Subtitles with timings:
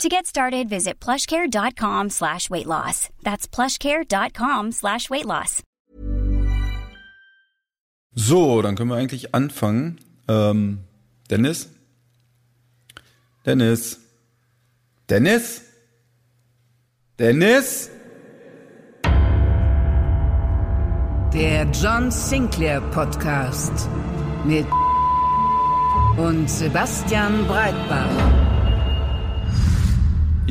[0.00, 3.08] To get started, visit plushcare.com slash weight loss.
[3.22, 5.62] That's plushcare.com slash weight loss.
[8.14, 9.98] So, dann können wir eigentlich anfangen.
[10.28, 10.80] Ähm,
[11.30, 11.68] Dennis?
[13.46, 13.98] Dennis?
[15.08, 15.62] Dennis?
[17.18, 17.90] Dennis?
[21.32, 23.88] Der John Sinclair Podcast
[24.44, 24.66] mit
[26.18, 28.51] und Sebastian Breitbach.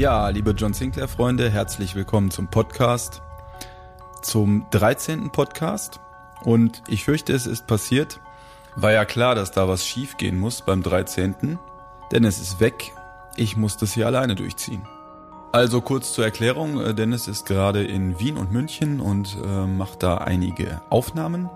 [0.01, 3.21] Ja, liebe John Sinclair Freunde, herzlich willkommen zum Podcast,
[4.23, 5.29] zum 13.
[5.29, 5.99] Podcast.
[6.43, 8.19] Und ich fürchte, es ist passiert.
[8.75, 11.59] War ja klar, dass da was schief gehen muss beim 13.
[12.11, 12.95] Denn es ist weg.
[13.35, 14.87] Ich muss das hier alleine durchziehen.
[15.51, 16.81] Also kurz zur Erklärung.
[16.81, 21.48] äh, Dennis ist gerade in Wien und München und äh, macht da einige Aufnahmen.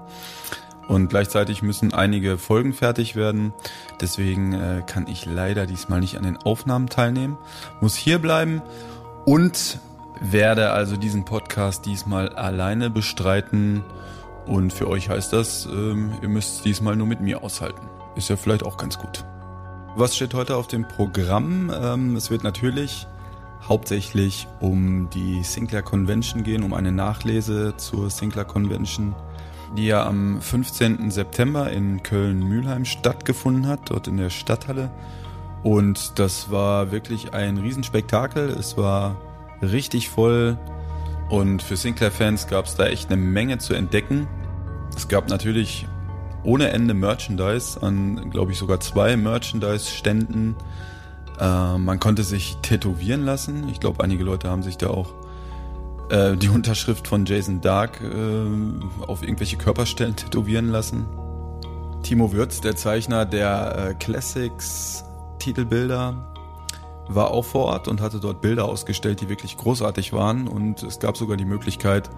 [0.87, 3.53] Und gleichzeitig müssen einige Folgen fertig werden.
[4.01, 7.37] Deswegen äh, kann ich leider diesmal nicht an den Aufnahmen teilnehmen.
[7.81, 8.61] Muss hier bleiben
[9.25, 9.79] und
[10.21, 13.83] werde also diesen Podcast diesmal alleine bestreiten.
[14.45, 17.89] Und für euch heißt das, ähm, ihr müsst es diesmal nur mit mir aushalten.
[18.15, 19.25] Ist ja vielleicht auch ganz gut.
[19.95, 21.71] Was steht heute auf dem Programm?
[21.73, 23.07] Ähm, es wird natürlich
[23.67, 29.15] hauptsächlich um die Sinclair Convention gehen, um eine Nachlese zur Sinclair Convention
[29.75, 31.11] die ja am 15.
[31.11, 34.91] September in Köln-Mühlheim stattgefunden hat, dort in der Stadthalle.
[35.63, 38.49] Und das war wirklich ein Riesenspektakel.
[38.49, 39.17] Es war
[39.61, 40.57] richtig voll.
[41.29, 44.27] Und für Sinclair-Fans gab es da echt eine Menge zu entdecken.
[44.95, 45.87] Es gab natürlich
[46.43, 50.55] ohne Ende Merchandise an, glaube ich, sogar zwei Merchandise-Ständen.
[51.39, 53.67] Äh, man konnte sich tätowieren lassen.
[53.69, 55.13] Ich glaube, einige Leute haben sich da auch
[56.09, 61.05] äh, die Unterschrift von Jason Dark äh, auf irgendwelche Körperstellen tätowieren lassen.
[62.03, 65.03] Timo Würz, der Zeichner der äh, Classics
[65.39, 66.31] Titelbilder,
[67.07, 70.47] war auch vor Ort und hatte dort Bilder ausgestellt, die wirklich großartig waren.
[70.47, 72.09] Und es gab sogar die Möglichkeit,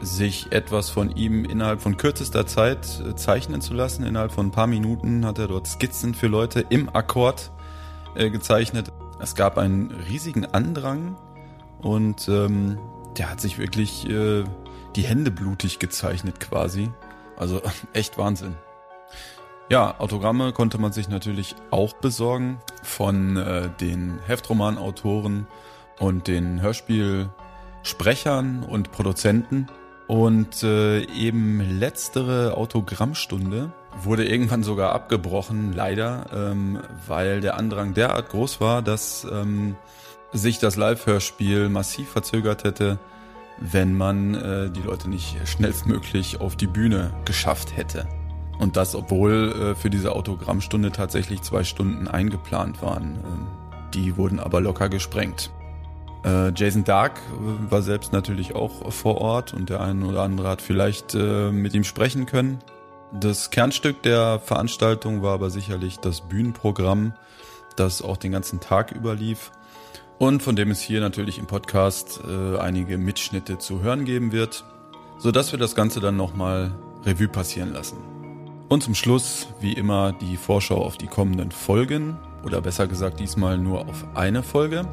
[0.00, 4.04] sich etwas von ihm innerhalb von kürzester Zeit äh, zeichnen zu lassen.
[4.04, 7.50] Innerhalb von ein paar Minuten hat er dort Skizzen für Leute im Akkord
[8.14, 8.92] äh, gezeichnet.
[9.20, 11.16] Es gab einen riesigen Andrang
[11.80, 12.78] und ähm,
[13.18, 14.44] der hat sich wirklich äh,
[14.96, 16.90] die Hände blutig gezeichnet quasi.
[17.36, 18.54] Also echt Wahnsinn.
[19.70, 25.46] Ja, Autogramme konnte man sich natürlich auch besorgen von äh, den Heftromanautoren
[25.98, 29.68] und den Hörspielsprechern und Produzenten.
[30.06, 33.72] Und äh, eben letztere Autogrammstunde
[34.02, 39.76] wurde irgendwann sogar abgebrochen, leider, ähm, weil der Andrang derart groß war, dass ähm,
[40.34, 42.98] sich das Live-Hörspiel massiv verzögert hätte,
[43.58, 48.06] wenn man äh, die Leute nicht schnellstmöglich auf die Bühne geschafft hätte.
[48.58, 53.14] Und das, obwohl äh, für diese Autogrammstunde tatsächlich zwei Stunden eingeplant waren.
[53.16, 55.50] Äh, die wurden aber locker gesprengt.
[56.24, 60.48] Äh, Jason Dark äh, war selbst natürlich auch vor Ort und der eine oder andere
[60.48, 62.58] hat vielleicht äh, mit ihm sprechen können.
[63.12, 67.14] Das Kernstück der Veranstaltung war aber sicherlich das Bühnenprogramm,
[67.76, 69.52] das auch den ganzen Tag überlief
[70.24, 74.64] und von dem es hier natürlich im Podcast äh, einige Mitschnitte zu hören geben wird,
[75.18, 76.74] sodass wir das Ganze dann nochmal
[77.04, 77.98] Revue passieren lassen.
[78.70, 83.58] Und zum Schluss, wie immer, die Vorschau auf die kommenden Folgen, oder besser gesagt diesmal
[83.58, 84.88] nur auf eine Folge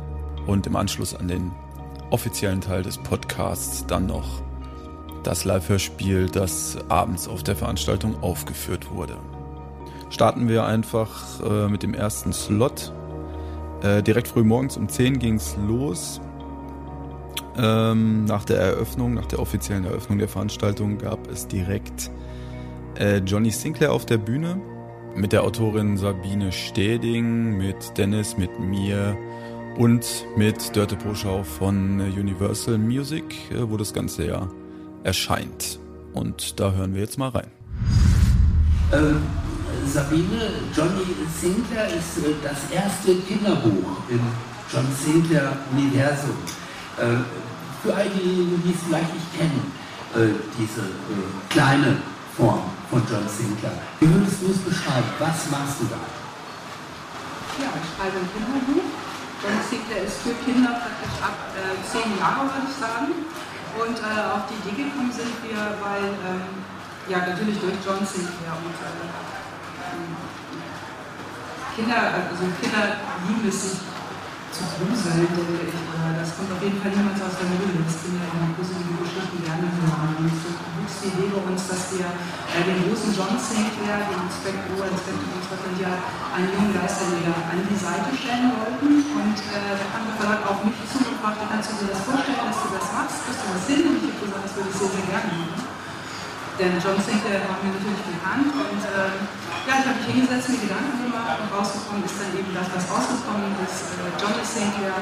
[0.47, 1.51] und im Anschluss an den
[2.09, 4.41] offiziellen Teil des Podcasts dann noch
[5.23, 9.15] das Live-Hörspiel, das abends auf der Veranstaltung aufgeführt wurde.
[10.09, 12.91] Starten wir einfach äh, mit dem ersten Slot
[13.81, 16.21] äh, direkt früh morgens um 10 ging es los.
[17.57, 22.09] Ähm, nach der Eröffnung, nach der offiziellen Eröffnung der Veranstaltung gab es direkt
[22.97, 24.61] äh, Johnny Sinclair auf der Bühne
[25.15, 29.17] mit der Autorin Sabine Steding, mit Dennis, mit mir
[29.77, 34.49] und mit Dörte Poschau von Universal Music, äh, wo das Ganze ja
[35.03, 35.79] erscheint.
[36.13, 37.47] Und da hören wir jetzt mal rein.
[38.93, 39.21] Ähm,
[39.87, 44.21] Sabine, Johnny Sinclair ist äh, das erste Kinderbuch im
[44.71, 46.37] John Sinclair Universum.
[46.97, 47.23] Äh,
[47.83, 49.71] für all diejenigen, die es vielleicht nicht kennen,
[50.15, 50.85] äh, diese
[51.49, 51.97] kleine
[52.37, 53.73] Form von John Sinclair.
[53.99, 55.07] Wie würdest du es beschreiben?
[55.19, 55.99] Was machst du da?
[57.59, 58.85] Ja, ich schreibe ein Kinderbuch.
[59.41, 63.09] John Sinclair ist für Kinder praktisch ab äh, zehn Jahre, würde ich sagen.
[63.71, 66.61] Und äh, auf die Idee gekommen sind wir, weil, ähm,
[67.09, 69.40] ja, natürlich durch John Sinclair und äh,
[71.75, 72.83] Kinder, also Kinder
[73.27, 73.79] lieben es sich
[74.51, 75.71] zu gruseln, denke ich.
[75.71, 77.79] Das kommt auf jeden Fall niemals aus der Höhle.
[77.87, 80.11] Das Kinder immer gruselige Geschichten gerne hören.
[80.19, 84.19] Und so wuchs die Idee bei uns, dass wir äh, den großen John Sinclair, den
[84.27, 86.01] Inspektor, Inspektor von Scotland Yard,
[86.35, 88.91] einen jungen Geisterjäger an die Seite stellen wollten.
[89.15, 92.03] Und äh, da kam der Verlag auf mich zu und fragte, kannst du dir das
[92.03, 93.17] vorstellen, dass du das machst?
[93.23, 93.81] Kriegst du das hin?
[93.87, 95.70] Und ich habe gesagt, das würde ich sehr, sehr gerne machen.
[96.59, 99.11] Denn John Sinclair war mir natürlich bekannt und äh,
[99.67, 102.83] ja, ich habe mich hingesetzt, mir Gedanken gemacht und rausgekommen ist dann eben das, was
[102.91, 103.95] rausgekommen ist.
[103.95, 104.99] Äh, Johnny Sinclair,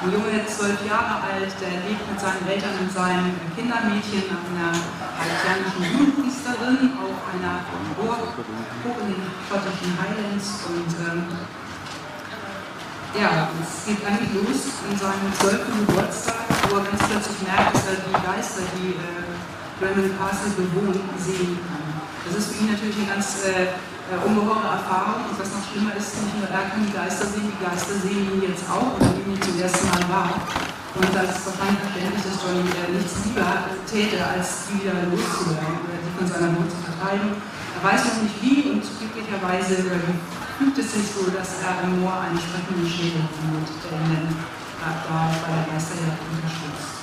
[0.00, 5.84] ein Junge, zwölf Jahre alt, der lebt mit seinen Eltern und seinem Kindermädchen, einer haitianischen
[5.88, 7.64] Jugendpriesterin auf einer
[7.96, 11.20] Burg hoch in den schottischen Highlands und ähm,
[13.18, 17.86] ja, es geht eigentlich los in seinem zwölften Geburtstag, wo er ganz plötzlich merkt, dass
[17.90, 21.80] er die Geister, die äh, Brennan Castle bewohnen, sehen kann.
[22.28, 23.72] Das ist für ihn natürlich eine ganz äh,
[24.12, 25.24] äh, ungeheure Erfahrung.
[25.32, 28.28] Und was noch schlimmer ist, nicht nur er kann die Geister sehen, die Geister sehen
[28.28, 30.36] ihn jetzt auch oder nehmen ihn zum ersten Mal wahr.
[31.00, 33.48] Und das ist wahrscheinlich verständlich, dass Johnny äh, nichts lieber
[33.88, 37.40] täte, als die wieder loszuwerden oder die von seiner Not zu vertreiben.
[37.40, 40.12] Er weiß noch nicht wie und glücklicherweise äh,
[40.60, 44.28] fühlt es sich so, dass er im Moor einen sprechenden Schädel findet, der ihn dann
[45.08, 46.99] da bei der Geisterjagd unterstützt.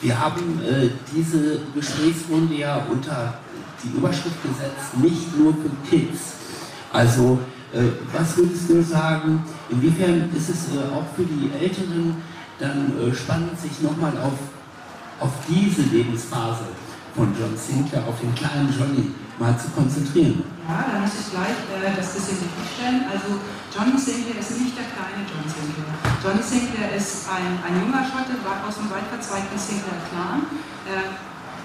[0.00, 3.34] Wir haben äh, diese Gesprächsrunde ja unter
[3.82, 6.34] die Überschrift gesetzt, nicht nur für Kids.
[6.92, 7.38] Also,
[7.72, 7.82] äh,
[8.12, 12.16] was würdest du sagen, inwiefern ist es äh, auch für die Älteren
[12.58, 14.38] dann äh, spannend, sich nochmal auf,
[15.20, 16.64] auf diese Lebensphase
[17.14, 20.42] von John Sinclair, auf den kleinen Johnny mal zu konzentrieren?
[20.68, 23.04] Ja, da muss ich gleich äh, das bisschen stellen.
[23.10, 23.40] Also,
[23.74, 25.98] Johnny Sinclair ist nicht der kleine John Sinclair.
[26.22, 30.46] Johnny Sinclair ist ein, ein junger Schotte, aus dem weit verzweigten Sinclair Clan.
[30.86, 31.10] Äh,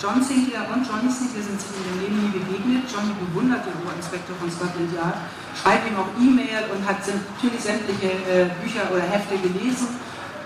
[0.01, 2.89] John Sinclair und Johnny Sinclair sind sich in ihrem Leben nie begegnet.
[2.89, 5.21] Johnny bewundert den Oberinspektor von Scotland Yard,
[5.53, 9.93] schreibt ihm auch E-Mail und hat natürlich sämtliche äh, Bücher oder Hefte gelesen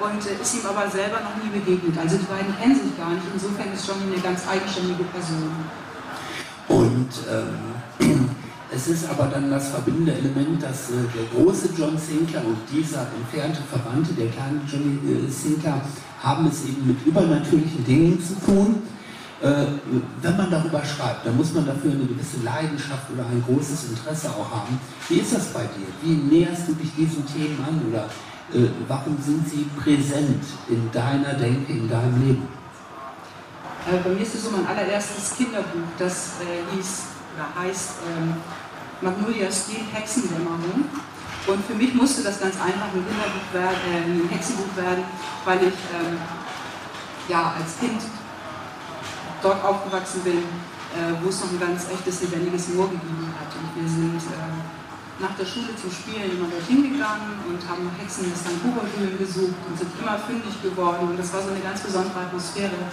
[0.03, 1.95] und äh, ist ihm aber selber noch nie begegnet.
[1.95, 3.23] Also die beiden kennen sich gar nicht.
[3.31, 5.63] Insofern ist Johnny eine ganz eigenständige Person.
[6.67, 8.35] Und ähm,
[8.75, 13.07] es ist aber dann das verbindende Element, dass äh, der große John Sinclair und dieser
[13.17, 15.81] entfernte Verwandte, der kleine Johnny äh, Sinclair,
[16.21, 18.81] haben es eben mit übernatürlichen Dingen zu tun
[19.43, 19.65] äh,
[20.21, 24.29] wenn man darüber schreibt, dann muss man dafür eine gewisse Leidenschaft oder ein großes Interesse
[24.29, 24.79] auch haben.
[25.09, 25.87] Wie ist das bei dir?
[26.01, 28.05] Wie näherst du dich diesen Themen an oder
[28.57, 32.47] äh, warum sind sie präsent in deiner Denke, in deinem Leben?
[33.91, 37.01] Äh, bei mir ist es so mein allererstes Kinderbuch, das äh, hieß
[37.35, 38.35] oder heißt ähm,
[39.03, 40.87] Magnolia Steel Hexendämmerung.
[41.45, 45.03] Und für mich musste das ganz einfach ein Kinderbuch werden, äh, ein Hexenbuch werden,
[45.43, 46.17] weil ich ähm,
[47.27, 47.99] ja, als Kind
[49.41, 50.39] dort aufgewachsen bin,
[50.95, 53.51] äh, wo es noch ein ganz echtes, lebendiges Moor gegeben hat.
[53.59, 54.55] Und wir sind äh,
[55.19, 59.75] nach der Schule zum Spielen immer dorthin gegangen und haben nach Hexennestern Huberhöhlen gesucht und
[59.77, 61.11] sind immer fündig geworden.
[61.11, 62.87] Und das war so eine ganz besondere Atmosphäre.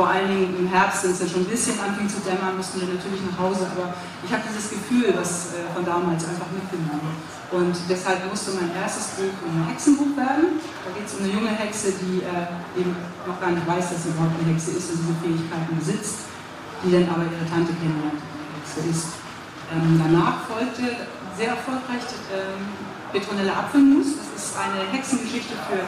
[0.00, 2.80] Vor allen Dingen im Herbst, wenn es ja schon ein bisschen anfing zu dämmern, mussten
[2.80, 3.68] wir natürlich nach Hause.
[3.68, 3.92] Aber
[4.24, 7.20] ich habe dieses Gefühl, was äh, von damals einfach mitgenommen.
[7.52, 10.56] Und deshalb musste mein erstes Buch ein Hexenbuch werden.
[10.56, 12.96] Da geht es um eine junge Hexe, die äh, eben
[13.28, 16.32] noch gar nicht weiß, dass sie überhaupt eine Hexe ist und diese Fähigkeiten besitzt,
[16.80, 19.20] die dann aber ihre Tante kennenlernt, die eine Hexe ist.
[19.68, 20.96] Ähm, danach folgte
[21.36, 22.72] sehr erfolgreich ähm,
[23.12, 24.16] Petronella Apfelmus.
[24.16, 25.84] Das ist eine Hexengeschichte für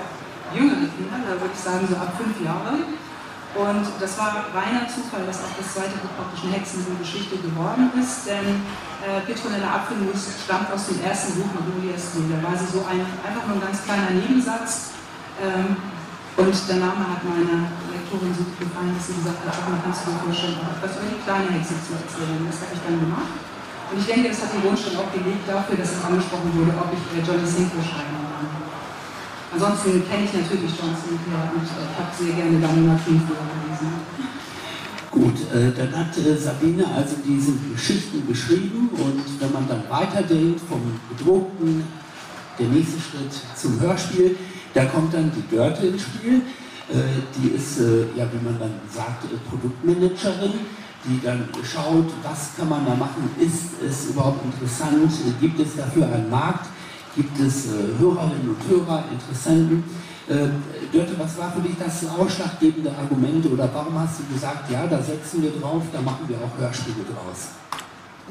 [0.53, 2.77] jüngere Kinder, da würde ich sagen so ab fünf Jahre.
[3.53, 8.25] Und das war reiner Zufall, dass auch das zweite Buch praktisch eine Hexengeschichte geworden ist,
[8.25, 8.65] denn
[9.05, 13.45] äh, Petronella Apfelmus stammt aus dem ersten Buch Magnolias Da war sie so ein, einfach
[13.45, 14.97] nur ein ganz kleiner Nebensatz.
[15.37, 15.77] Ähm,
[16.33, 20.17] und der Name hat meiner Lektorin so gefallen, dass sie gesagt hat, man kannst du
[20.17, 22.41] dir vorstellen, etwas über die kleine Hexe zu erzählen.
[22.49, 23.37] Das habe ich dann gemacht.
[23.93, 26.89] Und ich denke, das hat den Grundstein auch gelegt dafür, dass es angesprochen wurde, ob
[26.89, 28.32] ich äh, Johnny Sinclair schreiben
[29.53, 33.93] Ansonsten kenne ich natürlich John Sinclair und äh, habe sehr gerne Daniela Kingflower gelesen.
[35.11, 40.61] Gut, äh, dann hat äh, Sabine also diese Geschichten geschrieben und wenn man dann weiterdenkt
[40.67, 40.81] vom
[41.11, 41.85] gedruckten,
[42.59, 44.37] der nächste Schritt zum Hörspiel,
[44.73, 46.43] da kommt dann die Dörte ins Spiel.
[46.89, 50.53] Äh, die ist, äh, ja wie man dann sagt, äh, Produktmanagerin,
[51.05, 56.07] die dann schaut, was kann man da machen, ist es überhaupt interessant, gibt es dafür
[56.07, 56.67] einen Markt
[57.15, 59.85] gibt es äh, Hörerinnen und Hörer, Interessenten.
[60.29, 60.49] Äh,
[60.93, 65.03] Dörte, was war für dich das ausschlaggebende Argument oder warum hast du gesagt, ja, da
[65.03, 67.59] setzen wir drauf, da machen wir auch Hörspiele draus?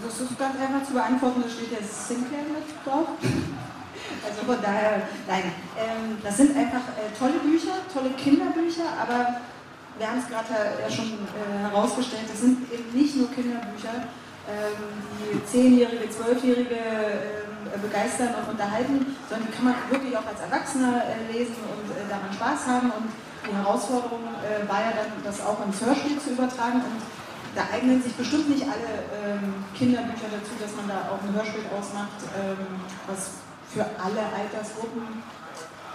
[0.02, 3.08] Das ist ganz einfach zu beantworten, da steht ja Sinclair mit drauf.
[4.26, 9.40] Also von daher, nein, ähm, das sind einfach äh, tolle Bücher, tolle Kinderbücher, aber
[9.98, 14.10] wir haben es gerade ja schon äh, herausgestellt, das sind eben nicht nur Kinderbücher,
[14.50, 20.40] ähm, die Zehnjährige, Zwölfjährige äh, begeistern und unterhalten, sondern die kann man wirklich auch als
[20.42, 22.92] Erwachsener äh, lesen und äh, daran Spaß haben.
[22.92, 23.08] Und
[23.48, 26.84] die Herausforderung äh, war ja dann, das auch ins Hörspiel zu übertragen.
[26.84, 27.00] Und
[27.56, 31.68] da eignen sich bestimmt nicht alle ähm, Kinderbücher dazu, dass man da auch ein Hörspiel
[31.72, 35.24] ausmacht, ähm, was für alle Altersgruppen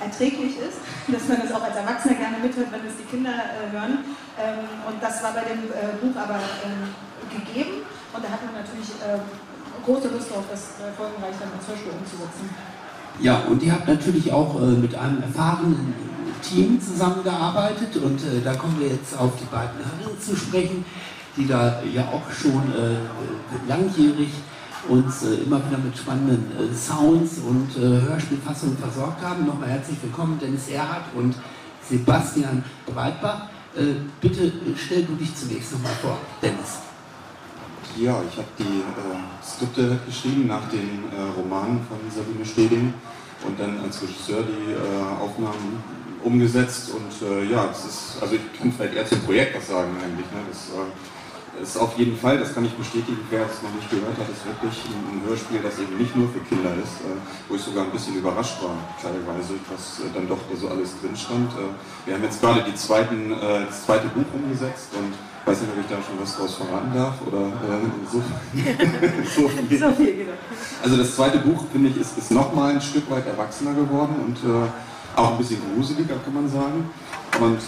[0.01, 3.73] erträglich ist, dass man das auch als Erwachsener gerne mithört, wenn es die Kinder äh,
[3.73, 4.05] hören.
[4.37, 6.93] Ähm, und das war bei dem äh, Buch aber ähm,
[7.33, 7.85] gegeben
[8.17, 8.97] und da hat man natürlich
[9.87, 12.51] große Lust darauf, das äh, folgenreich dann ins Hörspiel umzusetzen.
[13.21, 15.95] Ja, und ihr habt natürlich auch äh, mit einem erfahrenen
[16.43, 20.85] Team zusammengearbeitet und äh, da kommen wir jetzt auf die beiden Herren zu sprechen,
[21.37, 24.29] die da ja auch schon äh, langjährig
[24.89, 29.47] uns äh, immer wieder mit spannenden äh, Sounds und Hörspielfassungen versorgt haben.
[29.47, 31.35] Nochmal herzlich willkommen, Dennis Erhardt und
[31.89, 33.49] Sebastian Breitbach.
[34.21, 34.53] Bitte
[34.83, 36.86] stell du dich zunächst nochmal vor, Dennis.
[37.99, 42.93] Ja, ich habe die äh, Skripte geschrieben nach den äh, Romanen von Sabine Steding
[43.47, 44.75] und dann als Regisseur die
[45.23, 45.83] Aufnahmen
[46.25, 50.27] umgesetzt und ja, es ist, also ich kann vielleicht eher zum Projekt was sagen eigentlich.
[50.33, 50.41] Ne?
[50.49, 50.73] Das,
[51.63, 54.45] ist auf jeden Fall, das kann ich bestätigen, wer es noch nicht gehört hat, ist
[54.45, 57.17] wirklich ein, Hörspiel, das eben nicht nur für Kinder ist, äh,
[57.49, 61.01] wo ich sogar ein bisschen überrascht war, teilweise, was äh, dann doch da so alles
[61.01, 61.51] drin stand.
[61.53, 61.73] Äh,
[62.07, 65.15] wir haben jetzt gerade die zweiten, das zweite Buch umgesetzt und
[65.47, 67.53] ich weiß nicht, ob ich da schon was draus verraten darf oder
[68.11, 68.19] so,
[69.43, 69.79] so, viel.
[69.79, 70.17] so viel.
[70.17, 70.33] Genau.
[70.83, 74.39] Also das zweite Buch, finde ich, ist, ist nochmal ein Stück weit erwachsener geworden und
[75.15, 76.91] auch ein bisschen gruseliger, kann man sagen.
[77.41, 77.61] Und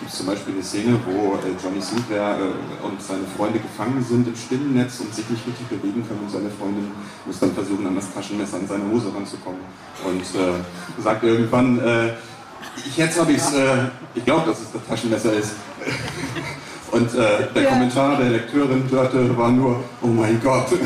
[0.00, 4.02] gibt es zum Beispiel eine Szene, wo äh, Johnny Sinclair äh, und seine Freunde gefangen
[4.02, 6.90] sind im Spinnennetz und sich nicht richtig bewegen können und seine Freundin
[7.26, 9.60] muss dann versuchen, an das Taschenmesser an seine Hose ranzukommen
[10.04, 12.14] und äh, sagt irgendwann, äh,
[12.86, 13.76] ich jetzt habe ich es, äh,
[14.14, 15.52] ich glaube, dass es das Taschenmesser ist.
[16.92, 17.18] Und äh,
[17.54, 17.70] der ja.
[17.70, 20.66] Kommentar der Lekteurin hörte, war nur, oh mein Gott.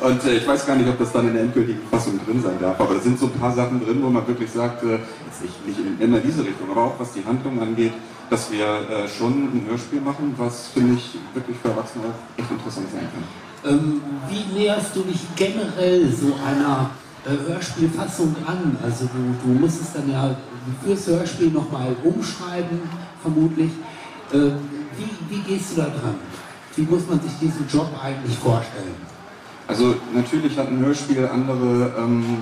[0.00, 2.56] Und äh, ich weiß gar nicht, ob das dann in der endgültigen Fassung drin sein
[2.60, 5.42] darf, aber da sind so ein paar Sachen drin, wo man wirklich sagt, äh, jetzt
[5.42, 7.92] nicht, nicht in, immer diese Richtung, aber auch was die Handlung angeht,
[8.30, 12.50] dass wir äh, schon ein Hörspiel machen, was finde ich wirklich für Erwachsene auch echt
[12.50, 13.72] interessant sein kann.
[13.72, 16.90] Ähm, wie näherst du dich generell so einer
[17.26, 18.76] äh, Hörspielfassung an?
[18.82, 20.36] Also du, du musst es dann ja
[20.84, 22.80] fürs Hörspiel nochmal umschreiben,
[23.20, 23.70] vermutlich.
[24.32, 24.52] Äh,
[24.96, 26.16] wie, wie gehst du da dran?
[26.76, 28.94] Wie muss man sich diesen Job eigentlich vorstellen?
[29.66, 32.38] Also natürlich hat ein Hörspiel andere, ähm,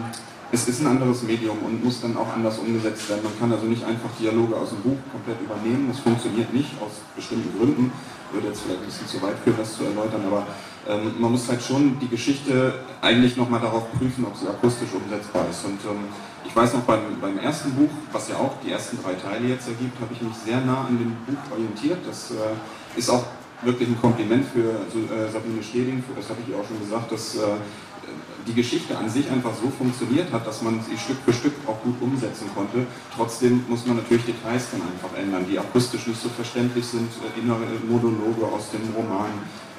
[0.52, 3.22] es ist ein anderes Medium und muss dann auch anders umgesetzt werden.
[3.24, 5.88] Man kann also nicht einfach Dialoge aus dem Buch komplett übernehmen.
[5.88, 7.92] Das funktioniert nicht aus bestimmten Gründen.
[8.32, 10.46] Würde jetzt vielleicht ein bisschen zu weit führen, das zu erläutern, aber
[10.88, 15.46] ähm, man muss halt schon die Geschichte eigentlich nochmal darauf prüfen, ob sie akustisch umsetzbar
[15.50, 15.64] ist.
[15.64, 16.10] Und ähm,
[16.56, 19.68] ich weiß noch beim, beim ersten Buch, was ja auch die ersten drei Teile jetzt
[19.68, 21.98] ergibt, habe ich mich sehr nah an dem Buch orientiert.
[22.08, 23.24] Das äh, ist auch
[23.60, 27.60] wirklich ein Kompliment für äh, Sabine Schleding, das habe ich auch schon gesagt, dass äh,
[28.46, 31.78] die Geschichte an sich einfach so funktioniert hat, dass man sie Stück für Stück auch
[31.82, 32.86] gut umsetzen konnte.
[33.14, 37.38] Trotzdem muss man natürlich Details dann einfach ändern, die akustisch nicht so verständlich sind, äh,
[37.38, 39.28] innere Monologe aus dem Roman,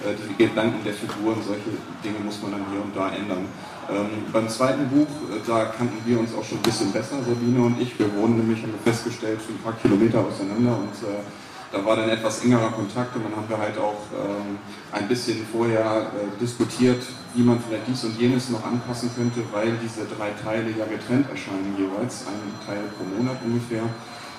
[0.06, 3.50] äh, die Gedanken der Figuren, solche Dinge muss man dann hier und da ändern.
[3.90, 7.62] Ähm, beim zweiten Buch, äh, da kannten wir uns auch schon ein bisschen besser, Sabine
[7.62, 7.98] und ich.
[7.98, 11.24] Wir wohnen nämlich, haben wir festgestellt, ein paar Kilometer auseinander und äh,
[11.72, 14.58] da war dann etwas engerer Kontakt und dann haben wir halt auch ähm,
[14.92, 17.04] ein bisschen vorher äh, diskutiert,
[17.34, 21.30] wie man vielleicht dies und jenes noch anpassen könnte, weil diese drei Teile ja getrennt
[21.30, 23.84] erscheinen jeweils, ein Teil pro Monat ungefähr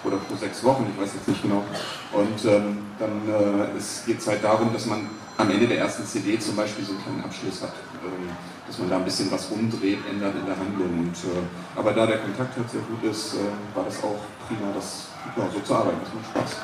[0.05, 1.65] oder pro sechs Wochen, ich weiß jetzt nicht genau.
[2.13, 6.39] Und ähm, dann äh, geht es halt darum, dass man am Ende der ersten CD
[6.39, 7.73] zum Beispiel so einen kleinen Abschluss hat,
[8.05, 8.31] ähm,
[8.69, 11.09] dass man da ein bisschen was umdreht, ändert in der Handlung.
[11.09, 14.71] Und, äh, aber da der Kontakt halt sehr gut ist, äh, war das auch prima,
[14.75, 15.99] das ja, so zu arbeiten.
[16.05, 16.57] Das macht Spaß.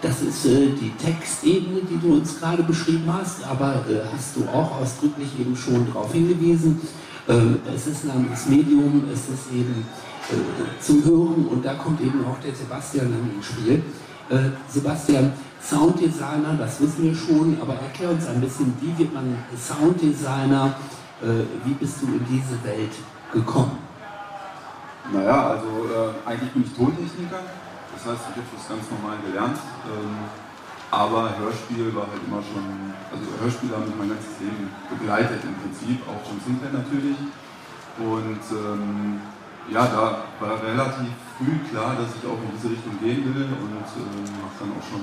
[0.00, 4.46] Das ist äh, die Textebene, die du uns gerade beschrieben hast, aber äh, hast du
[4.48, 6.80] auch ausdrücklich eben schon darauf hingewiesen.
[7.26, 7.34] Äh,
[7.74, 9.84] es ist ein anderes Medium, es ist eben
[10.30, 13.82] äh, zum Hören und da kommt eben auch der Sebastian dann ins Spiel.
[14.30, 19.36] Äh, Sebastian, Sounddesigner, das wissen wir schon, aber erklär uns ein bisschen, wie wird man
[19.58, 20.76] Sounddesigner,
[21.64, 22.92] wie bist du in diese Welt
[23.32, 23.78] gekommen?
[25.12, 25.68] Naja, also
[26.24, 27.40] eigentlich bin ich Tontechniker
[27.98, 29.58] das heißt, ich habe das ganz normal gelernt.
[29.90, 30.30] Ähm,
[30.86, 35.58] aber Hörspiel war halt immer schon, also Hörspiele haben mich mein ganzes Leben begleitet im
[35.58, 37.18] Prinzip, auch schon Sinclair natürlich.
[37.98, 39.18] Und ähm,
[39.66, 43.88] ja, da war relativ früh klar, dass ich auch in diese Richtung gehen will und
[43.98, 45.02] ähm, habe dann auch schon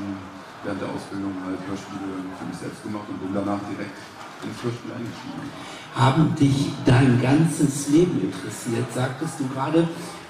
[0.63, 3.99] während der Ausbildung halt Hörspiele für mich selbst gemacht und bin danach direkt
[4.39, 5.51] ins Hörspiel eingestiegen.
[5.95, 9.87] Haben dich dein ganzes Leben interessiert, sagtest du gerade?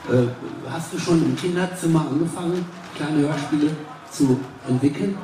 [0.07, 0.27] Äh,
[0.69, 2.63] hast du schon im Kinderzimmer angefangen,
[2.95, 3.71] kleine Hörspiele
[4.11, 5.17] zu entwickeln?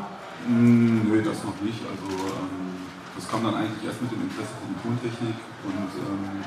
[0.47, 1.79] Mm, nö, das noch nicht.
[1.85, 2.73] Also ähm,
[3.15, 6.43] das kam dann eigentlich erst mit dem Interesse die Tontechnik und ähm,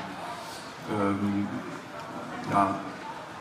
[0.91, 1.47] ähm,
[2.51, 2.79] ja,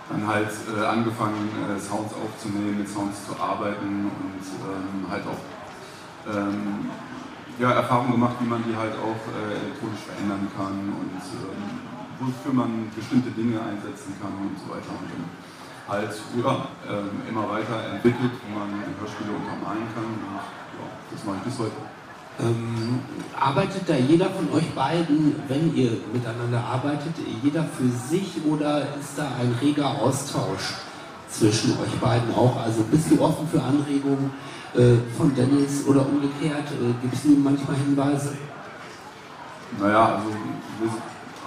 [0.08, 6.30] dann halt äh, angefangen, äh, Sounds aufzunehmen, mit Sounds zu arbeiten und ähm, halt auch
[6.32, 6.90] ähm,
[7.58, 11.62] ja, Erfahrungen gemacht, wie man die halt auch äh, elektronisch verändern kann und ähm,
[12.18, 14.90] wofür man bestimmte Dinge einsetzen kann und so weiter.
[14.90, 15.24] Und dann
[15.88, 21.36] halt ja, ähm, immer weiter entwickelt, wie man Hörspiele untermalen kann und ja, das mache
[21.38, 21.78] ich bis heute.
[22.40, 22.98] Ähm,
[23.38, 29.16] arbeitet da jeder von euch beiden, wenn ihr miteinander arbeitet, jeder für sich oder ist
[29.16, 30.74] da ein reger Austausch
[31.30, 32.56] zwischen euch beiden auch?
[32.56, 34.53] Also bist du offen für Anregungen äh,
[35.16, 36.66] von Dennis oder umgekehrt?
[36.74, 38.34] Äh, Gibt es ihm manchmal Hinweise?
[39.78, 40.90] Naja, also wir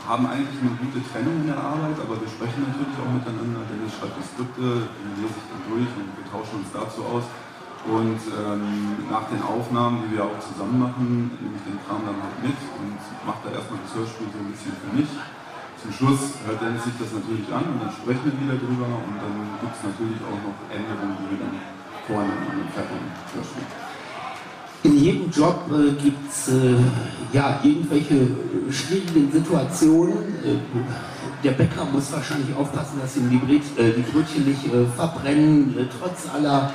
[0.07, 3.67] haben eigentlich eine gute Trennung in der Arbeit, aber wir sprechen natürlich auch miteinander.
[3.67, 7.27] Dennis schreibt die Skripte, die lese ich dann durch und wir tauschen uns dazu aus.
[7.87, 12.19] Und ähm, nach den Aufnahmen, die wir auch zusammen machen, nehme ich den Kram dann
[12.19, 15.11] halt mit und mache da erstmal das Hörspiel so ein bisschen für mich.
[15.79, 19.15] Zum Schluss hört Dennis sich das natürlich an und dann sprechen wir wieder drüber und
[19.19, 21.76] dann gibt es natürlich auch noch Änderungen, die wir dann
[22.07, 22.69] vornehmen an
[23.33, 23.63] Hörspiel.
[24.83, 26.75] In jedem Job äh, gibt es äh,
[27.33, 28.27] ja, irgendwelche
[28.71, 30.17] schwierigen Situationen.
[30.43, 34.85] Äh, der Bäcker muss wahrscheinlich aufpassen, dass ihm die, Brät, äh, die Brötchen nicht äh,
[34.95, 36.71] verbrennen, äh, trotz aller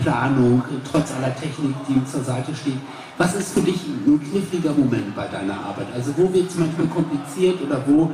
[0.00, 2.78] Planung, trotz aller Technik, die ihm zur Seite steht.
[3.18, 5.86] Was ist für dich ein kniffliger Moment bei deiner Arbeit?
[5.94, 8.10] Also wo wird es manchmal kompliziert oder wo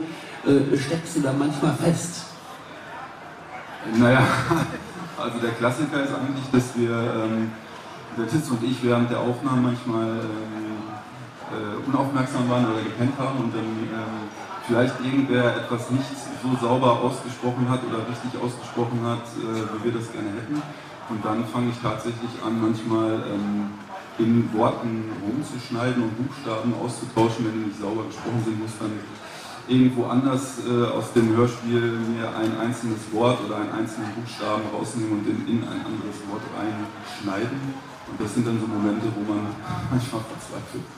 [0.77, 2.27] steckst du da manchmal fest?
[3.97, 4.23] Naja,
[5.19, 6.91] also der Klassiker ist eigentlich, dass wir...
[6.91, 7.51] Ähm,
[8.19, 10.83] der Titz und ich während der Aufnahmen manchmal ähm,
[11.55, 14.27] äh, unaufmerksam waren oder gepennt haben und dann ähm,
[14.67, 16.11] vielleicht irgendwer etwas nicht
[16.43, 20.61] so sauber ausgesprochen hat oder richtig ausgesprochen hat, äh, wie wir das gerne hätten.
[21.09, 23.71] Und dann fange ich tatsächlich an, manchmal ähm,
[24.19, 28.93] in Worten rumzuschneiden und Buchstaben auszutauschen, wenn die nicht sauber gesprochen sind, muss dann
[29.69, 35.21] irgendwo anders äh, aus dem Hörspiel mir ein einzelnes Wort oder einen einzelnen Buchstaben rausnehmen
[35.21, 37.61] und in, in ein anderes Wort reinschneiden.
[38.11, 39.47] Und das sind dann so Momente, wo man
[39.91, 40.89] manchmal verzweifelt.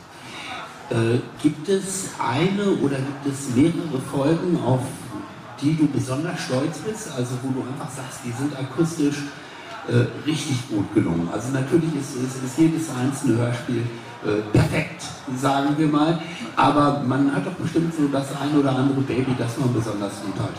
[0.90, 4.82] Äh, gibt es eine oder gibt es mehrere Folgen, auf
[5.60, 7.10] die du besonders stolz bist?
[7.16, 9.18] Also wo du einfach sagst, die sind akustisch
[9.88, 11.28] äh, richtig gut gelungen.
[11.32, 13.86] Also natürlich ist, ist, ist jedes einzelne Hörspiel
[14.24, 15.02] äh, perfekt,
[15.36, 16.20] sagen wir mal.
[16.56, 20.38] Aber man hat doch bestimmt so das ein oder andere Baby, das man besonders gut
[20.38, 20.54] hat.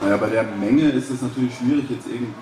[0.00, 2.34] Naja, bei der Menge ist es natürlich schwierig, jetzt irgendein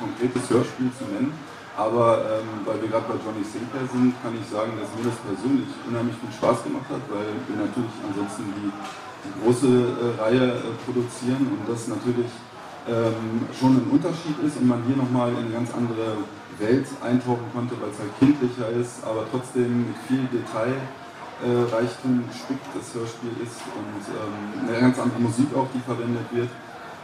[0.00, 1.32] konkretes Hörspiel zu nennen.
[1.76, 5.18] Aber ähm, weil wir gerade bei Johnny Sinclair sind, kann ich sagen, dass mir das
[5.26, 10.46] persönlich unheimlich viel Spaß gemacht hat, weil wir natürlich ansonsten die, die große äh, Reihe
[10.54, 12.30] äh, produzieren und das natürlich
[12.86, 16.22] ähm, schon ein Unterschied ist und man hier nochmal in ganz andere
[16.58, 22.68] Welt eintauchen konnte, weil es halt kindlicher ist, aber trotzdem mit viel Detailreichtum äh, gespickt
[22.74, 26.50] das Hörspiel ist und ähm, eine ganz andere Musik auch, die verwendet wird.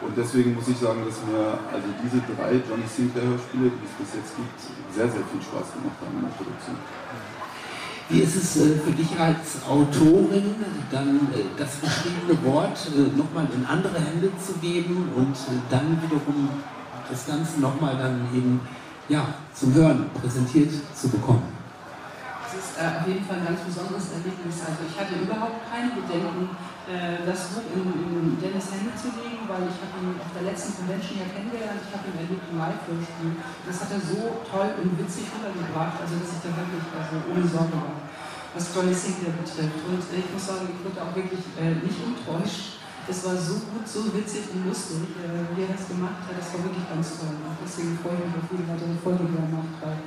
[0.00, 3.94] Und deswegen muss ich sagen, dass mir also diese drei Johnny Sinclair Hörspiele, die es
[4.00, 4.56] bis jetzt gibt,
[4.96, 6.76] sehr, sehr viel Spaß gemacht haben in der Produktion.
[8.08, 10.56] Wie ist es äh, für dich als Autorin,
[10.90, 12.78] dann äh, das geschriebene Wort
[13.16, 15.36] nochmal in andere Hände zu geben und
[15.70, 16.48] dann wiederum
[17.08, 18.60] das Ganze nochmal dann eben
[19.10, 21.42] ja, zum Hören präsentiert zu bekommen?
[22.46, 24.62] Es ist auf jeden Fall ein ganz besonderes Erlebnis.
[24.62, 26.50] Also ich hatte überhaupt keine Bedenken,
[26.90, 30.46] äh, das Buch in, in, Dennis Hände zu legen, weil ich habe ihn auf der
[30.50, 33.34] letzten Convention ja kennengelernt, ich habe ihn erlebt im Live-Hörspiel.
[33.66, 37.46] Das hat er so toll und witzig rübergebracht, also dass ich da wirklich also ohne
[37.46, 37.94] Sorge war,
[38.54, 39.78] was Johnny Sinclair betrifft.
[39.86, 42.79] Und ich muss sagen, ich wurde auch wirklich äh, nicht enttäuscht.
[43.10, 46.38] Es war so gut, so witzig und lustig, äh, wie er das gemacht hat.
[46.38, 47.34] Das war wirklich ganz toll.
[47.34, 49.98] Und deswegen freue ich mich auf jede weitere Folge, die er macht, weil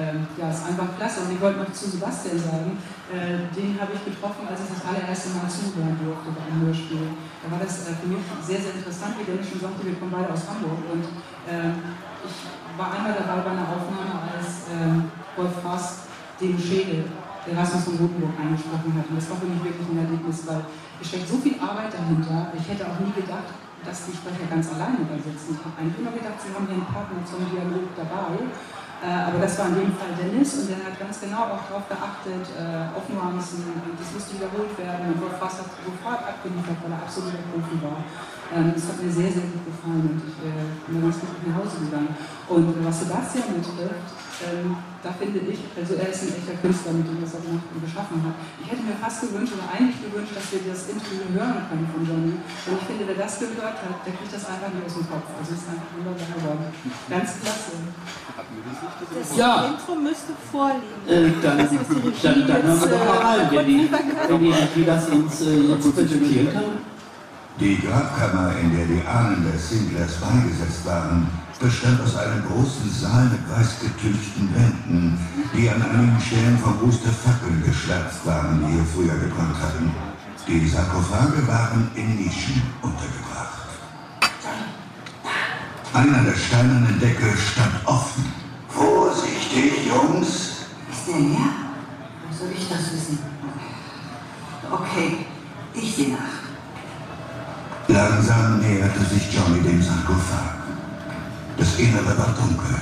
[0.00, 1.28] ähm, ja, ist einfach klasse.
[1.28, 2.80] Und ich wollte noch zu Sebastian sagen,
[3.12, 7.12] äh, den habe ich getroffen, als ich das allererste Mal zuhören durfte bei einem Hörspiel.
[7.44, 10.16] Da war das äh, für mich sehr, sehr interessant, wie Dennis schon sagte, wir kommen
[10.16, 10.80] beide aus Hamburg.
[10.80, 11.04] Und
[11.44, 11.76] äh,
[12.24, 12.36] ich
[12.80, 16.08] war einmal dabei bei einer Aufnahme, als ähm, Wolf Fass
[16.40, 17.04] den Schädel
[17.48, 19.06] Erasmus von Rotenburg angesprochen hat.
[19.10, 20.62] Und das war für mich wirklich ein Erlebnis, weil
[21.00, 22.50] es steckt so viel Arbeit dahinter.
[22.56, 23.54] Ich hätte auch nie gedacht,
[23.84, 25.54] dass die Sprecher ganz alleine übersetzen.
[25.54, 28.34] Ich habe eigentlich immer gedacht, sie haben hier einen Partner zum Dialog dabei.
[28.96, 31.84] Äh, aber das war in dem Fall Dennis und der hat ganz genau auch darauf
[31.84, 37.04] geachtet, äh, auf Nuancen, das musste wiederholt werden und Fass hat sofort abgeliefert, weil er
[37.04, 38.00] absoluter Profi war.
[38.56, 41.60] Ähm, das hat mir sehr, sehr gut gefallen und ich äh, bin ganz gut nach
[41.60, 42.16] Hause gegangen.
[42.48, 47.08] Und was Sebastian betrifft, Ähm, da finde ich, also er ist ein echter Künstler mit
[47.08, 48.36] dem, was er gemacht und geschaffen hat.
[48.60, 52.04] Ich hätte mir fast gewünscht oder eigentlich gewünscht, dass wir das Interview hören können von
[52.04, 52.36] Johnny.
[52.36, 55.24] Und ich finde, wer das gehört hat, der kriegt das einfach nicht aus dem Kopf.
[55.40, 56.68] Also es ist einfach wunderbar geworden.
[57.08, 57.80] Ganz klasse.
[59.16, 59.72] Das Ja.
[59.72, 61.00] Intro müsste vorliegen.
[61.08, 64.40] Äh, dann, die Regie dann, dann hören wir doch mal äh, rein, wenn die, wenn
[64.44, 66.84] die, die das uns äh, jetzt präsentieren kann.
[67.56, 71.24] Die Grabkammer, in der die Ahnen des Singlers beigesetzt waren,
[71.58, 75.18] bestand aus einem großen Saal mit weiß getünchten Wänden,
[75.54, 79.90] die an einigen Stellen vom Ruß der Fackeln geschwärzt waren, die hier früher gebrannt hatten.
[80.46, 83.66] Die Sarkophage waren in Nischen untergebracht.
[85.92, 88.24] Einer der steinernen Deckel stand offen.
[88.68, 90.66] Vorsichtig, Jungs!
[90.90, 91.50] Ist der leer?
[92.28, 93.18] Wo soll ich das wissen?
[94.70, 95.26] Okay,
[95.74, 96.36] ich sehe nach.
[97.88, 100.65] Langsam näherte sich Johnny dem Sarkophag.
[101.58, 102.76] Das Innere war dunkel.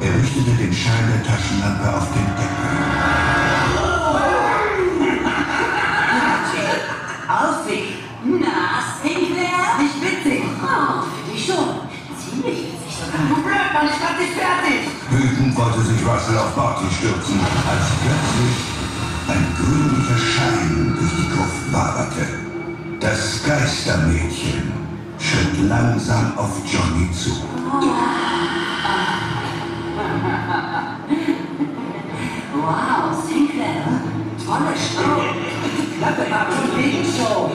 [0.00, 2.74] Er richtete den Schein der Taschenlampe auf den Deckel.
[7.28, 7.84] Aufweg!
[8.24, 9.80] Na, Sinclair?
[9.80, 10.42] Nicht witzig!
[10.62, 11.88] Oh, für dich schon.
[12.14, 13.26] Ziemlich witzig sogar.
[13.28, 14.88] Du blöd, Mann, ich hab dich fertig!
[15.10, 18.56] Wütend wollte sich Russell auf Barty stürzen, als plötzlich
[19.28, 22.26] ein grünlicher Schein durch die Gruft waberte.
[23.00, 24.83] Das Geistermädchen
[25.24, 27.30] schritt langsam auf Johnny zu.
[32.52, 33.84] Wow, Sinclair.
[34.44, 35.16] Tolle Show.
[35.98, 36.46] Klappe war
[37.16, 37.50] Show.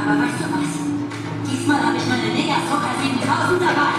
[0.00, 0.72] Aber weißt du was?
[1.50, 3.94] Diesmal habe ich meine Mega Zucker 7000 dabei.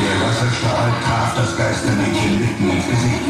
[0.00, 3.22] Der Wasserstrahl traf das Geistermädchen mitten ins Gesicht.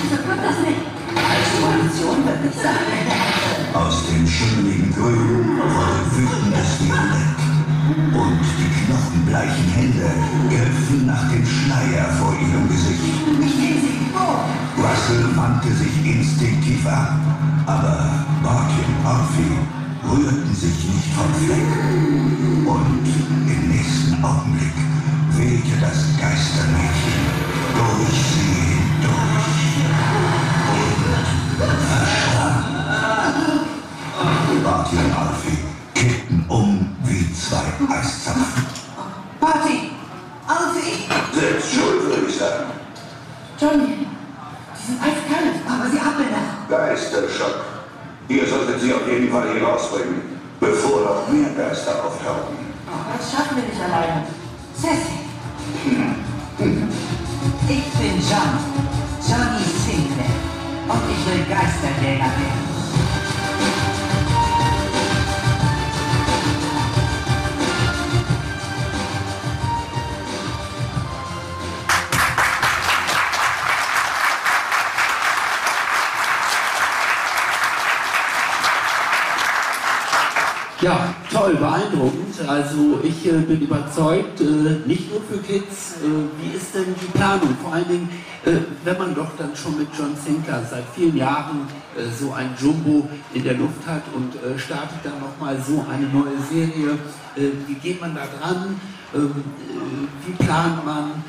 [0.00, 0.87] Wieso kommt das nicht?
[1.28, 2.88] Als Koalition wird nicht sein.
[3.74, 7.38] Aus dem schimmeligen Grün wurde wütendes Violett.
[7.88, 10.10] Und die knochenbleichen Hände
[10.48, 13.02] griffen nach dem Schleier vor ihrem Gesicht.
[14.78, 17.12] Russell wandte sich instinktiv ab,
[17.66, 19.58] aber Barty und Arfie
[20.08, 21.70] rührten sich nicht vom Fleck.
[22.66, 23.06] Und
[23.46, 24.76] im nächsten Augenblick
[25.36, 27.20] wehte das Geistermädchen
[27.74, 30.27] durch sie hindurch.
[34.64, 35.58] Barty und Alfie
[35.94, 38.66] kippten um wie zwei Eiszapfen.
[39.40, 39.90] Party!
[40.46, 41.08] Alfie!
[41.32, 42.66] Selbst schuld, würde ich sagen.
[43.60, 44.06] Johnny!
[44.76, 46.68] Die sind eiskalt, aber sie atmen noch.
[46.68, 47.64] Geisterschock.
[48.28, 50.22] Ihr solltet sie auf jeden Fall hier rausbringen,
[50.60, 52.56] bevor noch mehr Geister auftauchen.
[53.18, 54.26] Das schaffen wir nicht alleine.
[82.58, 84.44] Also ich äh, bin überzeugt, äh,
[84.84, 85.94] nicht nur für Kids.
[86.02, 87.56] Äh, wie ist denn die Planung?
[87.62, 88.08] Vor allen Dingen,
[88.44, 88.50] äh,
[88.82, 93.08] wenn man doch dann schon mit John Sinclair seit vielen Jahren äh, so ein Jumbo
[93.32, 96.98] in der Luft hat und äh, startet dann nochmal so eine neue Serie.
[97.68, 98.80] Wie geht man da dran?
[99.14, 101.22] Ähm, äh, wie plant man?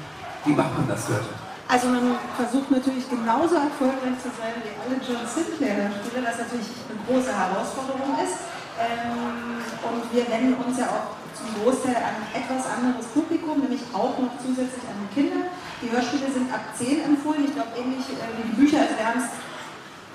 [0.45, 1.29] Wie macht man das, Leute?
[1.67, 6.97] Also man versucht natürlich genauso erfolgreich zu sein wie alle John Sinclair-Spieler, was natürlich eine
[7.05, 8.58] große Herausforderung ist.
[8.79, 13.83] Ähm, und wir wenden uns ja auch zum Großteil an ein etwas anderes Publikum, nämlich
[13.93, 15.51] auch noch zusätzlich an die Kinder.
[15.83, 18.83] Die Hörspiele sind ab 10 empfohlen, ich glaube ähnlich äh, wie die Bücher.
[18.87, 19.31] Also wir haben es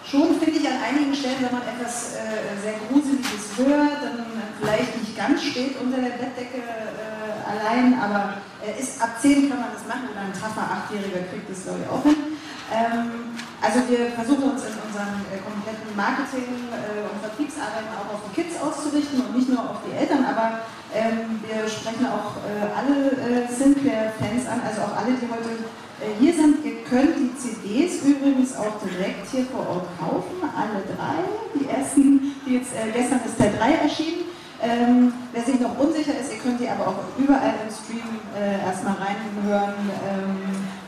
[0.05, 4.25] schon, finde ich, an einigen Stellen, wenn man etwas äh, sehr Gruseliges hört, dann
[4.61, 9.61] vielleicht nicht ganz steht unter der Bettdecke äh, allein, aber äh, ist, ab 10 kann
[9.61, 12.37] man das machen und ein taffer Achtjähriger kriegt das, glaube ich, auch hin.
[12.75, 18.23] Ähm, also wir versuchen uns in unseren äh, kompletten Marketing- äh, und Vertriebsarbeiten auch auf
[18.27, 22.67] die Kids auszurichten und nicht nur auf die Eltern, aber ähm, wir sprechen auch äh,
[22.75, 25.71] alle äh, Sinclair-Fans an, also auch alle, die heute
[26.03, 26.67] äh, hier sind.
[26.67, 31.23] Ihr könnt die CDs übrigens auch direkt hier vor Ort kaufen, alle drei.
[31.55, 34.27] Die ersten, die jetzt äh, gestern ist Teil 3 erschienen.
[34.63, 38.65] Ähm, wer sich noch unsicher ist, ihr könnt die aber auch überall im Stream äh,
[38.65, 39.75] erstmal reinhören,
[40.09, 40.37] ähm,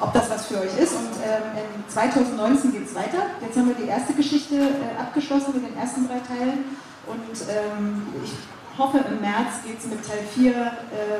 [0.01, 0.95] ob das was für euch ist.
[0.95, 3.27] Und ähm, in 2019 geht es weiter.
[3.41, 6.65] Jetzt haben wir die erste Geschichte äh, abgeschlossen mit den ersten drei Teilen.
[7.07, 8.33] Und ähm, ich
[8.79, 10.57] hoffe, im März geht es mit Teil 4 äh,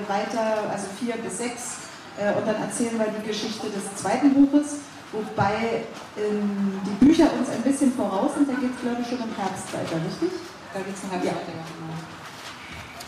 [0.09, 1.51] weiter, also 4 bis 6.
[2.19, 4.81] Äh, und dann erzählen wir die Geschichte des zweiten Buches.
[5.13, 5.87] Wobei
[6.19, 8.49] ähm, die Bücher uns ein bisschen voraus sind.
[8.49, 10.31] Da geht es, glaube ich, schon im Herbst weiter, richtig?
[10.75, 11.33] Da geht es nachher Ja.
[11.33, 11.55] weiter.
[11.55, 11.95] ja, genau.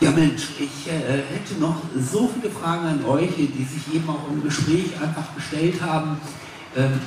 [0.01, 1.75] Ja Mensch, ich äh, hätte noch
[2.09, 6.17] so viele Fragen an euch, die sich eben auch im Gespräch einfach gestellt haben.
[6.73, 7.01] Ähm,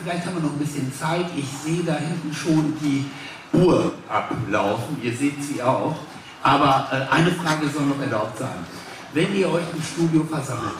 [0.00, 1.26] vielleicht haben wir noch ein bisschen Zeit.
[1.36, 3.06] Ich sehe da hinten schon die
[3.52, 4.98] Uhr ablaufen.
[5.02, 5.96] Ihr seht sie auch.
[6.44, 8.66] Aber äh, eine Frage soll noch erlaubt sein.
[9.12, 10.78] Wenn ihr euch im Studio versammelt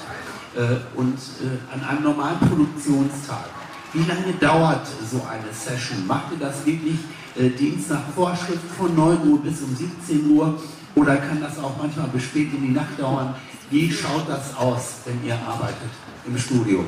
[0.55, 3.47] äh, und äh, an einem normalen Produktionstag,
[3.93, 6.07] wie lange dauert so eine Session?
[6.07, 6.99] Macht ihr das wirklich
[7.37, 10.57] äh, Dienst nach Vorschrift von 9 Uhr bis um 17 Uhr?
[10.95, 13.35] Oder kann das auch manchmal bis spät in die Nacht dauern?
[13.71, 15.91] Wie schaut das aus, wenn ihr arbeitet
[16.27, 16.85] im Studio?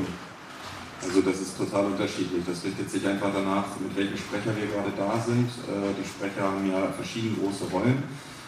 [1.03, 2.45] Also das ist total unterschiedlich.
[2.47, 5.49] Das richtet sich einfach danach, mit welchen Sprecher wir gerade da sind.
[5.69, 8.03] Äh, die Sprecher haben ja verschiedene große Rollen.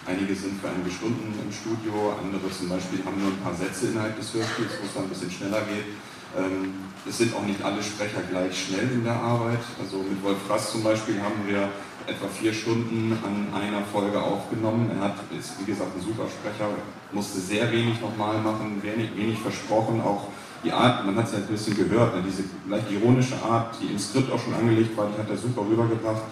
[0.07, 3.88] Einige sind für einige Stunden im Studio, andere zum Beispiel haben nur ein paar Sätze
[3.88, 5.99] innerhalb des Hörspiels, wo es dann ein bisschen schneller geht.
[6.38, 6.75] Ähm,
[7.09, 9.61] es sind auch nicht alle Sprecher gleich schnell in der Arbeit.
[9.83, 11.69] Also mit Wolf Rass zum Beispiel haben wir
[12.07, 14.90] etwa vier Stunden an einer Folge aufgenommen.
[14.95, 16.71] Er hat, ist wie gesagt ein super Sprecher,
[17.12, 20.29] musste sehr wenig nochmal machen, wenig, wenig versprochen, auch
[20.64, 23.87] die Art, man hat es ja ein bisschen gehört, ne, diese leicht ironische Art, die
[23.87, 26.23] im Skript auch schon angelegt war, die hat er super rübergebracht.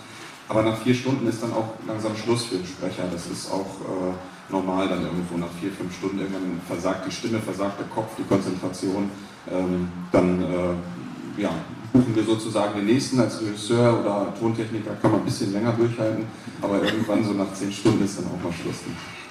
[0.48, 3.04] Aber nach vier Stunden ist dann auch langsam Schluss für den Sprecher.
[3.10, 5.38] Das ist auch äh, normal dann irgendwo.
[5.38, 9.10] Nach vier, fünf Stunden irgendwann versagt die Stimme, versagt der Kopf, die Konzentration.
[9.50, 11.50] Ähm, dann äh, ja,
[11.94, 16.24] buchen wir sozusagen den nächsten als Regisseur oder Tontechniker, kann man ein bisschen länger durchhalten,
[16.60, 18.82] aber irgendwann so nach zehn Stunden ist dann auch mal Schluss.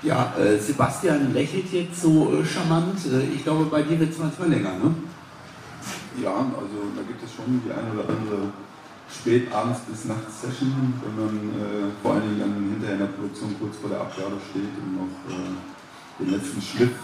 [0.01, 2.99] Ja, äh, Sebastian lächelt jetzt so äh, charmant.
[3.05, 4.95] Äh, ich glaube, bei dir wird es manchmal länger, ne?
[6.23, 8.47] Ja, also da gibt es schon die eine oder andere
[9.11, 13.55] spätabends bis nachts Session, wenn man äh, vor allen Dingen dann hinterher in der Produktion
[13.59, 16.95] kurz vor der Abgabe steht und noch äh, den letzten Schliff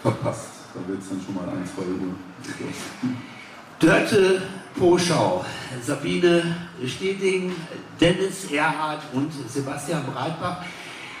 [0.00, 0.70] verpasst.
[0.74, 2.14] Da wird es dann schon mal ein, zwei Uhr.
[3.80, 4.42] Dörte
[4.76, 5.44] Poschau,
[5.82, 7.52] Sabine Steding,
[8.00, 10.64] Dennis Erhard und Sebastian Breitbach.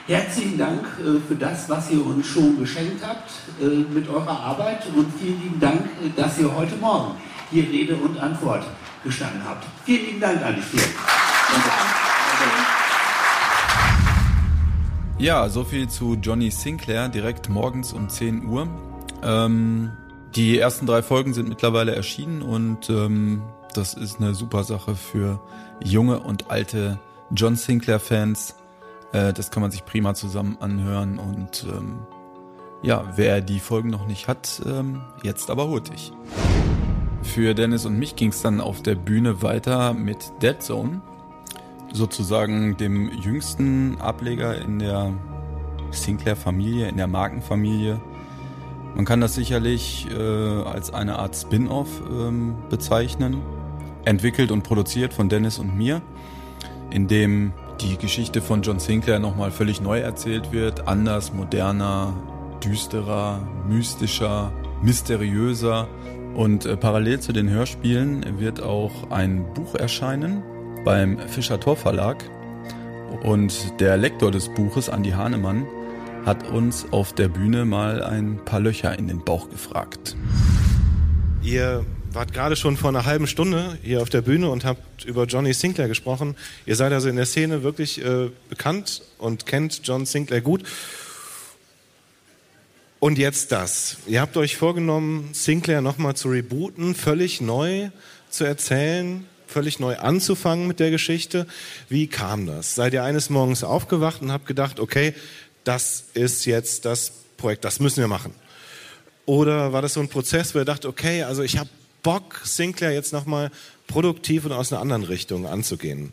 [0.06, 3.30] Herzlichen Dank äh, für das, was ihr uns schon geschenkt habt
[3.60, 7.14] äh, mit eurer Arbeit und vielen lieben Dank, äh, dass ihr heute Morgen
[7.50, 8.64] hier Rede und Antwort
[9.04, 9.66] gestanden habt.
[9.84, 10.82] Vielen lieben Dank an die vier.
[15.18, 18.68] Ja, so viel zu Johnny Sinclair direkt morgens um 10 Uhr.
[19.22, 19.90] Ähm,
[20.34, 23.42] die ersten drei Folgen sind mittlerweile erschienen und ähm,
[23.74, 25.40] das ist eine super Sache für
[25.82, 26.98] junge und alte
[27.30, 28.56] John Sinclair-Fans.
[29.12, 31.98] Äh, das kann man sich prima zusammen anhören und ähm,
[32.82, 36.12] ja, wer die Folgen noch nicht hat, ähm, jetzt aber hurtig.
[37.22, 41.02] Für Dennis und mich ging es dann auf der Bühne weiter mit Dead Zone,
[41.92, 45.12] sozusagen dem jüngsten Ableger in der
[45.90, 48.00] Sinclair-Familie, in der Markenfamilie.
[48.94, 53.42] Man kann das sicherlich äh, als eine Art Spin-off ähm, bezeichnen,
[54.04, 56.02] entwickelt und produziert von Dennis und mir,
[56.90, 62.14] in dem die Geschichte von John Sinclair nochmal völlig neu erzählt wird, anders, moderner,
[62.64, 65.88] düsterer, mystischer, mysteriöser.
[66.34, 70.42] Und äh, parallel zu den Hörspielen wird auch ein Buch erscheinen
[70.84, 72.24] beim Fischer Tor Verlag.
[73.22, 75.66] Und der Lektor des Buches, Andi Hahnemann,
[76.24, 80.16] hat uns auf der Bühne mal ein paar Löcher in den Bauch gefragt.
[81.42, 85.24] Ihr wart gerade schon vor einer halben Stunde hier auf der Bühne und habt über
[85.24, 86.36] Johnny Sinclair gesprochen.
[86.66, 90.64] Ihr seid also in der Szene wirklich äh, bekannt und kennt John Sinclair gut.
[93.00, 93.98] Und jetzt das.
[94.06, 97.90] Ihr habt euch vorgenommen, Sinclair nochmal zu rebooten, völlig neu
[98.28, 101.46] zu erzählen, völlig neu anzufangen mit der Geschichte.
[101.88, 102.74] Wie kam das?
[102.74, 105.14] Seid ihr eines Morgens aufgewacht und habt gedacht, okay,
[105.64, 108.34] das ist jetzt das Projekt, das müssen wir machen?
[109.26, 111.68] Oder war das so ein Prozess, wo ihr dacht, okay, also ich habe
[112.02, 113.50] Bock, Sinclair jetzt nochmal
[113.86, 116.12] produktiv und aus einer anderen Richtung anzugehen?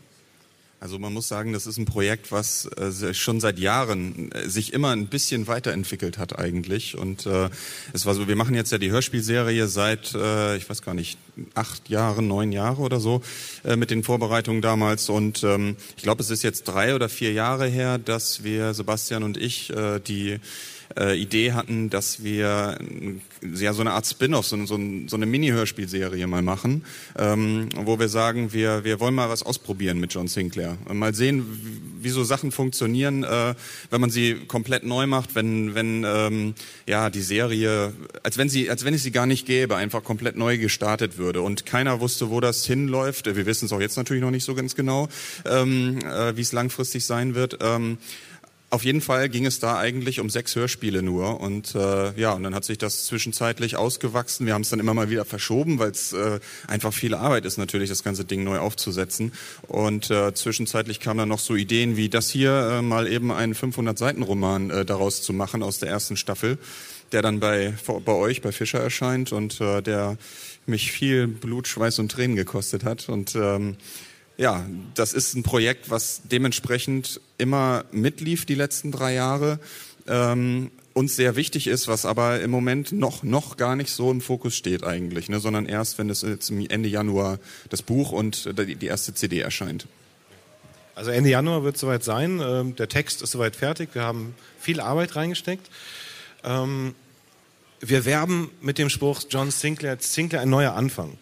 [0.80, 4.74] Also man muss sagen, das ist ein Projekt, was äh, schon seit Jahren äh, sich
[4.74, 6.98] immer ein bisschen weiterentwickelt hat eigentlich.
[6.98, 7.50] Und äh,
[7.94, 11.18] es war so, wir machen jetzt ja die Hörspielserie seit, äh, ich weiß gar nicht,
[11.54, 13.22] acht Jahren, neun Jahre oder so
[13.64, 15.10] äh, mit den Vorbereitungen damals.
[15.10, 19.24] Und ähm, ich glaube, es ist jetzt drei oder vier Jahre her, dass wir, Sebastian
[19.24, 20.40] und ich, äh, die
[20.98, 22.78] äh, Idee hatten, dass wir
[23.42, 26.86] ja so eine Art Spin-off, so, so, so eine Mini-Hörspielserie mal machen,
[27.18, 30.78] ähm, wo wir sagen, wir, wir wollen mal was ausprobieren mit John Sinclair.
[30.92, 31.46] Mal sehen,
[32.02, 33.56] wie so Sachen funktionieren, äh,
[33.90, 36.56] wenn man sie komplett neu macht, wenn, wenn ähm,
[36.88, 37.94] ja die Serie,
[38.24, 41.42] als wenn sie, als wenn es sie gar nicht gäbe, einfach komplett neu gestartet würde.
[41.42, 43.26] Und keiner wusste, wo das hinläuft.
[43.26, 45.10] Wir wissen es auch jetzt natürlich noch nicht so ganz genau,
[45.46, 47.58] ähm, äh, wie es langfristig sein wird.
[47.62, 47.98] Ähm,
[48.72, 52.44] Auf jeden Fall ging es da eigentlich um sechs Hörspiele nur und äh, ja, und
[52.44, 54.48] dann hat sich das zwischenzeitlich ausgewachsen.
[54.48, 57.58] Wir haben es dann immer mal wieder verschoben, weil es äh, einfach viel Arbeit ist
[57.58, 59.34] natürlich, das ganze Ding neu aufzusetzen.
[59.68, 63.54] Und äh, zwischenzeitlich kamen dann noch so Ideen wie das hier äh, mal eben einen
[63.54, 66.58] 500-Seiten-Roman äh, daraus zu machen aus der ersten Staffel,
[67.12, 70.18] der dann bei bei euch bei Fischer erscheint und äh, der
[70.66, 73.78] mich viel Blut, Schweiß und Tränen gekostet hat und ähm,
[74.38, 79.60] ja, das ist ein Projekt, was dementsprechend immer mitlief die letzten drei Jahre.
[80.08, 84.22] Ähm, uns sehr wichtig ist, was aber im Moment noch noch gar nicht so im
[84.22, 88.86] Fokus steht eigentlich, ne, sondern erst, wenn es jetzt Ende Januar das Buch und die
[88.86, 89.88] erste CD erscheint.
[90.96, 92.40] Also Ende Januar wird es soweit sein.
[92.42, 93.90] Ähm, der Text ist soweit fertig.
[93.94, 95.70] Wir haben viel Arbeit reingesteckt.
[96.46, 96.96] Ähm,
[97.82, 101.18] wir werben mit dem Spruch John Sinclair, Sinclair ein neuer Anfang.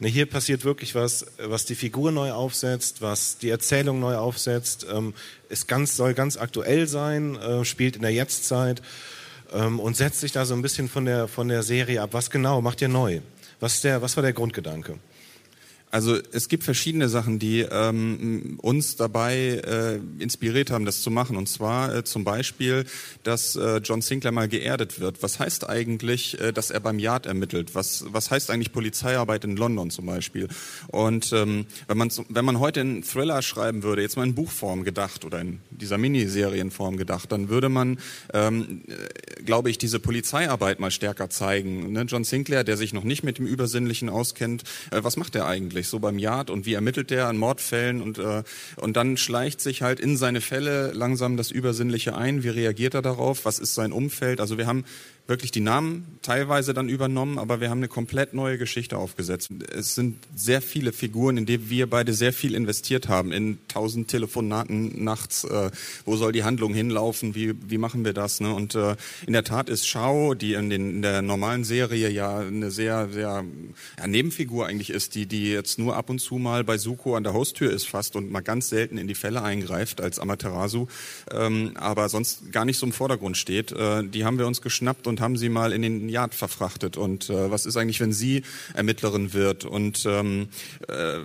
[0.00, 4.86] Ne, hier passiert wirklich was, was die Figur neu aufsetzt, was die Erzählung neu aufsetzt.
[4.92, 5.12] Ähm,
[5.48, 8.80] ist ganz, soll ganz aktuell sein, äh, spielt in der Jetztzeit
[9.52, 12.10] ähm, und setzt sich da so ein bisschen von der, von der Serie ab.
[12.12, 13.20] Was genau macht ihr neu?
[13.58, 14.98] Was, der, was war der Grundgedanke?
[15.90, 21.36] Also es gibt verschiedene Sachen, die ähm, uns dabei äh, inspiriert haben, das zu machen.
[21.36, 22.84] Und zwar äh, zum Beispiel,
[23.22, 25.22] dass äh, John Sinclair mal geerdet wird.
[25.22, 27.74] Was heißt eigentlich, äh, dass er beim Yard ermittelt?
[27.74, 30.48] Was, was heißt eigentlich Polizeiarbeit in London zum Beispiel?
[30.88, 34.84] Und ähm, wenn, man, wenn man heute einen Thriller schreiben würde, jetzt mal in Buchform
[34.84, 37.98] gedacht oder in dieser Miniserienform gedacht, dann würde man,
[38.34, 41.92] ähm, äh, glaube ich, diese Polizeiarbeit mal stärker zeigen.
[41.92, 42.02] Ne?
[42.02, 45.77] John Sinclair, der sich noch nicht mit dem Übersinnlichen auskennt, äh, was macht er eigentlich?
[45.78, 48.42] Eigentlich so beim Yard und wie ermittelt der an Mordfällen und, äh,
[48.76, 52.42] und dann schleicht sich halt in seine Fälle langsam das Übersinnliche ein.
[52.42, 53.44] Wie reagiert er darauf?
[53.44, 54.40] Was ist sein Umfeld?
[54.40, 54.84] Also wir haben
[55.28, 59.50] wirklich die Namen teilweise dann übernommen, aber wir haben eine komplett neue Geschichte aufgesetzt.
[59.72, 64.08] Es sind sehr viele Figuren, in die wir beide sehr viel investiert haben, in tausend
[64.08, 65.44] Telefonaten nachts.
[65.44, 65.70] Äh,
[66.06, 67.34] wo soll die Handlung hinlaufen?
[67.34, 68.40] Wie, wie machen wir das?
[68.40, 68.54] Ne?
[68.54, 72.38] Und äh, in der Tat ist Shao, die in, den, in der normalen Serie ja
[72.38, 73.44] eine sehr, sehr
[73.98, 77.22] ja, Nebenfigur eigentlich ist, die, die jetzt nur ab und zu mal bei Suko an
[77.22, 80.86] der Haustür ist fast und mal ganz selten in die Fälle eingreift als Amaterasu,
[81.30, 83.72] ähm, aber sonst gar nicht so im Vordergrund steht.
[83.72, 86.96] Äh, die haben wir uns geschnappt und und haben sie mal in den Yard verfrachtet.
[86.96, 88.42] Und äh, was ist eigentlich, wenn sie
[88.74, 90.48] Ermittlerin wird und ähm,
[90.88, 91.18] äh,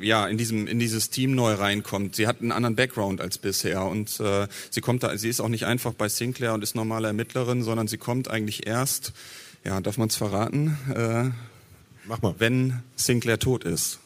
[0.00, 2.16] ja in diesem in dieses Team neu reinkommt?
[2.16, 5.48] Sie hat einen anderen Background als bisher und äh, sie kommt da, sie ist auch
[5.48, 9.12] nicht einfach bei Sinclair und ist normale Ermittlerin, sondern sie kommt eigentlich erst,
[9.64, 10.78] ja, darf man es verraten?
[10.94, 11.30] Äh,
[12.06, 12.34] Mach mal.
[12.38, 13.98] Wenn Sinclair tot ist.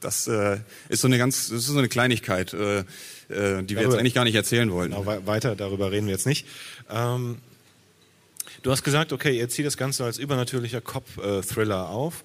[0.00, 0.58] Das äh,
[0.88, 2.84] ist so eine ganz, das ist so eine Kleinigkeit, äh, äh,
[3.26, 4.92] die wir darüber, jetzt eigentlich gar nicht erzählen wollen.
[4.92, 6.46] Genau, weiter darüber reden wir jetzt nicht.
[6.88, 7.38] Ähm,
[8.62, 12.24] Du hast gesagt, okay, ihr zieht das Ganze als übernatürlicher Cop-Thriller auf.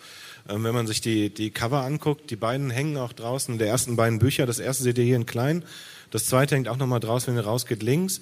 [0.50, 3.96] Ähm, wenn man sich die, die Cover anguckt, die beiden hängen auch draußen, der ersten
[3.96, 4.46] beiden Bücher.
[4.46, 5.64] Das erste seht ihr hier in klein.
[6.10, 8.20] Das zweite hängt auch nochmal draußen, wenn ihr rausgeht, links.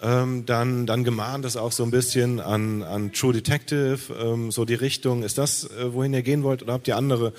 [0.00, 4.64] Ähm, dann, dann gemahnt das auch so ein bisschen an, an True Detective, ähm, so
[4.64, 5.22] die Richtung.
[5.24, 6.62] Ist das, äh, wohin ihr gehen wollt?
[6.62, 7.32] Oder habt ihr andere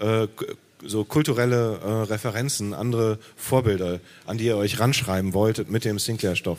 [0.00, 0.26] äh,
[0.84, 6.58] so kulturelle äh, Referenzen, andere Vorbilder, an die ihr euch ranschreiben wolltet mit dem Sinclair-Stoff?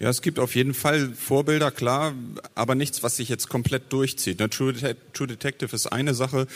[0.00, 2.14] Ja, es gibt auf jeden Fall Vorbilder, klar,
[2.56, 4.40] aber nichts, was sich jetzt komplett durchzieht.
[4.40, 4.74] Ne, True,
[5.12, 6.48] True Detective ist eine Sache,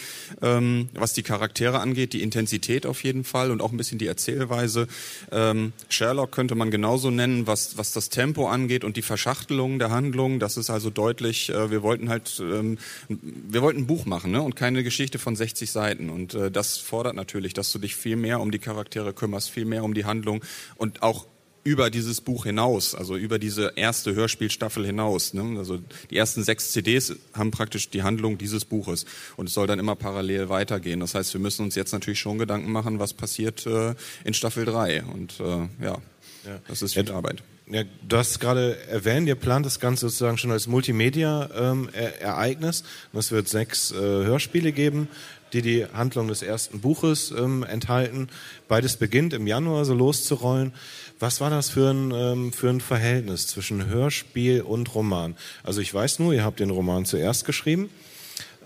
[0.42, 4.09] ähm, was die Charaktere angeht, die Intensität auf jeden Fall und auch ein bisschen die
[4.09, 4.88] Erzählweise.
[5.31, 9.90] Ähm, Sherlock könnte man genauso nennen, was, was das Tempo angeht und die Verschachtelung der
[9.90, 10.40] Handlung.
[10.40, 12.77] Das ist also deutlich, äh, wir wollten halt, ähm,
[13.09, 16.11] wir wollten ein Buch machen ne, und keine Geschichte von 60 Seiten.
[16.11, 19.64] Und äh, das fordert natürlich, dass du dich viel mehr um die Charaktere kümmerst, viel
[19.64, 20.44] mehr um die Handlung
[20.77, 21.27] und auch
[21.68, 25.35] über dieses Buch hinaus, also über diese erste Hörspielstaffel hinaus.
[25.35, 25.59] Ne?
[25.59, 25.78] Also
[26.11, 29.04] die ersten sechs CDs haben praktisch die Handlung dieses Buches
[29.37, 31.00] und es soll dann immer parallel weitergehen.
[31.00, 34.64] Das heißt, wir müssen uns jetzt natürlich schon Gedanken machen, was passiert äh, in Staffel
[34.64, 35.98] drei und äh, ja,
[36.46, 37.42] ja, das ist viel ja, Arbeit.
[37.70, 42.81] Ja, du hast gerade erwähnt, ihr plant das Ganze sozusagen schon als Multimedia-Ereignis.
[42.81, 45.09] Ähm, es wird sechs äh, Hörspiele geben
[45.52, 48.28] die die Handlung des ersten Buches ähm, enthalten.
[48.68, 50.72] Beides beginnt im Januar so loszurollen.
[51.20, 55.37] Was war das für ein, ähm, für ein Verhältnis zwischen Hörspiel und Roman?
[55.64, 57.90] Also ich weiß nur, ihr habt den Roman zuerst geschrieben.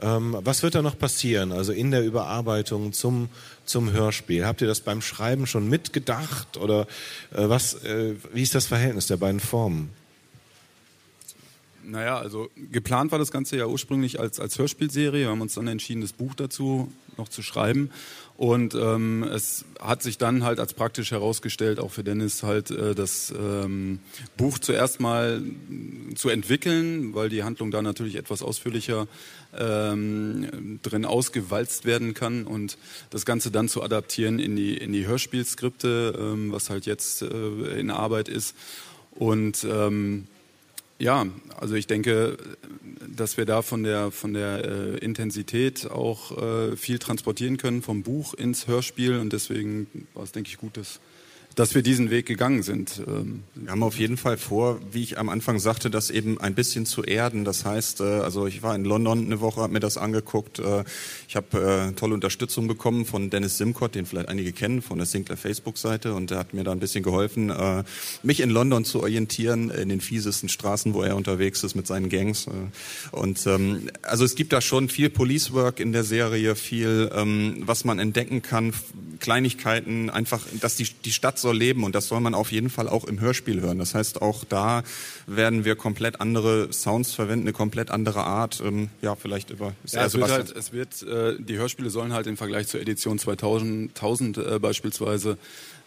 [0.01, 1.53] Ähm, was wird da noch passieren?
[1.53, 3.29] Also in der Überarbeitung zum,
[3.65, 4.45] zum Hörspiel.
[4.45, 6.59] Habt ihr das beim Schreiben schon mitgedacht?
[6.59, 6.83] Oder
[7.31, 9.91] äh, was, äh, wie ist das Verhältnis der beiden Formen?
[11.85, 15.23] Naja, also geplant war das Ganze ja ursprünglich als, als Hörspielserie.
[15.23, 17.91] Wir haben uns dann entschieden, das Buch dazu noch zu schreiben.
[18.43, 22.93] Und ähm, es hat sich dann halt als praktisch herausgestellt, auch für Dennis halt äh,
[22.93, 24.01] das ähm,
[24.37, 25.41] Buch zuerst mal
[26.17, 29.07] zu entwickeln, weil die Handlung da natürlich etwas ausführlicher
[29.57, 32.79] ähm, drin ausgewalzt werden kann und
[33.11, 37.79] das Ganze dann zu adaptieren in die, in die Hörspielskripte, ähm, was halt jetzt äh,
[37.79, 38.57] in Arbeit ist.
[39.13, 40.27] Und ähm,
[41.03, 41.27] ja,
[41.57, 42.37] also ich denke,
[43.09, 48.05] dass wir da von der von der äh, Intensität auch äh, viel transportieren können vom
[48.05, 51.01] Buch ins Hörspiel und deswegen war es denke ich gut, dass
[51.55, 53.03] dass wir diesen Weg gegangen sind.
[53.07, 56.55] Ähm, wir haben auf jeden Fall vor, wie ich am Anfang sagte, das eben ein
[56.55, 57.45] bisschen zu erden.
[57.45, 60.59] Das heißt, äh, also ich war in London eine Woche, habe mir das angeguckt.
[60.59, 60.85] Äh,
[61.29, 65.07] ich habe äh, tolle Unterstützung bekommen von Dennis Simcott, den vielleicht einige kennen, von der
[65.07, 66.15] Sinclair Facebook-Seite.
[66.15, 67.53] Und der hat mir da ein bisschen geholfen,
[68.23, 72.09] mich in London zu orientieren, in den fiesesten Straßen, wo er unterwegs ist mit seinen
[72.09, 72.47] Gangs.
[73.11, 77.63] Und ähm, also es gibt da schon viel Police Work in der Serie, viel, ähm,
[77.65, 78.73] was man entdecken kann,
[79.21, 83.05] Kleinigkeiten, einfach, dass die Stadt soll leben und das soll man auf jeden Fall auch
[83.05, 83.79] im Hörspiel hören.
[83.79, 84.83] Das heißt, auch da
[85.27, 88.63] werden wir komplett andere Sounds verwenden, eine komplett andere Art.
[88.65, 89.75] Ähm, ja, vielleicht über.
[89.87, 93.19] Ja, es wird halt, es wird, äh, die Hörspiele sollen halt im Vergleich zur Edition
[93.19, 95.37] 2000, 1000 äh, beispielsweise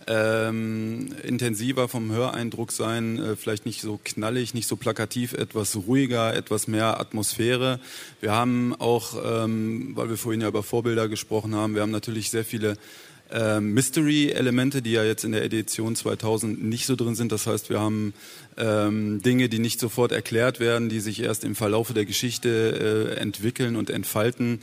[0.08, 6.36] ähm, intensiver vom Höreindruck sein, äh, vielleicht nicht so knallig, nicht so plakativ, etwas ruhiger,
[6.36, 7.80] etwas mehr Atmosphäre.
[8.22, 12.30] Wir haben auch, ähm, weil wir vorhin ja über Vorbilder gesprochen haben, wir haben natürlich
[12.30, 12.78] sehr viele
[13.32, 17.32] ähm, Mystery-Elemente, die ja jetzt in der Edition 2000 nicht so drin sind.
[17.32, 18.14] Das heißt, wir haben
[18.58, 23.20] ähm, Dinge, die nicht sofort erklärt werden, die sich erst im Verlaufe der Geschichte äh,
[23.20, 24.60] entwickeln und entfalten.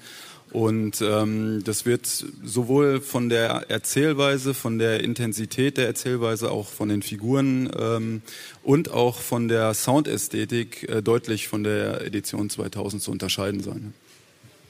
[0.53, 6.91] Und ähm, das wird sowohl von der Erzählweise, von der Intensität der Erzählweise, auch von
[6.91, 8.21] den Figuren ähm,
[8.63, 13.95] und auch von der Soundästhetik äh, deutlich von der Edition 2000 zu unterscheiden sein.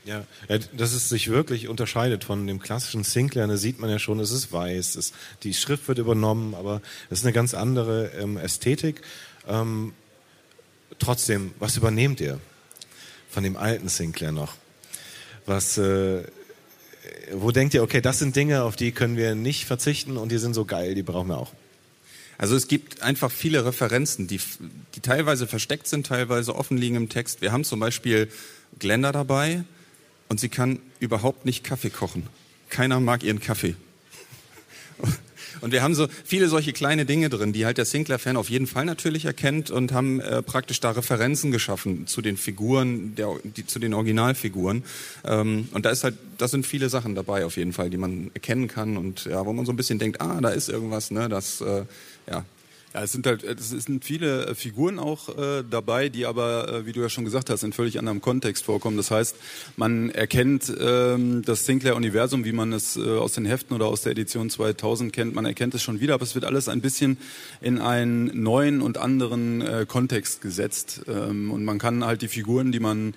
[0.05, 0.24] Ja,
[0.76, 4.32] dass es sich wirklich unterscheidet von dem klassischen Sinclair, da sieht man ja schon, es
[4.32, 5.12] ist weiß, es,
[5.44, 9.03] die Schrift wird übernommen, aber es ist eine ganz andere ähm, Ästhetik.
[9.46, 9.92] Ähm,
[10.98, 12.40] trotzdem, was übernehmt ihr
[13.30, 14.57] von dem alten Sinclair noch?
[15.46, 16.24] Was, äh,
[17.32, 20.38] wo denkt ihr, okay, das sind Dinge, auf die können wir nicht verzichten und die
[20.38, 21.53] sind so geil, die brauchen wir auch?
[22.38, 24.40] Also es gibt einfach viele Referenzen, die,
[24.96, 27.40] die teilweise versteckt sind, teilweise offen liegen im Text.
[27.40, 28.28] Wir haben zum Beispiel
[28.80, 29.64] Glenda dabei,
[30.33, 32.26] und sie kann überhaupt nicht Kaffee kochen.
[32.70, 33.74] Keiner mag ihren Kaffee.
[35.61, 38.66] Und wir haben so viele solche kleine Dinge drin, die halt der Sinclair-Fan auf jeden
[38.66, 43.66] Fall natürlich erkennt und haben äh, praktisch da Referenzen geschaffen zu den Figuren, der, die,
[43.66, 44.85] zu den Originalfiguren.
[45.26, 48.30] Ähm, und da ist halt, da sind viele Sachen dabei auf jeden Fall, die man
[48.33, 51.28] erkennen kann und ja, wo man so ein bisschen denkt, ah, da ist irgendwas, ne,
[51.28, 51.85] das, äh,
[52.26, 52.47] ja,
[52.95, 56.86] ja, es sind halt, es sind viele äh, Figuren auch äh, dabei, die aber, äh,
[56.86, 58.97] wie du ja schon gesagt hast, in völlig anderem Kontext vorkommen.
[58.99, 59.36] Das heißt,
[59.76, 64.12] man erkennt ähm, das Sinclair-Universum, wie man es äh, aus den Heften oder aus der
[64.12, 65.34] Edition 2000 kennt.
[65.34, 67.16] Man erkennt es schon wieder, aber es wird alles ein bisschen
[67.62, 71.03] in einen neuen und anderen äh, Kontext gesetzt.
[71.09, 73.14] Ähm, und man kann halt die Figuren, die man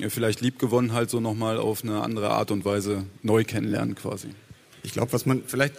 [0.00, 4.28] äh, vielleicht liebgewonnen halt so nochmal auf eine andere Art und Weise neu kennenlernen quasi.
[4.82, 5.74] Ich glaube, was man vielleicht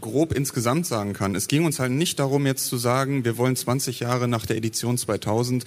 [0.00, 1.34] grob insgesamt sagen kann.
[1.34, 4.56] Es ging uns halt nicht darum, jetzt zu sagen, wir wollen 20 Jahre nach der
[4.56, 5.64] Edition 2000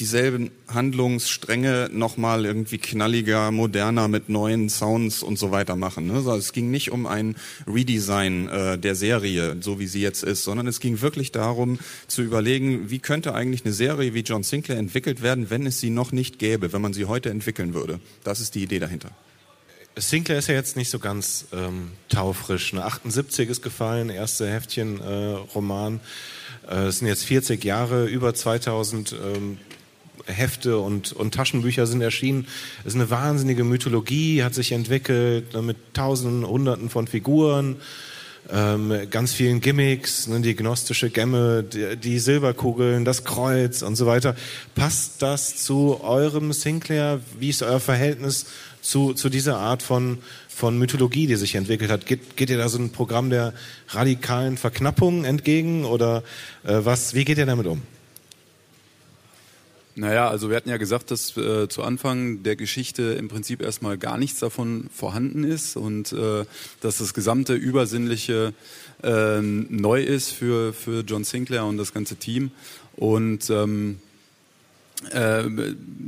[0.00, 6.10] dieselben Handlungsstränge nochmal irgendwie knalliger, moderner mit neuen Sounds und so weiter machen.
[6.10, 10.44] Also es ging nicht um ein Redesign äh, der Serie, so wie sie jetzt ist,
[10.44, 14.78] sondern es ging wirklich darum zu überlegen, wie könnte eigentlich eine Serie wie John Sinclair
[14.78, 18.00] entwickelt werden, wenn es sie noch nicht gäbe, wenn man sie heute entwickeln würde.
[18.24, 19.10] Das ist die Idee dahinter.
[19.98, 22.74] Sinclair ist ja jetzt nicht so ganz ähm, taufrisch.
[22.74, 22.84] Ne?
[22.84, 26.00] 78 ist gefallen, erste Heftchen-Roman.
[26.68, 29.58] Äh, äh, es sind jetzt 40 Jahre, über 2000 ähm,
[30.26, 32.46] Hefte und, und Taschenbücher sind erschienen.
[32.80, 37.76] Es ist eine wahnsinnige Mythologie, hat sich entwickelt ne, mit Tausenden, Hunderten von Figuren.
[38.52, 44.06] Ähm, ganz vielen Gimmicks, ne, die gnostische Gemme, die, die, Silberkugeln, das Kreuz und so
[44.06, 44.36] weiter.
[44.74, 47.20] Passt das zu eurem Sinclair?
[47.38, 48.46] Wie ist euer Verhältnis
[48.86, 50.18] zu, zu dieser Art von,
[50.48, 52.06] von Mythologie, die sich entwickelt hat?
[52.06, 53.52] Geht, geht ihr da so ein Programm der
[53.88, 56.22] radikalen Verknappung entgegen oder
[56.64, 57.82] äh, was, wie geht ihr damit um?
[59.98, 63.96] Naja, also wir hatten ja gesagt, dass äh, zu Anfang der Geschichte im Prinzip erstmal
[63.96, 66.44] gar nichts davon vorhanden ist und äh,
[66.82, 68.52] dass das gesamte Übersinnliche
[69.02, 72.50] äh, neu ist für, für John Sinclair und das ganze Team.
[72.94, 74.00] Und ähm,
[75.12, 75.44] äh,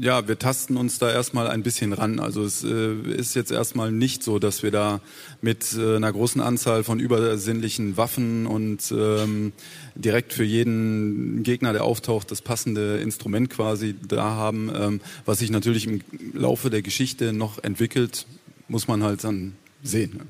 [0.01, 2.21] ja, wir tasten uns da erstmal ein bisschen ran.
[2.21, 5.01] Also es äh, ist jetzt erstmal nicht so, dass wir da
[5.41, 9.53] mit äh, einer großen Anzahl von übersinnlichen Waffen und ähm,
[9.95, 14.71] direkt für jeden Gegner, der auftaucht, das passende Instrument quasi da haben.
[14.75, 16.01] Ähm, was sich natürlich im
[16.33, 18.27] Laufe der Geschichte noch entwickelt,
[18.69, 20.21] muss man halt dann sehen.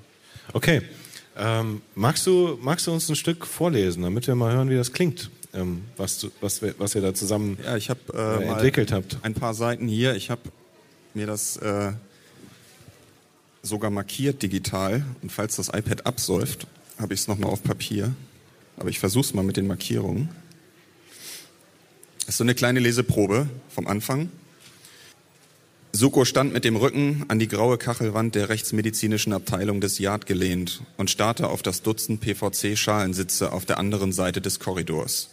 [0.52, 0.82] Okay.
[1.40, 4.92] Ähm, magst, du, magst du uns ein Stück vorlesen, damit wir mal hören, wie das
[4.92, 5.30] klingt?
[5.54, 9.18] Ähm, was, was, wir, was ihr da zusammen ja, ich hab, äh, äh, entwickelt habt.
[9.22, 10.14] Ein paar Seiten hier.
[10.14, 10.42] Ich habe
[11.14, 11.92] mir das äh,
[13.62, 15.04] sogar markiert digital.
[15.22, 16.66] Und falls das iPad absäuft,
[16.98, 18.14] habe ich es nochmal auf Papier.
[18.76, 20.28] Aber ich versuche es mal mit den Markierungen.
[22.20, 24.30] Das ist so eine kleine Leseprobe vom Anfang.
[25.92, 30.82] Suko stand mit dem Rücken an die graue Kachelwand der rechtsmedizinischen Abteilung des Yard gelehnt
[30.98, 35.30] und starrte auf das Dutzend PVC-Schalensitze auf der anderen Seite des Korridors.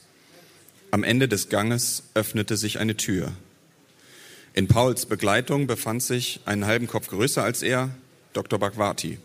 [0.95, 3.33] Am Ende des Ganges öffnete sich eine Tür.
[4.53, 7.89] In Pauls Begleitung befand sich, einen halben Kopf größer als er,
[8.31, 8.59] Dr.
[8.59, 9.17] Bhagwati.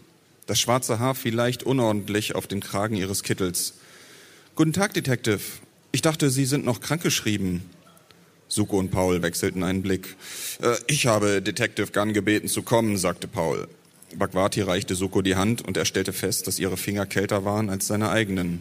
[0.47, 3.75] Das schwarze Haar fiel leicht unordentlich auf den Kragen ihres Kittels.
[4.57, 5.39] Guten Tag, Detective.
[5.93, 7.63] Ich dachte, Sie sind noch krankgeschrieben.
[8.49, 10.17] Suko und Paul wechselten einen Blick.
[10.61, 13.69] Äh, ich habe Detective Gunn gebeten zu kommen, sagte Paul.
[14.17, 17.87] Bhagwati reichte Suko die Hand und er stellte fest, dass ihre Finger kälter waren als
[17.87, 18.61] seine eigenen.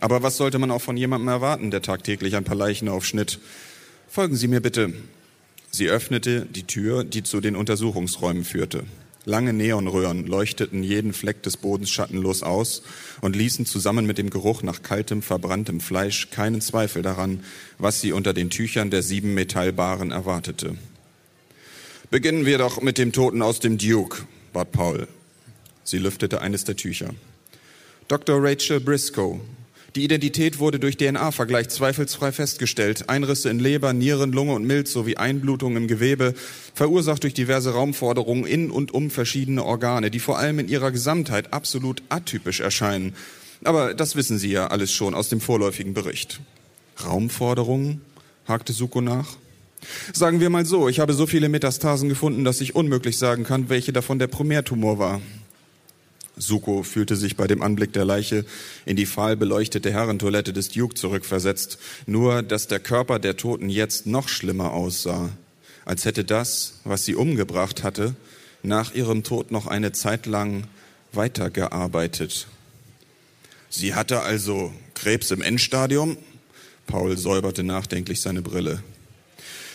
[0.00, 3.38] Aber was sollte man auch von jemandem erwarten, der tagtäglich ein paar Leichen aufschnitt?
[4.08, 4.92] Folgen Sie mir bitte.
[5.70, 8.84] Sie öffnete die Tür, die zu den Untersuchungsräumen führte.
[9.24, 12.82] Lange Neonröhren leuchteten jeden Fleck des Bodens schattenlos aus
[13.20, 17.42] und ließen zusammen mit dem Geruch nach kaltem, verbranntem Fleisch keinen Zweifel daran,
[17.76, 20.76] was sie unter den Tüchern der sieben Metallbaren erwartete.
[22.08, 24.22] Beginnen wir doch mit dem Toten aus dem Duke,
[24.52, 25.08] bat Paul.
[25.82, 27.10] Sie lüftete eines der Tücher.
[28.06, 28.38] Dr.
[28.40, 29.40] Rachel Briscoe,
[29.96, 33.08] die Identität wurde durch DNA-Vergleich zweifelsfrei festgestellt.
[33.08, 36.34] Einrisse in Leber, Nieren, Lunge und Milz sowie Einblutungen im Gewebe,
[36.74, 41.54] verursacht durch diverse Raumforderungen in und um verschiedene Organe, die vor allem in ihrer Gesamtheit
[41.54, 43.14] absolut atypisch erscheinen.
[43.64, 46.40] Aber das wissen Sie ja alles schon aus dem vorläufigen Bericht.
[47.02, 48.02] Raumforderungen?
[48.46, 49.36] hakte Suko nach.
[50.12, 53.70] Sagen wir mal so, ich habe so viele Metastasen gefunden, dass ich unmöglich sagen kann,
[53.70, 55.20] welche davon der Primärtumor war.
[56.38, 58.44] Suko fühlte sich bei dem Anblick der Leiche
[58.84, 64.06] in die fahl beleuchtete Herrentoilette des Duke zurückversetzt, nur dass der Körper der Toten jetzt
[64.06, 65.30] noch schlimmer aussah,
[65.86, 68.14] als hätte das, was sie umgebracht hatte,
[68.62, 70.64] nach ihrem Tod noch eine Zeit lang
[71.12, 72.48] weitergearbeitet.
[73.70, 76.18] Sie hatte also Krebs im Endstadium?
[76.86, 78.82] Paul säuberte nachdenklich seine Brille.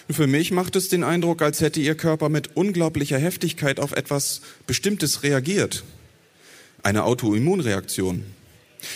[0.10, 4.42] Für mich macht es den Eindruck, als hätte ihr Körper mit unglaublicher Heftigkeit auf etwas
[4.68, 5.84] Bestimmtes reagiert
[6.84, 8.24] eine Autoimmunreaktion.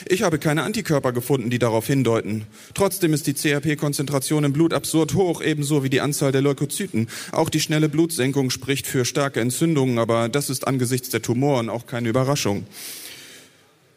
[0.08, 2.46] Ich habe keine Antikörper gefunden, die darauf hindeuten.
[2.74, 7.08] Trotzdem ist die CRP-Konzentration im Blut absurd hoch, ebenso wie die Anzahl der Leukozyten.
[7.32, 11.86] Auch die schnelle Blutsenkung spricht für starke Entzündungen, aber das ist angesichts der Tumoren auch
[11.86, 12.66] keine Überraschung.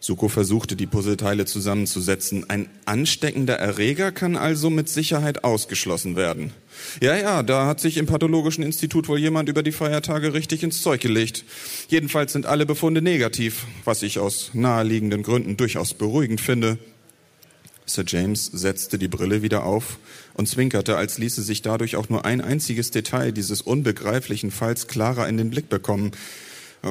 [0.01, 2.49] Suko versuchte, die Puzzleteile zusammenzusetzen.
[2.49, 6.53] Ein ansteckender Erreger kann also mit Sicherheit ausgeschlossen werden.
[7.01, 10.83] Ja, ja, da hat sich im Pathologischen Institut wohl jemand über die Feiertage richtig ins
[10.83, 11.45] Zeug gelegt.
[11.89, 16.79] Jedenfalls sind alle Befunde negativ, was ich aus naheliegenden Gründen durchaus beruhigend finde.
[17.85, 19.99] Sir James setzte die Brille wieder auf
[20.35, 25.29] und zwinkerte, als ließe sich dadurch auch nur ein einziges Detail dieses unbegreiflichen Falls klarer
[25.29, 26.13] in den Blick bekommen.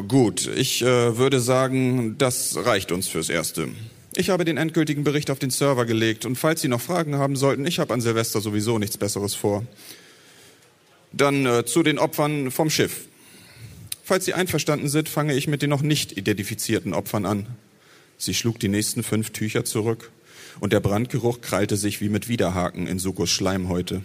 [0.08, 3.70] Gut, ich äh, würde sagen, das reicht uns fürs Erste.
[4.16, 7.36] Ich habe den endgültigen Bericht auf den Server gelegt und falls Sie noch Fragen haben
[7.36, 9.64] sollten, ich habe an Silvester sowieso nichts Besseres vor.
[11.14, 13.06] Dann äh, zu den Opfern vom Schiff.
[14.04, 17.48] Falls Sie einverstanden sind, fange ich mit den noch nicht identifizierten Opfern an.
[18.18, 20.12] Sie schlug die nächsten fünf Tücher zurück
[20.60, 24.02] und der Brandgeruch krallte sich wie mit Widerhaken in Sukos Schleimhäute.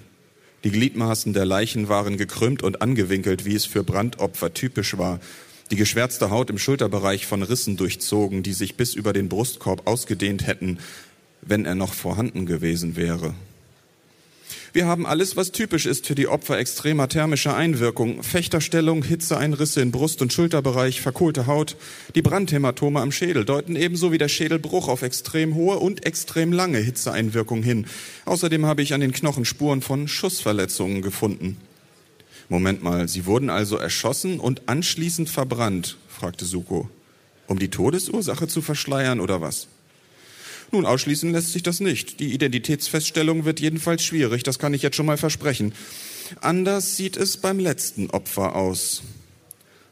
[0.64, 5.18] Die Gliedmaßen der Leichen waren gekrümmt und angewinkelt, wie es für Brandopfer typisch war,
[5.71, 10.47] die geschwärzte Haut im Schulterbereich von Rissen durchzogen, die sich bis über den Brustkorb ausgedehnt
[10.47, 10.79] hätten,
[11.41, 13.35] wenn er noch vorhanden gewesen wäre.
[14.75, 18.23] Wir haben alles, was typisch ist für die Opfer extremer thermischer Einwirkung.
[18.23, 21.77] Fechterstellung, Hitzeeinrisse in Brust- und Schulterbereich, verkohlte Haut.
[22.15, 26.79] Die Brandhämatome am Schädel deuten ebenso wie der Schädelbruch auf extrem hohe und extrem lange
[26.79, 27.87] Hitzeeinwirkung hin.
[28.25, 31.59] Außerdem habe ich an den Knochen Spuren von Schussverletzungen gefunden.
[32.53, 36.86] Moment mal, Sie wurden also erschossen und anschließend verbrannt, fragte Suko.
[37.46, 39.68] Um die Todesursache zu verschleiern oder was?
[40.70, 42.20] Nun, ausschließen lässt sich das nicht.
[42.20, 45.72] Die Identitätsfeststellung wird jedenfalls schwierig, das kann ich jetzt schon mal versprechen.
[46.42, 49.03] Anders sieht es beim letzten Opfer aus.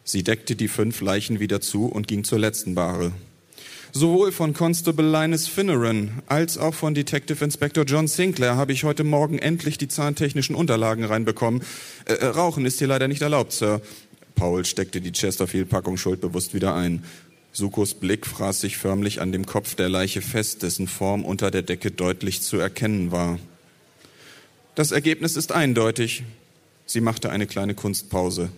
[0.05, 3.13] Sie deckte die fünf Leichen wieder zu und ging zur letzten Bahre.
[3.93, 9.03] Sowohl von Constable Linus Finneran als auch von Detective Inspector John Sinclair habe ich heute
[9.03, 11.63] Morgen endlich die zahntechnischen Unterlagen reinbekommen.
[12.05, 13.81] Äh, äh, Rauchen ist hier leider nicht erlaubt, Sir.
[14.37, 17.05] Paul steckte die Chesterfield-Packung schuldbewusst wieder ein.
[17.53, 21.63] Sukos Blick fraß sich förmlich an dem Kopf der Leiche fest, dessen Form unter der
[21.63, 23.41] Decke deutlich zu erkennen war.
[24.77, 26.23] Das Ergebnis ist eindeutig.
[26.87, 28.51] Sie machte eine kleine Kunstpause.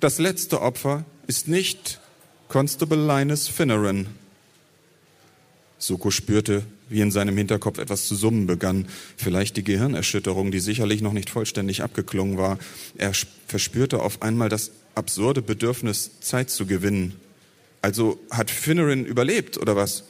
[0.00, 2.00] Das letzte Opfer ist nicht
[2.48, 4.08] Constable Linus Finneran.
[5.78, 8.86] Suko spürte, wie in seinem Hinterkopf etwas zu summen begann.
[9.16, 12.58] Vielleicht die Gehirnerschütterung, die sicherlich noch nicht vollständig abgeklungen war.
[12.96, 13.12] Er
[13.46, 17.14] verspürte auf einmal das absurde Bedürfnis, Zeit zu gewinnen.
[17.82, 20.04] Also hat Finneran überlebt, oder was?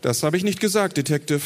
[0.00, 1.40] Das habe ich nicht gesagt, Detective.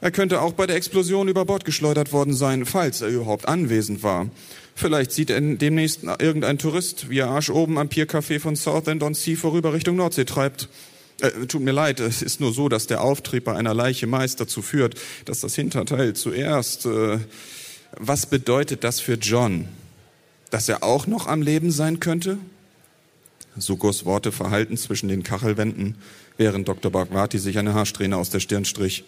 [0.00, 4.02] Er könnte auch bei der Explosion über Bord geschleudert worden sein, falls er überhaupt anwesend
[4.02, 4.28] war.
[4.74, 9.72] Vielleicht sieht er demnächst irgendein Tourist, wie er Arsch oben am Piercafé von Southend-on-Sea vorüber
[9.74, 10.68] Richtung Nordsee treibt.
[11.22, 14.40] Äh, tut mir leid, es ist nur so, dass der Auftrieb bei einer Leiche meist
[14.40, 16.84] dazu führt, dass das Hinterteil zuerst.
[16.84, 17.20] Äh,
[17.96, 19.68] was bedeutet das für John?
[20.50, 22.38] Dass er auch noch am Leben sein könnte?
[23.56, 25.96] Sukos Worte verhalten zwischen den Kachelwänden,
[26.38, 26.90] während Dr.
[26.90, 29.04] Bhagwati sich eine Haarsträhne aus der Stirn strich.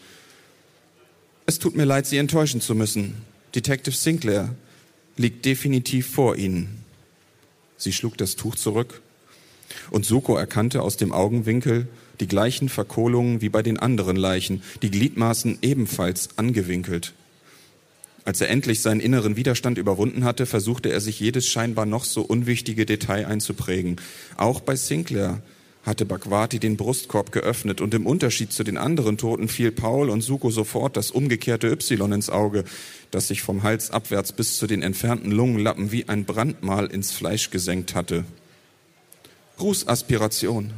[1.47, 3.15] Es tut mir leid, Sie enttäuschen zu müssen.
[3.55, 4.55] Detective Sinclair
[5.17, 6.85] liegt definitiv vor Ihnen.
[7.77, 9.03] Sie schlug das Tuch zurück
[9.91, 11.89] und Suko erkannte aus dem Augenwinkel
[12.21, 17.13] die gleichen Verkohlungen wie bei den anderen Leichen, die Gliedmaßen ebenfalls angewinkelt.
[18.25, 22.23] Als er endlich seinen inneren Widerstand überwunden hatte, versuchte er sich jedes scheinbar noch so
[22.23, 23.97] unwichtige Detail einzuprägen.
[24.37, 25.43] Auch bei Sinclair
[25.85, 30.23] hatte Bhagwati den Brustkorb geöffnet und im Unterschied zu den anderen Toten fiel Paul und
[30.23, 32.65] Suko sofort das umgekehrte Y ins Auge,
[33.11, 37.51] das sich vom Hals abwärts bis zu den entfernten Lungenlappen wie ein Brandmal ins Fleisch
[37.51, 38.25] gesenkt hatte.
[39.61, 40.73] Rußaspiration.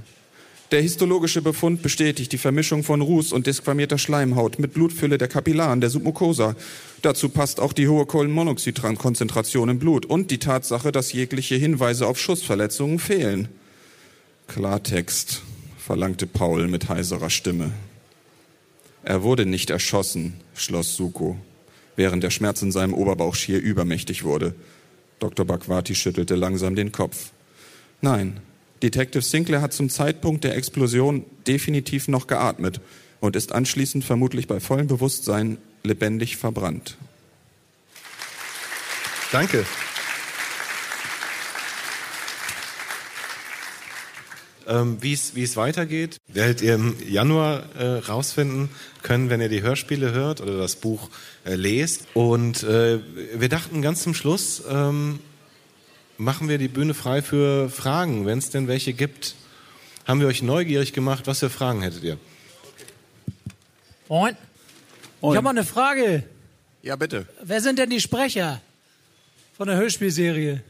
[0.72, 5.81] Der histologische Befund bestätigt die Vermischung von Ruß und desquamierter Schleimhaut mit Blutfülle der Kapillaren
[5.81, 6.57] der Submucosa.
[7.03, 12.18] Dazu passt auch die hohe Kohlenmonoxidkonzentration im Blut und die Tatsache, dass jegliche Hinweise auf
[12.18, 13.49] Schussverletzungen fehlen.
[14.49, 15.43] Klartext,
[15.79, 17.70] verlangte Paul mit heiserer Stimme.
[19.05, 21.37] Er wurde nicht erschossen, schloss Suko,
[21.95, 24.57] während der Schmerz in seinem Oberbauch schier übermächtig wurde.
[25.20, 25.47] Dr.
[25.47, 27.31] Bakwati schüttelte langsam den Kopf.
[28.01, 28.41] Nein,
[28.87, 32.80] Detective Sinclair hat zum Zeitpunkt der Explosion definitiv noch geatmet
[33.18, 36.97] und ist anschließend vermutlich bei vollem Bewusstsein lebendig verbrannt.
[39.32, 39.66] Danke.
[44.68, 48.68] Ähm, wie es weitergeht, werdet ihr im Januar äh, rausfinden
[49.03, 51.11] können, wenn ihr die Hörspiele hört oder das Buch
[51.45, 52.07] äh, lest.
[52.14, 53.01] Und äh,
[53.34, 55.18] wir dachten ganz zum Schluss, ähm,
[56.19, 59.35] machen wir die Bühne frei für Fragen, wenn es denn welche gibt.
[60.07, 61.27] Haben wir euch neugierig gemacht?
[61.27, 62.19] Was für Fragen hättet ihr?
[64.09, 64.37] Moin.
[65.21, 66.23] Ich habe mal eine Frage.
[66.83, 67.27] Ja, bitte.
[67.43, 68.61] Wer sind denn die Sprecher
[69.57, 70.62] von der Hörspielserie?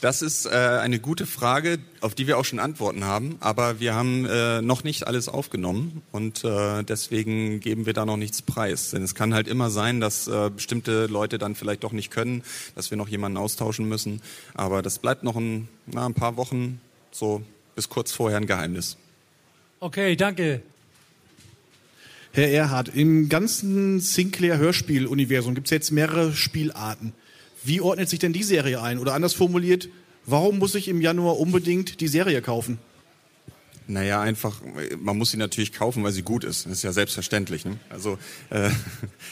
[0.00, 3.94] Das ist äh, eine gute Frage, auf die wir auch schon Antworten haben, aber wir
[3.94, 8.90] haben äh, noch nicht alles aufgenommen und äh, deswegen geben wir da noch nichts preis.
[8.90, 12.42] Denn es kann halt immer sein, dass äh, bestimmte Leute dann vielleicht doch nicht können,
[12.74, 14.20] dass wir noch jemanden austauschen müssen.
[14.52, 16.78] Aber das bleibt noch ein, na, ein paar Wochen,
[17.10, 17.42] so
[17.74, 18.98] bis kurz vorher ein Geheimnis.
[19.80, 20.60] Okay, danke.
[22.32, 27.14] Herr Erhard, im ganzen Sinclair-Hörspiel-Universum gibt es jetzt mehrere Spielarten.
[27.66, 28.98] Wie ordnet sich denn die Serie ein?
[28.98, 29.88] Oder anders formuliert,
[30.24, 32.78] warum muss ich im Januar unbedingt die Serie kaufen?
[33.88, 34.60] Naja, einfach,
[34.98, 36.66] man muss sie natürlich kaufen, weil sie gut ist.
[36.66, 37.64] Das ist ja selbstverständlich.
[37.64, 37.78] Ne?
[37.88, 38.18] Also
[38.50, 38.70] äh,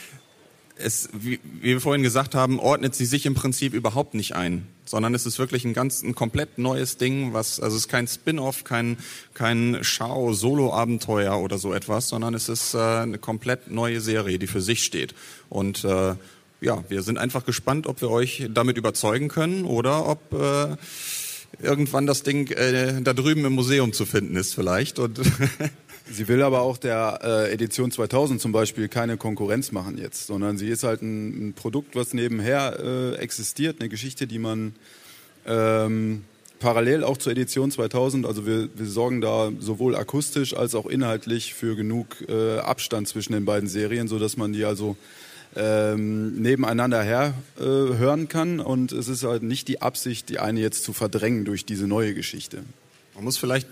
[0.77, 4.67] es, wie, wie wir vorhin gesagt haben, ordnet sie sich im Prinzip überhaupt nicht ein,
[4.85, 8.09] sondern es ist wirklich ein ganz, ein komplett neues Ding, was, also es ist kein
[8.09, 8.97] Spin-off, kein,
[9.33, 14.61] kein Schau-Solo-Abenteuer oder so etwas, sondern es ist äh, eine komplett neue Serie, die für
[14.61, 15.15] sich steht.
[15.49, 16.15] Und äh,
[16.65, 20.77] ja, wir sind einfach gespannt, ob wir euch damit überzeugen können oder ob äh,
[21.63, 24.99] irgendwann das Ding äh, da drüben im Museum zu finden ist vielleicht.
[24.99, 25.21] Und
[26.11, 30.57] sie will aber auch der äh, Edition 2000 zum Beispiel keine Konkurrenz machen jetzt, sondern
[30.57, 34.75] sie ist halt ein, ein Produkt, was nebenher äh, existiert, eine Geschichte, die man
[35.47, 36.25] ähm,
[36.61, 41.53] parallel auch zur Edition 2000, also wir, wir sorgen da sowohl akustisch als auch inhaltlich
[41.53, 44.97] für genug äh, Abstand zwischen den beiden Serien, sodass man die also
[45.57, 48.61] ähm, nebeneinander her äh, hören kann.
[48.61, 52.15] Und es ist halt nicht die Absicht, die eine jetzt zu verdrängen durch diese neue
[52.15, 52.65] Geschichte.
[53.15, 53.69] Man muss vielleicht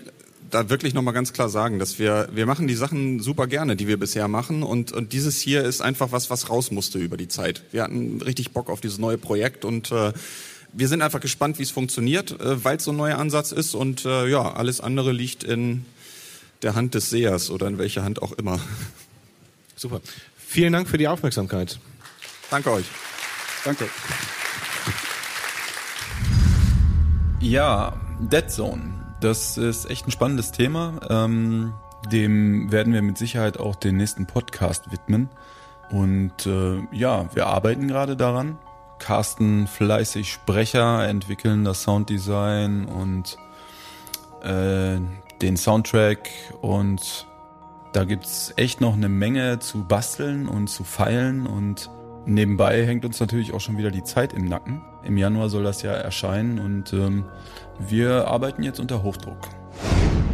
[0.49, 3.87] da wirklich nochmal ganz klar sagen, dass wir, wir machen die Sachen super gerne, die
[3.87, 4.63] wir bisher machen.
[4.63, 7.63] Und, und dieses hier ist einfach was, was raus musste über die Zeit.
[7.71, 10.13] Wir hatten richtig Bock auf dieses neue Projekt und äh,
[10.73, 13.75] wir sind einfach gespannt, wie es funktioniert, äh, weil es so ein neuer Ansatz ist.
[13.75, 15.85] Und äh, ja, alles andere liegt in
[16.61, 18.59] der Hand des Sehers oder in welcher Hand auch immer.
[19.75, 20.01] Super.
[20.53, 21.79] Vielen Dank für die Aufmerksamkeit.
[22.51, 22.85] Danke euch.
[23.65, 23.89] Danke.
[27.39, 29.15] Ja, Dead Zone.
[29.19, 30.99] Das ist echt ein spannendes Thema.
[31.09, 31.73] Ähm,
[32.11, 35.27] dem werden wir mit Sicherheit auch den nächsten Podcast widmen.
[35.89, 38.59] Und äh, ja, wir arbeiten gerade daran.
[38.99, 43.39] Carsten fleißig Sprecher, entwickeln das Sounddesign und
[44.43, 44.99] äh,
[45.41, 46.29] den Soundtrack
[46.61, 47.25] und
[47.93, 51.89] da gibt's echt noch eine Menge zu basteln und zu feilen und
[52.25, 54.81] nebenbei hängt uns natürlich auch schon wieder die Zeit im Nacken.
[55.03, 57.25] Im Januar soll das ja erscheinen und ähm,
[57.79, 59.49] wir arbeiten jetzt unter Hochdruck.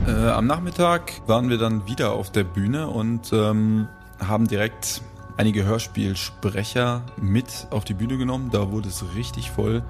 [0.08, 3.90] Äh, am Nachmittag waren wir dann wieder auf der Bühne und ähm,
[4.20, 5.02] haben direkt
[5.38, 8.50] einige Hörspielsprecher mit auf die Bühne genommen.
[8.52, 9.84] Da wurde es richtig voll.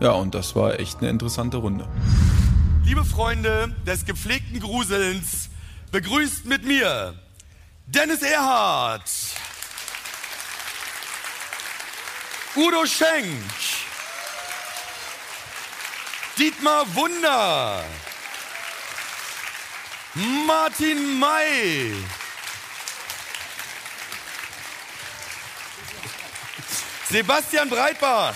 [0.00, 1.86] Ja, und das war echt eine interessante Runde.
[2.84, 5.50] Liebe Freunde des gepflegten Gruselns,
[5.90, 7.14] begrüßt mit mir
[7.86, 9.10] Dennis Erhardt,
[12.56, 13.42] Udo Schenk,
[16.38, 17.84] Dietmar Wunder,
[20.46, 21.94] Martin May,
[27.10, 28.34] Sebastian Breitbach,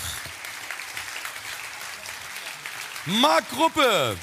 [3.05, 4.15] Marc Gruppe,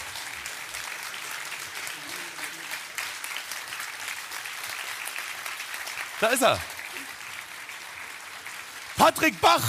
[6.20, 6.58] Da ist er.
[8.96, 9.62] Patrick Bach.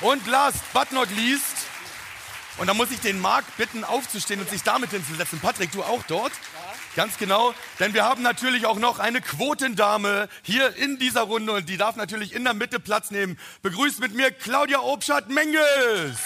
[0.00, 1.66] Und last but not least,
[2.58, 5.40] und da muss ich den Marc bitten, aufzustehen und sich damit hinzusetzen.
[5.40, 6.32] Patrick, du auch dort?
[6.96, 11.68] Ganz genau, denn wir haben natürlich auch noch eine Quotendame hier in dieser Runde und
[11.68, 13.38] die darf natürlich in der Mitte Platz nehmen.
[13.62, 16.18] Begrüßt mit mir Claudia Obschat-Menges.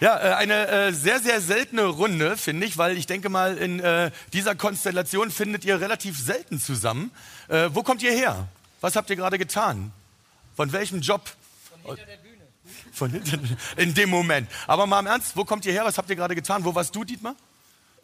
[0.00, 3.80] Ja, äh, eine äh, sehr, sehr seltene Runde, finde ich, weil ich denke mal, in
[3.80, 7.10] äh, dieser Konstellation findet ihr relativ selten zusammen.
[7.70, 8.46] Wo kommt ihr her?
[8.82, 9.90] Was habt ihr gerade getan?
[10.54, 11.30] Von welchem Job?
[11.82, 12.42] Von hinter der Bühne.
[12.92, 13.38] Von hinter,
[13.78, 14.50] in dem Moment.
[14.66, 15.86] Aber mal im Ernst, wo kommt ihr her?
[15.86, 16.62] Was habt ihr gerade getan?
[16.64, 17.34] Wo warst du, Dietmar?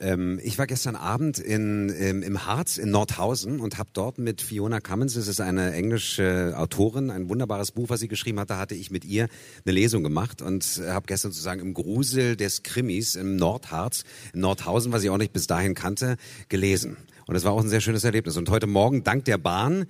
[0.01, 4.43] Ähm, ich war gestern Abend in, im, im Harz in Nordhausen und habe dort mit
[4.43, 8.59] Fiona Cummins, das ist eine englische Autorin, ein wunderbares Buch, was sie geschrieben hat, da
[8.59, 9.29] hatte ich mit ihr
[9.65, 14.93] eine Lesung gemacht und habe gestern sozusagen im Grusel des Krimis im Nordharz, in Nordhausen,
[14.93, 16.17] was ich auch nicht bis dahin kannte,
[16.49, 16.97] gelesen.
[17.27, 18.37] Und es war auch ein sehr schönes Erlebnis.
[18.37, 19.87] Und heute Morgen, dank der Bahn,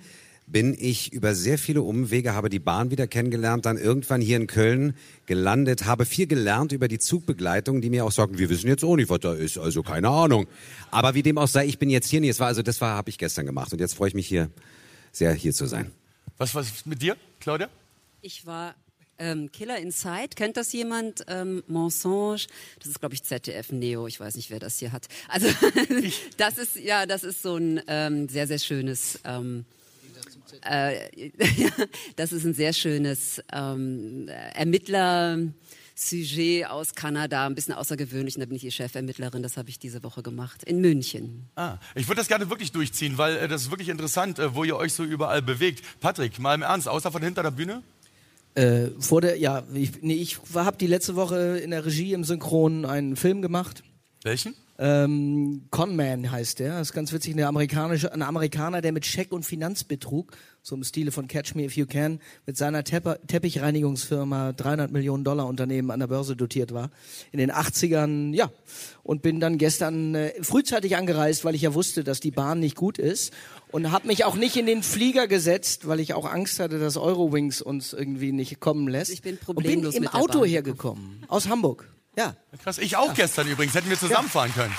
[0.47, 4.47] bin ich über sehr viele Umwege, habe die Bahn wieder kennengelernt, dann irgendwann hier in
[4.47, 8.83] Köln gelandet, habe viel gelernt über die Zugbegleitung, die mir auch sagen, wir wissen jetzt
[8.83, 10.47] auch nicht, was da ist, also keine Ahnung.
[10.91, 12.31] Aber wie dem auch sei, ich bin jetzt hier nicht.
[12.31, 14.49] Es war also, das war, habe ich gestern gemacht und jetzt freue ich mich hier
[15.11, 15.91] sehr hier zu sein.
[16.37, 17.69] Was war mit dir, Claudia?
[18.21, 18.75] Ich war
[19.17, 21.23] ähm, Killer Inside, kennt das jemand?
[21.27, 22.41] Ähm, Mensonge,
[22.79, 25.07] das ist glaube ich ZDF Neo, ich weiß nicht, wer das hier hat.
[25.29, 25.47] Also
[26.37, 29.65] das ist ja, das ist so ein ähm, sehr sehr schönes ähm,
[30.61, 31.31] äh,
[32.15, 35.39] das ist ein sehr schönes ähm, Ermittler.
[35.97, 38.35] Sujet aus Kanada, ein bisschen außergewöhnlich.
[38.35, 39.41] Und da bin ich die Chefermittlerin.
[39.41, 41.47] Das habe ich diese Woche gemacht in München.
[41.55, 44.65] Ah, ich würde das gerne wirklich durchziehen, weil äh, das ist wirklich interessant, äh, wo
[44.65, 45.83] ihr euch so überall bewegt.
[46.01, 47.81] Patrick, mal im Ernst, außer von hinter der Bühne?
[48.55, 52.25] Äh, vor der, ja, ich, nee, ich habe die letzte Woche in der Regie im
[52.25, 53.83] Synchron einen Film gemacht.
[54.23, 54.53] Welchen?
[54.77, 56.79] Ähm, Conman heißt der.
[56.79, 57.33] Das ist ganz witzig.
[57.33, 61.63] Eine amerikanische, ein Amerikaner, der mit Scheck- und Finanzbetrug, so im Stile von Catch Me
[61.63, 66.73] If You Can, mit seiner Tepp Teppichreinigungsfirma 300 Millionen Dollar Unternehmen an der Börse dotiert
[66.73, 66.89] war.
[67.31, 68.51] In den 80ern, ja.
[69.03, 72.75] Und bin dann gestern äh, frühzeitig angereist, weil ich ja wusste, dass die Bahn nicht
[72.75, 73.31] gut ist.
[73.71, 76.97] Und habe mich auch nicht in den Flieger gesetzt, weil ich auch Angst hatte, dass
[76.97, 79.11] Eurowings uns irgendwie nicht kommen lässt.
[79.11, 81.23] Ich bin und bin problemlos im Auto hergekommen.
[81.27, 81.89] Aus Hamburg.
[82.17, 82.35] Ja.
[82.63, 83.73] Krass, ich auch gestern übrigens.
[83.75, 84.73] Hätten wir zusammenfahren können.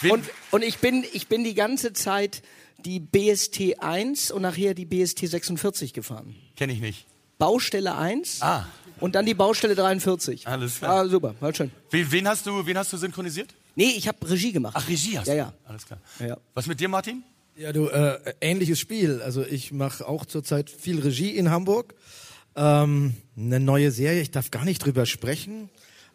[0.00, 2.42] Wen- Und, und ich bin, ich bin die ganze Zeit
[2.84, 6.34] die BST 1 und nachher die BST 46 gefahren.
[6.56, 7.06] Kenne ich nicht.
[7.38, 8.66] Baustelle 1 Ah.
[9.00, 10.46] und dann die Baustelle 43.
[10.46, 11.04] Alles klar.
[11.04, 11.70] Ah, super, war schön.
[11.90, 13.54] Wen, wen, hast du, wen hast du synchronisiert?
[13.76, 14.74] Nee, ich habe Regie gemacht.
[14.78, 15.38] Ach, Regie hast Ja, du.
[15.38, 15.52] ja.
[15.64, 16.00] Alles klar.
[16.18, 16.36] Ja.
[16.54, 17.22] Was mit dir, Martin?
[17.56, 19.20] Ja, du, äh, ähnliches Spiel.
[19.22, 21.94] Also ich mache auch zurzeit viel Regie in Hamburg.
[22.56, 25.68] Ähm, eine neue Serie, ich darf gar nicht drüber sprechen.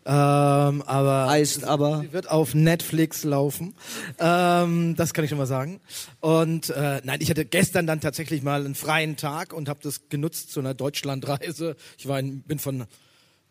[0.08, 3.74] Ähm, aber heißt aber sie wird auf Netflix laufen.
[4.20, 5.82] Ähm, das kann ich schon mal sagen.
[6.20, 10.08] Und äh, nein, ich hatte gestern dann tatsächlich mal einen freien Tag und habe das
[10.10, 11.76] genutzt zu einer Deutschlandreise.
[11.98, 12.86] Ich war in, bin von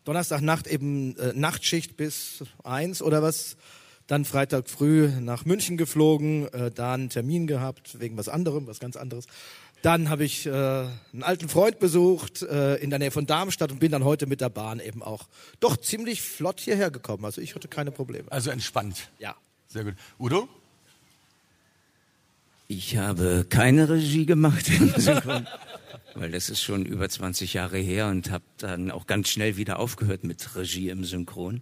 [0.05, 3.57] Donnerstagnacht eben äh, Nachtschicht bis eins oder was.
[4.07, 8.79] Dann Freitag früh nach München geflogen, äh, da einen Termin gehabt wegen was anderem, was
[8.79, 9.25] ganz anderes.
[9.85, 13.79] Dann habe ich äh, einen alten Freund besucht äh, in der Nähe von Darmstadt und
[13.79, 15.27] bin dann heute mit der Bahn eben auch
[15.59, 17.23] doch ziemlich flott hierher gekommen.
[17.23, 18.31] Also ich hatte keine Probleme.
[18.31, 19.11] Also entspannt.
[19.19, 19.35] Ja.
[19.67, 19.93] Sehr gut.
[20.17, 20.49] Udo?
[22.67, 25.45] Ich habe keine Regie gemacht im Synchron,
[26.15, 29.77] weil das ist schon über 20 Jahre her und habe dann auch ganz schnell wieder
[29.77, 31.61] aufgehört mit Regie im Synchron.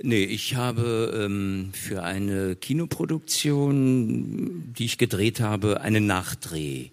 [0.00, 6.90] Nee, ich habe ähm, für eine Kinoproduktion, die ich gedreht habe, einen Nachdreh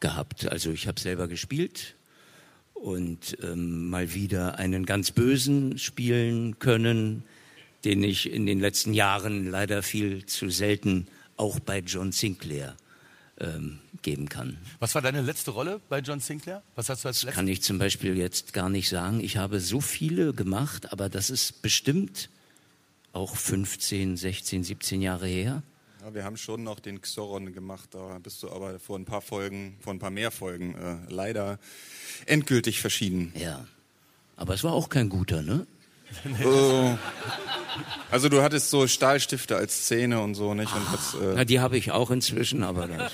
[0.00, 0.48] gehabt.
[0.48, 1.94] Also ich habe selber gespielt
[2.74, 7.24] und ähm, mal wieder einen ganz bösen spielen können,
[7.84, 12.76] den ich in den letzten Jahren leider viel zu selten auch bei John Sinclair
[13.38, 14.58] ähm, geben kann.
[14.78, 16.62] Was war deine letzte Rolle bei John Sinclair?
[16.74, 19.20] Was hast du als Das kann ich zum Beispiel jetzt gar nicht sagen.
[19.20, 22.28] Ich habe so viele gemacht, aber das ist bestimmt
[23.12, 25.62] auch 15, 16, 17 Jahre her.
[26.10, 29.20] Ja, wir haben schon noch den Xoron gemacht, da bist du aber vor ein paar
[29.20, 31.60] Folgen, vor ein paar mehr Folgen äh, leider
[32.26, 33.32] endgültig verschieden.
[33.36, 33.64] Ja.
[34.36, 35.66] Aber es war auch kein guter, ne?
[36.24, 36.96] Äh,
[38.10, 40.74] also du hattest so Stahlstifte als Zähne und so, nicht?
[40.74, 43.12] Und hast, äh, Na, die habe ich auch inzwischen, aber das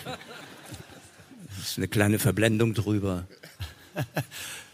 [1.62, 3.26] ist eine kleine Verblendung drüber.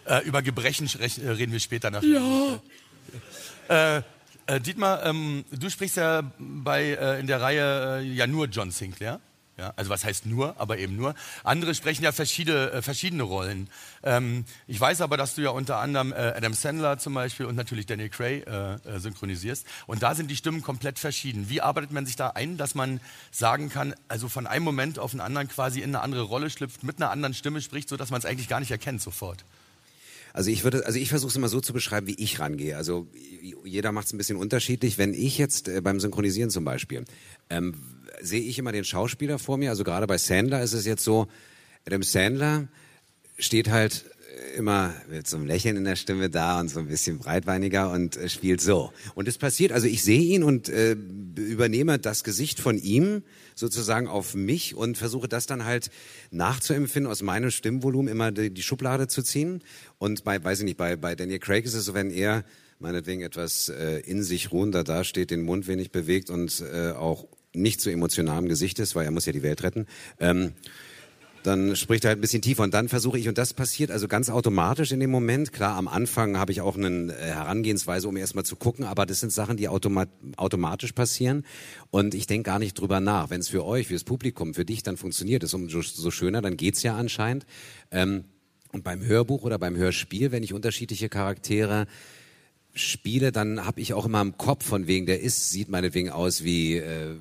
[0.05, 2.03] Äh, über Gebrechen äh, reden wir später nach.
[2.03, 2.59] Ja.
[3.69, 4.03] Äh,
[4.53, 8.71] äh, Dietmar, ähm, du sprichst ja bei, äh, in der Reihe äh, ja nur John
[8.71, 9.21] Sinclair.
[9.59, 11.15] Ja, also was heißt nur, aber eben nur.
[11.45, 13.69] Andere sprechen ja verschiedene, äh, verschiedene Rollen.
[14.03, 17.55] Ähm, ich weiß aber, dass du ja unter anderem äh, Adam Sandler zum Beispiel und
[17.55, 19.67] natürlich Daniel Craig äh, äh, synchronisierst.
[19.87, 21.51] Und da sind die Stimmen komplett verschieden.
[21.51, 23.01] Wie arbeitet man sich da ein, dass man
[23.31, 26.83] sagen kann, also von einem Moment auf den anderen quasi in eine andere Rolle schlüpft,
[26.83, 29.45] mit einer anderen Stimme spricht, sodass man es eigentlich gar nicht erkennt sofort?
[30.33, 32.77] Also ich würde, also ich versuche es immer so zu beschreiben, wie ich rangehe.
[32.77, 33.07] Also
[33.65, 34.99] jeder macht es ein bisschen unterschiedlich.
[34.99, 37.05] Wenn ich jetzt äh, beim Synchronisieren zum Beispiel
[37.51, 37.75] ähm,
[38.21, 39.71] sehe ich immer den Schauspieler vor mir.
[39.71, 41.29] Also gerade bei Sandler ist es jetzt so,
[41.87, 42.69] Adam Sandler
[43.39, 44.05] steht halt
[44.55, 47.91] äh, immer mit so einem Lächeln in der Stimme da und so ein bisschen breitbeiniger
[47.91, 48.93] und äh, spielt so.
[49.15, 50.97] Und es passiert, also ich sehe ihn und äh,
[51.37, 53.23] übernehme das Gesicht von ihm
[53.55, 55.91] sozusagen auf mich und versuche das dann halt
[56.31, 59.63] nachzuempfinden, aus meinem Stimmvolumen immer die, die Schublade zu ziehen.
[59.99, 62.45] Und bei, weiß ich nicht, bei, bei Daniel Craig ist es so, wenn er
[62.79, 67.81] meinetwegen etwas äh, in sich ruhender dasteht, den Mund wenig bewegt und äh, auch nicht
[67.81, 69.87] so emotional im Gesicht ist, weil er muss ja die Welt retten,
[70.19, 70.53] ähm,
[71.43, 74.09] dann spricht er halt ein bisschen tiefer und dann versuche ich, und das passiert also
[74.09, 75.53] ganz automatisch in dem Moment.
[75.53, 79.21] Klar, am Anfang habe ich auch eine äh, Herangehensweise, um erstmal zu gucken, aber das
[79.21, 81.45] sind Sachen, die automat automatisch passieren
[81.91, 83.31] und ich denke gar nicht drüber nach.
[83.31, 86.57] Wenn es für euch, fürs Publikum, für dich dann funktioniert, ist umso so schöner, dann
[86.57, 87.47] geht's ja anscheinend.
[87.91, 88.25] Ähm,
[88.73, 91.87] und beim Hörbuch oder beim Hörspiel, wenn ich unterschiedliche Charaktere
[92.75, 96.43] spiele, dann habe ich auch immer im Kopf von wegen, der ist, sieht meinetwegen aus
[96.43, 97.17] wie, äh,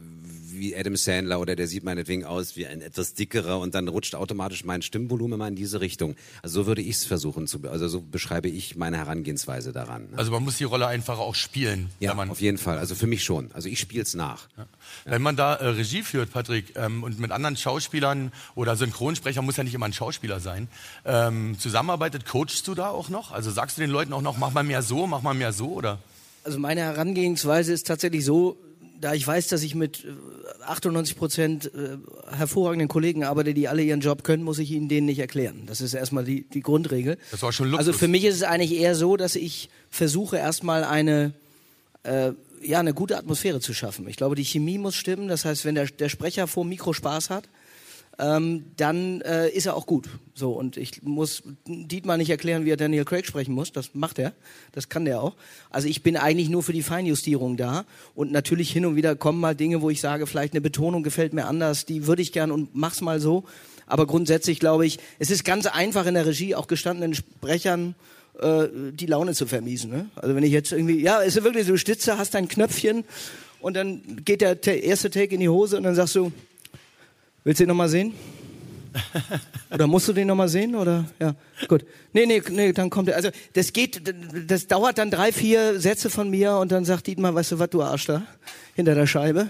[0.54, 4.16] wie Adam Sandler oder der sieht meinetwegen aus wie ein etwas dickerer und dann rutscht
[4.16, 6.16] automatisch mein Stimmvolumen immer in diese Richtung.
[6.42, 10.10] Also so würde ich es versuchen zu, also so beschreibe ich meine Herangehensweise daran.
[10.12, 10.18] ne?
[10.18, 11.90] Also man muss die Rolle einfach auch spielen.
[12.00, 12.78] Ja, wenn man auf jeden Fall.
[12.78, 13.52] Also für mich schon.
[13.54, 14.48] Also ich spiele es nach.
[15.06, 19.58] Wenn man da äh, Regie führt, Patrick, ähm, und mit anderen Schauspielern oder Synchronsprecher, muss
[19.58, 20.68] ja nicht immer ein Schauspieler sein,
[21.06, 23.32] ähm, zusammenarbeitet, coachst du da auch noch?
[23.32, 25.74] Also sagst du den Leuten auch noch, mach mal mehr so, mach mal mehr so,
[25.74, 26.00] oder?
[26.44, 28.58] Also meine Herangehensweise ist tatsächlich so,
[29.02, 31.98] da ich weiß, dass ich mit äh, 98 Prozent äh,
[32.36, 35.64] hervorragenden Kollegen arbeite, die alle ihren Job können, muss ich ihnen den nicht erklären.
[35.66, 37.18] Das ist erstmal die, die Grundregel.
[37.32, 37.88] Das war schon Luxus.
[37.88, 41.34] Also für mich ist es eigentlich eher so, dass ich versuche erstmal eine
[42.04, 42.32] äh,
[42.64, 44.08] ja eine gute Atmosphäre zu schaffen.
[44.08, 45.28] Ich glaube, die Chemie muss stimmen.
[45.28, 47.46] Das heißt, wenn der, der Sprecher vor dem Mikro Spaß hat,
[48.20, 50.10] ähm, dann äh, ist er auch gut.
[50.34, 53.72] So und ich muss Dietmar nicht erklären, wie er Daniel Craig sprechen muss.
[53.72, 54.34] Das macht er,
[54.72, 55.36] das kann der auch.
[55.70, 57.86] Also ich bin eigentlich nur für die Feinjustierung da
[58.16, 61.34] und natürlich hin und wieder kommen mal Dinge, wo ich sage, vielleicht eine Betonung gefällt
[61.34, 63.44] mir anders, die würde ich gern und mach's mal so.
[63.88, 67.96] Aber grundsätzlich glaube ich, es ist ganz einfach in der Regie auch gestandenen Sprechern
[68.40, 69.92] äh, die Laune zu vermiesen.
[69.92, 70.10] Ne?
[70.16, 73.04] Also wenn ich jetzt irgendwie, ja, es ist wirklich so, du Stütze, hast dein Knöpfchen
[73.60, 76.32] und dann geht der erste Take in die Hose und dann sagst du,
[77.44, 78.14] willst du ihn nochmal sehen?
[79.74, 80.76] Oder musst du den nochmal sehen?
[80.76, 81.34] Oder ja,
[81.68, 81.86] gut.
[82.12, 83.16] Nee, nee, nee, dann kommt er.
[83.16, 84.02] Also das geht,
[84.48, 87.70] das dauert dann drei, vier Sätze von mir und dann sagt Dietmar, weißt du was,
[87.70, 88.24] du Arsch da,
[88.76, 89.50] hinter der Scheibe.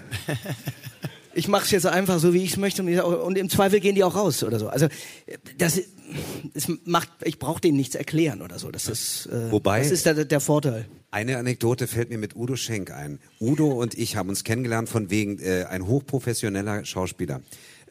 [1.34, 4.14] Ich mach's jetzt einfach so, wie ich es möchte und, im Zweifel gehen die auch
[4.14, 4.68] raus oder so.
[4.68, 4.86] Also
[5.58, 5.80] das,
[6.54, 8.70] das macht, ich brauche denen nichts erklären oder so.
[8.70, 10.84] Das ist, äh, Wobei- das ist der, der Vorteil.
[11.10, 13.18] Eine Anekdote fällt mir mit Udo Schenk ein.
[13.40, 17.40] Udo und ich haben uns kennengelernt von wegen äh, ein hochprofessioneller Schauspieler.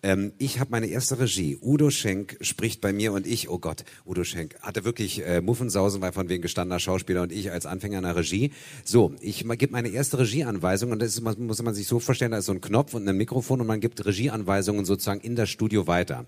[0.04, 1.58] Ähm, ich habe meine erste Regie.
[1.62, 6.02] Udo Schenk spricht bei mir und ich, oh Gott, Udo Schenk hatte wirklich äh, Muffensausen,
[6.02, 8.52] weil von wegen gestandener Schauspieler und ich als Anfänger in der Regie.
[8.84, 12.39] So, ich gebe meine erste Regieanweisung und das ist, muss man sich so vorstellen, da
[12.39, 15.88] ist so ein Knopf und ein Mikrofon und man gibt Regieanweisungen sozusagen in das Studio
[15.88, 16.26] weiter.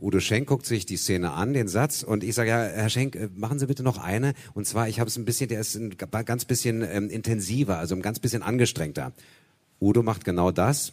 [0.00, 3.14] Udo Schenk guckt sich die Szene an, den Satz, und ich sage, ja, Herr Schenk,
[3.14, 4.34] äh, machen Sie bitte noch eine.
[4.52, 7.94] Und zwar, ich habe es ein bisschen, der ist ein ganz bisschen ähm, intensiver, also
[7.94, 9.12] ein ganz bisschen angestrengter.
[9.80, 10.92] Udo macht genau das.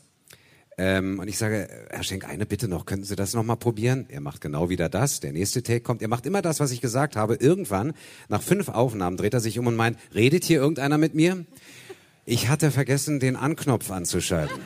[0.83, 4.07] Ähm, und ich sage, Herr Schenk, eine Bitte noch, könnten Sie das nochmal probieren?
[4.09, 5.19] Er macht genau wieder das.
[5.19, 6.01] Der nächste Take kommt.
[6.01, 7.35] Er macht immer das, was ich gesagt habe.
[7.35, 7.93] Irgendwann,
[8.29, 11.45] nach fünf Aufnahmen, dreht er sich um und meint, redet hier irgendeiner mit mir?
[12.25, 14.59] Ich hatte vergessen, den Anknopf anzuschalten.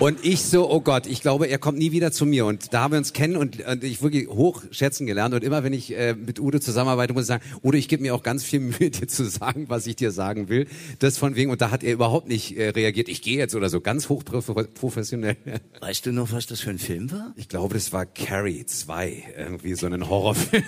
[0.00, 2.46] Und ich so, oh Gott, ich glaube, er kommt nie wieder zu mir.
[2.46, 5.34] Und da haben wir uns kennen und, und ich wirklich hoch schätzen gelernt.
[5.34, 8.14] Und immer wenn ich äh, mit Udo zusammenarbeite, muss ich sagen, Udo, ich gebe mir
[8.14, 10.66] auch ganz viel Mühe, dir zu sagen, was ich dir sagen will.
[10.98, 13.68] Das von wegen, und da hat er überhaupt nicht äh, reagiert, ich gehe jetzt oder
[13.68, 15.36] so, ganz hoch professionell.
[15.80, 17.32] Weißt du noch, was das für ein Film war?
[17.36, 20.64] Ich glaube, das war Carrie 2, irgendwie so ein Horrorfilm.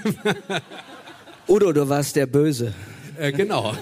[1.49, 2.75] Udo, du warst der Böse.
[3.19, 3.75] Äh, genau.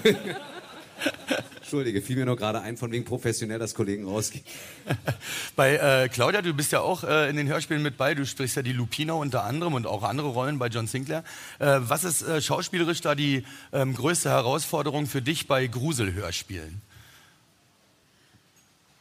[1.65, 4.45] Entschuldige, fiel mir nur gerade ein, von wegen professionell, dass Kollegen rausgehen.
[5.55, 8.13] Bei äh, Claudia, du bist ja auch äh, in den Hörspielen mit bei.
[8.13, 11.23] Du sprichst ja die Lupina unter anderem und auch andere Rollen bei John Sinclair.
[11.57, 16.83] Äh, was ist äh, schauspielerisch da die ähm, größte Herausforderung für dich bei Gruselhörspielen?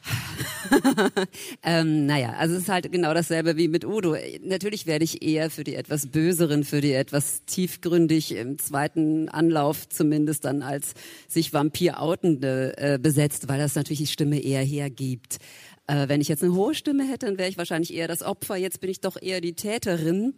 [1.63, 4.17] ähm, naja, also es ist halt genau dasselbe wie mit Udo.
[4.43, 9.89] Natürlich werde ich eher für die etwas böseren, für die etwas tiefgründig im zweiten Anlauf
[9.89, 10.95] zumindest dann als
[11.29, 15.39] sich Vampir outende äh, besetzt, weil das natürlich die Stimme eher hergibt.
[15.87, 18.57] Äh, wenn ich jetzt eine hohe Stimme hätte, dann wäre ich wahrscheinlich eher das Opfer.
[18.57, 20.35] Jetzt bin ich doch eher die Täterin.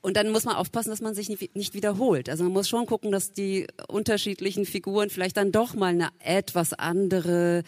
[0.00, 2.28] Und dann muss man aufpassen, dass man sich nicht wiederholt.
[2.28, 6.72] Also man muss schon gucken, dass die unterschiedlichen Figuren vielleicht dann doch mal eine etwas
[6.74, 7.64] andere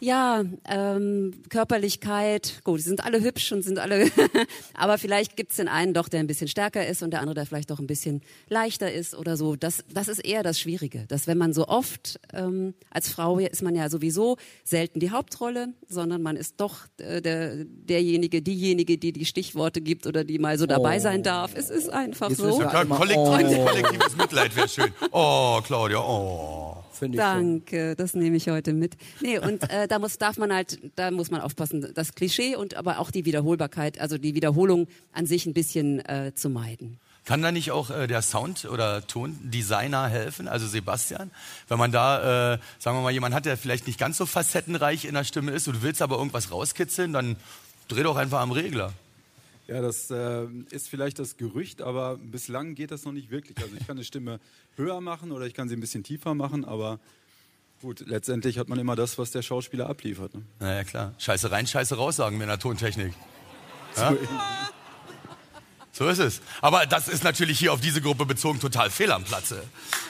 [0.00, 4.10] ja, ähm, Körperlichkeit, gut, die sind alle hübsch und sind alle,
[4.74, 7.46] aber vielleicht gibt's den einen doch, der ein bisschen stärker ist und der andere, der
[7.46, 9.56] vielleicht doch ein bisschen leichter ist oder so.
[9.56, 13.62] Das, das ist eher das Schwierige, dass wenn man so oft, ähm, als Frau ist
[13.62, 19.12] man ja sowieso selten die Hauptrolle, sondern man ist doch äh, der, derjenige, diejenige, die
[19.12, 21.00] die Stichworte gibt oder die mal so dabei oh.
[21.00, 21.52] sein darf.
[21.54, 22.60] Es ist einfach Jetzt so.
[22.60, 23.64] Ja, kollektives, oh.
[23.66, 24.92] kollektives Mitleid wäre schön.
[25.12, 27.20] Oh, Claudia, oh finde ich.
[27.20, 27.96] Danke, schon.
[27.96, 28.96] das nehme ich heute mit.
[29.20, 32.74] Nee, und äh, da muss, darf man halt, da muss man aufpassen, das Klischee und
[32.74, 37.00] aber auch die Wiederholbarkeit, also die Wiederholung an sich ein bisschen äh, zu meiden.
[37.24, 41.30] Kann da nicht auch äh, der Sound- oder Tondesigner helfen, also Sebastian?
[41.68, 45.04] Wenn man da, äh, sagen wir mal, jemand hat, der vielleicht nicht ganz so facettenreich
[45.04, 47.36] in der Stimme ist und du willst aber irgendwas rauskitzeln, dann
[47.88, 48.92] dreh doch einfach am Regler.
[49.70, 53.56] Ja, das äh, ist vielleicht das Gerücht, aber bislang geht das noch nicht wirklich.
[53.58, 54.40] Also ich kann eine Stimme
[54.76, 56.98] höher machen oder ich kann sie ein bisschen tiefer machen, aber
[57.80, 60.34] gut, letztendlich hat man immer das, was der Schauspieler abliefert.
[60.34, 60.42] Ne?
[60.58, 61.14] Naja, klar.
[61.18, 63.14] Scheiße rein, Scheiße raus, sagen wir in der Tontechnik.
[63.96, 64.16] Ja?
[65.92, 66.40] So ist es.
[66.62, 69.62] Aber das ist natürlich hier auf diese Gruppe bezogen total fehl am Platze.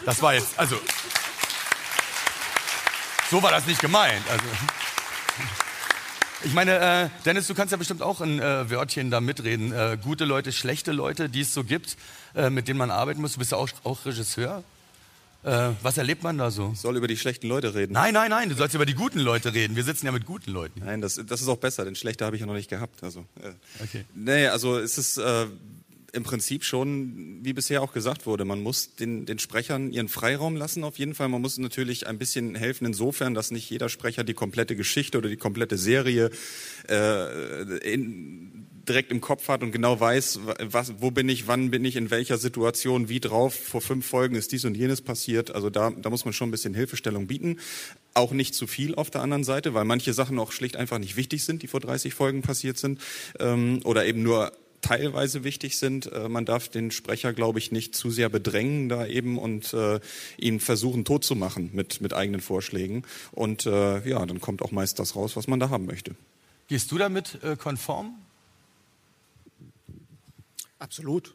[0.07, 0.77] Das war jetzt, also.
[3.31, 4.25] So war das nicht gemeint.
[4.31, 4.45] Also.
[6.43, 9.73] Ich meine, äh, Dennis, du kannst ja bestimmt auch ein äh, Wörtchen da mitreden.
[9.73, 11.99] Äh, gute Leute, schlechte Leute, die es so gibt,
[12.35, 13.35] äh, mit denen man arbeiten muss.
[13.35, 14.65] Du bist ja auch, auch Regisseur.
[15.43, 16.71] Äh, was erlebt man da so?
[16.73, 17.93] Ich soll über die schlechten Leute reden.
[17.93, 19.77] Nein, nein, nein, du sollst über die guten Leute reden.
[19.77, 20.81] Wir sitzen ja mit guten Leuten.
[20.85, 23.03] Nein, das, das ist auch besser, denn schlechte habe ich ja noch nicht gehabt.
[23.03, 24.05] Also, äh, okay.
[24.15, 25.47] Nee, also es ist äh,
[26.13, 30.57] im Prinzip schon, wie bisher auch gesagt wurde, man muss den, den Sprechern ihren Freiraum
[30.57, 31.29] lassen auf jeden Fall.
[31.29, 35.29] Man muss natürlich ein bisschen helfen insofern, dass nicht jeder Sprecher die komplette Geschichte oder
[35.29, 36.31] die komplette Serie
[36.89, 41.85] äh, in, direkt im Kopf hat und genau weiß, was, wo bin ich, wann bin
[41.85, 43.55] ich, in welcher Situation, wie drauf.
[43.55, 45.55] Vor fünf Folgen ist dies und jenes passiert.
[45.55, 47.59] Also da, da muss man schon ein bisschen Hilfestellung bieten.
[48.15, 51.17] Auch nicht zu viel auf der anderen Seite, weil manche Sachen auch schlicht einfach nicht
[51.17, 53.01] wichtig sind, die vor 30 Folgen passiert sind.
[53.39, 56.11] Ähm, oder eben nur teilweise wichtig sind.
[56.13, 60.01] Äh, man darf den Sprecher, glaube ich, nicht zu sehr bedrängen da eben und äh,
[60.39, 63.05] ihn versuchen tot zu machen mit, mit eigenen Vorschlägen.
[63.33, 66.15] Und äh, ja, dann kommt auch meist das raus, was man da haben möchte.
[66.69, 68.15] Gehst du damit äh, konform?
[70.79, 71.35] Absolut,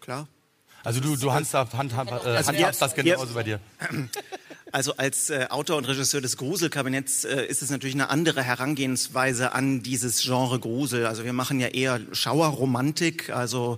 [0.00, 0.28] klar.
[0.84, 3.60] Also du, du handhabst, handhab, äh, also handhabst das genauso bei dir.
[4.72, 9.52] Also als äh, Autor und Regisseur des Gruselkabinetts äh, ist es natürlich eine andere Herangehensweise
[9.52, 11.04] an dieses Genre Grusel.
[11.04, 13.76] Also wir machen ja eher Schauerromantik, also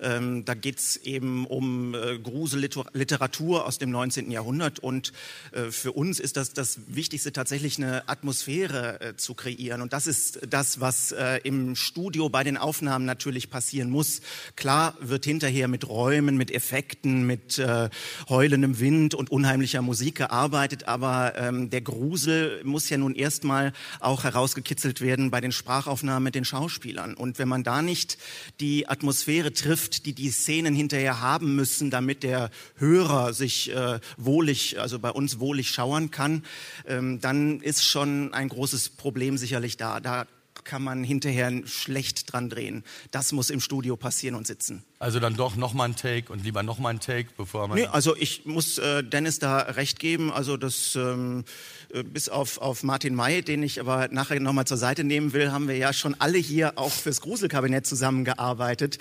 [0.00, 4.30] ähm, da geht es eben um äh, Gruselliteratur aus dem 19.
[4.30, 5.12] Jahrhundert und
[5.52, 10.06] äh, für uns ist das das Wichtigste tatsächlich eine Atmosphäre äh, zu kreieren und das
[10.06, 14.20] ist das, was äh, im Studio bei den Aufnahmen natürlich passieren muss.
[14.56, 17.88] Klar wird hinterher mit Räumen, mit Effekten, mit äh,
[18.28, 24.24] heulendem Wind und unheimlicher Musik gearbeitet, aber ähm, der Grusel muss ja nun erstmal auch
[24.24, 28.18] herausgekitzelt werden bei den Sprachaufnahmen mit den Schauspielern und wenn man da nicht
[28.60, 34.80] die Atmosphäre trifft, die die Szenen hinterher haben müssen, damit der Hörer sich äh, wohlig,
[34.80, 36.44] also bei uns wohlig schauern kann,
[36.86, 40.00] ähm, dann ist schon ein großes Problem sicherlich da.
[40.00, 40.26] Da
[40.64, 42.84] kann man hinterher schlecht dran drehen.
[43.10, 44.82] Das muss im Studio passieren und sitzen.
[44.98, 47.78] Also dann doch nochmal ein Take und lieber nochmal ein Take, bevor man.
[47.78, 50.32] Nee, also ich muss äh, Dennis da recht geben.
[50.32, 54.76] Also das ähm, äh, bis auf, auf Martin May, den ich aber nachher nochmal zur
[54.76, 58.98] Seite nehmen will, haben wir ja schon alle hier auch fürs Gruselkabinett zusammengearbeitet.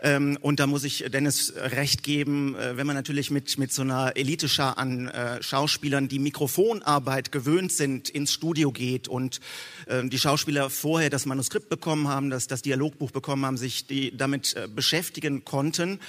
[0.00, 3.82] Ähm, und da muss ich Dennis recht geben, äh, wenn man natürlich mit, mit so
[3.82, 9.40] einer Elite-Schar an äh, Schauspielern, die Mikrofonarbeit gewöhnt sind, ins Studio geht und
[9.86, 14.14] äh, die Schauspieler vorher das Manuskript bekommen haben, das, das Dialogbuch bekommen haben, sich die
[14.14, 16.00] damit äh, beschäftigen konnten,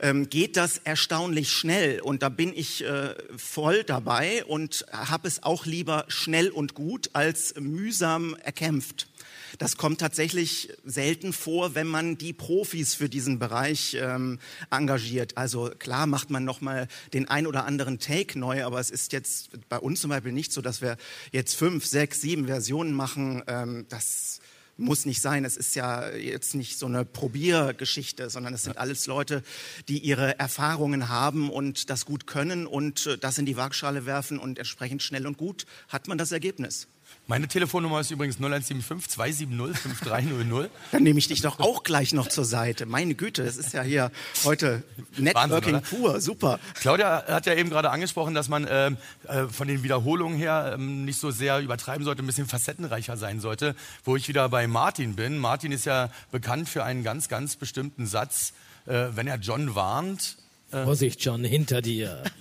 [0.00, 2.00] ähm, geht das erstaunlich schnell.
[2.00, 7.10] Und da bin ich äh, voll dabei und habe es auch lieber schnell und gut
[7.12, 9.08] als mühsam erkämpft.
[9.56, 14.38] Das kommt tatsächlich selten vor, wenn man die Profis für diesen Bereich ähm,
[14.70, 15.36] engagiert.
[15.36, 19.12] Also klar macht man noch mal den ein oder anderen Take neu, aber es ist
[19.12, 20.96] jetzt bei uns zum Beispiel nicht so, dass wir
[21.32, 23.42] jetzt fünf, sechs, sieben Versionen machen.
[23.46, 24.37] Ähm, das
[24.78, 25.44] muss nicht sein.
[25.44, 29.42] Es ist ja jetzt nicht so eine Probiergeschichte, sondern es sind alles Leute,
[29.88, 34.38] die ihre Erfahrungen haben und das gut können und äh, das in die Waagschale werfen
[34.38, 36.88] und entsprechend schnell und gut hat man das Ergebnis.
[37.30, 40.70] Meine Telefonnummer ist übrigens 0175 270 5300.
[40.92, 42.86] Dann nehme ich dich doch auch gleich noch zur Seite.
[42.86, 44.10] Meine Güte, das ist ja hier
[44.44, 44.82] heute
[45.18, 46.58] Networking Wahnsinn, pur, super.
[46.80, 51.04] Claudia hat ja eben gerade angesprochen, dass man ähm, äh, von den Wiederholungen her ähm,
[51.04, 53.76] nicht so sehr übertreiben sollte, ein bisschen facettenreicher sein sollte.
[54.04, 55.36] Wo ich wieder bei Martin bin.
[55.36, 58.54] Martin ist ja bekannt für einen ganz, ganz bestimmten Satz.
[58.86, 60.38] Äh, wenn er John warnt.
[60.72, 62.22] Äh Vorsicht, John, hinter dir.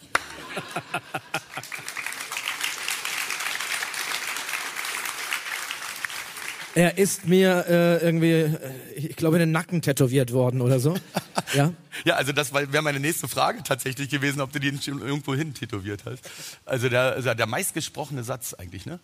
[6.78, 8.56] Er ist mir äh, irgendwie, äh,
[8.96, 10.96] ich glaube, in den Nacken tätowiert worden oder so.
[11.54, 11.72] Ja.
[12.04, 15.54] Ja, also das wäre meine nächste Frage tatsächlich gewesen, ob du den schon irgendwo hin
[15.54, 16.30] tätowiert hast.
[16.66, 19.00] Also der, also der meistgesprochene Satz eigentlich, ne?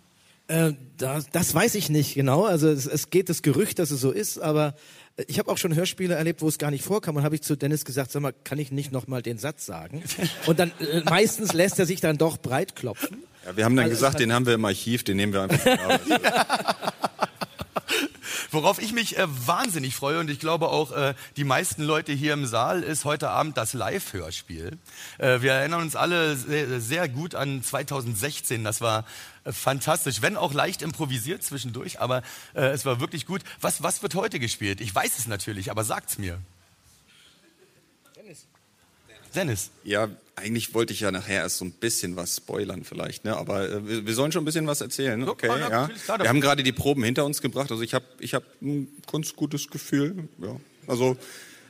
[0.48, 2.44] Äh, das, das weiß ich nicht genau.
[2.44, 4.76] Also es, es geht das Gerücht, dass es so ist, aber
[5.28, 7.16] ich habe auch schon Hörspiele erlebt, wo es gar nicht vorkam.
[7.16, 9.66] Und habe ich zu Dennis gesagt, sag mal, kann ich nicht noch mal den Satz
[9.66, 10.04] sagen?
[10.46, 13.24] Und dann äh, meistens lässt er sich dann doch breit klopfen.
[13.46, 15.44] Ja, wir haben dann Also es gesagt, den haben wir im Archiv, den nehmen wir
[15.44, 16.00] einfach nach.
[18.52, 22.34] Worauf ich mich äh, wahnsinnig freue und ich glaube auch äh, die meisten Leute hier
[22.34, 24.78] im Saal ist heute Abend das Live-Hörspiel.
[25.18, 28.64] Äh, wir erinnern uns alle sehr, sehr gut an 2016.
[28.64, 29.06] Das war
[29.44, 32.22] äh, fantastisch, wenn auch leicht improvisiert zwischendurch, aber
[32.54, 33.42] äh, es war wirklich gut.
[33.62, 34.82] Was, was wird heute gespielt?
[34.82, 36.40] Ich weiß es natürlich, aber sagt's mir.
[39.36, 39.72] Dennis.
[39.84, 43.36] Ja, eigentlich wollte ich ja nachher erst so ein bisschen was spoilern vielleicht, ne?
[43.38, 45.20] aber äh, wir, wir sollen schon ein bisschen was erzählen.
[45.20, 45.28] ne?
[45.28, 45.90] Okay, ja, ja.
[46.06, 48.88] klar, Wir haben gerade die Proben hinter uns gebracht, also ich habe ich hab ein
[49.12, 50.28] ganz gutes Gefühl.
[50.40, 50.56] Ja.
[50.88, 51.18] Also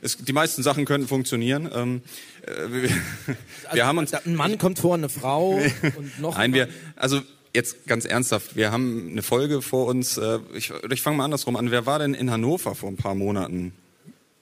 [0.00, 1.70] es, die meisten Sachen könnten funktionieren.
[1.72, 2.02] Ähm,
[2.46, 2.90] äh, wir,
[3.72, 5.60] wir haben uns Ein Mann kommt vor, eine Frau
[5.96, 6.36] und noch.
[6.36, 7.22] Nein, wir, also
[7.54, 10.18] jetzt ganz ernsthaft, wir haben eine Folge vor uns.
[10.18, 11.70] Äh, ich ich fange mal andersrum an.
[11.70, 13.72] Wer war denn in Hannover vor ein paar Monaten?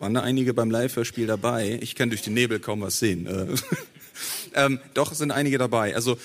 [0.02, 1.78] Waren da einige beim Live-Hörspiel dabei?
[1.80, 3.24] Ich kann durch den Nebel kaum was sehen.
[3.28, 3.46] Äh,
[4.60, 5.94] ähm, doch, sind einige dabei.
[5.94, 6.18] Also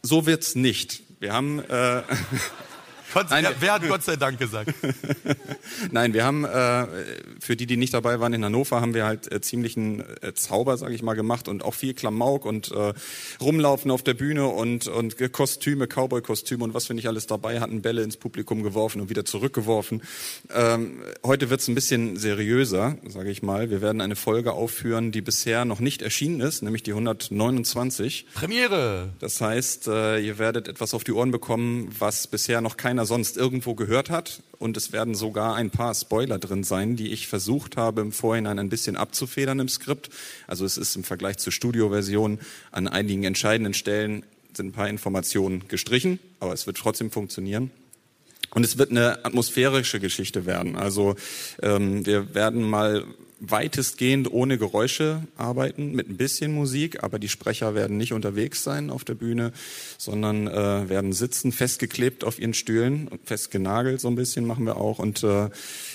[0.00, 1.02] so wird's nicht.
[1.20, 1.58] Wir haben.
[1.68, 2.04] Äh,
[3.14, 4.74] Gott, wer, wer hat Gott sei Dank gesagt?
[5.92, 6.86] Nein, wir haben äh,
[7.40, 10.76] für die, die nicht dabei waren in Hannover, haben wir halt äh, ziemlichen äh, Zauber,
[10.76, 12.92] sage ich mal, gemacht und auch viel Klamauk und äh,
[13.40, 17.82] rumlaufen auf der Bühne und und Kostüme, Cowboy-Kostüme und was wir nicht alles dabei hatten,
[17.82, 20.02] Bälle ins Publikum geworfen und wieder zurückgeworfen.
[20.50, 23.70] Ähm, heute wird's ein bisschen seriöser, sage ich mal.
[23.70, 28.26] Wir werden eine Folge aufführen, die bisher noch nicht erschienen ist, nämlich die 129.
[28.34, 29.10] Premiere.
[29.18, 33.36] Das heißt, äh, ihr werdet etwas auf die Ohren bekommen, was bisher noch keiner sonst
[33.36, 34.42] irgendwo gehört hat.
[34.58, 38.58] Und es werden sogar ein paar Spoiler drin sein, die ich versucht habe im Vorhinein
[38.58, 40.10] ein bisschen abzufedern im Skript.
[40.48, 42.40] Also es ist im Vergleich zur Studioversion
[42.72, 47.70] an einigen entscheidenden Stellen sind ein paar Informationen gestrichen, aber es wird trotzdem funktionieren.
[48.50, 50.74] Und es wird eine atmosphärische Geschichte werden.
[50.74, 51.14] Also
[51.62, 53.04] ähm, wir werden mal
[53.40, 58.90] weitestgehend ohne Geräusche arbeiten, mit ein bisschen Musik, aber die Sprecher werden nicht unterwegs sein
[58.90, 59.52] auf der Bühne,
[59.96, 64.98] sondern äh, werden sitzen, festgeklebt auf ihren Stühlen, festgenagelt so ein bisschen machen wir auch.
[64.98, 65.50] Und äh,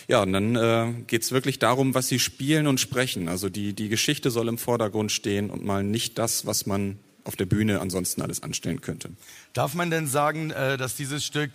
[0.08, 3.28] ja, und dann äh, geht es wirklich darum, was sie spielen und sprechen.
[3.28, 7.36] Also die, die Geschichte soll im Vordergrund stehen und mal nicht das, was man auf
[7.36, 9.10] der Bühne ansonsten alles anstellen könnte.
[9.54, 11.52] Darf man denn sagen, äh, dass dieses Stück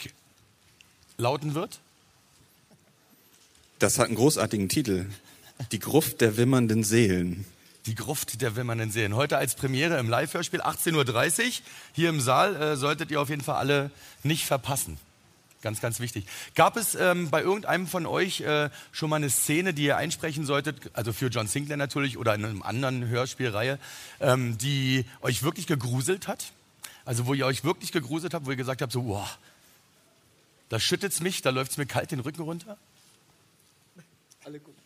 [1.16, 1.80] lauten wird?
[3.78, 5.06] Das hat einen großartigen Titel.
[5.72, 7.44] Die Gruft der wimmernden Seelen.
[7.86, 9.14] Die Gruft der wimmernden Seelen.
[9.14, 11.52] Heute als Premiere im Live-Hörspiel 18.30 Uhr.
[11.92, 13.90] Hier im Saal äh, solltet ihr auf jeden Fall alle
[14.22, 14.98] nicht verpassen.
[15.60, 16.24] Ganz, ganz wichtig.
[16.54, 20.46] Gab es ähm, bei irgendeinem von euch äh, schon mal eine Szene, die ihr einsprechen
[20.46, 23.78] solltet, also für John Sinclair natürlich oder in einer anderen Hörspielreihe,
[24.20, 26.52] ähm, die euch wirklich gegruselt hat?
[27.04, 29.38] Also wo ihr euch wirklich gegruselt habt, wo ihr gesagt habt, so, wow,
[30.68, 32.76] Da schüttet's mich, da läuft's mir kalt den Rücken runter.
[34.44, 34.77] Alle gut.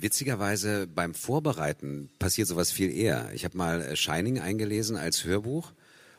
[0.00, 3.30] Witzigerweise beim Vorbereiten passiert sowas viel eher.
[3.34, 5.72] Ich habe mal äh, Shining eingelesen als Hörbuch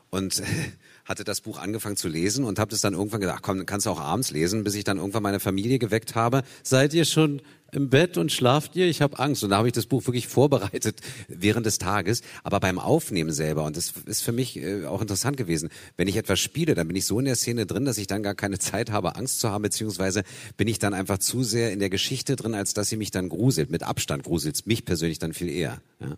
[0.09, 0.41] und
[1.05, 3.91] hatte das Buch angefangen zu lesen und habe das dann irgendwann gedacht, komm, kannst du
[3.91, 6.43] auch abends lesen, bis ich dann irgendwann meine Familie geweckt habe.
[6.63, 7.41] Seid ihr schon
[7.75, 8.87] im Bett und schlaft ihr?
[8.87, 9.43] Ich habe Angst.
[9.43, 12.21] Und da habe ich das Buch wirklich vorbereitet während des Tages.
[12.43, 16.17] Aber beim Aufnehmen selber, und das ist für mich äh, auch interessant gewesen, wenn ich
[16.17, 18.59] etwas spiele, dann bin ich so in der Szene drin, dass ich dann gar keine
[18.59, 20.23] Zeit habe, Angst zu haben, beziehungsweise
[20.57, 23.29] bin ich dann einfach zu sehr in der Geschichte drin, als dass sie mich dann
[23.29, 23.69] gruselt.
[23.69, 25.81] Mit Abstand gruselt es mich persönlich dann viel eher.
[25.99, 26.17] Ja.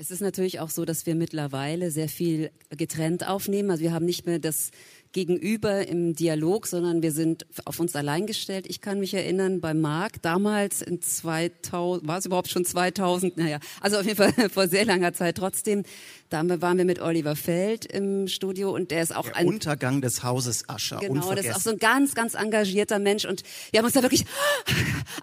[0.00, 3.70] Es ist natürlich auch so, dass wir mittlerweile sehr viel getrennt aufnehmen.
[3.70, 4.70] Also wir haben nicht mehr das
[5.12, 8.66] Gegenüber im Dialog, sondern wir sind auf uns allein gestellt.
[8.68, 13.36] Ich kann mich erinnern, bei Marc damals in 2000, war es überhaupt schon 2000?
[13.36, 15.82] Naja, also auf jeden Fall vor sehr langer Zeit trotzdem.
[16.30, 20.00] Da waren wir mit Oliver Feld im Studio und der ist auch Der ein Untergang
[20.00, 21.00] des Hauses Ascher.
[21.00, 23.42] Genau, das ist auch so ein ganz, ganz engagierter Mensch und
[23.72, 24.24] wir haben uns da wirklich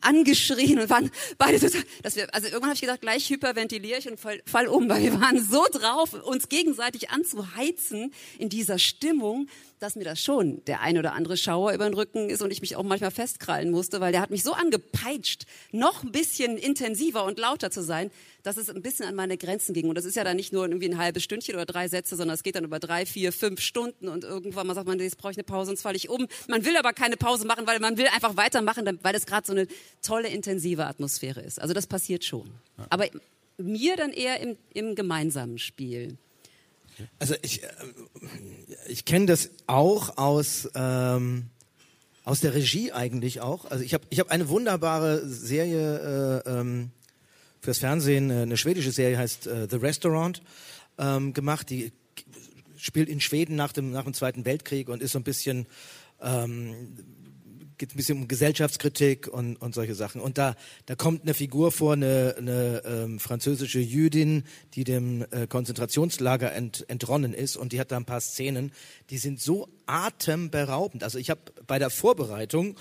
[0.02, 4.12] angeschrien und waren beide total, dass wir, also irgendwann habe ich gedacht, gleich hyperventiliere ich
[4.12, 9.48] und fall, fall um, weil wir waren so drauf, uns gegenseitig anzuheizen in dieser Stimmung,
[9.80, 12.60] dass mir das schon der ein oder andere Schauer über den Rücken ist und ich
[12.60, 17.24] mich auch manchmal festkrallen musste, weil der hat mich so angepeitscht, noch ein bisschen intensiver
[17.24, 18.12] und lauter zu sein,
[18.48, 19.90] dass es ein bisschen an meine Grenzen ging.
[19.90, 22.34] Und das ist ja dann nicht nur irgendwie ein halbes Stündchen oder drei Sätze, sondern
[22.34, 25.34] es geht dann über drei, vier, fünf Stunden und irgendwann mal sagt man, jetzt brauche
[25.34, 26.28] ich eine Pause, sonst falle ich um.
[26.48, 29.52] Man will aber keine Pause machen, weil man will einfach weitermachen, weil es gerade so
[29.52, 29.68] eine
[30.02, 31.62] tolle, intensive Atmosphäre ist.
[31.62, 32.50] Also das passiert schon.
[32.90, 33.08] Aber
[33.58, 36.18] mir dann eher im, im gemeinsamen Spiel.
[37.20, 37.68] Also ich, äh,
[38.88, 41.48] ich kenne das auch aus, ähm,
[42.24, 43.66] aus der Regie eigentlich auch.
[43.70, 46.92] Also ich habe ich hab eine wunderbare Serie äh, ähm,
[47.62, 50.42] fürs Fernsehen, äh, eine schwedische Serie heißt äh, The Restaurant
[50.98, 51.70] ähm, gemacht.
[51.70, 51.92] Die
[52.78, 55.68] spielt in Schweden nach dem, nach dem Zweiten Weltkrieg und ist so ein bisschen
[56.22, 56.76] ähm,
[57.78, 60.20] geht ein bisschen um Gesellschaftskritik und, und solche Sachen.
[60.22, 60.56] Und da,
[60.86, 64.44] da kommt eine Figur vor, eine, eine ähm, französische Jüdin,
[64.74, 67.56] die dem äh, Konzentrationslager ent, entronnen ist.
[67.56, 68.72] Und die hat da ein paar Szenen,
[69.10, 71.04] die sind so atemberaubend.
[71.04, 72.76] Also ich habe bei der Vorbereitung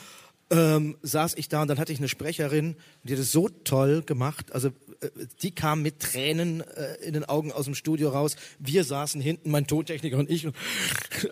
[0.51, 4.03] ähm, saß ich da und dann hatte ich eine Sprecherin, die hat es so toll
[4.03, 4.53] gemacht.
[4.53, 4.69] Also
[5.01, 5.09] äh,
[5.43, 8.37] die kam mit Tränen äh, in den Augen aus dem Studio raus.
[8.59, 10.47] Wir saßen hinten, mein Tontechniker und ich.
[10.47, 10.55] Und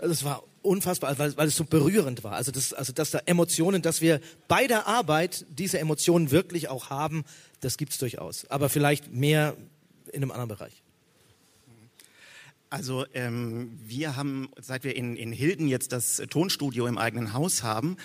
[0.03, 2.33] das war unfassbar, weil, weil es so berührend war.
[2.33, 6.91] Also, das, also dass da Emotionen, dass wir bei der Arbeit diese Emotionen wirklich auch
[6.91, 7.25] haben,
[7.61, 8.47] das gibt's durchaus.
[8.51, 9.57] Aber vielleicht mehr
[10.13, 10.83] in einem anderen Bereich.
[12.71, 17.63] Also ähm, wir haben, seit wir in, in Hilden jetzt das Tonstudio im eigenen Haus
[17.63, 17.97] haben,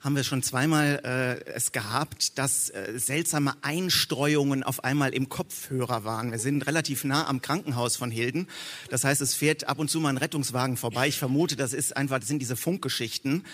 [0.00, 6.04] haben wir schon zweimal äh, es gehabt, dass äh, seltsame Einstreuungen auf einmal im Kopfhörer
[6.04, 6.32] waren.
[6.32, 8.48] Wir sind relativ nah am Krankenhaus von Hilden.
[8.90, 11.08] Das heißt, es fährt ab und zu mal ein Rettungswagen vorbei.
[11.08, 13.44] Ich vermute, das ist einfach, das sind diese Funkgeschichten.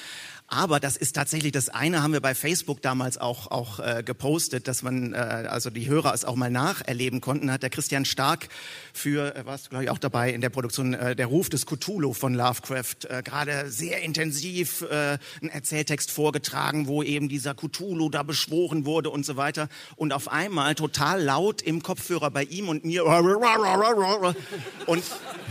[0.53, 4.69] Aber das ist tatsächlich das eine, haben wir bei Facebook damals auch, auch äh, gepostet,
[4.69, 7.51] dass man, äh, also die Hörer es auch mal nacherleben konnten.
[7.51, 8.51] Hat der Christian Stark
[8.93, 11.65] für, äh, warst du glaube ich auch dabei in der Produktion, äh, der Ruf des
[11.65, 18.11] Cthulhu von Lovecraft, äh, gerade sehr intensiv äh, einen Erzähltext vorgetragen, wo eben dieser Cthulhu
[18.11, 19.71] da beschworen wurde und so weiter.
[19.97, 23.07] Und auf einmal total laut im Kopfhörer bei ihm und mir
[24.87, 25.03] und,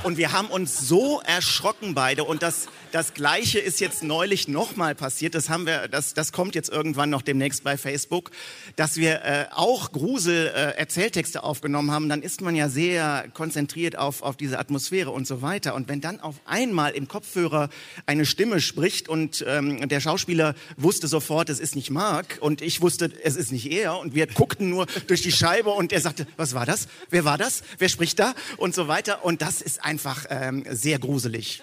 [0.03, 4.95] und wir haben uns so erschrocken beide und das das Gleiche ist jetzt neulich nochmal
[4.95, 5.35] passiert.
[5.35, 8.31] Das haben wir, das, das kommt jetzt irgendwann noch demnächst bei Facebook,
[8.75, 12.09] dass wir äh, auch Grusel-Erzähltexte äh, aufgenommen haben.
[12.09, 15.75] Dann ist man ja sehr konzentriert auf, auf diese Atmosphäre und so weiter.
[15.75, 17.69] Und wenn dann auf einmal im Kopfhörer
[18.05, 22.81] eine Stimme spricht und ähm, der Schauspieler wusste sofort, es ist nicht Mark und ich
[22.81, 26.27] wusste, es ist nicht er und wir guckten nur durch die Scheibe und er sagte,
[26.37, 26.87] was war das?
[27.09, 27.63] Wer war das?
[27.77, 28.33] Wer spricht da?
[28.57, 29.23] Und so weiter.
[29.23, 31.61] Und das ist einfach ähm, sehr gruselig.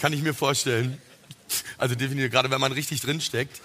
[0.00, 1.00] Kann ich mir vorstellen.
[1.78, 3.60] Also definitiv, gerade wenn man richtig drin steckt.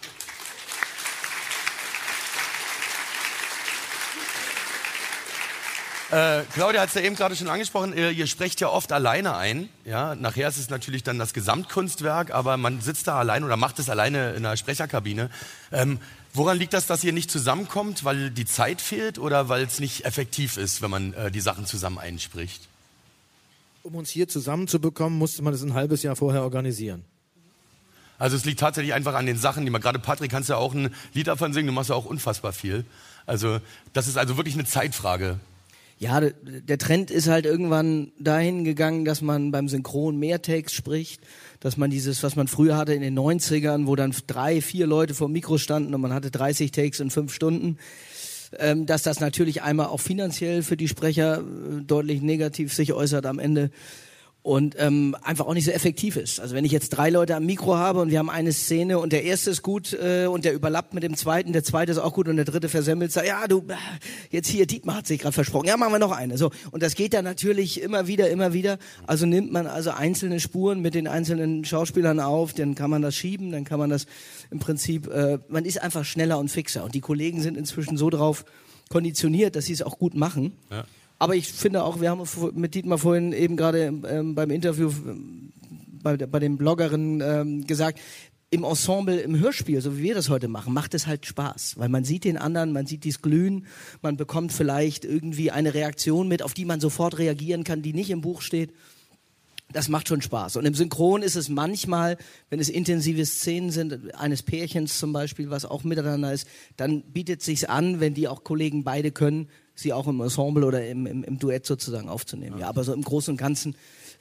[6.11, 9.37] Äh, Claudia hat es ja eben gerade schon angesprochen, ihr, ihr, sprecht ja oft alleine
[9.37, 9.69] ein.
[9.85, 10.15] Ja?
[10.15, 13.89] Nachher ist es natürlich dann das Gesamtkunstwerk, aber man sitzt da alleine oder macht es
[13.89, 15.29] alleine in der Sprecherkabine.
[15.71, 15.99] Ähm,
[16.33, 18.03] woran liegt das, dass ihr nicht zusammenkommt?
[18.05, 21.67] Weil die Zeit fehlt oder weil es nicht effektiv ist, wenn man äh, die Sachen
[21.67, 22.68] zusammen einspricht?
[23.83, 27.05] Um uns hier zusammenzubekommen, musste man das ein halbes Jahr vorher organisieren.
[28.17, 30.73] Also es liegt tatsächlich einfach an den Sachen, die man gerade Patrick kannst ja auch
[30.73, 32.83] ein Lied davon singen, du machst ja auch unfassbar viel.
[33.25, 33.59] Also
[33.93, 35.39] das ist also wirklich eine Zeitfrage.
[35.99, 41.21] Ja, der Trend ist halt irgendwann dahin gegangen, dass man beim Synchron mehr Takes spricht,
[41.59, 45.13] dass man dieses, was man früher hatte in den 90ern, wo dann drei, vier Leute
[45.13, 47.77] vor dem Mikro standen und man hatte 30 Takes in fünf Stunden,
[48.57, 53.25] ähm, dass das natürlich einmal auch finanziell für die Sprecher äh, deutlich negativ sich äußert
[53.25, 53.71] am Ende.
[54.49, 56.39] Und ähm, einfach auch nicht so effektiv ist.
[56.39, 59.13] Also wenn ich jetzt drei Leute am Mikro habe und wir haben eine Szene und
[59.13, 62.13] der erste ist gut äh, und der überlappt mit dem zweiten, der zweite ist auch
[62.13, 63.75] gut und der dritte versemmelt, sagt, ja du, äh,
[64.31, 66.39] jetzt hier, Dietmar hat sich gerade versprochen, ja machen wir noch eine.
[66.39, 68.79] So Und das geht dann natürlich immer wieder, immer wieder.
[69.05, 73.15] Also nimmt man also einzelne Spuren mit den einzelnen Schauspielern auf, dann kann man das
[73.15, 74.07] schieben, dann kann man das
[74.49, 78.09] im Prinzip, äh, man ist einfach schneller und fixer und die Kollegen sind inzwischen so
[78.09, 78.45] drauf
[78.89, 80.53] konditioniert, dass sie es auch gut machen.
[80.71, 80.85] Ja.
[81.19, 82.23] Aber ich finde auch, wir haben
[82.53, 85.51] mit Dietmar vorhin eben gerade ähm, beim Interview ähm,
[86.01, 87.99] bei, bei den Bloggerinnen ähm, gesagt,
[88.51, 91.89] im Ensemble, im Hörspiel, so wie wir das heute machen, macht es halt Spaß, weil
[91.89, 93.67] man sieht den anderen, man sieht dies Glühen,
[94.01, 98.09] man bekommt vielleicht irgendwie eine Reaktion mit, auf die man sofort reagieren kann, die nicht
[98.09, 98.73] im Buch steht.
[99.71, 100.55] Das macht schon Spaß.
[100.55, 102.17] Und im Synchron ist es manchmal,
[102.49, 107.43] wenn es intensive Szenen sind, eines Pärchens zum Beispiel, was auch miteinander ist, dann bietet
[107.43, 109.47] sich's an, wenn die auch Kollegen beide können,
[109.79, 112.59] sie auch im Ensemble oder im, im, im Duett sozusagen aufzunehmen.
[112.59, 113.75] Ja, aber so im Großen und Ganzen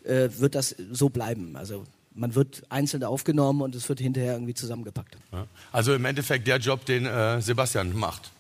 [0.05, 1.57] äh, wird das so bleiben.
[1.57, 5.17] Also man wird einzeln aufgenommen und es wird hinterher irgendwie zusammengepackt.
[5.33, 5.47] Ja.
[5.73, 8.31] Also im Endeffekt der Job, den äh, Sebastian macht.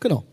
[0.00, 0.24] Genau.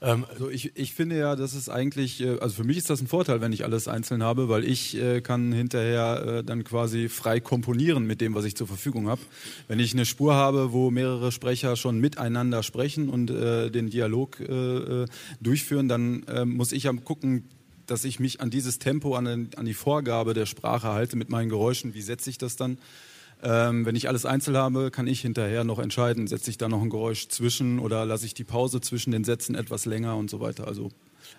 [0.00, 3.00] Ähm, also ich, ich finde ja, das ist eigentlich, äh, also für mich ist das
[3.00, 7.08] ein Vorteil, wenn ich alles einzeln habe, weil ich äh, kann hinterher äh, dann quasi
[7.08, 9.20] frei komponieren mit dem, was ich zur Verfügung habe.
[9.66, 14.40] Wenn ich eine Spur habe, wo mehrere Sprecher schon miteinander sprechen und äh, den Dialog
[14.40, 15.06] äh, äh
[15.40, 17.44] durchführen, dann muss ich ja gucken,
[17.86, 21.48] dass ich mich an dieses Tempo, an, an die Vorgabe der Sprache halte mit meinen
[21.48, 21.94] Geräuschen.
[21.94, 22.78] Wie setze ich das dann?
[23.42, 26.82] Ähm, wenn ich alles einzeln habe, kann ich hinterher noch entscheiden, setze ich da noch
[26.82, 30.40] ein Geräusch zwischen oder lasse ich die Pause zwischen den Sätzen etwas länger und so
[30.40, 30.66] weiter.
[30.66, 30.90] Also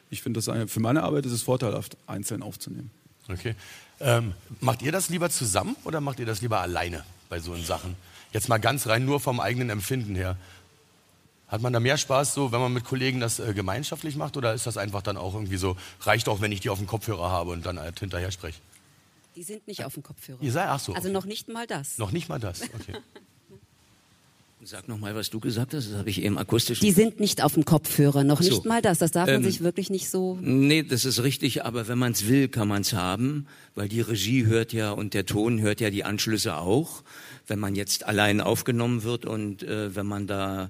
[0.09, 2.91] ich finde, das für meine Arbeit ist es vorteilhaft, einzeln aufzunehmen.
[3.27, 3.55] Okay.
[3.99, 7.95] Ähm, macht ihr das lieber zusammen oder macht ihr das lieber alleine bei so Sachen?
[8.31, 10.37] Jetzt mal ganz rein nur vom eigenen Empfinden her.
[11.47, 14.53] Hat man da mehr Spaß, so, wenn man mit Kollegen das äh, gemeinschaftlich macht, oder
[14.53, 17.29] ist das einfach dann auch irgendwie so, reicht auch, wenn ich die auf dem Kopfhörer
[17.31, 18.59] habe und dann halt hinterher spreche?
[19.39, 20.39] Die sind nicht auf dem Kopfhörer.
[20.41, 20.91] Ihr seid, ach so.
[20.91, 21.97] Also noch nicht mal das.
[21.97, 22.97] Noch nicht mal das, okay.
[24.61, 26.81] Sag noch mal, was du gesagt hast, das habe ich eben akustisch.
[26.81, 28.49] Die sind nicht auf dem Kopfhörer, noch so.
[28.49, 28.97] nicht mal das.
[28.97, 30.37] Das darf man Ähm, sich wirklich nicht so.
[30.41, 34.01] Nee, das ist richtig, aber wenn man es will, kann man es haben, weil die
[34.01, 37.03] Regie hört ja und der Ton hört ja die Anschlüsse auch.
[37.47, 40.69] Wenn man jetzt allein aufgenommen wird und äh, wenn man da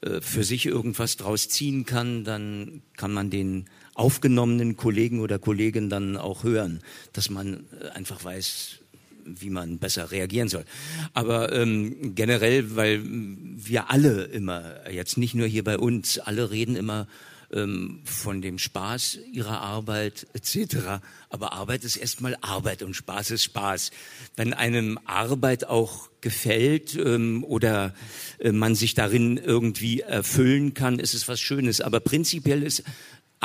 [0.00, 5.90] äh, für sich irgendwas draus ziehen kann, dann kann man den aufgenommenen Kollegen oder Kolleginnen
[5.90, 6.80] dann auch hören,
[7.12, 8.78] dass man äh, einfach weiß,
[9.24, 10.64] wie man besser reagieren soll.
[11.12, 16.76] Aber ähm, generell, weil wir alle immer, jetzt nicht nur hier bei uns, alle reden
[16.76, 17.08] immer
[17.52, 21.00] ähm, von dem Spaß ihrer Arbeit etc.
[21.28, 23.90] Aber Arbeit ist erstmal Arbeit und Spaß ist Spaß.
[24.36, 27.94] Wenn einem Arbeit auch gefällt ähm, oder
[28.38, 31.80] äh, man sich darin irgendwie erfüllen kann, ist es was Schönes.
[31.80, 32.82] Aber prinzipiell ist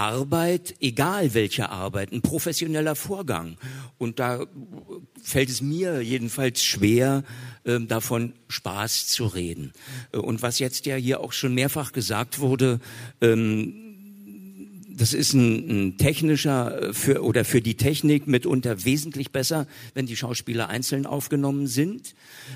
[0.01, 3.57] Arbeit, egal welche Arbeit, ein professioneller Vorgang.
[3.99, 4.47] Und da
[5.21, 7.23] fällt es mir jedenfalls schwer,
[7.65, 9.73] äh, davon Spaß zu reden.
[10.11, 12.79] Äh, Und was jetzt ja hier auch schon mehrfach gesagt wurde,
[13.21, 13.90] ähm,
[15.01, 19.65] das ist ein, ein technischer äh, für, oder für die Technik mitunter wesentlich besser,
[19.95, 22.13] wenn die Schauspieler einzeln aufgenommen sind.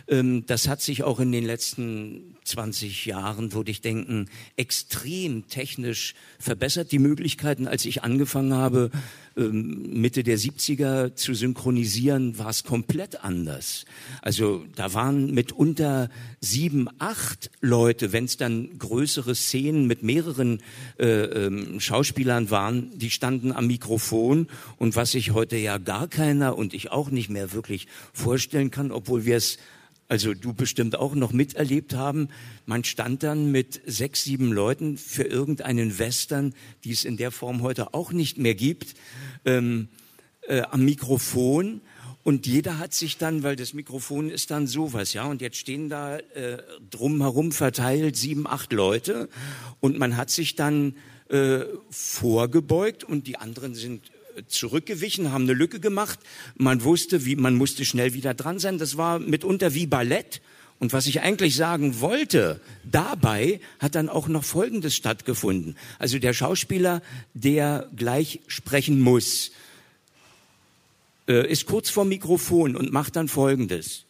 [0.07, 6.13] Ähm, das hat sich auch in den letzten 20 Jahren, würde ich denken, extrem technisch
[6.37, 6.91] verbessert.
[6.91, 8.91] Die Möglichkeiten, als ich angefangen habe,
[9.35, 13.85] Mitte der 70er zu synchronisieren, war es komplett anders.
[14.21, 16.09] Also da waren mitunter
[16.39, 20.61] sieben, acht Leute, wenn es dann größere Szenen mit mehreren
[20.97, 24.47] äh, ähm, Schauspielern waren, die standen am Mikrofon
[24.77, 28.91] und was sich heute ja gar keiner und ich auch nicht mehr wirklich vorstellen kann,
[28.91, 29.57] obwohl wir es
[30.07, 32.29] also du bestimmt auch noch miterlebt haben,
[32.65, 36.53] man stand dann mit sechs, sieben Leuten für irgendeinen Western,
[36.83, 38.93] die es in der Form heute auch nicht mehr gibt,
[39.45, 39.87] ähm,
[40.47, 41.81] äh, am Mikrofon.
[42.23, 45.89] Und jeder hat sich dann, weil das Mikrofon ist dann sowas, ja, und jetzt stehen
[45.89, 46.57] da äh,
[46.89, 49.29] drumherum verteilt sieben, acht Leute.
[49.79, 50.95] Und man hat sich dann
[51.29, 54.11] äh, vorgebeugt und die anderen sind
[54.47, 56.19] zurückgewichen, haben eine Lücke gemacht.
[56.55, 58.77] Man wusste, wie, man musste schnell wieder dran sein.
[58.77, 60.41] Das war mitunter wie Ballett.
[60.79, 65.77] Und was ich eigentlich sagen wollte, dabei hat dann auch noch Folgendes stattgefunden.
[65.99, 67.01] Also der Schauspieler,
[67.33, 69.51] der gleich sprechen muss,
[71.27, 74.03] äh, ist kurz vor Mikrofon und macht dann Folgendes.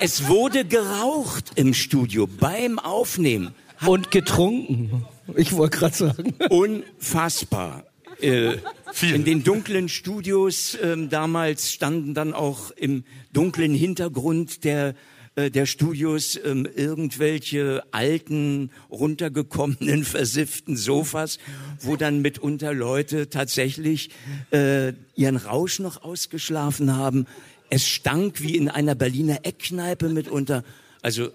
[0.00, 3.54] Es wurde geraucht im Studio beim Aufnehmen.
[3.84, 5.04] Und getrunken.
[5.36, 6.34] Ich wollte gerade sagen.
[6.50, 7.84] Unfassbar.
[8.20, 8.58] Äh,
[9.02, 14.94] in den dunklen Studios ähm, damals standen dann auch im dunklen Hintergrund der
[15.36, 21.38] äh, der Studios ähm, irgendwelche alten, runtergekommenen, versifften Sofas,
[21.80, 24.10] wo dann mitunter Leute tatsächlich
[24.52, 27.26] äh, ihren Rausch noch ausgeschlafen haben.
[27.68, 30.62] Es stank wie in einer Berliner Eckkneipe mitunter.
[31.02, 31.30] Also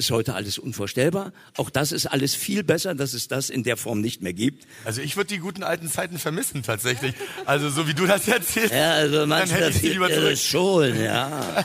[0.00, 1.32] ist heute alles unvorstellbar.
[1.56, 4.66] Auch das ist alles viel besser, dass es das in der Form nicht mehr gibt.
[4.84, 7.14] Also ich würde die guten alten Zeiten vermissen tatsächlich.
[7.44, 8.72] Also so wie du das erzählst.
[8.72, 10.38] Ja, also dann hätte ich lieber zurück.
[10.38, 11.64] schon, ja.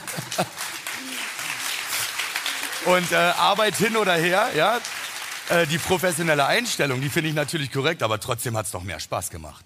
[2.84, 4.80] Und äh, Arbeit hin oder her, ja.
[5.48, 9.00] Äh, die professionelle Einstellung, die finde ich natürlich korrekt, aber trotzdem hat es doch mehr
[9.00, 9.64] Spaß gemacht.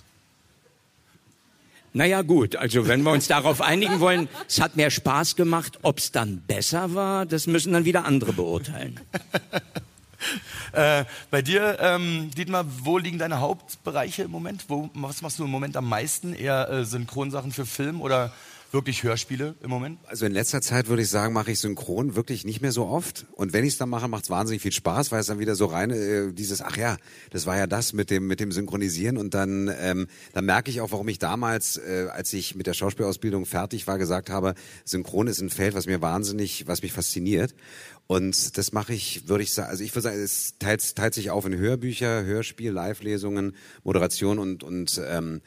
[1.92, 5.98] Naja gut, also wenn wir uns darauf einigen wollen, es hat mehr Spaß gemacht, ob
[5.98, 9.00] es dann besser war, das müssen dann wieder andere beurteilen.
[10.72, 14.66] Äh, bei dir, ähm, Dietmar, wo liegen deine Hauptbereiche im Moment?
[14.68, 16.34] Wo, was machst du im Moment am meisten?
[16.34, 18.30] Eher äh, Synchronsachen für Film oder
[18.72, 19.98] wirklich Hörspiele im Moment?
[20.06, 23.26] Also in letzter Zeit würde ich sagen, mache ich Synchron wirklich nicht mehr so oft.
[23.32, 25.54] Und wenn ich es dann mache, macht es wahnsinnig viel Spaß, weil es dann wieder
[25.54, 26.96] so rein äh, dieses, ach ja,
[27.30, 29.16] das war ja das mit dem mit dem Synchronisieren.
[29.16, 32.74] Und dann ähm, dann merke ich auch, warum ich damals, äh, als ich mit der
[32.74, 37.54] Schauspielausbildung fertig war, gesagt habe, Synchron ist ein Feld, was mir wahnsinnig, was mich fasziniert.
[38.06, 41.30] Und das mache ich, würde ich sagen, also ich würde sagen, es teilt, teilt sich
[41.30, 45.42] auf in Hörbücher, Hörspiel, Live-Lesungen, Moderation und und ähm,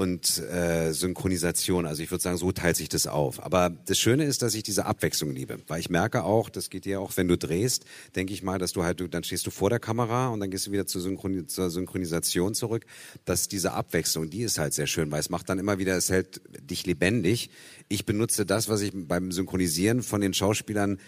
[0.00, 1.84] und äh, Synchronisation.
[1.84, 3.44] Also ich würde sagen, so teilt sich das auf.
[3.44, 6.86] Aber das Schöne ist, dass ich diese Abwechslung liebe, weil ich merke auch, das geht
[6.86, 7.84] dir auch, wenn du drehst,
[8.16, 10.50] denke ich mal, dass du halt, du, dann stehst du vor der Kamera und dann
[10.50, 12.86] gehst du wieder zur, Synchron zur Synchronisation zurück,
[13.26, 16.08] dass diese Abwechslung, die ist halt sehr schön, weil es macht dann immer wieder, es
[16.08, 17.50] hält dich lebendig.
[17.90, 20.98] Ich benutze das, was ich beim Synchronisieren von den Schauspielern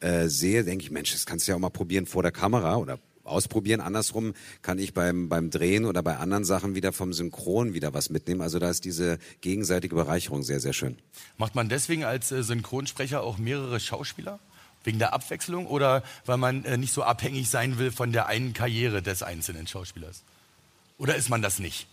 [0.00, 2.76] äh, sehe, denke ich, Mensch, das kannst du ja auch mal probieren vor der Kamera
[2.76, 3.80] oder ausprobieren.
[3.80, 8.10] Andersrum kann ich beim, beim Drehen oder bei anderen Sachen wieder vom Synchron wieder was
[8.10, 8.40] mitnehmen.
[8.40, 10.96] Also da ist diese gegenseitige Bereicherung sehr, sehr schön.
[11.36, 14.38] Macht man deswegen als äh, Synchronsprecher auch mehrere Schauspieler?
[14.84, 18.52] Wegen der Abwechslung oder weil man äh, nicht so abhängig sein will von der einen
[18.52, 20.22] Karriere des einzelnen Schauspielers?
[20.98, 21.86] Oder ist man das nicht?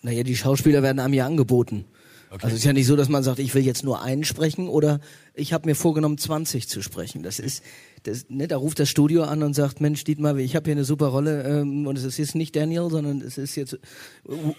[0.00, 1.84] Naja, die Schauspieler werden einem ja angeboten.
[2.30, 2.44] Okay.
[2.44, 4.68] Also es ist ja nicht so, dass man sagt, ich will jetzt nur einen sprechen
[4.68, 5.00] oder
[5.34, 7.22] ich habe mir vorgenommen, 20 zu sprechen.
[7.22, 7.62] Das ist,
[8.02, 10.84] das, ne, da ruft das Studio an und sagt, Mensch, Dietmar, ich habe hier eine
[10.84, 13.78] super Rolle ähm, und es ist jetzt nicht Daniel, sondern es ist jetzt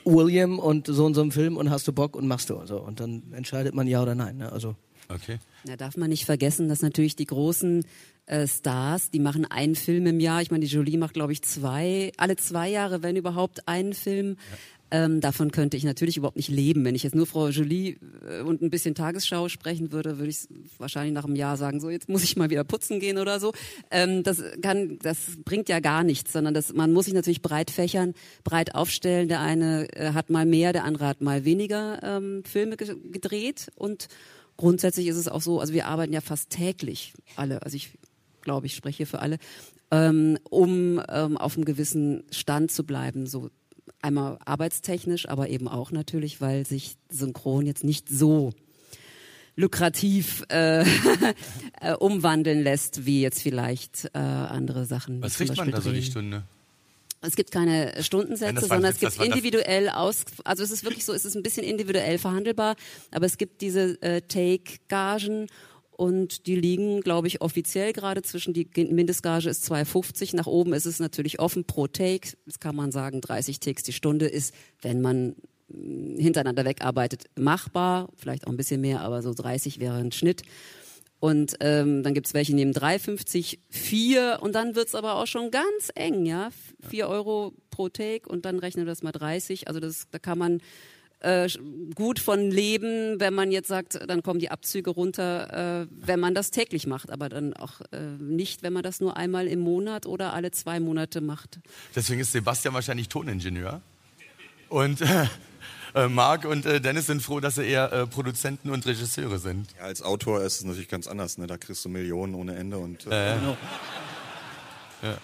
[0.06, 2.66] William und so und so ein Film und hast du Bock und machst du.
[2.66, 2.82] So.
[2.82, 4.38] Und dann entscheidet man ja oder nein.
[4.38, 4.52] Ne?
[4.52, 4.76] Also
[5.10, 5.40] Okay.
[5.66, 7.84] Da darf man nicht vergessen, dass natürlich die großen
[8.28, 10.42] äh, Stars, die machen einen Film im Jahr.
[10.42, 14.38] Ich meine, die Jolie macht, glaube ich, zwei, alle zwei Jahre, wenn überhaupt, einen Film.
[14.92, 16.84] Ähm, davon könnte ich natürlich überhaupt nicht leben.
[16.84, 17.98] Wenn ich jetzt nur Frau Jolie
[18.28, 20.48] äh, und ein bisschen Tagesschau sprechen würde, würde ich
[20.78, 23.54] wahrscheinlich nach einem Jahr sagen, so jetzt muss ich mal wieder putzen gehen oder so.
[23.92, 27.70] Ähm, das kann, das bringt ja gar nichts, sondern das, man muss sich natürlich breit
[27.70, 28.14] fächern,
[28.44, 29.28] breit aufstellen.
[29.28, 33.68] Der eine äh, hat mal mehr, der andere hat mal weniger ähm, Filme ge gedreht
[33.76, 34.08] und
[34.58, 37.92] grundsätzlich ist es auch so, also wir arbeiten ja fast täglich alle, also ich
[38.42, 39.38] glaube, ich spreche für alle,
[39.92, 43.50] ähm, um ähm, auf einem gewissen Stand zu bleiben, so
[44.02, 48.52] einmal arbeitstechnisch, aber eben auch natürlich, weil sich Synchron jetzt nicht so
[49.56, 50.84] lukrativ äh,
[51.82, 55.22] äh, umwandeln lässt, wie jetzt vielleicht äh, andere Sachen.
[55.22, 56.02] Was kriegt man da so die.
[56.02, 56.44] Stunde?
[57.22, 61.26] Es gibt keine Stundensätze, sondern es gibt individuell aus, also es ist wirklich so, es
[61.26, 62.78] ist ein bisschen individuell verhandelbar,
[63.12, 65.48] aber es gibt diese äh, Take-Gagen
[66.00, 70.86] und die liegen, glaube ich, offiziell gerade zwischen, die Mindestgage ist 2,50, nach oben ist
[70.86, 75.02] es natürlich offen pro Take, das kann man sagen, 30 Takes die Stunde ist, wenn
[75.02, 75.36] man
[75.68, 80.44] mh, hintereinander wegarbeitet, machbar, vielleicht auch ein bisschen mehr, aber so 30 wäre ein Schnitt.
[81.20, 85.92] Und ähm, dann gibt's welche, nehmen 3,50, 4 und dann wird's aber auch schon ganz
[85.96, 86.52] eng, ja.
[86.90, 89.68] 4 Euro pro Take und dann rechnen wir das mal 30.
[89.68, 90.62] Also das, da kann man
[91.22, 91.50] äh,
[91.96, 96.34] gut von leben, wenn man jetzt sagt, dann kommen die Abzüge runter, äh, wenn man
[96.34, 100.06] das täglich macht, aber dann auch äh, nicht, wenn man das nur einmal im Monat
[100.06, 101.60] oder alle zwei Monate macht.
[101.96, 103.82] Deswegen ist Sebastian wahrscheinlich Toningenieur.
[104.70, 105.02] Und
[105.96, 109.68] äh, Marc und äh, Dennis sind froh, dass sie eher äh, Produzenten und Regisseure sind.
[109.78, 111.38] Ja, als Autor ist es natürlich ganz anders.
[111.38, 111.48] Ne?
[111.48, 112.78] Da kriegst du Millionen ohne Ende.
[112.78, 113.38] Und, äh, Äh,
[115.02, 115.18] ja.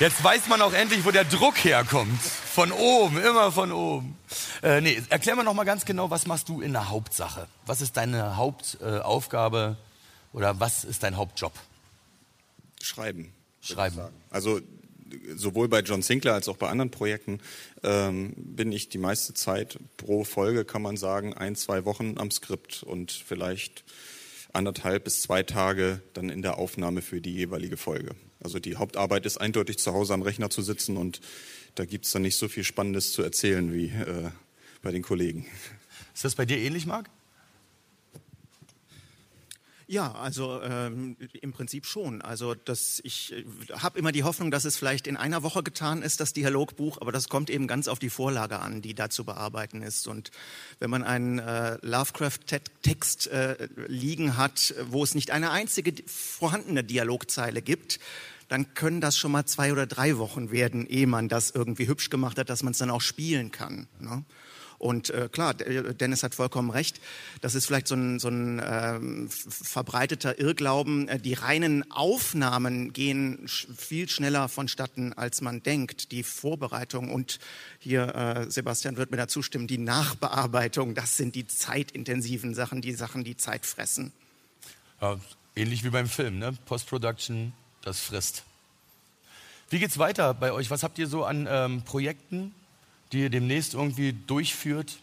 [0.00, 2.18] Jetzt weiß man auch endlich, wo der Druck herkommt.
[2.22, 4.16] Von oben, immer von oben.
[4.62, 7.46] Äh, nee, erklär mir noch mal ganz genau, was machst du in der Hauptsache?
[7.66, 9.76] Was ist deine Hauptaufgabe
[10.32, 11.52] oder was ist dein Hauptjob?
[12.80, 13.34] Schreiben.
[13.60, 14.00] Schreiben.
[14.30, 14.60] Also
[15.36, 17.38] sowohl bei John Sinclair als auch bei anderen Projekten
[17.82, 22.30] ähm, bin ich die meiste Zeit pro Folge, kann man sagen, ein, zwei Wochen am
[22.30, 23.84] Skript und vielleicht
[24.54, 28.14] anderthalb bis zwei Tage dann in der Aufnahme für die jeweilige Folge.
[28.42, 31.20] Also die Hauptarbeit ist eindeutig zu Hause am Rechner zu sitzen und
[31.74, 34.30] da gibt's dann nicht so viel Spannendes zu erzählen wie äh,
[34.82, 35.46] bei den Kollegen.
[36.14, 37.10] Ist das bei dir ähnlich, Marc?
[39.90, 42.22] Ja, also ähm, im Prinzip schon.
[42.22, 46.02] Also das, ich äh, habe immer die Hoffnung, dass es vielleicht in einer Woche getan
[46.02, 49.24] ist, das Dialogbuch, aber das kommt eben ganz auf die Vorlage an, die da zu
[49.24, 50.06] bearbeiten ist.
[50.06, 50.30] Und
[50.78, 57.60] wenn man einen äh, Lovecraft-Text äh, liegen hat, wo es nicht eine einzige vorhandene Dialogzeile
[57.60, 57.98] gibt,
[58.46, 62.10] dann können das schon mal zwei oder drei Wochen werden, ehe man das irgendwie hübsch
[62.10, 63.88] gemacht hat, dass man es dann auch spielen kann.
[63.98, 64.24] Ne?
[64.80, 67.02] Und äh, klar, Dennis hat vollkommen recht.
[67.42, 71.06] Das ist vielleicht so ein, so ein ähm, verbreiteter Irrglauben.
[71.06, 76.12] Äh, die reinen Aufnahmen gehen sch viel schneller vonstatten, als man denkt.
[76.12, 77.40] Die Vorbereitung und
[77.78, 82.94] hier, äh, Sebastian wird mir da zustimmen, die Nachbearbeitung, das sind die zeitintensiven Sachen, die
[82.94, 84.12] Sachen, die Zeit fressen.
[85.02, 85.20] Ja,
[85.56, 86.56] ähnlich wie beim Film, ne?
[86.64, 87.52] Post-Production,
[87.82, 88.44] das frisst.
[89.68, 90.70] Wie geht's weiter bei euch?
[90.70, 92.54] Was habt ihr so an ähm, Projekten?
[93.12, 94.98] Die ihr demnächst irgendwie durchführt?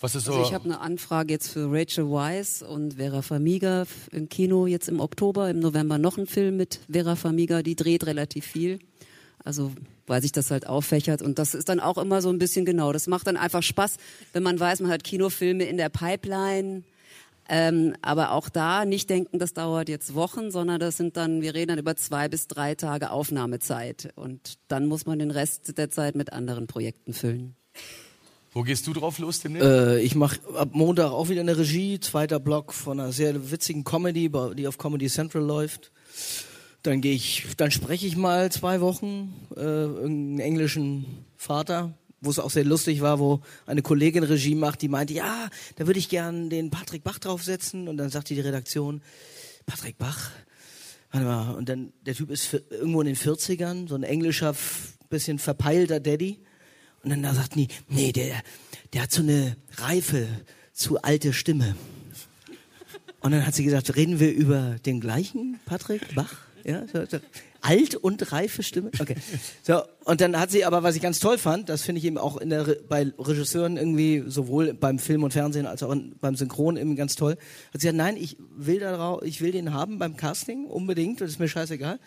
[0.00, 0.32] Was ist so?
[0.32, 4.88] Also ich habe eine Anfrage jetzt für Rachel Weisz und Vera Farmiga im Kino jetzt
[4.88, 8.80] im Oktober, im November noch ein Film mit Vera Farmiga, die dreht relativ viel.
[9.44, 9.72] Also
[10.06, 12.92] weil sich das halt auffächert und das ist dann auch immer so ein bisschen genau.
[12.92, 13.96] Das macht dann einfach Spaß,
[14.32, 16.82] wenn man weiß, man hat Kinofilme in der Pipeline
[17.48, 21.54] ähm, aber auch da nicht denken, das dauert jetzt Wochen, sondern das sind dann, wir
[21.54, 24.12] reden dann über zwei bis drei Tage Aufnahmezeit.
[24.16, 27.56] Und dann muss man den Rest der Zeit mit anderen Projekten füllen.
[28.52, 29.66] Wo gehst du drauf los demnächst?
[29.66, 33.82] Äh, ich mache ab Montag auch wieder eine Regie, zweiter Block von einer sehr witzigen
[33.82, 35.90] Comedy, die auf Comedy Central läuft.
[36.82, 42.38] Dann gehe ich, dann spreche ich mal zwei Wochen äh, irgendeinen englischen Vater wo es
[42.38, 46.08] auch sehr lustig war, wo eine Kollegin Regie macht, die meinte, ja, da würde ich
[46.08, 47.88] gern den Patrick Bach draufsetzen.
[47.88, 49.02] Und dann sagte die Redaktion,
[49.66, 50.30] Patrick Bach?
[51.10, 54.54] Warte mal, und dann, der Typ ist irgendwo in den 40ern, so ein englischer,
[55.08, 56.40] bisschen verpeilter Daddy.
[57.02, 58.42] Und dann da sagt die, nee, der,
[58.92, 60.26] der hat so eine reife,
[60.72, 61.76] zu alte Stimme.
[63.20, 66.34] Und dann hat sie gesagt, reden wir über den gleichen Patrick Bach?
[66.64, 66.84] Ja,
[67.64, 68.90] alt und reife Stimme.
[69.00, 69.16] Okay.
[69.62, 72.18] So, und dann hat sie aber, was ich ganz toll fand, das finde ich eben
[72.18, 76.36] auch in der, bei Regisseuren irgendwie, sowohl beim Film und Fernsehen als auch in, beim
[76.36, 79.98] Synchron eben ganz toll, hat sie gesagt, nein, ich will da ich will den haben
[79.98, 81.98] beim Casting, unbedingt, das ist mir scheißegal.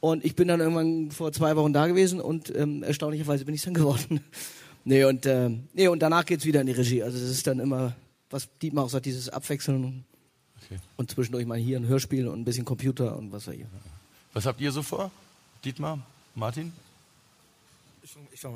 [0.00, 3.62] Und ich bin dann irgendwann vor zwei Wochen da gewesen und ähm, erstaunlicherweise bin ich
[3.62, 4.20] dann geworden.
[4.84, 7.02] nee, und, äh, nee, und danach geht's wieder in die Regie.
[7.02, 7.94] Also das ist dann immer,
[8.30, 10.04] was Dietmar auch sagt, dieses Abwechseln
[10.64, 10.80] okay.
[10.96, 13.66] und zwischendurch mal hier ein Hörspiel und ein bisschen Computer und was weiß ich.
[14.38, 15.10] Was habt ihr so vor?
[15.64, 15.98] Dietmar,
[16.36, 16.72] Martin?
[18.32, 18.46] Ich.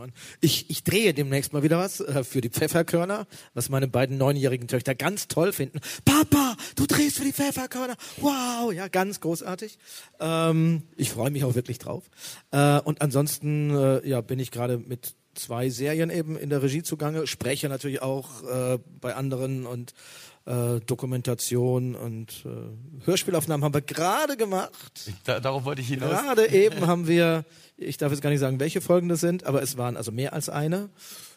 [0.41, 4.69] Ich, ich drehe demnächst mal wieder was äh, für die Pfefferkörner, was meine beiden neunjährigen
[4.69, 5.81] Töchter ganz toll finden.
[6.05, 7.97] Papa, du drehst für die Pfefferkörner.
[8.19, 9.77] Wow, ja, ganz großartig.
[10.21, 12.05] Ähm, ich freue mich auch wirklich drauf.
[12.53, 16.85] Äh, und ansonsten äh, ja, bin ich gerade mit zwei Serien eben in der Regie
[16.85, 19.95] zugange, spreche natürlich auch äh, bei anderen und
[20.44, 25.12] äh, Dokumentation und äh, Hörspielaufnahmen haben wir gerade gemacht.
[25.24, 26.10] Da, darauf wollte ich hinaus.
[26.10, 27.44] Gerade eben haben wir,
[27.77, 30.32] ich darf jetzt gar nicht sagen, welche Folgen das sind, aber es waren also mehr
[30.32, 30.90] als eine.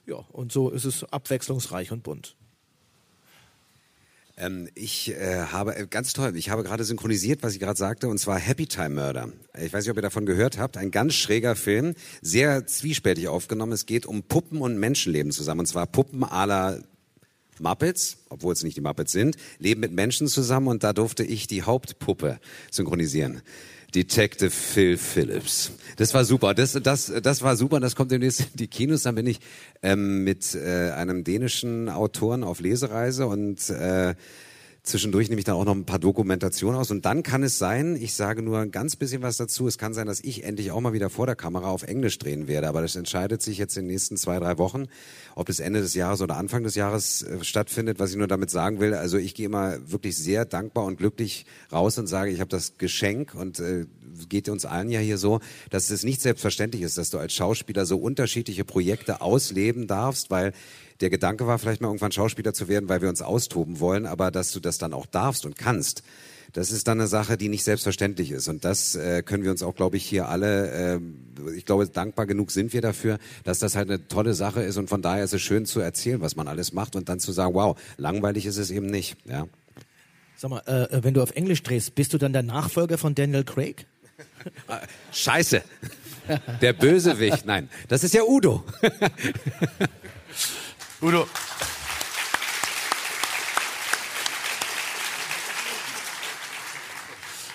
[0.07, 2.35] Ja, und so ist es abwechslungsreich und bunt.
[4.37, 8.09] Ähm, ich äh, habe, äh, ganz toll, ich habe gerade synchronisiert, was ich gerade sagte,
[8.09, 9.29] und zwar Happy Time Murder.
[9.57, 10.77] Ich weiß nicht, ob ihr davon gehört habt.
[10.77, 13.71] Ein ganz schräger Film, sehr zwiespältig aufgenommen.
[13.71, 15.61] Es geht um Puppen und Menschenleben zusammen.
[15.61, 16.79] Und zwar Puppen à la
[17.59, 21.47] Muppets, obwohl es nicht die Muppets sind, leben mit Menschen zusammen und da durfte ich
[21.47, 22.39] die Hauptpuppe
[22.71, 23.41] synchronisieren.
[23.95, 25.71] Detective Phil Phillips.
[25.95, 26.53] Das war super.
[26.53, 27.79] Das, das, das war super.
[27.79, 29.03] Das kommt demnächst in die Kinos.
[29.03, 29.39] Dann bin ich
[29.81, 34.15] ähm, mit äh, einem dänischen Autoren auf Lesereise und äh,
[34.85, 36.91] Zwischendurch nehme ich dann auch noch ein paar Dokumentationen aus.
[36.91, 39.95] Und dann kann es sein, ich sage nur ein ganz bisschen was dazu, es kann
[39.95, 42.83] sein, dass ich endlich auch mal wieder vor der Kamera auf Englisch drehen werde, aber
[42.83, 44.85] das entscheidet sich jetzt in den nächsten zwei, drei Wochen,
[45.33, 47.97] ob das Ende des Jahres oder Anfang des Jahres äh, stattfindet.
[47.97, 51.47] Was ich nur damit sagen will, also ich gehe immer wirklich sehr dankbar und glücklich
[51.71, 53.33] raus und sage, ich habe das Geschenk.
[53.33, 53.85] Und äh,
[54.29, 55.39] geht uns allen ja hier so,
[55.69, 60.53] dass es nicht selbstverständlich ist, dass du als Schauspieler so unterschiedliche Projekte ausleben darfst, weil
[61.01, 64.31] der Gedanke war vielleicht mal irgendwann Schauspieler zu werden, weil wir uns austoben wollen, aber
[64.31, 66.03] dass du das dann auch darfst und kannst,
[66.53, 68.47] das ist dann eine Sache, die nicht selbstverständlich ist.
[68.47, 70.99] Und das äh, können wir uns auch, glaube ich, hier alle, äh,
[71.53, 74.77] ich glaube, dankbar genug sind wir dafür, dass das halt eine tolle Sache ist.
[74.77, 77.33] Und von daher ist es schön zu erzählen, was man alles macht und dann zu
[77.33, 79.17] sagen, wow, langweilig ist es eben nicht.
[79.25, 79.47] Ja.
[80.37, 83.43] Sag mal, äh, wenn du auf Englisch drehst, bist du dann der Nachfolger von Daniel
[83.43, 83.85] Craig?
[85.11, 85.61] Scheiße.
[86.61, 87.45] Der Bösewicht.
[87.45, 88.63] Nein, das ist ja Udo.
[91.05, 91.27] Udo.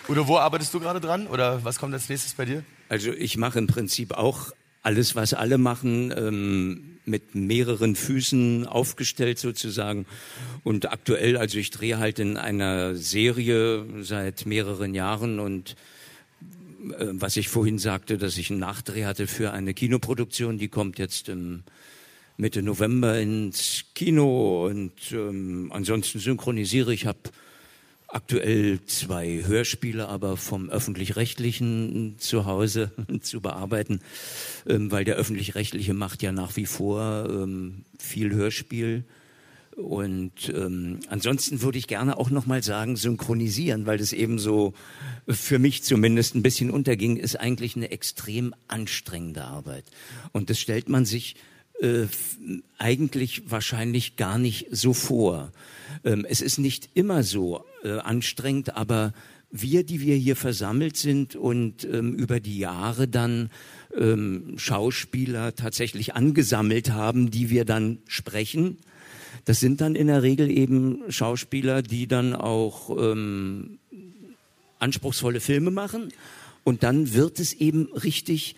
[0.09, 2.63] Udo, wo arbeitest du gerade dran oder was kommt als nächstes bei dir?
[2.89, 4.53] Also ich mache im Prinzip auch
[4.83, 10.07] alles, was alle machen, ähm, mit mehreren Füßen aufgestellt sozusagen.
[10.63, 15.75] Und aktuell, also ich drehe halt in einer Serie seit mehreren Jahren und
[17.01, 21.01] äh, was ich vorhin sagte, dass ich einen Nachdreh hatte für eine Kinoproduktion, die kommt
[21.01, 21.65] jetzt im
[22.37, 27.19] Mitte November ins Kino und ähm, ansonsten synchronisiere ich, habe
[28.13, 32.91] aktuell zwei Hörspiele, aber vom öffentlich-rechtlichen zu Hause
[33.21, 34.01] zu bearbeiten,
[34.67, 39.05] ähm, weil der öffentlich-rechtliche macht ja nach wie vor ähm, viel Hörspiel.
[39.77, 44.75] Und ähm, ansonsten würde ich gerne auch noch mal sagen, synchronisieren, weil das eben so
[45.29, 49.85] für mich zumindest ein bisschen unterging, ist eigentlich eine extrem anstrengende Arbeit.
[50.33, 51.37] Und das stellt man sich
[51.81, 52.07] äh,
[52.79, 55.53] eigentlich wahrscheinlich gar nicht so vor.
[56.05, 59.13] Ähm, es ist nicht immer so äh, anstrengend, aber
[59.51, 63.51] wir, die wir hier versammelt sind und ähm, über die Jahre dann
[63.97, 68.79] ähm, Schauspieler tatsächlich angesammelt haben, die wir dann sprechen,
[69.45, 73.79] das sind dann in der Regel eben Schauspieler, die dann auch ähm,
[74.79, 76.13] anspruchsvolle Filme machen
[76.65, 78.57] und dann wird es eben richtig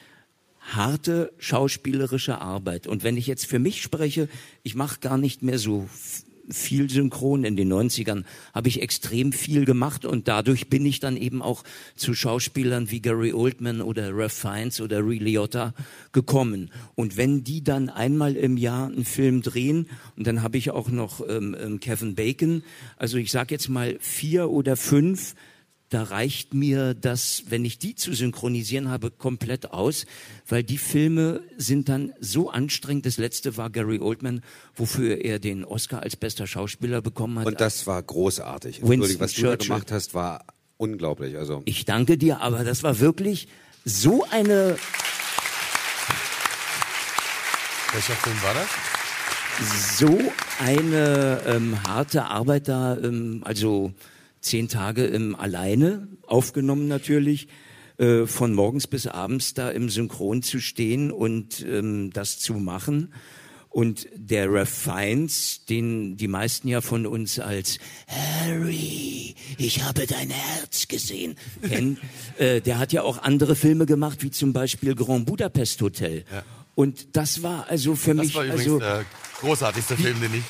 [0.62, 2.86] harte schauspielerische Arbeit.
[2.86, 4.28] Und wenn ich jetzt für mich spreche,
[4.62, 5.88] ich mache gar nicht mehr so
[6.48, 7.44] viel synchron.
[7.44, 8.24] In den 90ern
[8.54, 11.64] habe ich extrem viel gemacht und dadurch bin ich dann eben auch
[11.96, 15.74] zu Schauspielern wie Gary Oldman oder Ralph Fiennes oder Ray Liotta
[16.12, 16.70] gekommen.
[16.94, 20.88] Und wenn die dann einmal im Jahr einen Film drehen und dann habe ich auch
[20.88, 22.62] noch ähm, ähm Kevin Bacon,
[22.96, 25.34] also ich sage jetzt mal vier oder fünf
[25.92, 30.06] da reicht mir das, wenn ich die zu synchronisieren habe, komplett aus,
[30.48, 33.04] weil die Filme sind dann so anstrengend.
[33.04, 34.42] Das letzte war Gary Oldman,
[34.74, 37.46] wofür er den Oscar als bester Schauspieler bekommen hat.
[37.46, 38.82] Und das war großartig.
[38.82, 40.46] Winston was du da gemacht hast, war
[40.78, 41.36] unglaublich.
[41.36, 43.48] Also ich danke dir, aber das war wirklich
[43.84, 44.76] so eine.
[47.92, 49.98] Welcher Film war das?
[49.98, 50.18] So
[50.58, 53.92] eine ähm, harte Arbeit da, ähm, also
[54.42, 57.48] zehn Tage im alleine, aufgenommen natürlich,
[57.98, 63.12] äh, von morgens bis abends da im Synchron zu stehen und ähm, das zu machen.
[63.68, 70.28] Und der Ralph Fiennes, den die meisten ja von uns als Harry, ich habe dein
[70.28, 71.36] Herz gesehen,
[71.66, 71.98] kennen,
[72.38, 76.24] äh, der hat ja auch andere Filme gemacht, wie zum Beispiel Grand Budapest Hotel.
[76.30, 76.42] Ja.
[76.74, 79.04] Und das war also für das mich war übrigens also der
[79.40, 80.44] großartigste Film, den ich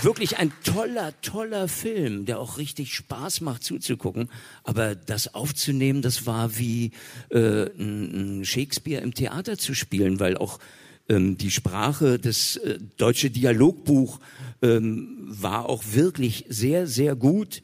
[0.00, 4.30] wirklich ein toller, toller Film, der auch richtig Spaß macht zuzugucken.
[4.64, 6.92] Aber das aufzunehmen, das war wie
[7.30, 10.58] äh, ein Shakespeare im Theater zu spielen, weil auch
[11.08, 14.20] ähm, die Sprache, das äh, deutsche Dialogbuch
[14.62, 17.62] ähm, war auch wirklich sehr, sehr gut.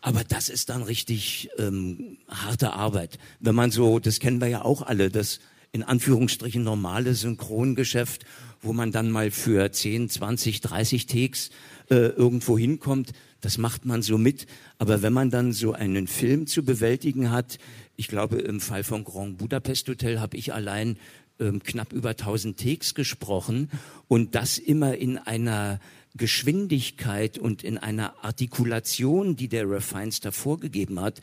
[0.00, 3.18] Aber das ist dann richtig ähm, harte Arbeit.
[3.40, 5.40] Wenn man so, das kennen wir ja auch alle, das
[5.74, 8.24] in Anführungsstrichen normale Synchrongeschäft
[8.64, 11.50] wo man dann mal für 10, 20, 30 Takes
[11.90, 13.12] äh, irgendwo hinkommt.
[13.40, 14.46] Das macht man so mit.
[14.78, 17.58] Aber wenn man dann so einen Film zu bewältigen hat,
[17.96, 20.96] ich glaube, im Fall von Grand Budapest Hotel habe ich allein
[21.38, 23.70] ähm, knapp über 1000 Takes gesprochen
[24.08, 25.78] und das immer in einer
[26.16, 31.20] Geschwindigkeit und in einer Artikulation, die der Refines da vorgegeben hat.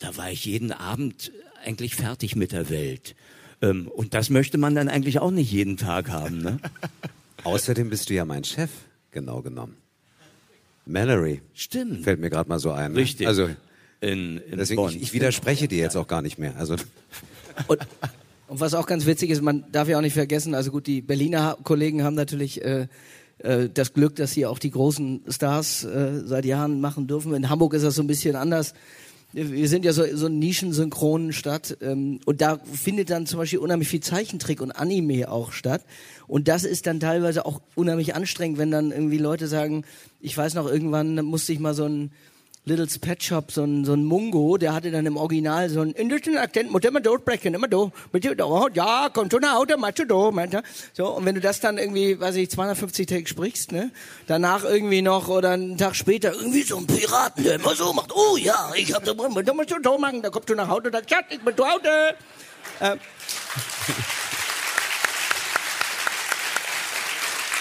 [0.00, 1.30] Da war ich jeden Abend
[1.64, 3.14] eigentlich fertig mit der Welt.
[3.62, 6.42] Ähm, und das möchte man dann eigentlich auch nicht jeden Tag haben.
[6.42, 6.58] Ne?
[7.44, 8.70] Außerdem bist du ja mein Chef,
[9.10, 9.76] genau genommen.
[10.84, 11.42] Mallory.
[11.54, 12.04] Stimmt.
[12.04, 12.92] Fällt mir gerade mal so ein.
[12.92, 12.98] Ne?
[12.98, 13.26] Richtig.
[13.26, 13.48] Also,
[14.00, 16.56] in, in deswegen, ich, ich, widerspreche dir jetzt auch gar nicht mehr.
[16.56, 16.74] Also.
[17.66, 17.80] Und,
[18.48, 21.00] und, was auch ganz witzig ist, man darf ja auch nicht vergessen, also gut, die
[21.00, 22.86] Berliner Kollegen haben natürlich äh,
[23.38, 27.34] äh, das Glück, dass sie auch die großen Stars äh, seit Jahren machen dürfen.
[27.34, 28.74] In Hamburg ist das so ein bisschen anders
[29.36, 33.58] wir sind ja so, so eine nischensynchronen Stadt ähm, und da findet dann zum Beispiel
[33.58, 35.84] unheimlich viel Zeichentrick und Anime auch statt.
[36.26, 39.84] Und das ist dann teilweise auch unheimlich anstrengend, wenn dann irgendwie Leute sagen,
[40.20, 42.12] ich weiß noch, irgendwann musste ich mal so ein
[42.68, 45.92] Little's Pet Shop, so ein, so ein Mungo, der hatte dann im Original so einen
[45.92, 47.92] indischen Akzent, muss immer durchbrechen, immer do,
[48.74, 50.34] ja, kommt schon nach Hause, machst du do,
[50.92, 53.92] so, und wenn du das dann irgendwie, weiß ich, 250 Tage sprichst, ne,
[54.26, 58.10] danach irgendwie noch oder einen Tag später irgendwie so ein Piraten, der immer so macht,
[58.12, 60.88] oh ja, ich hab da, da musst du so machen, da kommst du nach Hause
[60.88, 62.16] und sagst, Schatz, ich bin zu Hause.
[62.80, 62.96] Äh,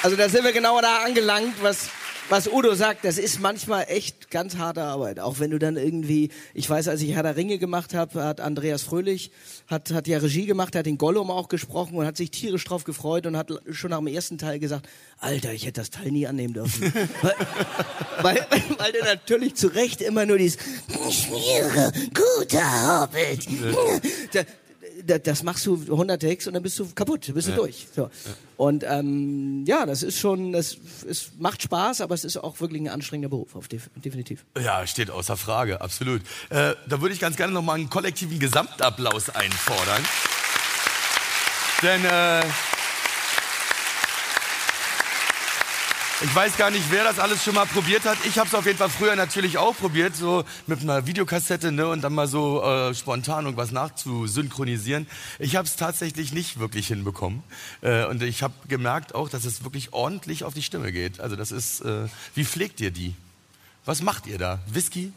[0.01, 1.89] also da sind wir genau da angelangt, was
[2.29, 5.19] was Udo sagt, das ist manchmal echt ganz harte Arbeit.
[5.19, 8.41] Auch wenn du dann irgendwie, ich weiß, als ich Herr der Ringe gemacht habe, hat
[8.41, 9.31] Andreas Fröhlich,
[9.67, 12.83] hat, hat ja Regie gemacht, hat den Gollum auch gesprochen und hat sich tierisch drauf
[12.83, 14.87] gefreut und hat schon nach dem ersten Teil gesagt,
[15.19, 16.81] Alter, ich hätte das Teil nie annehmen dürfen.
[17.21, 17.35] weil,
[18.21, 20.57] weil, weil der natürlich zu Recht immer nur dieses,
[21.11, 23.47] schmiere, guter Hobbit.
[25.05, 27.57] Das machst du 100 Takes und dann bist du kaputt, bist du Ja.
[27.57, 27.87] durch.
[27.95, 28.09] So.
[28.57, 30.77] Und ähm, ja, das ist schon, das,
[31.07, 34.45] es macht Spaß, aber es ist auch wirklich ein anstrengender Beruf, auf def definitiv.
[34.59, 36.21] Ja, steht außer Frage, absolut.
[36.49, 40.03] Äh, da würde ich ganz gerne nochmal einen kollektiven Gesamtapplaus einfordern.
[41.81, 42.41] Denn äh,
[46.21, 48.17] ich weiß gar nicht, wer das alles schon mal probiert hat.
[48.25, 51.87] Ich habe es auf jeden Fall früher natürlich auch probiert, so mit einer Videokassette ne,
[51.87, 55.07] und dann mal so äh, spontan irgendwas nachzusynchronisieren.
[55.39, 57.43] Ich habe es tatsächlich nicht wirklich hinbekommen.
[57.81, 61.19] Äh, und ich habe gemerkt auch, dass es wirklich ordentlich auf die Stimme geht.
[61.19, 63.13] Also das ist, äh, wie pflegt ihr die?
[63.83, 64.59] Was macht ihr da?
[64.67, 65.11] Whisky?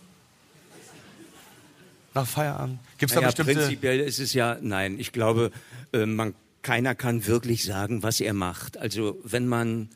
[2.12, 2.80] Nach Feierabend?
[2.98, 3.54] Gibt's da naja, bestimmte...
[3.54, 5.52] Prinzipiell ist es ja, nein, ich glaube,
[5.92, 8.76] äh, man, keiner kann wirklich sagen, was er macht.
[8.76, 9.88] Also wenn man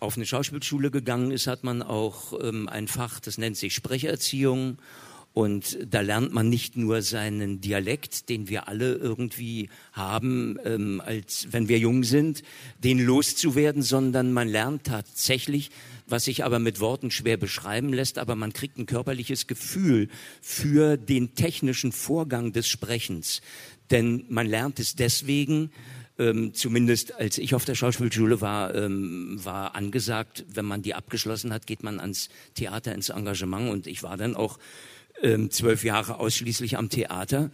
[0.00, 4.78] auf eine Schauspielschule gegangen ist, hat man auch ähm, ein Fach, das nennt sich Sprecherziehung.
[5.32, 11.46] Und da lernt man nicht nur seinen Dialekt, den wir alle irgendwie haben, ähm, als
[11.52, 12.42] wenn wir jung sind,
[12.82, 15.70] den loszuwerden, sondern man lernt tatsächlich,
[16.08, 20.08] was sich aber mit Worten schwer beschreiben lässt, aber man kriegt ein körperliches Gefühl
[20.42, 23.40] für den technischen Vorgang des Sprechens.
[23.92, 25.70] Denn man lernt es deswegen,
[26.20, 31.50] ähm, zumindest als ich auf der Schauspielschule war, ähm, war angesagt, wenn man die abgeschlossen
[31.50, 33.70] hat, geht man ans Theater, ins Engagement.
[33.70, 34.58] Und ich war dann auch
[35.22, 37.50] ähm, zwölf Jahre ausschließlich am Theater.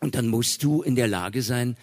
[0.00, 1.76] Und dann musst du in der Lage sein,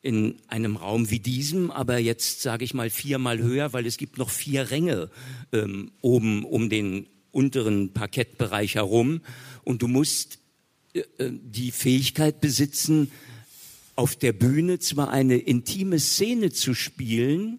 [0.00, 4.16] in einem Raum wie diesem, aber jetzt sage ich mal viermal höher, weil es gibt
[4.16, 5.10] noch vier Ränge
[5.52, 9.22] ähm, oben um den unteren Parkettbereich herum.
[9.64, 10.38] Und du musst
[10.92, 13.10] äh, äh, die Fähigkeit besitzen,
[13.98, 17.58] auf der Bühne zwar eine intime Szene zu spielen,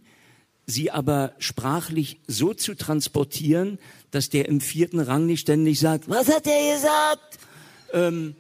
[0.66, 3.78] sie aber sprachlich so zu transportieren,
[4.12, 7.40] dass der im vierten Rang nicht ständig sagt, was hat der gesagt?
[7.92, 8.36] Ähm,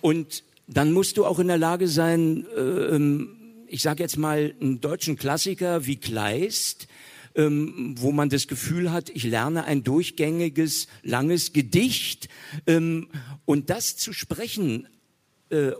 [0.00, 3.36] und dann musst du auch in der Lage sein, ähm,
[3.66, 6.88] ich sage jetzt mal, einen deutschen Klassiker wie Kleist,
[7.34, 12.30] ähm, wo man das Gefühl hat, ich lerne ein durchgängiges, langes Gedicht
[12.66, 13.08] ähm,
[13.44, 14.97] und das zu sprechen äh,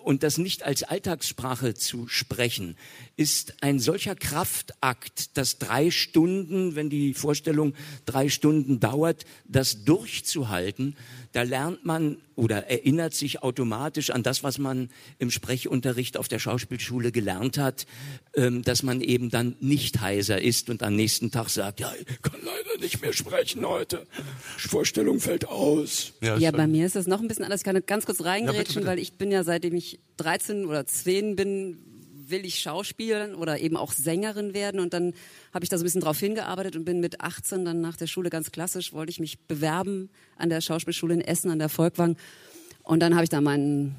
[0.02, 2.76] und das nicht als Alltagssprache zu sprechen,
[3.18, 7.74] ist ein solcher Kraftakt, dass drei Stunden, wenn die Vorstellung
[8.06, 10.96] drei Stunden dauert, das durchzuhalten,
[11.32, 14.88] da lernt man oder erinnert sich automatisch an das, was man
[15.18, 17.86] im Sprechunterricht auf der Schauspielschule gelernt hat,
[18.34, 22.22] ähm, dass man eben dann nicht heiser ist und am nächsten Tag sagt, ja, ich
[22.22, 24.06] kann leider nicht mehr sprechen heute.
[24.56, 26.12] Vorstellung fällt aus.
[26.20, 27.62] Ja, bei mir ist es noch ein bisschen anders.
[27.62, 28.86] Ich kann ganz kurz Ja, reingrätschen, bitte, bitte.
[28.86, 31.78] weil ich bin ja, seitdem ich 13 oder 10 bin,
[32.30, 34.80] will ich Schauspielerin oder eben auch Sängerin werden.
[34.80, 35.14] Und dann
[35.54, 38.06] habe ich da so ein bisschen drauf hingearbeitet und bin mit 18 dann nach der
[38.06, 42.16] Schule ganz klassisch, wollte ich mich bewerben an der Schauspielschule in Essen, an der Volkwang.
[42.82, 43.94] Und dann habe ich da meinen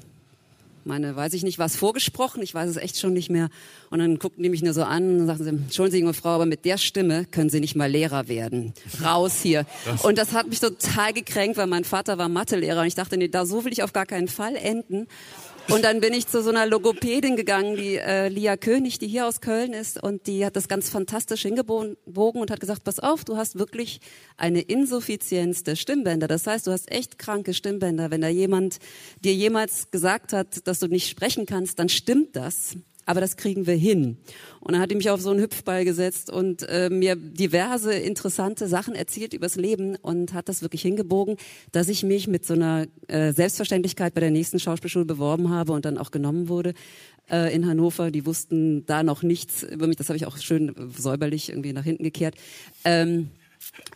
[0.82, 3.50] meine, weiß ich nicht, was vorgesprochen, ich weiß es echt schon nicht mehr.
[3.90, 6.30] Und dann guckten die mich nur so an und sagten sie, entschuldigen Sie, junge Frau,
[6.30, 8.72] aber mit der Stimme können Sie nicht mal Lehrer werden.
[9.04, 9.66] Raus hier.
[9.84, 13.18] Das- Und das hat mich total gekränkt, weil mein Vater war Mathelehrer und ich dachte,
[13.18, 15.06] nee, da so will ich auf gar keinen Fall enden.
[15.70, 19.26] Und dann bin ich zu so einer Logopädin gegangen, die äh, Lia König, die hier
[19.26, 23.24] aus Köln ist, und die hat das ganz fantastisch hingebogen und hat gesagt, pass auf,
[23.24, 24.00] du hast wirklich
[24.36, 26.26] eine Insuffizienz der Stimmbänder.
[26.26, 28.10] Das heißt, du hast echt kranke Stimmbänder.
[28.10, 28.78] Wenn da jemand
[29.20, 32.74] dir jemals gesagt hat, dass du nicht sprechen kannst, dann stimmt das.
[33.10, 34.18] Aber das kriegen wir hin.
[34.60, 38.68] Und dann hat die mich auf so einen Hüpfball gesetzt und äh, mir diverse interessante
[38.68, 41.36] Sachen erzählt übers Leben und hat das wirklich hingebogen,
[41.72, 45.86] dass ich mich mit so einer äh, Selbstverständlichkeit bei der nächsten Schauspielschule beworben habe und
[45.86, 46.72] dann auch genommen wurde
[47.28, 48.12] äh, in Hannover.
[48.12, 49.96] Die wussten da noch nichts über mich.
[49.96, 52.36] Das habe ich auch schön säuberlich irgendwie nach hinten gekehrt.
[52.84, 53.30] Ähm,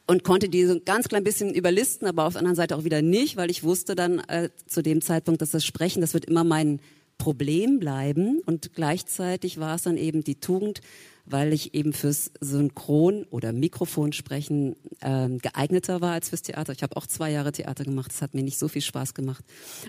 [0.08, 2.82] und konnte die so ein ganz klein bisschen überlisten, aber auf der anderen Seite auch
[2.82, 6.24] wieder nicht, weil ich wusste dann äh, zu dem Zeitpunkt, dass das Sprechen, das wird
[6.24, 6.80] immer mein
[7.18, 10.80] Problem bleiben und gleichzeitig war es dann eben die Tugend,
[11.26, 16.72] weil ich eben fürs Synchron- oder Mikrofonsprechen ähm, geeigneter war als fürs Theater.
[16.72, 19.44] Ich habe auch zwei Jahre Theater gemacht, das hat mir nicht so viel Spaß gemacht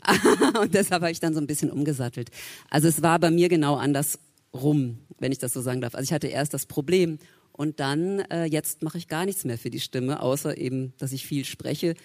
[0.62, 2.30] und deshalb habe ich dann so ein bisschen umgesattelt.
[2.70, 5.96] Also es war bei mir genau andersrum, wenn ich das so sagen darf.
[5.96, 7.20] Also ich hatte erst das Problem
[7.52, 11.12] und dann, äh, jetzt mache ich gar nichts mehr für die Stimme, außer eben, dass
[11.12, 11.96] ich viel spreche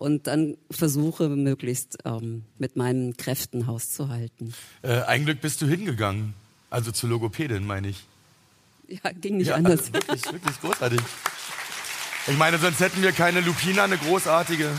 [0.00, 4.54] und dann versuche, möglichst ähm, mit meinen Kräften Haus zu halten.
[4.80, 6.32] Äh, ein Glück bist du hingegangen.
[6.70, 8.06] Also zur Logopädin, meine ich.
[8.88, 9.92] Ja, ging nicht ja, anders.
[9.92, 11.00] Wirklich, wirklich großartig.
[12.28, 14.70] Ich meine, sonst hätten wir keine Lupina, eine großartige.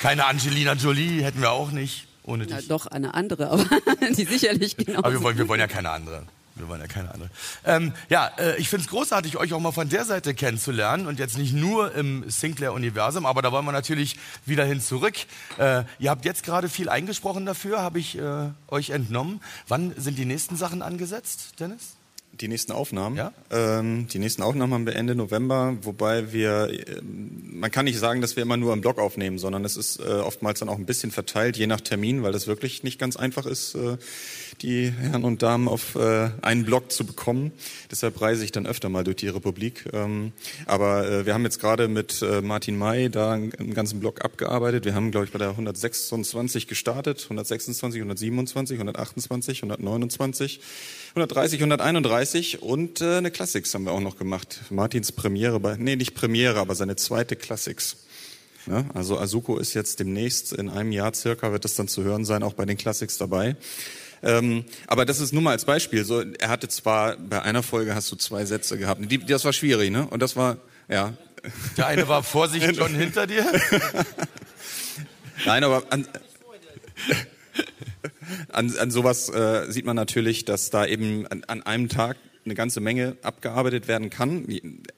[0.00, 2.06] Keine Angelina Jolie hätten wir auch nicht.
[2.22, 2.56] Ohne dich.
[2.56, 3.66] Ja, doch, eine andere, aber
[4.16, 5.00] die sicherlich genau.
[5.00, 6.22] Aber wir wollen, wir wollen ja keine andere.
[6.60, 7.30] Wir wollen ja keine andere.
[7.64, 11.18] Ähm, ja, äh, ich finde es großartig, euch auch mal von der Seite kennenzulernen und
[11.18, 14.16] jetzt nicht nur im Sinclair-Universum, aber da wollen wir natürlich
[14.46, 15.14] wieder hin zurück.
[15.58, 19.40] Äh, ihr habt jetzt gerade viel eingesprochen dafür, habe ich äh, euch entnommen.
[19.68, 21.99] Wann sind die nächsten Sachen angesetzt, Dennis?
[22.40, 23.16] Die nächsten Aufnahmen?
[23.16, 23.32] Ja.
[23.50, 28.22] Ähm, die nächsten Aufnahmen haben wir Ende November, wobei wir, äh, man kann nicht sagen,
[28.22, 30.86] dass wir immer nur im Blog aufnehmen, sondern es ist äh, oftmals dann auch ein
[30.86, 33.98] bisschen verteilt, je nach Termin, weil das wirklich nicht ganz einfach ist, äh,
[34.62, 37.52] die Herren und Damen auf äh, einen Blog zu bekommen.
[37.90, 39.84] Deshalb reise ich dann öfter mal durch die Republik.
[39.92, 40.32] Ähm,
[40.66, 44.86] aber äh, wir haben jetzt gerade mit äh, Martin May da einen ganzen Blog abgearbeitet.
[44.86, 50.60] Wir haben, glaube ich, bei der 126 gestartet, 126, 127, 128, 129,
[51.10, 54.60] 130, 131 und äh, eine Classics haben wir auch noch gemacht.
[54.70, 57.96] Martins Premiere, bei, nee, nicht Premiere, aber seine zweite Classics.
[58.66, 62.24] Ja, also Azuko ist jetzt demnächst in einem Jahr circa wird das dann zu hören
[62.24, 63.56] sein, auch bei den Classics dabei.
[64.22, 66.04] Ähm, aber das ist nur mal als Beispiel.
[66.04, 69.00] So, er hatte zwar bei einer Folge hast du zwei Sätze gehabt.
[69.10, 70.06] Die, das war schwierig, ne?
[70.06, 70.58] Und das war
[70.88, 71.14] ja.
[71.76, 73.50] Der eine war Vorsicht schon hinter dir.
[75.46, 76.06] Nein, aber an,
[78.52, 82.54] an, an sowas äh, sieht man natürlich, dass da eben an, an einem Tag eine
[82.54, 84.46] ganze Menge abgearbeitet werden kann.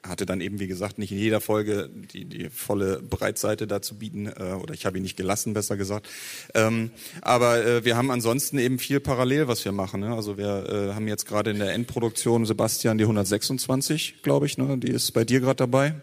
[0.02, 4.26] Hatte dann eben, wie gesagt, nicht in jeder Folge die, die volle Breitseite dazu bieten,
[4.26, 6.08] äh, oder ich habe ihn nicht gelassen, besser gesagt.
[6.54, 6.90] Ähm,
[7.20, 10.00] aber äh, wir haben ansonsten eben viel parallel, was wir machen.
[10.00, 10.14] Ne?
[10.14, 14.78] Also wir äh, haben jetzt gerade in der Endproduktion Sebastian die 126, glaube ich, ne?
[14.78, 15.94] die ist bei dir gerade dabei,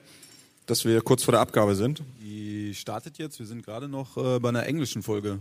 [0.66, 2.04] dass wir kurz vor der Abgabe sind.
[2.22, 5.40] Die startet jetzt, wir sind gerade noch äh, bei einer englischen Folge.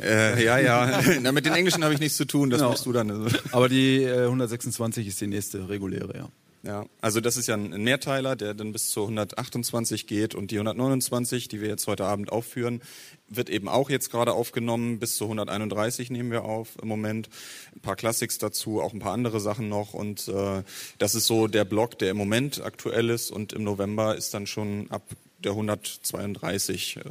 [0.00, 1.00] Äh, ja, ja.
[1.20, 2.70] Na, mit den Englischen habe ich nichts zu tun, das Genau.
[2.70, 3.32] musst du dann.
[3.52, 6.28] Aber die äh, 126 ist die nächste reguläre, ja.
[6.62, 10.56] Ja, also das ist ja ein Mehrteiler, der dann bis zu 128 geht und die
[10.56, 12.82] 129, die wir jetzt heute Abend aufführen,
[13.28, 14.98] wird eben auch jetzt gerade aufgenommen.
[14.98, 17.30] Bis zu 131 nehmen wir auf im Moment.
[17.74, 20.62] Ein paar Classics dazu, auch ein paar andere Sachen noch und äh,
[20.98, 24.46] das ist so der Block, der im Moment aktuell ist und im November ist dann
[24.46, 25.04] schon ab
[25.42, 27.02] der 132 äh,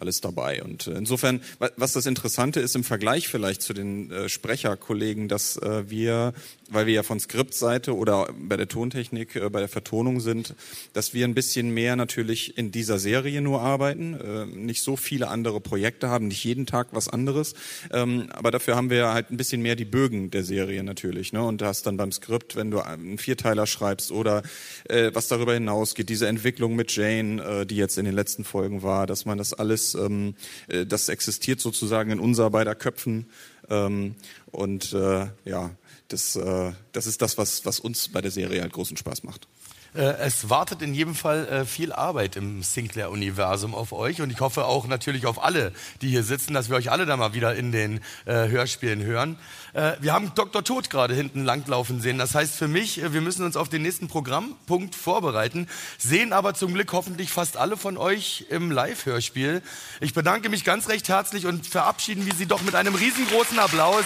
[0.00, 0.62] alles dabei.
[0.62, 5.28] Und äh, insofern, wa- was das Interessante ist im Vergleich vielleicht zu den äh, Sprecherkollegen,
[5.28, 6.32] dass äh, wir,
[6.70, 10.54] weil wir ja von Skriptseite oder bei der Tontechnik, äh, bei der Vertonung sind,
[10.92, 15.28] dass wir ein bisschen mehr natürlich in dieser Serie nur arbeiten, äh, nicht so viele
[15.28, 17.54] andere Projekte haben, nicht jeden Tag was anderes,
[17.92, 21.32] ähm, aber dafür haben wir halt ein bisschen mehr die Bögen der Serie natürlich.
[21.32, 21.42] Ne?
[21.42, 24.42] Und hast dann beim Skript, wenn du einen Vierteiler schreibst oder
[24.88, 28.82] äh, was darüber hinausgeht, diese Entwicklung mit Jane, äh, die jetzt in den letzten Folgen
[28.82, 30.34] war, dass man das alles, ähm,
[30.68, 33.26] äh, das existiert sozusagen in unser beider Köpfen.
[33.68, 34.14] Ähm,
[34.50, 35.70] und äh, ja,
[36.12, 39.46] das, äh, das ist das, was, was uns bei der Serie halt großen Spaß macht.
[39.94, 44.40] Äh, es wartet in jedem Fall äh, viel Arbeit im Sinclair-Universum auf euch und ich
[44.40, 47.56] hoffe auch natürlich auf alle, die hier sitzen, dass wir euch alle da mal wieder
[47.56, 49.36] in den äh, Hörspielen hören.
[49.72, 50.62] Äh, wir haben Dr.
[50.62, 52.18] Tod gerade hinten langlaufen sehen.
[52.18, 55.66] Das heißt für mich, wir müssen uns auf den nächsten Programmpunkt vorbereiten,
[55.98, 59.62] sehen aber zum Glück hoffentlich fast alle von euch im Live-Hörspiel.
[60.00, 64.04] Ich bedanke mich ganz recht herzlich und verabschieden wir Sie doch mit einem riesengroßen Applaus.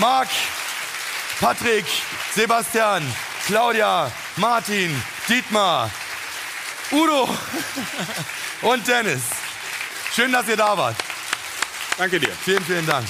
[0.00, 0.28] Marc,
[1.40, 1.86] Patrick,
[2.34, 3.02] Sebastian,
[3.46, 4.90] Claudia, Martin,
[5.28, 5.90] Dietmar,
[6.92, 7.28] Udo
[8.62, 9.22] und Dennis.
[10.12, 10.96] Schön, dass ihr da wart.
[11.96, 12.28] Danke dir.
[12.28, 13.06] Vielen, vielen Dank.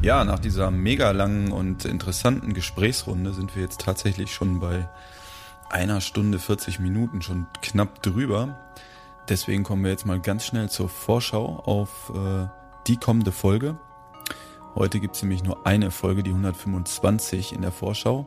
[0.00, 4.88] Ja, nach dieser mega langen und interessanten Gesprächsrunde sind wir jetzt tatsächlich schon bei
[5.68, 8.58] einer Stunde 40 Minuten, schon knapp drüber.
[9.28, 12.46] Deswegen kommen wir jetzt mal ganz schnell zur Vorschau auf äh,
[12.86, 13.76] die kommende Folge.
[14.76, 18.26] Heute gibt es nämlich nur eine Folge, die 125 in der Vorschau.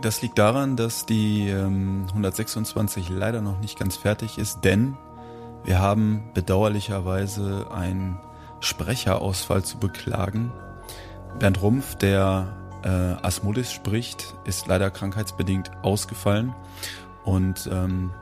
[0.00, 4.96] Das liegt daran, dass die ähm, 126 leider noch nicht ganz fertig ist, denn
[5.64, 8.20] wir haben bedauerlicherweise einen
[8.60, 10.52] Sprecherausfall zu beklagen.
[11.40, 12.88] Bernd Rumpf, der äh,
[13.26, 16.54] Asmodis spricht, ist leider krankheitsbedingt ausgefallen
[17.24, 18.12] und ähm,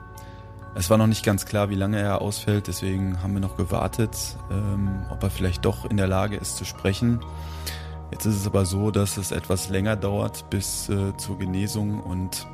[0.74, 4.16] es war noch nicht ganz klar, wie lange er ausfällt, deswegen haben wir noch gewartet,
[4.50, 7.20] ähm, ob er vielleicht doch in der Lage ist zu sprechen.
[8.12, 12.46] Jetzt ist es aber so, dass es etwas länger dauert bis äh, zur Genesung und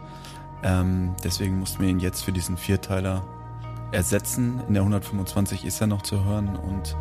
[0.62, 3.22] ähm, deswegen mussten wir ihn jetzt für diesen Vierteiler
[3.93, 4.60] ersetzen.
[4.66, 6.97] In der 125 ist er noch zu hören und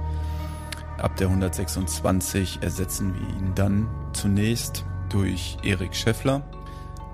[0.98, 6.42] ab der 126 ersetzen wir ihn dann zunächst durch Erik Scheffler,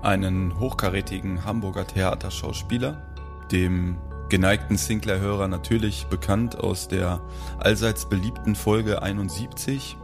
[0.02, 3.11] einen hochkarätigen Hamburger Theaterschauspieler,
[3.52, 3.98] dem
[4.28, 7.20] geneigten Sinclair-Hörer natürlich bekannt aus der
[7.58, 9.98] allseits beliebten Folge 71.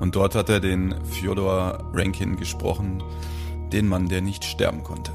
[0.00, 3.02] Und dort hat er den Fyodor Rankin gesprochen,
[3.72, 5.12] den Mann, der nicht sterben konnte.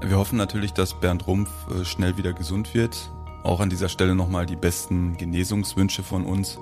[0.00, 3.10] Wir hoffen natürlich, dass Bernd Rumpf äh, schnell wieder gesund wird.
[3.44, 6.58] Auch an dieser Stelle nochmal die besten Genesungswünsche von uns.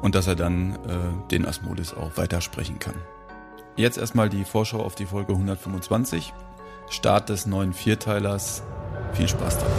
[0.00, 2.94] und dass er dann äh, den Asmodis auch weitersprechen kann.
[3.76, 6.32] Jetzt erstmal die Vorschau auf die Folge 125.
[6.88, 8.62] Start des neuen Vierteilers.
[9.14, 9.70] Viel Spaß dabei.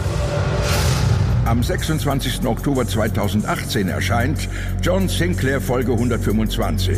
[1.44, 2.46] Am 26.
[2.46, 4.48] Oktober 2018 erscheint
[4.80, 6.96] John Sinclair Folge 125.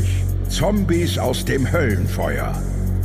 [0.48, 2.54] Zombies aus dem Höllenfeuer.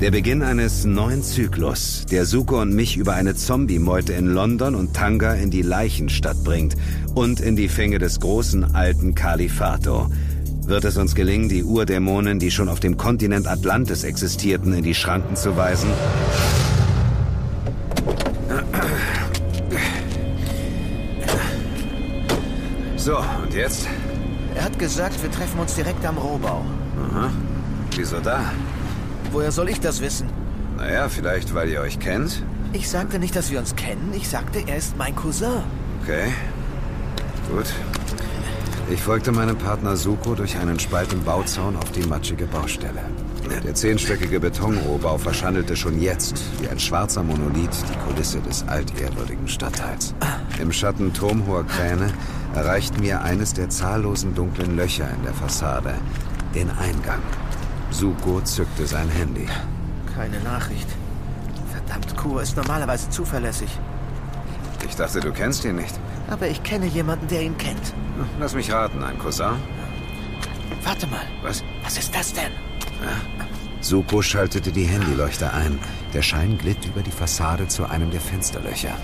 [0.02, 4.94] Der Beginn eines neuen Zyklus, der Suko und mich über eine Zombie-Meute in London und
[4.94, 6.76] Tanga in die Leichenstadt bringt
[7.16, 10.10] und in die Fänge des großen alten Kalifato.
[10.66, 14.96] Wird es uns gelingen, die Urdämonen, die schon auf dem Kontinent Atlantis existierten, in die
[14.96, 15.90] Schranken zu weisen?
[22.98, 23.88] So, und jetzt?
[24.56, 26.66] Er hat gesagt, wir treffen uns direkt am Rohbau.
[27.12, 27.30] Aha.
[27.96, 28.42] Wieso da?
[29.32, 30.30] Woher soll ich das wissen?
[30.78, 32.44] Naja, vielleicht, weil ihr euch kennt?
[32.74, 34.14] Ich sagte nicht, dass wir uns kennen.
[34.14, 35.64] Ich sagte, er ist mein Cousin.
[36.04, 36.34] Okay.
[37.50, 37.66] Gut.
[38.92, 43.02] Ich folgte meinem Partner Suko durch einen Spalt im Bauzaun auf die matschige Baustelle.
[43.64, 50.14] Der zehnstöckige Betonrohbau verschandelte schon jetzt, wie ein schwarzer Monolith, die Kulisse des altehrwürdigen Stadtteils.
[50.60, 52.12] Im Schatten turmhoher Kräne
[52.56, 55.94] erreichten wir eines der zahllosen dunklen Löcher in der Fassade,
[56.56, 57.22] den Eingang.
[57.92, 59.48] Suko zückte sein Handy.
[60.16, 60.88] Keine Nachricht.
[61.72, 63.70] Verdammt, Kur ist normalerweise zuverlässig.
[64.88, 66.00] Ich dachte, du kennst ihn nicht.
[66.30, 67.94] Aber ich kenne jemanden, der ihn kennt.
[68.40, 69.56] Lass mich raten, ein Cousin?
[70.84, 71.22] Warte mal.
[71.42, 71.64] Was?
[71.84, 72.52] Was ist das denn?
[73.82, 75.80] Suko schaltete die Handyleuchter ein.
[76.14, 78.96] Der Schein glitt über die Fassade zu einem der Fensterlöcher.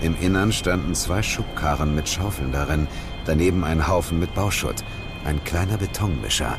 [0.00, 2.86] Im Innern standen zwei Schubkarren mit Schaufeln darin,
[3.26, 4.84] daneben ein Haufen mit Bauschutt,
[5.24, 6.56] ein kleiner Betonmischer.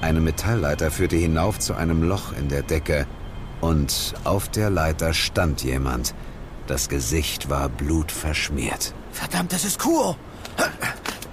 [0.00, 3.06] Eine Metallleiter führte hinauf zu einem Loch in der Decke
[3.60, 6.14] und auf der Leiter stand jemand.
[6.66, 8.94] Das Gesicht war blutverschmiert.
[9.10, 10.16] Verdammt, das ist Kuo.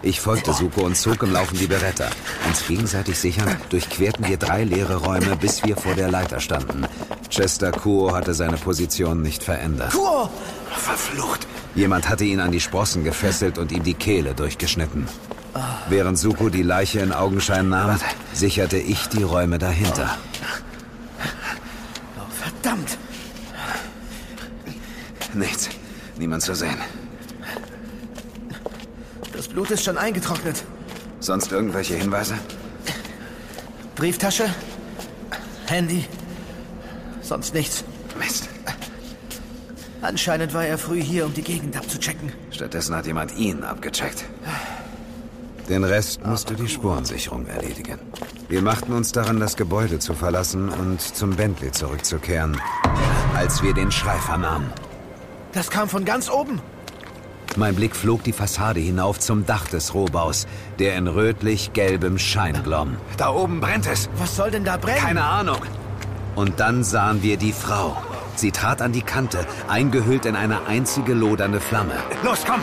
[0.01, 2.07] Ich folgte Suko und zog im Laufen die Beretta.
[2.47, 6.85] Uns gegenseitig sichern, durchquerten wir drei leere Räume, bis wir vor der Leiter standen.
[7.29, 9.93] Chester Kuo hatte seine Position nicht verändert.
[9.93, 10.29] Kuo!
[10.71, 11.47] Verflucht!
[11.73, 15.07] Jemand hatte ihn an die Sprossen gefesselt und ihm die Kehle durchgeschnitten.
[15.89, 17.99] Während Suko die Leiche in Augenschein nahm,
[18.33, 20.17] sicherte ich die Räume dahinter.
[22.17, 22.97] Oh, verdammt!
[25.33, 25.69] Nichts.
[26.17, 26.77] Niemand zu sehen.
[29.45, 30.63] Das Blut ist schon eingetrocknet.
[31.19, 32.33] Sonst irgendwelche Hinweise?
[33.95, 34.49] Brieftasche?
[35.67, 36.05] Handy?
[37.21, 37.83] Sonst nichts.
[38.17, 38.49] Mist.
[40.01, 42.31] Anscheinend war er früh hier, um die Gegend abzuchecken.
[42.49, 44.25] Stattdessen hat jemand ihn abgecheckt.
[45.69, 47.99] Den Rest musste die Spurensicherung erledigen.
[48.49, 52.59] Wir machten uns daran, das Gebäude zu verlassen und zum Bentley zurückzukehren,
[53.35, 54.73] als wir den Schrei vernahmen.
[55.51, 56.61] Das kam von ganz oben.
[57.57, 60.45] Mein Blick flog die Fassade hinauf zum Dach des Rohbaus,
[60.79, 62.97] der in rötlich-gelbem Schein glomm.
[63.17, 64.09] Da oben brennt es.
[64.17, 64.99] Was soll denn da brennen?
[64.99, 65.59] Keine Ahnung.
[66.35, 67.95] Und dann sahen wir die Frau.
[68.35, 71.93] Sie trat an die Kante, eingehüllt in eine einzige lodernde Flamme.
[72.23, 72.61] Los, komm!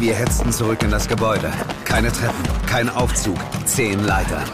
[0.00, 1.52] Wir hetzten zurück in das Gebäude.
[1.84, 3.36] Keine Treppen, kein Aufzug,
[3.66, 4.44] zehn Leitern.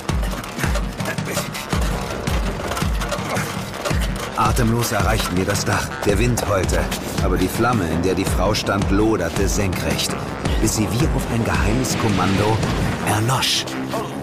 [4.37, 5.89] Atemlos erreichten wir das Dach.
[6.05, 6.81] Der Wind heulte,
[7.27, 10.15] aber die Flamme, in der die Frau stand, loderte senkrecht,
[10.61, 12.57] bis sie wie auf ein geheimes Kommando
[13.05, 13.65] erlosch.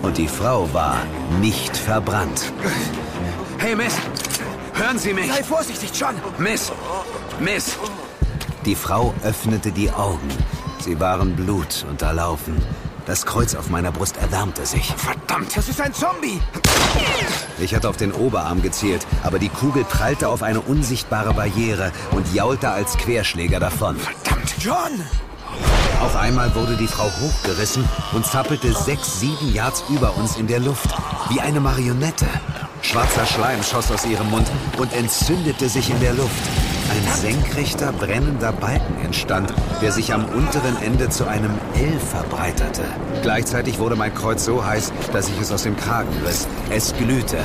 [0.01, 0.99] Und die Frau war
[1.41, 2.53] nicht verbrannt.
[3.57, 3.95] Hey, Miss!
[4.73, 5.29] Hören Sie mich!
[5.29, 6.15] Sei vorsichtig, John!
[6.37, 6.71] Miss!
[7.41, 7.77] Miss!
[8.63, 10.29] Die Frau öffnete die Augen.
[10.79, 12.55] Sie waren blutunterlaufen.
[13.05, 14.93] Das Kreuz auf meiner Brust erwärmte sich.
[14.95, 16.39] Verdammt, das ist ein Zombie!
[17.59, 22.33] Ich hatte auf den Oberarm gezielt, aber die Kugel prallte auf eine unsichtbare Barriere und
[22.33, 23.95] jaulte als Querschläger davon.
[23.97, 24.55] Verdammt!
[24.59, 25.03] John!
[26.01, 30.59] Auf einmal wurde die Frau hochgerissen und zappelte sechs, sieben Yards über uns in der
[30.59, 30.89] Luft,
[31.29, 32.25] wie eine Marionette.
[32.81, 34.47] Schwarzer Schleim schoss aus ihrem Mund
[34.77, 36.31] und entzündete sich in der Luft.
[36.91, 42.83] Ein senkrechter, brennender Balken entstand, der sich am unteren Ende zu einem L verbreiterte.
[43.21, 46.47] Gleichzeitig wurde mein Kreuz so heiß, dass ich es aus dem Kragen riss.
[46.69, 47.37] Es glühte.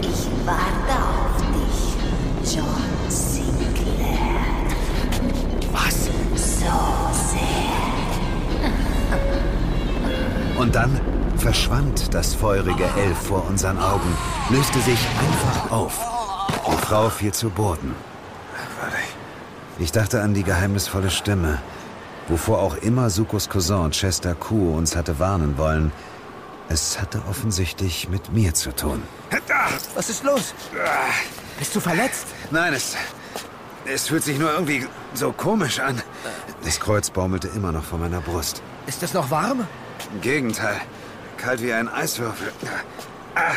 [0.00, 2.66] Ich warte auf dich, John
[3.08, 4.18] Sinclair.
[5.72, 6.04] Was?
[6.36, 6.66] So
[7.30, 7.74] sehr.
[10.60, 11.00] Und dann
[11.36, 14.16] verschwand das feurige L vor unseren Augen,
[14.50, 16.13] löste sich einfach auf.
[16.94, 17.92] Frau fiel zu Boden.
[19.80, 21.60] Ich dachte an die geheimnisvolle Stimme,
[22.28, 25.90] wovor auch immer Sukos Cousin Chester Kuo uns hatte warnen wollen.
[26.68, 29.02] Es hatte offensichtlich mit mir zu tun.
[29.96, 30.54] Was ist los?
[31.58, 32.26] Bist du verletzt?
[32.52, 32.94] Nein, es,
[33.86, 36.00] es fühlt sich nur irgendwie so komisch an.
[36.62, 38.62] Das Kreuz baumelte immer noch vor meiner Brust.
[38.86, 39.66] Ist es noch warm?
[40.12, 40.80] Im Gegenteil.
[41.38, 42.52] Kalt wie ein Eiswürfel.
[43.34, 43.54] Ah.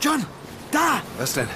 [0.00, 0.26] John,
[0.72, 1.00] da!
[1.18, 1.48] Was denn?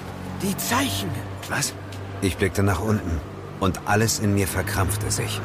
[0.42, 1.10] Die Zeichen.
[1.50, 1.74] Was?
[2.22, 3.20] Ich blickte nach unten
[3.60, 5.38] und alles in mir verkrampfte sich.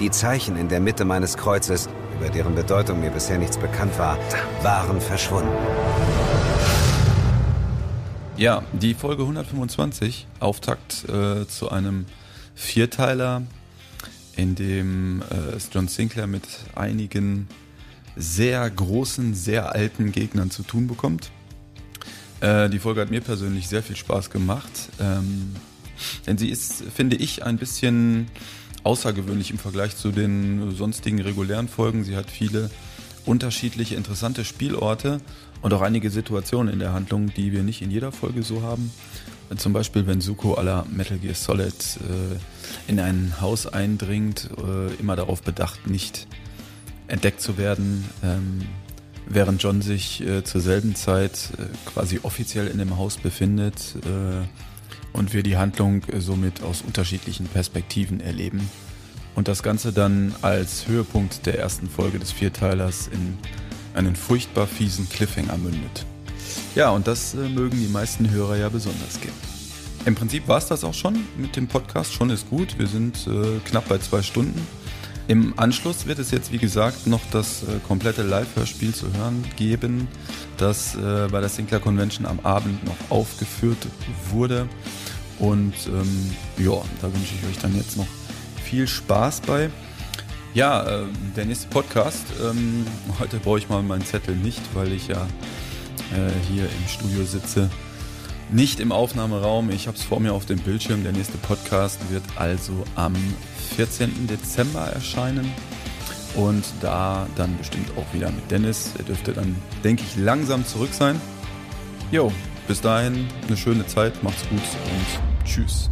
[0.00, 1.88] Die Zeichen in der Mitte meines Kreuzes,
[2.18, 4.18] über deren Bedeutung mir bisher nichts bekannt war,
[4.62, 5.48] waren verschwunden.
[8.36, 12.04] Ja, die Folge 125, Auftakt äh, zu einem
[12.54, 13.42] Vierteiler,
[14.36, 17.48] in dem äh, es John Sinclair mit einigen
[18.14, 21.30] sehr großen, sehr alten Gegnern zu tun bekommt.
[22.44, 25.54] Äh, die Folge hat mir persönlich sehr viel Spaß gemacht, ähm,
[26.26, 28.26] denn sie ist, finde ich, ein bisschen
[28.82, 32.04] außergewöhnlich im Vergleich zu den sonstigen regulären Folgen.
[32.04, 32.70] Sie hat viele
[33.24, 35.22] unterschiedliche, interessante Spielorte
[35.62, 38.92] und auch einige Situationen in der Handlung, die wir nicht in jeder Folge so haben.
[39.56, 45.16] Zum Beispiel, wenn Suko aller Metal Gear Solid äh, in ein Haus eindringt, äh, immer
[45.16, 46.26] darauf bedacht, nicht
[47.06, 48.66] entdeckt zu werden, ähm,
[49.26, 55.16] während John sich äh, zur selben Zeit äh, quasi offiziell in dem Haus befindet äh,
[55.16, 58.68] und wir die Handlung äh, somit aus unterschiedlichen Perspektiven erleben.
[59.34, 63.36] Und das Ganze dann als Höhepunkt der ersten Folge des Vierteilers in
[63.94, 66.06] einen furchtbar fiesen Cliffhanger mündet.
[66.74, 69.34] Ja, und das äh, mögen die meisten Hörer ja besonders gern.
[70.04, 72.12] Im Prinzip war es das auch schon mit dem Podcast.
[72.12, 72.78] Schon ist gut.
[72.78, 74.60] Wir sind äh, knapp bei zwei Stunden.
[75.26, 80.06] Im Anschluss wird es jetzt, wie gesagt, noch das äh, komplette Live-Hörspiel zu hören geben,
[80.58, 83.78] das äh, bei der Sinclair Convention am Abend noch aufgeführt
[84.30, 84.68] wurde.
[85.38, 88.06] Und ähm, ja, da wünsche ich euch dann jetzt noch
[88.62, 89.70] viel Spaß bei.
[90.52, 92.26] Ja, äh, der nächste Podcast.
[92.42, 92.86] Ähm,
[93.18, 95.26] heute brauche ich mal meinen Zettel nicht, weil ich ja
[96.12, 97.70] äh, hier im Studio sitze.
[98.52, 99.70] Nicht im Aufnahmeraum.
[99.70, 101.02] Ich habe es vor mir auf dem Bildschirm.
[101.02, 103.14] Der nächste Podcast wird also am
[103.64, 104.26] 14.
[104.26, 105.52] Dezember erscheinen.
[106.36, 108.92] Und da dann bestimmt auch wieder mit Dennis.
[108.98, 109.54] Er dürfte dann,
[109.84, 111.20] denke ich, langsam zurück sein.
[112.10, 112.32] Jo,
[112.66, 114.22] bis dahin eine schöne Zeit.
[114.22, 115.90] Macht's gut und tschüss.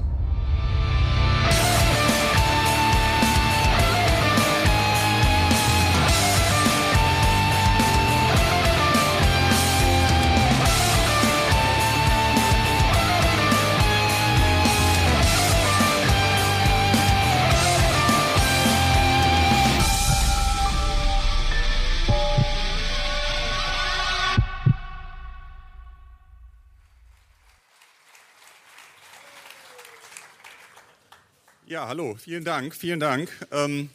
[31.72, 33.30] Ja, hallo, vielen Dank, vielen Dank.
[33.50, 33.88] Ähm,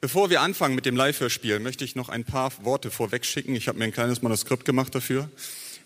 [0.00, 3.56] bevor wir anfangen mit dem Live-Hörspiel, möchte ich noch ein paar Worte vorweg schicken.
[3.56, 5.28] Ich habe mir ein kleines Manuskript gemacht dafür.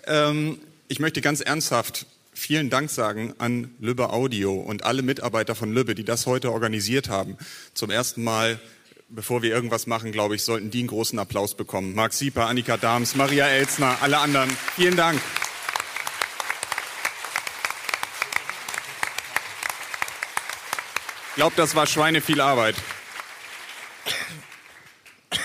[0.06, 0.58] Ähm,
[0.88, 2.04] ich möchte ganz ernsthaft
[2.34, 7.08] vielen Dank sagen an Lübbe Audio und alle Mitarbeiter von Lübbe, die das heute organisiert
[7.08, 7.38] haben.
[7.72, 8.60] Zum ersten Mal,
[9.08, 11.94] bevor wir irgendwas machen, glaube ich, sollten die einen großen Applaus bekommen.
[11.94, 14.50] Marc Sieper, Annika Dahms, Maria Elsner, alle anderen.
[14.76, 15.18] Vielen Dank.
[21.34, 22.76] Glaube, das war Schweine viel Arbeit.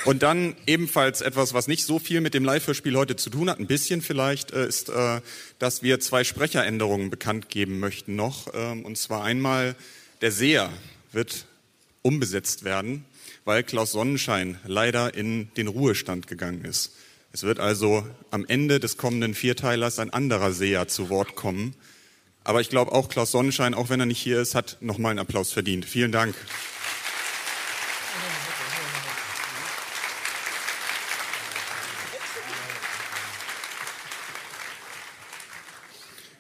[0.06, 3.60] Und dann ebenfalls etwas, was nicht so viel mit dem Live-Hörspiel heute zu tun hat,
[3.60, 5.22] ein bisschen vielleicht, äh, ist, äh,
[5.58, 8.54] dass wir zwei Sprecheränderungen bekannt geben möchten noch.
[8.54, 9.76] Ähm, und zwar einmal
[10.22, 10.72] der Seher
[11.12, 11.46] wird
[12.02, 13.04] umbesetzt werden,
[13.46, 16.94] weil Klaus Sonnenschein leider in den Ruhestand gegangen ist.
[17.32, 21.76] Es wird also am Ende des kommenden Vierteilers ein anderer Seher zu Wort kommen.
[22.50, 25.20] Aber ich glaube auch Klaus Sonnenschein, auch wenn er nicht hier ist, hat nochmal einen
[25.20, 25.86] Applaus verdient.
[25.86, 26.34] Vielen Dank.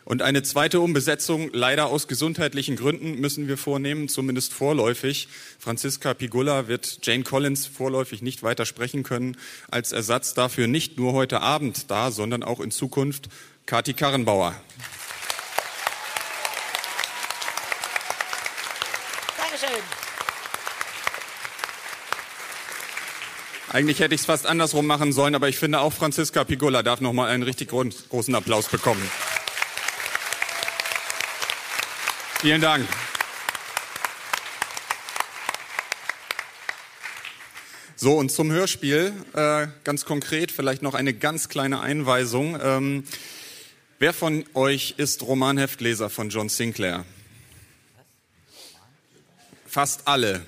[0.03, 5.27] Und eine zweite Umbesetzung, leider aus gesundheitlichen Gründen, müssen wir vornehmen, zumindest vorläufig.
[5.59, 9.37] Franziska Pigula wird Jane Collins vorläufig nicht weiter sprechen können.
[9.69, 13.29] Als Ersatz dafür nicht nur heute Abend da, sondern auch in Zukunft
[13.67, 14.55] Kati Karrenbauer.
[23.71, 27.01] Eigentlich hätte ich es fast andersrum machen sollen, aber ich finde auch Franziska Pigula darf
[27.01, 29.01] nochmal einen richtig großen Applaus bekommen.
[32.39, 32.87] Vielen Dank.
[37.95, 42.57] So, und zum Hörspiel äh, ganz konkret vielleicht noch eine ganz kleine Einweisung.
[42.63, 43.03] Ähm,
[43.99, 47.05] wer von euch ist Romanheftleser von John Sinclair?
[49.67, 50.41] Fast alle.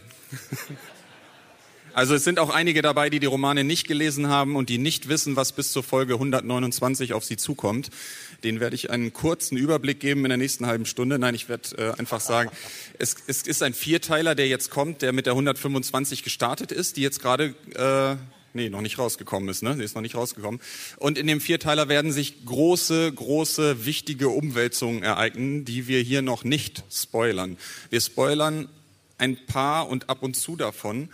[1.93, 5.09] Also es sind auch einige dabei, die die Romane nicht gelesen haben und die nicht
[5.09, 7.89] wissen, was bis zur Folge 129 auf sie zukommt.
[8.43, 11.19] Den werde ich einen kurzen Überblick geben in der nächsten halben Stunde.
[11.19, 12.49] Nein, ich werde äh, einfach sagen,
[12.97, 17.01] es, es ist ein Vierteiler, der jetzt kommt, der mit der 125 gestartet ist, die
[17.01, 18.15] jetzt gerade äh,
[18.53, 19.75] nee, noch nicht rausgekommen ist, ne?
[19.75, 20.61] Sie ist noch nicht rausgekommen.
[20.97, 26.43] Und in dem Vierteiler werden sich große, große, wichtige Umwälzungen ereignen, die wir hier noch
[26.43, 27.57] nicht spoilern.
[27.89, 28.69] Wir spoilern
[29.17, 31.09] ein paar und ab und zu davon,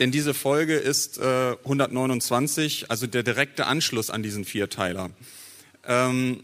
[0.00, 5.10] denn diese Folge ist äh, 129, also der direkte Anschluss an diesen Vierteiler.
[5.86, 6.40] Ähm,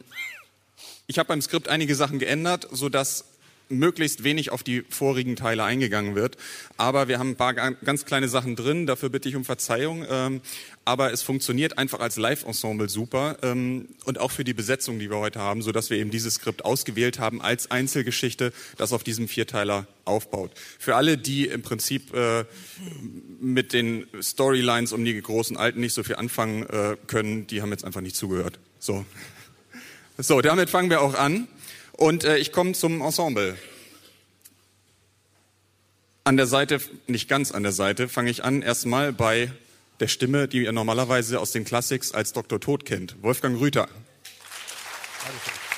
[1.06, 3.24] ich habe beim Skript einige Sachen geändert, sodass
[3.68, 6.36] möglichst wenig auf die vorigen Teile eingegangen wird.
[6.76, 10.04] Aber wir haben ein paar ganz kleine Sachen drin, dafür bitte ich um Verzeihung.
[10.08, 10.40] Ähm,
[10.86, 15.18] aber es funktioniert einfach als Live-Ensemble super ähm, und auch für die Besetzung, die wir
[15.18, 19.26] heute haben, so dass wir eben dieses Skript ausgewählt haben als Einzelgeschichte, das auf diesem
[19.26, 20.52] Vierteiler aufbaut.
[20.78, 22.44] Für alle, die im Prinzip äh,
[23.40, 27.72] mit den Storylines um die großen Alten nicht so viel anfangen äh, können, die haben
[27.72, 28.60] jetzt einfach nicht zugehört.
[28.78, 29.04] So.
[30.18, 31.48] So, damit fangen wir auch an.
[31.92, 33.58] Und äh, ich komme zum Ensemble.
[36.22, 39.50] An der Seite, nicht ganz an der Seite, fange ich an erstmal bei
[40.00, 42.60] der Stimme, die ihr normalerweise aus den Classics als Dr.
[42.60, 43.16] Tod kennt.
[43.22, 43.88] Wolfgang Rüther.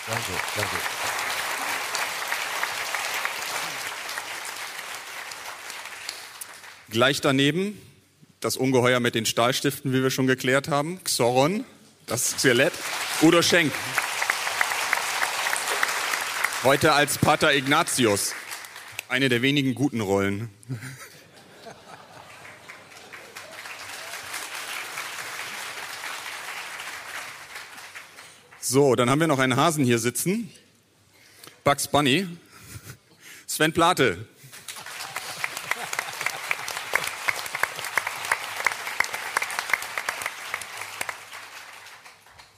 [0.06, 0.76] Danke, danke.
[6.90, 7.78] Gleich daneben
[8.40, 11.02] das Ungeheuer mit den Stahlstiften, wie wir schon geklärt haben.
[11.04, 11.64] Xoron,
[12.06, 12.72] das Skelett.
[13.20, 13.72] Udo Schenk.
[16.64, 18.34] Heute als Pater Ignatius.
[19.08, 20.50] Eine der wenigen guten Rollen.
[28.70, 30.50] So, dann haben wir noch einen Hasen hier sitzen.
[31.64, 32.26] Bugs Bunny.
[33.46, 34.18] Sven Plate.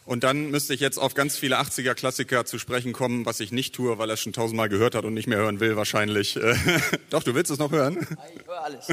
[0.05, 3.77] Und dann müsste ich jetzt auf ganz viele 80er-Klassiker zu sprechen kommen, was ich nicht
[3.77, 6.37] tue, weil er es schon tausendmal gehört hat und nicht mehr hören will wahrscheinlich.
[7.11, 8.05] Doch, du willst es noch hören?
[8.35, 8.89] Ich höre alles.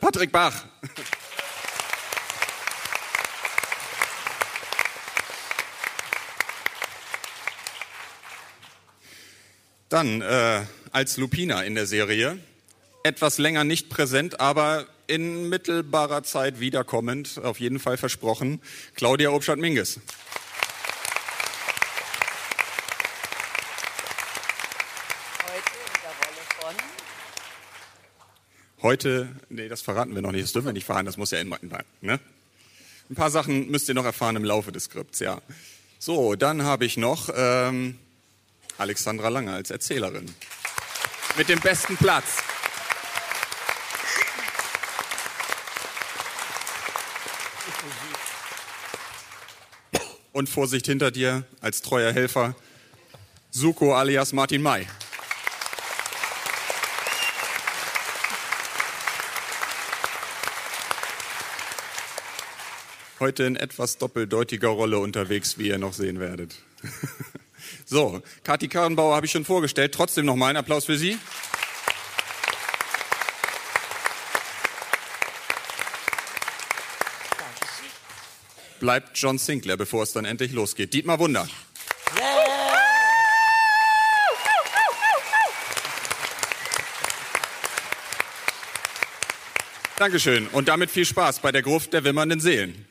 [0.00, 0.64] Patrick Bach.
[9.90, 10.62] Dann äh,
[10.92, 12.38] als Lupina in der Serie.
[13.02, 18.62] Etwas länger nicht präsent, aber in mittelbarer Zeit wiederkommend, auf jeden Fall versprochen,
[18.94, 19.98] Claudia Obstadt-Minges.
[28.82, 31.40] Heute, nee, das verraten wir noch nicht, das dürfen wir nicht verraten, das muss ja
[31.40, 31.48] in,
[32.00, 32.20] ne?
[33.10, 35.42] Ein paar Sachen müsst ihr noch erfahren im Laufe des Skripts, ja.
[35.98, 37.98] So, dann habe ich noch ähm,
[38.80, 40.26] Alexandra Lange als Erzählerin.
[41.36, 42.42] Mit dem besten Platz.
[50.32, 52.54] Und Vorsicht hinter dir als treuer Helfer,
[53.50, 54.86] Suko alias Martin May.
[63.20, 66.56] heute in etwas doppeldeutiger Rolle unterwegs, wie ihr noch sehen werdet.
[67.90, 69.92] so, Kathi Karrenbauer habe ich schon vorgestellt.
[69.92, 71.18] Trotzdem noch mal einen Applaus für Sie.
[78.78, 80.94] Bleibt John Sinclair, bevor es dann endlich losgeht.
[80.94, 81.48] Dietmar Wunder.
[89.96, 92.86] Dankeschön und damit viel Spaß bei der Gruft der wimmernden Seelen.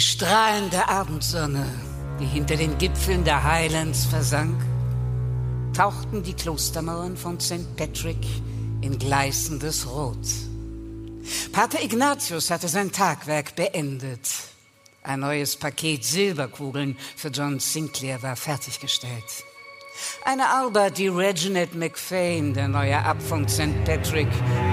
[0.00, 1.66] Die strahlende Abendsonne,
[2.18, 4.58] die hinter den Gipfeln der Highlands versank,
[5.76, 7.76] tauchten die Klostermauern von St.
[7.76, 8.16] Patrick
[8.80, 10.26] in gleißendes Rot.
[11.52, 14.26] Pater Ignatius hatte sein Tagwerk beendet.
[15.02, 19.44] Ein neues Paket Silberkugeln für John Sinclair war fertiggestellt.
[20.24, 23.84] Eine Arbeit, die Reginald McFain, der neue Abt von St.
[23.84, 24.28] Patrick,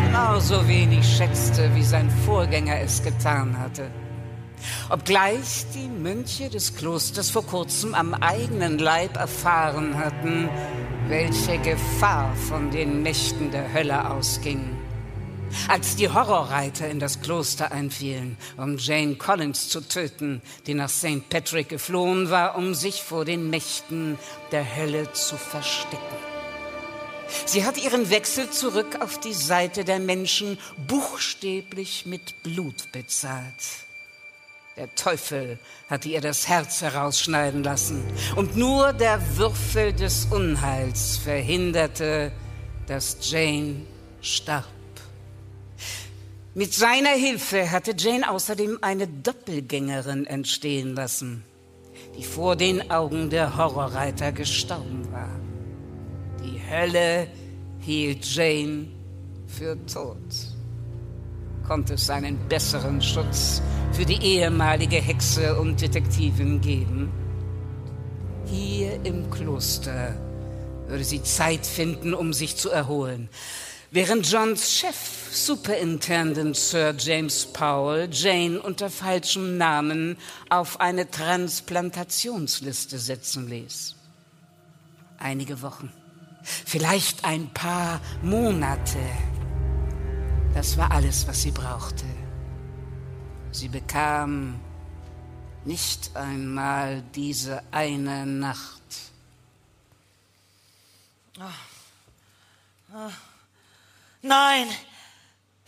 [0.06, 3.92] genauso wenig schätzte, wie sein Vorgänger es getan hatte.
[4.90, 10.50] Obgleich die Mönche des Klosters vor kurzem am eigenen Leib erfahren hatten,
[11.08, 14.76] welche Gefahr von den Mächten der Hölle ausging.
[15.68, 21.30] Als die Horrorreiter in das Kloster einfielen, um Jane Collins zu töten, die nach St.
[21.30, 24.18] Patrick geflohen war, um sich vor den Mächten
[24.52, 25.98] der Hölle zu verstecken.
[27.46, 30.58] Sie hat ihren Wechsel zurück auf die Seite der Menschen
[30.88, 33.87] buchstäblich mit Blut bezahlt.
[34.78, 35.58] Der Teufel
[35.90, 38.04] hatte ihr das Herz herausschneiden lassen.
[38.36, 42.32] Und nur der Würfel des Unheils verhinderte,
[42.86, 43.88] dass Jane
[44.22, 44.66] starb.
[46.54, 51.44] Mit seiner Hilfe hatte Jane außerdem eine Doppelgängerin entstehen lassen,
[52.16, 55.40] die vor den Augen der Horrorreiter gestorben war.
[56.44, 57.28] Die Hölle
[57.80, 58.88] hielt Jane
[59.48, 60.57] für tot.
[61.68, 63.62] Konnte es einen besseren Schutz
[63.92, 67.12] für die ehemalige Hexe und Detektivin geben?
[68.46, 70.16] Hier im Kloster
[70.88, 73.28] würde sie Zeit finden, um sich zu erholen.
[73.92, 74.96] Während Johns Chef,
[75.30, 80.16] Superintendent Sir James Powell, Jane unter falschem Namen
[80.50, 83.94] auf eine Transplantationsliste setzen ließ.
[85.18, 85.92] Einige Wochen,
[86.44, 89.00] vielleicht ein paar Monate.
[90.58, 92.04] Das war alles, was sie brauchte.
[93.52, 94.60] Sie bekam
[95.66, 98.82] nicht einmal diese eine Nacht.
[101.40, 101.44] Oh.
[102.92, 103.12] Oh.
[104.24, 104.68] Nein,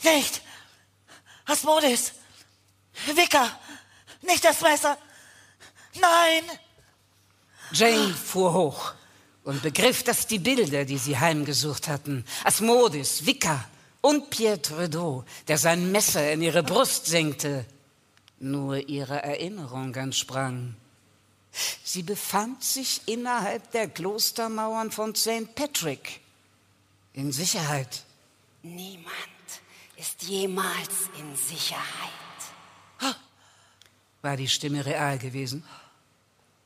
[0.02, 0.41] nicht.
[1.45, 2.14] Asmodis,
[3.14, 3.48] Wicker,
[4.24, 4.98] nicht das Messer.
[6.02, 6.57] Nein.
[7.74, 8.94] Jane fuhr hoch
[9.44, 13.70] und begriff, dass die Bilder, die sie heimgesucht hatten, Asmodis, Wicker
[14.02, 17.66] und Pierre Trudeau, der sein Messer in ihre Brust senkte,
[18.40, 20.76] nur ihrer Erinnerung entsprang.
[21.84, 25.56] Sie befand sich innerhalb der Klostermauern von St.
[25.56, 26.22] Patrick
[27.14, 28.04] in Sicherheit.
[28.64, 29.10] Niemand
[29.98, 31.84] ist jemals in Sicherheit.
[34.22, 35.64] War die Stimme real gewesen?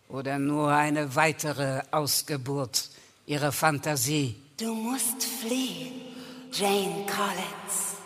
[0.10, 2.90] Oder nur eine weitere Ausgeburt
[3.26, 4.36] ihrer Fantasie?
[4.58, 6.13] Du musst fliehen,
[6.54, 7.98] Jane Collins.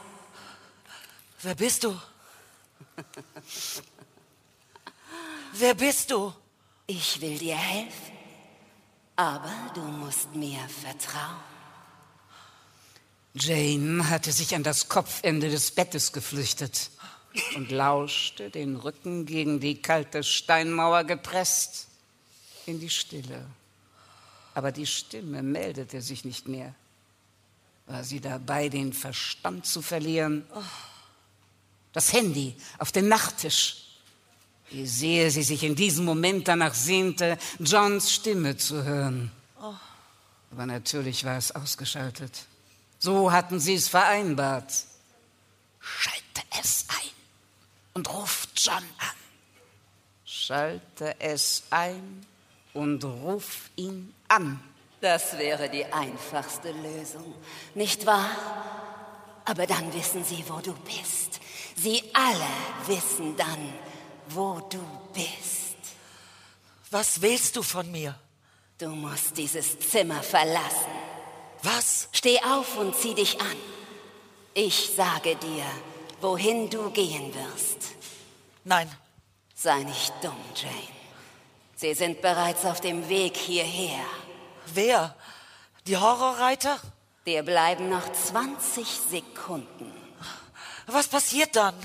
[1.41, 1.99] Wer bist du?
[5.53, 6.34] Wer bist du?
[6.86, 8.14] Ich will dir helfen,
[9.18, 11.44] aber du musst mir vertrauen.
[13.34, 16.90] Jane hatte sich an das Kopfende des Bettes geflüchtet
[17.56, 21.88] und lauschte, den Rücken gegen die kalte Steinmauer gepresst,
[22.65, 23.45] in die Stille.
[24.53, 26.74] Aber die Stimme meldete sich nicht mehr.
[27.88, 30.45] War sie dabei, den Verstand zu verlieren?
[31.93, 33.84] Das Handy auf dem Nachttisch.
[34.69, 39.31] Wie sehr sie sich in diesem Moment danach sehnte, Johns Stimme zu hören.
[40.51, 42.45] Aber natürlich war es ausgeschaltet.
[42.99, 44.73] So hatten sie es vereinbart.
[45.80, 47.11] Schalte es ein
[47.93, 49.18] und ruf John an.
[50.26, 52.26] Schalte es ein
[52.73, 54.59] und ruf ihn an.
[54.99, 57.36] Das wäre die einfachste Lösung,
[57.76, 58.30] nicht wahr?
[59.45, 61.40] Aber dann wissen sie, wo du bist.
[61.76, 63.74] Sie alle wissen dann,
[64.30, 64.80] wo du
[65.14, 65.78] bist.
[66.90, 68.15] Was willst du von mir?
[68.78, 70.91] Du musst dieses Zimmer verlassen.
[71.64, 72.10] Was?
[72.11, 73.57] Steh auf und zieh dich an.
[74.53, 75.65] Ich sage dir,
[76.22, 77.91] wohin du gehen wirst.
[78.64, 78.90] Nein.
[79.56, 80.74] Sei nicht dumm, Jane.
[81.76, 84.06] Sie sind bereits auf dem Weg hierher.
[84.73, 85.15] Wer?
[85.85, 86.80] Die Horrorreiter?
[87.26, 89.91] Dir bleiben noch 20 Sekunden.
[90.88, 91.76] Was passiert dann?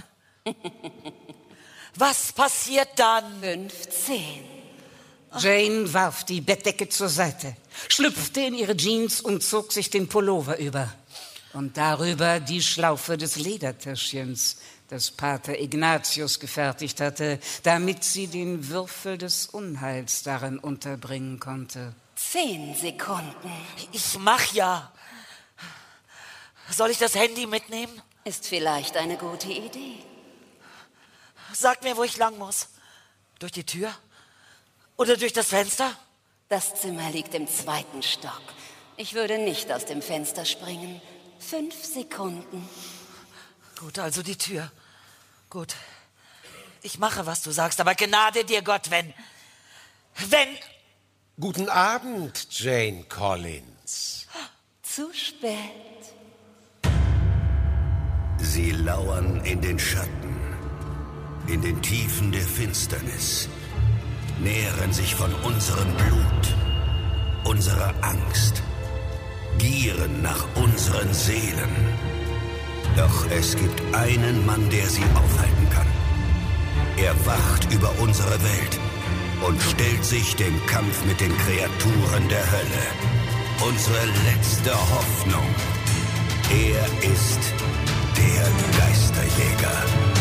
[1.96, 3.40] Was passiert dann?
[3.40, 4.52] 15.
[5.38, 7.56] Jane warf die Bettdecke zur Seite,
[7.88, 10.92] schlüpfte in ihre Jeans und zog sich den Pullover über.
[11.54, 19.18] Und darüber die Schlaufe des Ledertäschchens, das Pater Ignatius gefertigt hatte, damit sie den Würfel
[19.18, 21.94] des Unheils darin unterbringen konnte.
[22.30, 23.52] Zehn Sekunden.
[23.92, 24.92] Ich mach ja.
[26.70, 28.00] Soll ich das Handy mitnehmen?
[28.24, 29.98] Ist vielleicht eine gute Idee.
[31.52, 32.68] Sag mir, wo ich lang muss.
[33.38, 33.94] Durch die Tür?
[34.96, 35.94] Oder durch das Fenster?
[36.48, 38.42] Das Zimmer liegt im zweiten Stock.
[38.96, 41.00] Ich würde nicht aus dem Fenster springen.
[41.38, 42.68] Fünf Sekunden.
[43.78, 44.70] Gut, also die Tür.
[45.50, 45.74] Gut.
[46.82, 49.12] Ich mache, was du sagst, aber Gnade dir Gott, wenn.
[50.28, 50.48] Wenn.
[51.40, 54.26] Guten Abend, Jane Collins.
[54.82, 56.12] Zu spät.
[58.36, 60.36] Sie lauern in den Schatten,
[61.46, 63.48] in den Tiefen der Finsternis,
[64.40, 66.54] nähren sich von unserem Blut,
[67.44, 68.62] unserer Angst,
[69.56, 71.96] gieren nach unseren Seelen.
[72.94, 75.88] Doch es gibt einen Mann, der sie aufhalten kann.
[76.98, 78.78] Er wacht über unsere Welt
[79.46, 83.12] und stellt sich dem Kampf mit den Kreaturen der Hölle.
[83.68, 85.46] unsere letzte Hoffnung.
[86.50, 87.40] Er ist
[88.16, 88.44] der
[88.78, 90.11] Geisterjäger.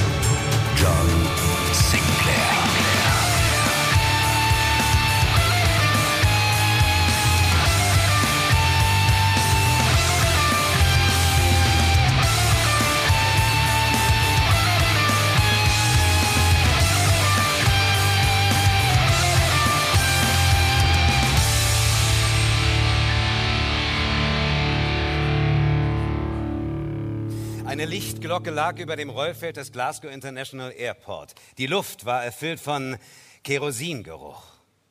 [27.81, 31.33] Eine Lichtglocke lag über dem Rollfeld des Glasgow International Airport.
[31.57, 32.95] Die Luft war erfüllt von
[33.43, 34.43] Kerosingeruch.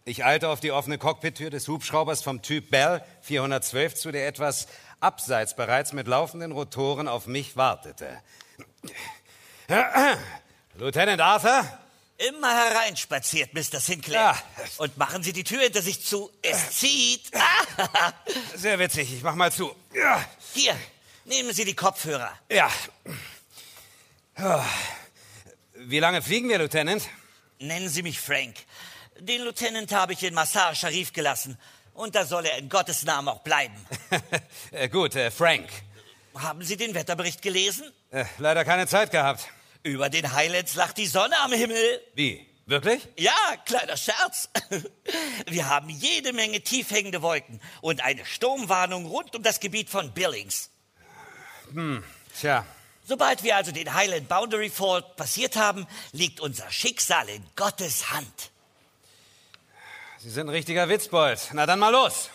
[0.04, 4.66] Ich eilte auf die offene Cockpit-Tür des Hubschraubers vom Typ Bell 412 zu, der etwas
[4.98, 8.20] abseits bereits mit laufenden Rotoren auf mich wartete.
[10.74, 11.64] Lieutenant Arthur?
[12.18, 13.78] Immer hereinspaziert, Mr.
[13.78, 14.36] Sinclair.
[14.78, 16.28] Und machen Sie die Tür hinter sich zu.
[16.42, 17.30] Es zieht.
[18.56, 19.76] Sehr witzig, ich mach mal zu.
[20.54, 20.74] Hier,
[21.24, 22.32] nehmen Sie die Kopfhörer.
[22.50, 22.70] Ja.
[25.74, 27.02] Wie lange fliegen wir, Lieutenant?
[27.58, 28.56] Nennen Sie mich Frank.
[29.18, 31.58] Den Lieutenant habe ich in Massar Sharif gelassen.
[31.94, 33.74] Und da soll er in Gottes Namen auch bleiben.
[34.72, 35.68] Äh, gut, äh, Frank.
[36.34, 37.90] Haben Sie den Wetterbericht gelesen?
[38.10, 39.48] Äh, leider keine Zeit gehabt.
[39.82, 42.00] Über den Highlands lacht die Sonne am Himmel.
[42.14, 42.46] Wie?
[42.66, 43.08] Wirklich?
[43.18, 43.32] Ja,
[43.64, 44.48] kleiner Scherz.
[45.46, 50.14] Wir haben jede Menge tief hängende Wolken und eine Sturmwarnung rund um das Gebiet von
[50.14, 50.70] Billings.
[51.72, 52.02] Hm,
[52.38, 52.66] tja.
[53.04, 58.50] Sobald wir also den Highland Boundary Fault passiert haben, liegt unser Schicksal in Gottes Hand.
[60.18, 61.50] Sie sind ein richtiger Witzbold.
[61.52, 62.30] Na dann mal los.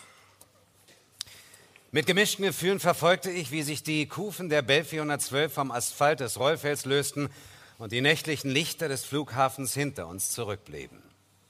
[1.91, 6.39] Mit gemischten Gefühlen verfolgte ich, wie sich die Kufen der Bell 412 vom Asphalt des
[6.39, 7.29] Rollfelds lösten
[7.77, 11.01] und die nächtlichen Lichter des Flughafens hinter uns zurückblieben.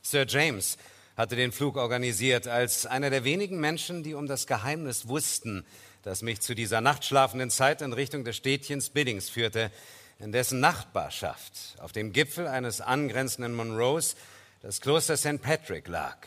[0.04, 0.78] Sir James
[1.18, 5.66] hatte den Flug organisiert als einer der wenigen Menschen, die um das Geheimnis wussten,
[6.06, 9.72] das mich zu dieser nachtschlafenden Zeit in Richtung des Städtchens Billings führte,
[10.20, 14.16] in dessen Nachbarschaft auf dem Gipfel eines angrenzenden Monroes
[14.62, 15.42] das Kloster St.
[15.42, 16.18] Patrick lag.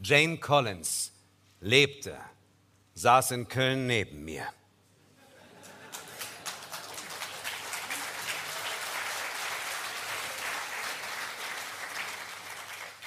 [0.00, 1.10] Jane Collins
[1.60, 2.18] lebte,
[2.94, 4.46] saß in Köln neben mir.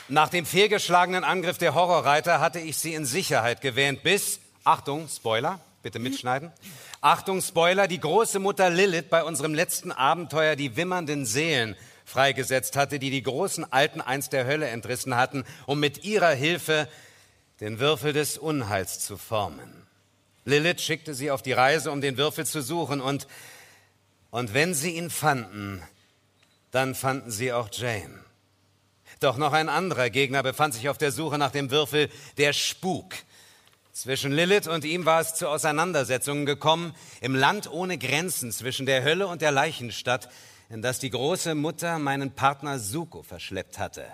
[0.10, 5.60] Nach dem fehlgeschlagenen Angriff der Horrorreiter hatte ich sie in Sicherheit gewähnt, bis, Achtung, Spoiler,
[5.82, 6.52] bitte mitschneiden,
[7.02, 11.76] Achtung, Spoiler, die große Mutter Lilith bei unserem letzten Abenteuer die wimmernden Seelen
[12.06, 16.88] freigesetzt hatte, die die großen Alten einst der Hölle entrissen hatten, um mit ihrer Hilfe
[17.60, 19.88] den Würfel des Unheils zu formen.
[20.45, 23.28] Lilith schickte sie auf die Reise, um den Würfel zu suchen, und,
[24.32, 25.82] und wenn sie ihn fanden,
[26.72, 28.20] dann fanden sie auch Jane.
[29.20, 33.14] Doch noch ein anderer Gegner befand sich auf der Suche nach dem Würfel, der Spuk.
[33.94, 39.04] Zwischen Lilith und ihm war es zu Auseinandersetzungen gekommen, im Land ohne Grenzen zwischen der
[39.04, 40.30] Hölle und der Leichenstadt,
[40.70, 44.06] in das die große Mutter meinen Partner Suko verschleppt hatte.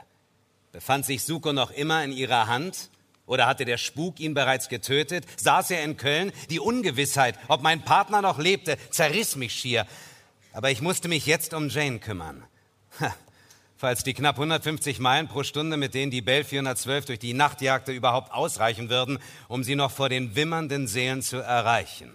[0.72, 2.90] Befand sich Suko noch immer in ihrer Hand?
[3.28, 5.26] Oder hatte der Spuk ihn bereits getötet?
[5.38, 6.32] Saß er in Köln?
[6.50, 9.86] Die Ungewissheit, ob mein Partner noch lebte, zerriss mich schier.
[10.54, 12.44] Aber ich musste mich jetzt um Jane kümmern.
[13.00, 13.14] Ha,
[13.78, 17.62] falls die knapp 150 Meilen pro Stunde, mit denen die Bell 412 durch die Nacht
[17.62, 22.12] jagte, überhaupt ausreichen würden, um sie noch vor den wimmernden Seelen zu erreichen.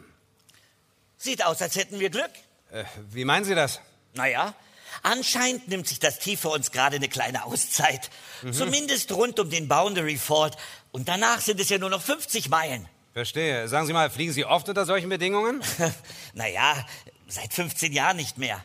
[1.17, 2.31] Sieht aus, als hätten wir Glück.
[2.71, 3.81] Äh, wie meinen Sie das?
[4.15, 4.55] Naja,
[5.03, 8.11] anscheinend nimmt sich das Tief für uns gerade eine kleine Auszeit.
[8.43, 8.53] Mhm.
[8.53, 10.57] Zumindest rund um den Boundary Fort.
[10.91, 12.89] Und danach sind es ja nur noch 50 Meilen.
[13.13, 13.69] Verstehe.
[13.69, 15.63] Sagen Sie mal, fliegen Sie oft unter solchen Bedingungen?
[16.35, 16.87] naja,
[17.29, 18.65] seit 15 Jahren nicht mehr.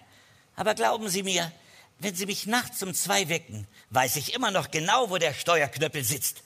[0.56, 1.52] Aber glauben Sie mir,
[1.99, 6.03] wenn Sie mich nachts um zwei wecken, weiß ich immer noch genau, wo der Steuerknöppel
[6.03, 6.44] sitzt.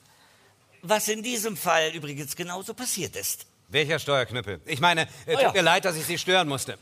[0.82, 3.45] Was in diesem Fall übrigens genauso passiert ist.
[3.68, 4.60] Welcher Steuerknüppel?
[4.65, 5.52] Ich meine, äh, Oh tut ja.
[5.53, 6.78] mir leid, dass ich Sie stören musste.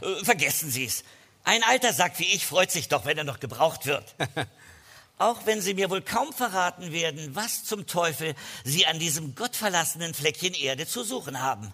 [0.00, 1.04] Äh, Vergessen Sie es.
[1.44, 4.14] Ein alter Sack wie ich freut sich doch, wenn er noch gebraucht wird.
[5.18, 8.34] Auch wenn Sie mir wohl kaum verraten werden, was zum Teufel
[8.64, 11.72] Sie an diesem gottverlassenen Fleckchen Erde zu suchen haben.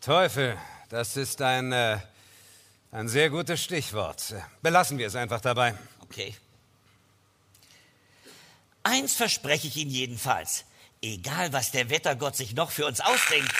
[0.00, 0.56] Teufel,
[0.88, 1.98] das ist ein, äh,
[2.92, 4.34] ein sehr gutes Stichwort.
[4.62, 5.74] Belassen wir es einfach dabei.
[6.00, 6.34] Okay.
[8.82, 10.64] Eins verspreche ich Ihnen jedenfalls.
[11.02, 13.52] Egal, was der Wettergott sich noch für uns ausdenkt,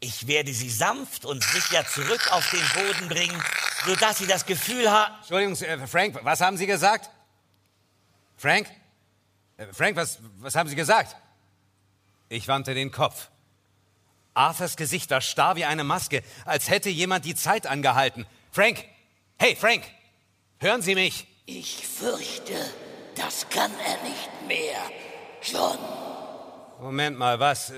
[0.00, 3.42] ich werde Sie sanft und sicher zurück auf den Boden bringen,
[3.86, 5.14] sodass Sie das Gefühl haben...
[5.20, 7.08] Entschuldigung, äh, Frank, was haben Sie gesagt?
[8.36, 8.68] Frank?
[9.56, 11.16] Äh, Frank, was, was haben Sie gesagt?
[12.28, 13.28] Ich wandte den Kopf.
[14.34, 18.26] Arthurs Gesicht war starr wie eine Maske, als hätte jemand die Zeit angehalten.
[18.54, 18.84] Frank!
[19.36, 19.82] Hey, Frank!
[20.60, 21.26] Hören Sie mich!
[21.44, 22.54] Ich fürchte,
[23.16, 24.78] das kann er nicht mehr.
[25.42, 25.76] John,
[26.80, 27.72] Moment mal, was?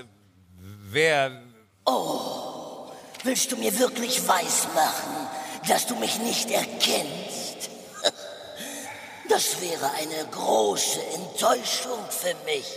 [0.91, 1.41] Wer,
[1.83, 2.91] Oh,
[3.23, 5.27] willst du mir wirklich weismachen,
[5.67, 7.71] dass du mich nicht erkennst?
[9.29, 12.67] Das wäre eine große Enttäuschung für mich.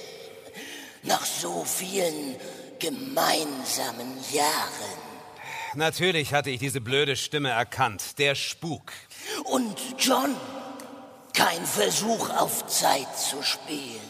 [1.03, 2.37] Nach so vielen
[2.79, 5.00] gemeinsamen Jahren.
[5.75, 8.19] Natürlich hatte ich diese blöde Stimme erkannt.
[8.19, 8.93] Der Spuk.
[9.45, 10.35] Und John,
[11.35, 14.01] kein Versuch auf Zeit zu spielen.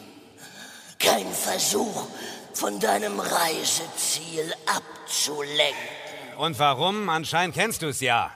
[0.99, 2.07] Kein Versuch,
[2.53, 5.75] von deinem Reiseziel abzulenken.
[6.37, 7.09] Und warum?
[7.09, 8.31] Anscheinend kennst du es ja.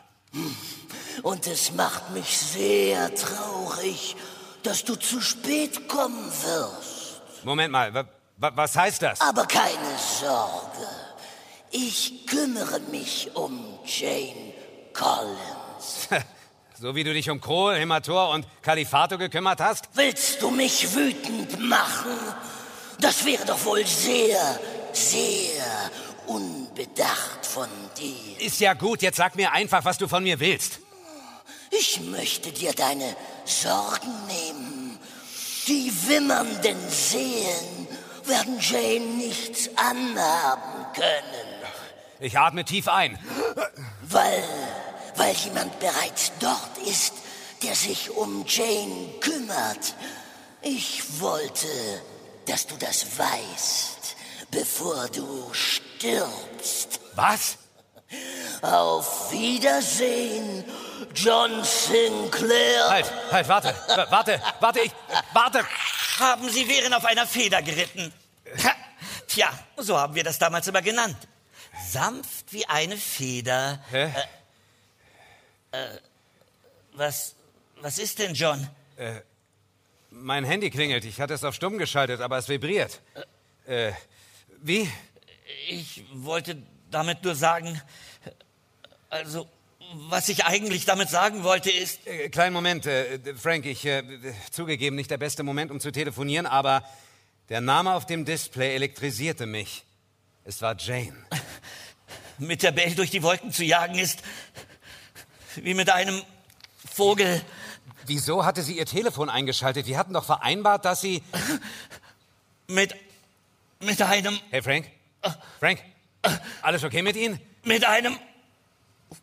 [1.23, 4.15] Und es macht mich sehr traurig,
[4.63, 7.21] dass du zu spät kommen wirst.
[7.43, 8.03] Moment mal, wa
[8.37, 9.21] wa was heißt das?
[9.21, 11.04] Aber keine Sorge.
[11.77, 14.53] Ich kümmere mich um Jane
[14.93, 16.07] Collins.
[16.79, 19.89] so wie du dich um Krohl, Hemator und Kalifato gekümmert hast?
[19.93, 22.17] Willst du mich wütend machen?
[23.01, 24.57] Das wäre doch wohl sehr,
[24.93, 25.91] sehr
[26.27, 28.39] unbedacht von dir.
[28.39, 30.79] Ist ja gut, jetzt sag mir einfach, was du von mir willst.
[31.71, 34.97] Ich möchte dir deine Sorgen nehmen.
[35.67, 37.87] Die wimmernden Seelen
[38.23, 41.54] werden Jane nichts anhaben können.
[42.19, 43.19] Ich atme tief ein.
[44.03, 44.43] Weil,
[45.15, 47.13] weil jemand bereits dort ist,
[47.63, 49.95] der sich um Jane kümmert.
[50.61, 51.67] Ich wollte,
[52.47, 54.15] dass du das weißt,
[54.51, 56.99] bevor du stirbst.
[57.15, 57.57] Was?
[58.61, 60.63] Auf Wiedersehen,
[61.13, 62.89] John Sinclair.
[62.89, 63.75] Halt, halt, warte,
[64.09, 64.91] warte, warte, ich,
[65.33, 65.65] warte.
[66.19, 68.13] Haben Sie wären auf einer Feder geritten.
[69.27, 71.17] Tja, so haben wir das damals immer genannt.
[71.83, 73.83] Sanft wie eine Feder.
[73.91, 74.11] Hä?
[75.71, 75.99] Äh, äh,
[76.93, 77.35] was,
[77.81, 78.67] was ist denn, John?
[78.97, 79.21] Äh,
[80.09, 81.05] mein Handy klingelt.
[81.05, 83.01] Ich hatte es auf stumm geschaltet, aber es vibriert.
[83.65, 83.91] Äh,
[84.61, 84.89] wie?
[85.67, 86.57] Ich wollte
[86.89, 87.81] damit nur sagen,
[89.09, 89.47] also,
[89.93, 92.05] was ich eigentlich damit sagen wollte ist...
[92.07, 94.03] Äh, kleinen Moment, äh, Frank, ich, äh,
[94.51, 96.83] zugegeben, nicht der beste Moment, um zu telefonieren, aber
[97.49, 99.83] der Name auf dem Display elektrisierte mich.
[100.47, 101.15] Es war Jane.
[102.37, 104.21] Mit der Bell durch die Wolken zu jagen ist
[105.55, 106.21] wie mit einem
[106.93, 107.41] Vogel.
[108.05, 109.87] Wieso hatte sie ihr Telefon eingeschaltet?
[109.87, 111.23] Wir hatten doch vereinbart, dass sie...
[112.67, 112.95] Mit...
[113.79, 114.39] mit einem...
[114.51, 114.89] Hey, Frank?
[115.59, 115.81] Frank?
[116.61, 117.39] Alles okay mit Ihnen?
[117.63, 118.17] Mit einem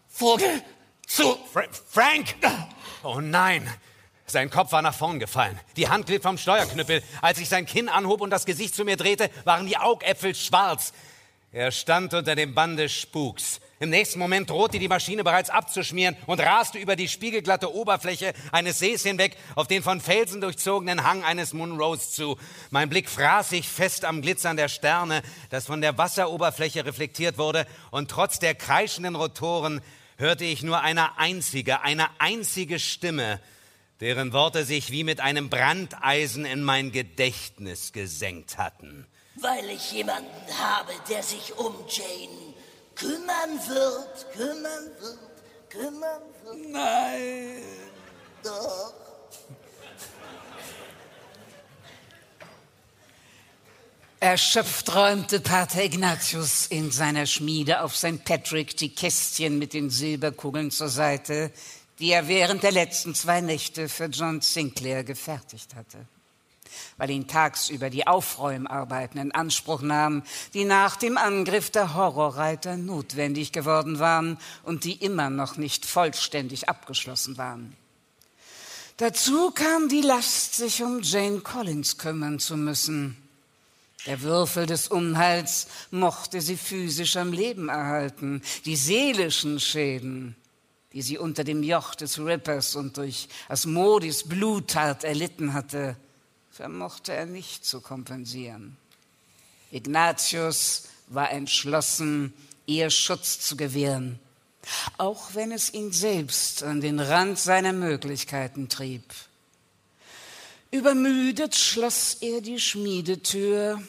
[0.09, 0.63] Vogel
[1.07, 1.37] zu...
[1.53, 2.35] Fra Frank!
[3.03, 3.69] Oh nein!
[4.27, 5.59] Sein Kopf war nach vorn gefallen.
[5.77, 7.03] Die Hand glitt vom Steuerknüppel.
[7.21, 10.93] Als ich sein Kinn anhob und das Gesicht zu mir drehte, waren die Augäpfel schwarz.
[11.55, 13.61] Er stand unter dem Bande Spuks.
[13.79, 18.79] Im nächsten Moment drohte die Maschine bereits abzuschmieren und raste über die spiegelglatte Oberfläche eines
[18.79, 22.39] Sees hinweg auf den von Felsen durchzogenen Hang eines Munros zu.
[22.71, 25.21] Mein Blick fraß sich fest am Glitzern der Sterne,
[25.51, 29.83] das von der Wasseroberfläche reflektiert wurde, und trotz der kreischenden Rotoren
[30.17, 33.41] hörte ich nur eine einzige, eine einzige Stimme,
[34.01, 39.07] deren Worte sich wie mit einem Brandeisen in mein Gedächtnis gesenkt hatten.
[39.43, 42.55] Weil ich jemanden habe, der sich um Jane
[42.95, 45.19] kümmern wird, kümmern wird,
[45.69, 46.71] kümmern wird.
[46.71, 47.63] Nein.
[48.45, 48.95] Doch.
[54.21, 58.25] Erschöpft räumte Pater Ignatius in seiner Schmiede auf St.
[58.25, 61.51] Patrick die Kästchen mit den Silberkugeln zur Seite,
[61.99, 66.07] die er während der letzten zwei Nächte für John Sinclair gefertigt hatte.
[66.97, 70.23] Weil ihn tagsüber die Aufräumarbeiten in Anspruch nahmen,
[70.55, 76.69] die nach dem Angriff der Horrorreiter notwendig geworden waren und die immer noch nicht vollständig
[76.69, 77.77] abgeschlossen waren.
[78.99, 83.17] Dazu kam die Last, sich um Jane Collins kümmern zu müssen.
[84.07, 88.43] Der Würfel des Unheils mochte sie physisch am Leben erhalten.
[88.65, 90.35] Die seelischen Schäden,
[90.93, 95.97] die sie unter dem Joch des Rippers und durch Asmodis Bluttat erlitten hatte,
[96.53, 98.77] vermochte er nicht zu kompensieren.
[99.71, 102.35] Ignatius war entschlossen,
[102.67, 104.19] ihr Schutz zu gewähren,
[104.99, 109.03] auch wenn es ihn selbst an den Rand seiner Möglichkeiten trieb.
[110.71, 113.83] Übermüdet schloss er die Schmiedetür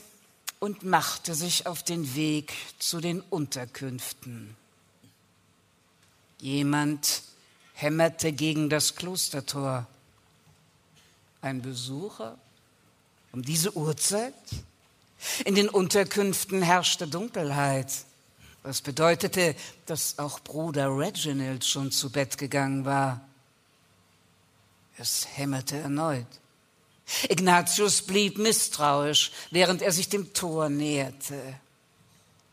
[0.60, 4.56] und machte sich auf den Weg zu den Unterkünften.
[6.40, 7.23] Jemand
[7.73, 9.85] hämmerte gegen das Klostertor.
[11.41, 12.38] Ein Besucher?
[13.34, 14.35] Um diese Uhrzeit?
[15.43, 17.91] In den Unterkünften herrschte Dunkelheit,
[18.61, 19.55] was bedeutete,
[19.88, 23.22] dass auch Bruder Reginald schon zu Bett gegangen war.
[24.97, 26.27] Es hämmerte erneut.
[27.27, 31.41] Ignatius blieb misstrauisch, während er sich dem Tor näherte.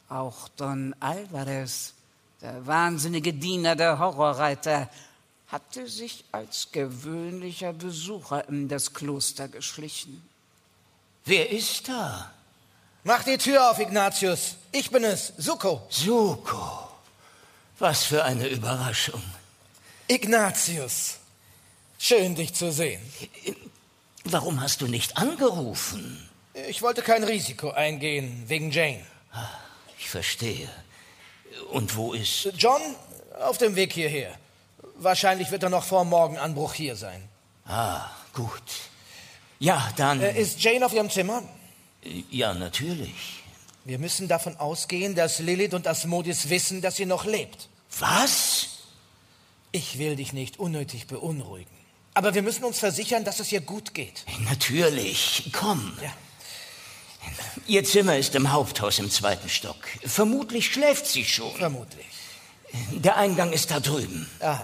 [0.09, 1.93] Auch Don Alvarez,
[2.41, 4.91] der wahnsinnige Diener der Horrorreiter,
[5.49, 10.30] hatte sich als gewöhnlicher Besucher in das Kloster geschlichen.
[11.25, 12.31] Wer ist da?
[13.05, 14.57] Mach die Tür auf, Ignatius.
[14.73, 15.87] Ich bin es, Suko.
[15.89, 16.89] Suko.
[17.79, 19.23] Was für eine Überraschung.
[20.07, 21.19] Ignatius.
[21.99, 23.01] Schön, dich zu sehen.
[24.25, 26.29] Warum hast du nicht angerufen?
[26.69, 29.05] Ich wollte kein Risiko eingehen, wegen Jane.
[29.99, 30.69] Ich verstehe.
[31.71, 32.51] Und wo ist.
[32.57, 32.81] John
[33.41, 34.37] auf dem Weg hierher.
[34.97, 37.29] Wahrscheinlich wird er noch vor Morgenanbruch hier sein.
[37.67, 38.90] Ah, gut.
[39.61, 40.21] Ja, dann.
[40.21, 41.43] Äh, ist Jane auf ihrem Zimmer?
[42.31, 43.43] Ja, natürlich.
[43.85, 47.69] Wir müssen davon ausgehen, dass Lilith und Asmodis wissen, dass sie noch lebt.
[47.99, 48.69] Was?
[49.73, 51.71] Ich will dich nicht unnötig beunruhigen.
[52.15, 54.25] Aber wir müssen uns versichern, dass es ihr gut geht.
[54.49, 55.51] Natürlich.
[55.53, 55.97] Komm.
[56.03, 56.13] Ja.
[57.67, 59.77] Ihr Zimmer ist im Haupthaus im zweiten Stock.
[60.05, 61.55] Vermutlich schläft sie schon.
[61.55, 62.07] Vermutlich.
[62.93, 64.29] Der Eingang ist da drüben.
[64.41, 64.61] Ah.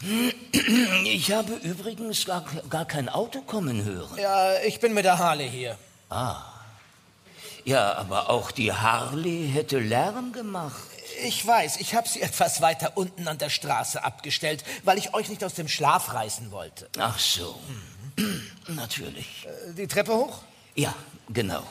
[1.04, 4.16] Ich habe übrigens gar, gar kein Auto kommen hören.
[4.18, 5.76] Ja, ich bin mit der Harley hier.
[6.10, 6.42] Ah.
[7.64, 10.80] Ja, aber auch die Harley hätte Lärm gemacht.
[11.24, 15.28] Ich weiß, ich habe sie etwas weiter unten an der Straße abgestellt, weil ich euch
[15.28, 16.88] nicht aus dem Schlaf reißen wollte.
[16.98, 17.58] Ach so.
[18.68, 19.46] Natürlich.
[19.68, 20.38] Äh, Die Treppe hoch?
[20.74, 20.94] Ja,
[21.28, 21.62] genau.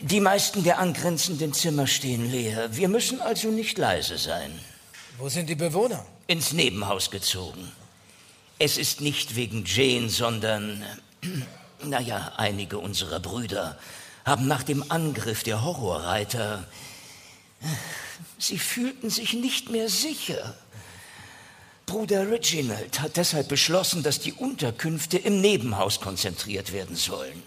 [0.00, 2.74] Die meisten der angrenzenden Zimmer stehen leer.
[2.74, 4.58] Wir müssen also nicht leise sein.
[5.18, 6.04] Wo sind die Bewohner?
[6.30, 7.72] Ins Nebenhaus gezogen.
[8.60, 10.84] Es ist nicht wegen Jane, sondern,
[11.84, 13.76] naja, einige unserer Brüder
[14.24, 16.68] haben nach dem Angriff der Horrorreiter,
[18.38, 20.54] sie fühlten sich nicht mehr sicher.
[21.84, 27.42] Bruder Reginald hat deshalb beschlossen, dass die Unterkünfte im Nebenhaus konzentriert werden sollen.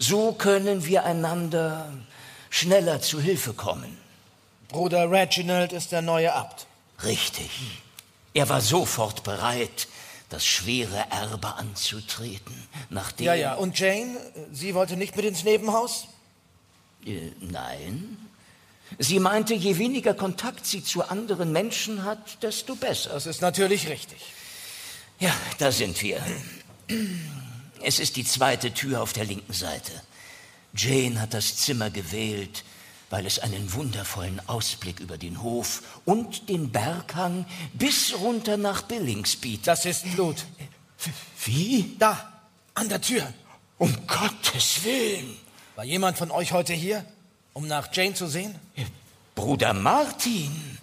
[0.00, 1.92] So können wir einander
[2.50, 3.96] schneller zu Hilfe kommen.
[4.66, 6.66] Bruder Reginald ist der neue Abt.
[7.04, 7.50] Richtig.
[8.36, 9.88] Er war sofort bereit,
[10.28, 12.54] das schwere Erbe anzutreten,
[12.90, 13.28] nachdem...
[13.28, 13.54] Ja, ja.
[13.54, 14.14] Und Jane?
[14.52, 16.06] Sie wollte nicht mit ins Nebenhaus?
[17.06, 18.18] Äh, nein.
[18.98, 23.08] Sie meinte, je weniger Kontakt sie zu anderen Menschen hat, desto besser.
[23.14, 24.20] Das ist natürlich richtig.
[25.18, 26.20] Ja, da sind wir.
[27.80, 29.92] Es ist die zweite Tür auf der linken Seite.
[30.74, 32.64] Jane hat das Zimmer gewählt,
[33.10, 39.36] weil es einen wundervollen Ausblick über den Hof und den Berghang bis runter nach Billings
[39.36, 39.68] bietet.
[39.68, 40.44] Das ist Blut.
[41.44, 41.96] Wie?
[41.98, 42.32] Da,
[42.74, 43.32] an der Tür.
[43.78, 45.36] Um Gottes Willen.
[45.76, 47.04] War jemand von euch heute hier,
[47.52, 48.54] um nach Jane zu sehen?
[49.34, 50.78] Bruder Martin.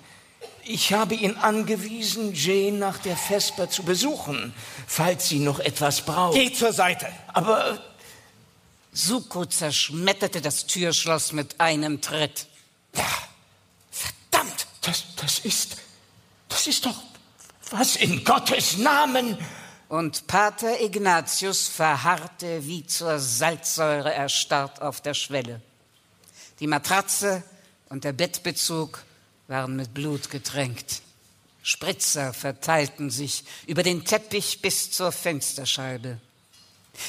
[0.65, 4.53] Ich habe ihn angewiesen, Jane nach der Vesper zu besuchen,
[4.87, 6.35] falls sie noch etwas braucht.
[6.35, 7.07] Geh zur Seite.
[7.27, 7.79] Aber
[8.93, 12.45] Suko zerschmetterte das Türschloss mit einem Tritt.
[13.91, 15.77] verdammt, das, das ist,
[16.47, 17.01] das ist doch,
[17.71, 19.37] was in Gottes Namen?
[19.89, 25.61] Und Pater Ignatius verharrte wie zur Salzsäure erstarrt auf der Schwelle.
[26.59, 27.43] Die Matratze
[27.89, 29.03] und der Bettbezug
[29.47, 31.01] waren mit Blut getränkt.
[31.61, 36.19] Spritzer verteilten sich über den Teppich bis zur Fensterscheibe.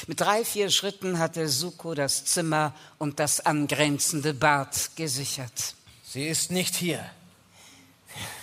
[0.07, 5.75] Mit drei, vier Schritten hatte Suko das Zimmer und das angrenzende Bad gesichert.
[6.03, 7.03] Sie ist nicht hier.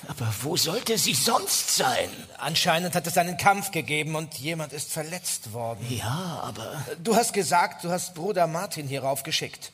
[0.09, 2.10] Aber wo sollte sie sonst sein?
[2.39, 5.85] Anscheinend hat es einen Kampf gegeben und jemand ist verletzt worden.
[5.89, 6.85] Ja, aber.
[7.02, 9.73] Du hast gesagt, du hast Bruder Martin hierauf geschickt.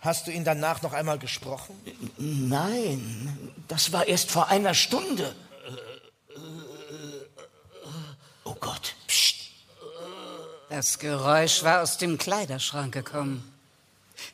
[0.00, 1.78] Hast du ihn danach noch einmal gesprochen?
[2.16, 5.34] Nein, das war erst vor einer Stunde.
[8.44, 9.29] Oh Gott, pst.
[10.70, 13.42] Das Geräusch war aus dem Kleiderschrank gekommen.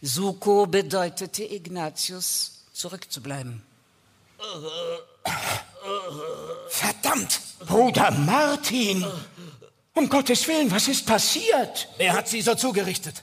[0.03, 3.63] Suko bedeutete Ignatius, zurückzubleiben.
[6.69, 7.41] Verdammt!
[7.61, 9.07] Bruder Martin!
[9.95, 11.89] Um Gottes Willen, was ist passiert?
[11.97, 13.23] Wer hat sie so zugerichtet?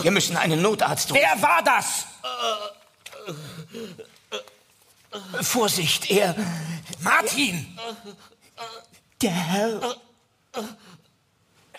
[0.00, 1.20] Wir müssen einen Notarzt rufen.
[1.20, 2.06] Wer war das?
[5.42, 6.34] Vorsicht, er.
[7.00, 7.78] Martin!
[9.20, 9.96] Der Herr.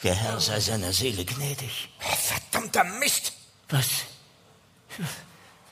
[0.03, 1.89] Der Herr sei seiner Seele gnädig.
[1.99, 3.31] Verdammter Mist!
[3.69, 3.87] Was?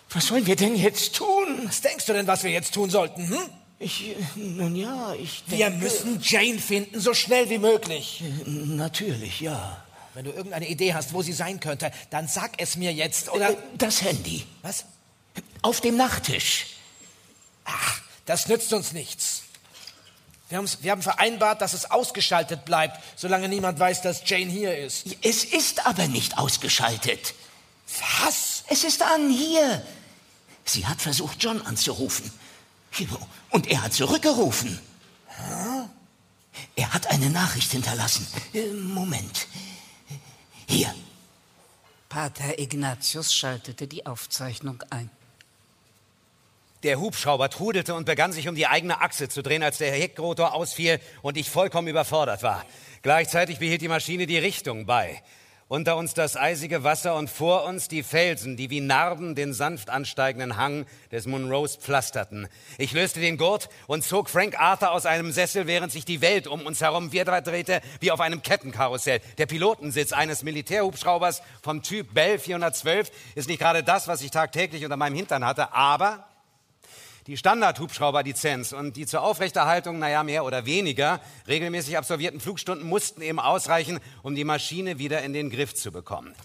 [0.09, 1.61] Was sollen wir denn jetzt tun?
[1.65, 3.27] Was denkst du denn, was wir jetzt tun sollten?
[3.27, 3.49] Hm?
[3.79, 5.57] Ich, nun ja, ich denke...
[5.57, 8.23] Wir müssen Jane finden, so schnell wie möglich.
[8.45, 9.83] Natürlich, ja.
[10.13, 13.55] Wenn du irgendeine Idee hast, wo sie sein könnte, dann sag es mir jetzt, oder...
[13.77, 14.45] Das Handy.
[14.61, 14.85] Was?
[15.61, 16.67] Auf dem Nachttisch.
[17.65, 19.43] Ach, das nützt uns nichts.
[20.51, 24.77] Wir, haben's- wir haben vereinbart, dass es ausgeschaltet bleibt, solange niemand weiß, dass Jane hier
[24.77, 25.05] ist.
[25.21, 27.33] Es ist aber nicht ausgeschaltet.
[28.21, 28.63] Was?
[28.67, 29.81] Es ist an, hier.
[30.65, 32.31] Sie hat versucht, John anzurufen.
[33.49, 34.79] Und er hat zurückgerufen.
[36.75, 38.27] Er hat eine Nachricht hinterlassen.
[38.53, 39.47] Äh, Moment.
[40.67, 40.93] Hier.
[42.09, 45.09] Pater Ignatius schaltete die Aufzeichnung ein.
[46.83, 50.55] Der Hubschrauber trudelte und begann sich um die eigene Achse zu drehen, als der Heckrotor
[50.55, 52.65] ausfiel und ich vollkommen überfordert war.
[53.03, 55.21] Gleichzeitig behielt die Maschine die Richtung bei.
[55.67, 59.89] Unter uns das eisige Wasser und vor uns die Felsen, die wie Narben den sanft
[59.89, 62.49] ansteigenden Hang des Monroes pflasterten.
[62.77, 66.45] Ich löste den Gurt und zog Frank Arthur aus einem Sessel, während sich die Welt
[66.45, 69.21] um uns herum drehte wie auf einem Kettenkarussell.
[69.37, 74.83] Der Pilotensitz eines Militärhubschraubers vom Typ Bell 412 ist nicht gerade das, was ich tagtäglich
[74.83, 76.30] unter meinem Hintern hatte, aber
[77.31, 83.39] die Standard-Hubschrauber-Lizenz und die zur Aufrechterhaltung, naja, mehr oder weniger regelmäßig absolvierten Flugstunden mussten eben
[83.39, 86.35] ausreichen, um die Maschine wieder in den Griff zu bekommen.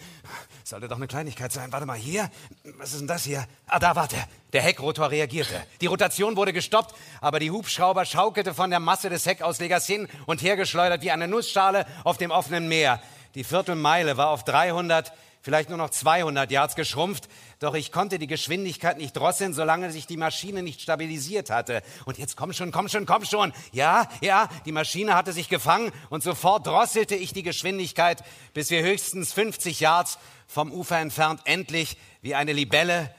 [0.62, 1.72] Sollte doch eine Kleinigkeit sein.
[1.72, 2.30] Warte mal, hier.
[2.78, 3.44] Was ist denn das hier?
[3.66, 4.14] Ah, da, warte.
[4.52, 5.60] Der Heckrotor reagierte.
[5.80, 10.40] Die Rotation wurde gestoppt, aber die Hubschrauber schaukelte von der Masse des Heckauslegers hin und
[10.40, 13.02] her geschleudert wie eine Nussschale auf dem offenen Meer.
[13.34, 15.12] Die Viertelmeile war auf 300
[15.46, 17.28] vielleicht nur noch 200 Yards geschrumpft,
[17.60, 21.84] doch ich konnte die Geschwindigkeit nicht drosseln, solange sich die Maschine nicht stabilisiert hatte.
[22.04, 23.52] Und jetzt komm schon, komm schon, komm schon.
[23.70, 28.82] Ja, ja, die Maschine hatte sich gefangen und sofort drosselte ich die Geschwindigkeit, bis wir
[28.82, 30.18] höchstens 50 Yards
[30.48, 33.14] vom Ufer entfernt endlich wie eine Libelle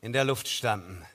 [0.00, 1.06] in der Luft standen.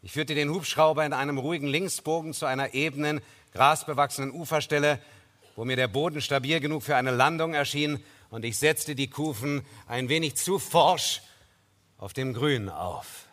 [0.00, 3.20] Ich führte den Hubschrauber in einem ruhigen Linksbogen zu einer ebenen,
[3.52, 5.00] grasbewachsenen Uferstelle,
[5.54, 8.02] wo mir der Boden stabil genug für eine Landung erschien
[8.32, 11.20] und ich setzte die Kufen ein wenig zu forsch
[11.98, 13.26] auf dem Grün auf.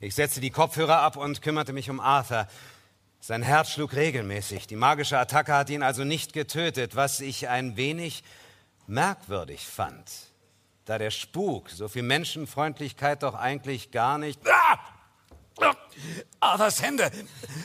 [0.00, 2.48] Ich setzte die Kopfhörer ab und kümmerte mich um Arthur.
[3.20, 4.66] Sein Herz schlug regelmäßig.
[4.66, 8.24] Die magische Attacke hat ihn also nicht getötet, was ich ein wenig
[8.88, 10.10] merkwürdig fand,
[10.84, 14.40] da der Spuk so viel Menschenfreundlichkeit doch eigentlich gar nicht.
[14.44, 14.78] Ah!
[16.40, 17.12] Arthurs Hände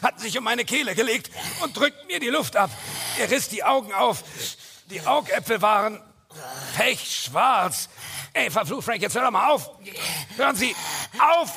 [0.03, 1.32] hatten sich um meine Kehle gelegt
[1.64, 2.69] und drückten mir die Luft ab.
[3.18, 4.24] Er riss die Augen auf.
[4.89, 5.99] Die Augäpfel waren
[6.75, 7.89] pechschwarz.
[8.33, 9.72] Ey, verflucht Frank, jetzt hör doch mal auf.
[10.35, 10.75] Hören Sie,
[11.19, 11.53] auf!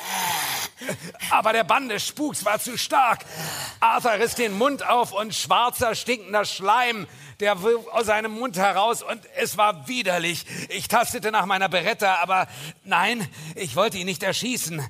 [1.29, 3.25] Aber der Bann des Spuks war zu stark.
[3.81, 7.05] Arthur riss den Mund auf und schwarzer, stinkender Schleim,
[7.39, 7.57] der
[7.91, 10.45] aus seinem Mund heraus und es war widerlich.
[10.69, 12.47] Ich tastete nach meiner Beretta, aber
[12.85, 14.81] nein, ich wollte ihn nicht erschießen.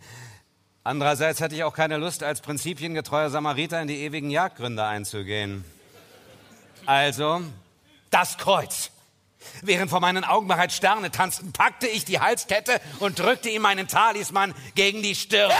[0.83, 5.65] Andererseits hatte ich auch keine Lust, als prinzipiengetreuer Samariter in die ewigen Jagdgründe einzugehen.
[6.85, 7.41] Also
[8.09, 8.91] das Kreuz.
[9.61, 13.87] Während vor meinen Augen bereits Sterne tanzten, packte ich die Halskette und drückte ihm meinen
[13.87, 15.51] Talisman gegen die Stirn.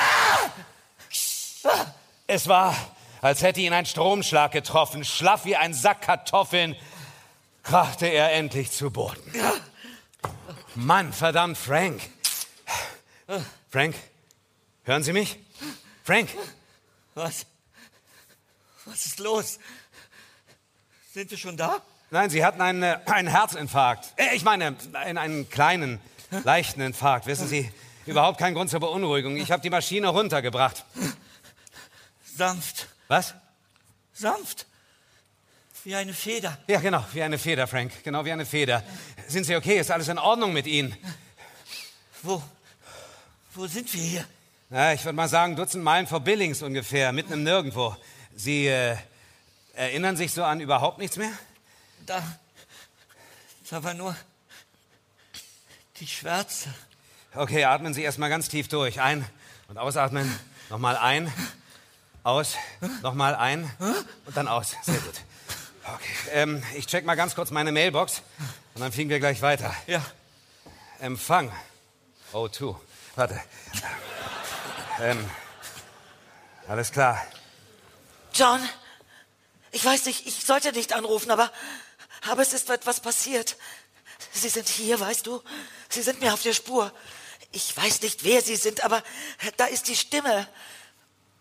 [2.28, 2.76] Es war,
[3.22, 5.04] als hätte ihn ein Stromschlag getroffen.
[5.04, 6.76] Schlaff wie ein Sack Kartoffeln
[7.64, 9.22] krachte er endlich zu Boden.
[10.76, 12.02] Mann, verdammt, Frank.
[13.70, 13.96] Frank,
[14.84, 15.38] hören Sie mich?
[16.04, 16.30] Frank?
[17.16, 17.46] Was?
[18.86, 19.60] Was ist los?
[21.14, 21.82] Sind wir schon da?
[22.12, 24.14] Nein, Sie hatten einen, äh, einen Herzinfarkt.
[24.16, 26.00] Äh, ich meine, einen, einen kleinen,
[26.44, 27.28] leichten Infarkt.
[27.28, 27.72] Wissen Sie,
[28.06, 29.38] überhaupt kein Grund zur Beunruhigung.
[29.38, 30.86] Ich habe die Maschine runtergebracht.
[32.36, 32.88] Sanft.
[33.08, 33.36] Was?
[34.14, 34.66] Sanft.
[35.84, 36.58] Wie eine Feder.
[36.68, 38.04] Ja, genau, wie eine Feder, Frank.
[38.04, 38.84] Genau wie eine Feder.
[39.28, 39.80] Sind Sie okay?
[39.80, 40.96] Ist alles in Ordnung mit Ihnen?
[42.22, 42.42] Wo,
[43.54, 44.26] wo sind wir hier?
[44.70, 47.96] Na, ich würde mal sagen, Dutzend Meilen vor Billings ungefähr, mitten im Nirgendwo.
[48.36, 48.98] Sie äh,
[49.74, 51.32] erinnern sich so an überhaupt nichts mehr?
[52.06, 52.24] Da,
[53.70, 54.16] da war nur
[56.00, 56.74] die Schwärze.
[57.36, 59.02] Okay, atmen Sie erstmal ganz tief durch.
[59.02, 59.26] Ein
[59.68, 60.34] und ausatmen.
[60.70, 61.32] Nochmal ein,
[62.24, 62.56] aus,
[63.02, 63.72] nochmal ein
[64.26, 64.76] und dann aus.
[64.84, 65.22] Sehr gut.
[65.84, 68.22] Okay, ähm, ich check mal ganz kurz meine Mailbox
[68.76, 69.74] und dann fliegen wir gleich weiter.
[69.88, 70.04] Ja.
[71.00, 71.52] Empfang.
[72.34, 72.76] O2.
[73.16, 73.42] Warte.
[75.02, 75.30] Ähm,
[76.68, 77.20] alles klar.
[78.34, 78.60] John,
[79.72, 81.52] ich weiß nicht, ich sollte nicht anrufen, aber
[82.28, 83.58] aber es ist etwas passiert.
[84.32, 85.42] Sie sind hier, weißt du?
[85.90, 86.92] Sie sind mir auf der Spur.
[87.52, 89.04] Ich weiß nicht, wer Sie sind, aber
[89.58, 90.48] da ist die Stimme.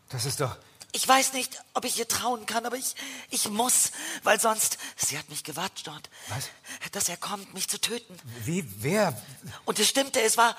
[0.08, 0.56] Das ist doch.
[0.92, 2.94] Ich weiß nicht, ob ich ihr trauen kann, aber ich,
[3.30, 3.92] ich muss,
[4.22, 4.78] weil sonst.
[4.96, 6.08] Sie hat mich gewartet dort.
[6.28, 6.48] Was?
[6.92, 8.18] Dass er kommt, mich zu töten.
[8.44, 9.20] Wie, wer?
[9.66, 10.56] Und es stimmte, es war.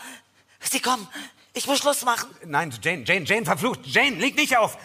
[0.59, 1.07] Sie kommen.
[1.53, 2.29] Ich muss Schluss machen.
[2.45, 3.79] Nein, Jane, Jane, Jane, verflucht.
[3.85, 4.77] Jane, leg nicht auf.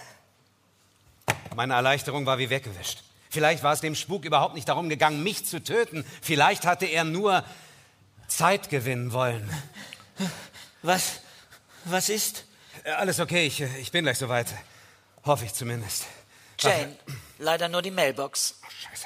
[1.54, 3.02] Meine Erleichterung war wie weggewischt.
[3.34, 6.06] Vielleicht war es dem Spuk überhaupt nicht darum gegangen, mich zu töten.
[6.22, 7.42] Vielleicht hatte er nur
[8.28, 9.50] Zeit gewinnen wollen.
[10.82, 11.20] Was?
[11.84, 12.44] Was ist?
[12.96, 14.46] Alles okay, ich, ich bin gleich soweit.
[15.24, 16.04] Hoffe ich zumindest.
[16.60, 16.96] Jane,
[17.38, 18.60] leider nur die Mailbox.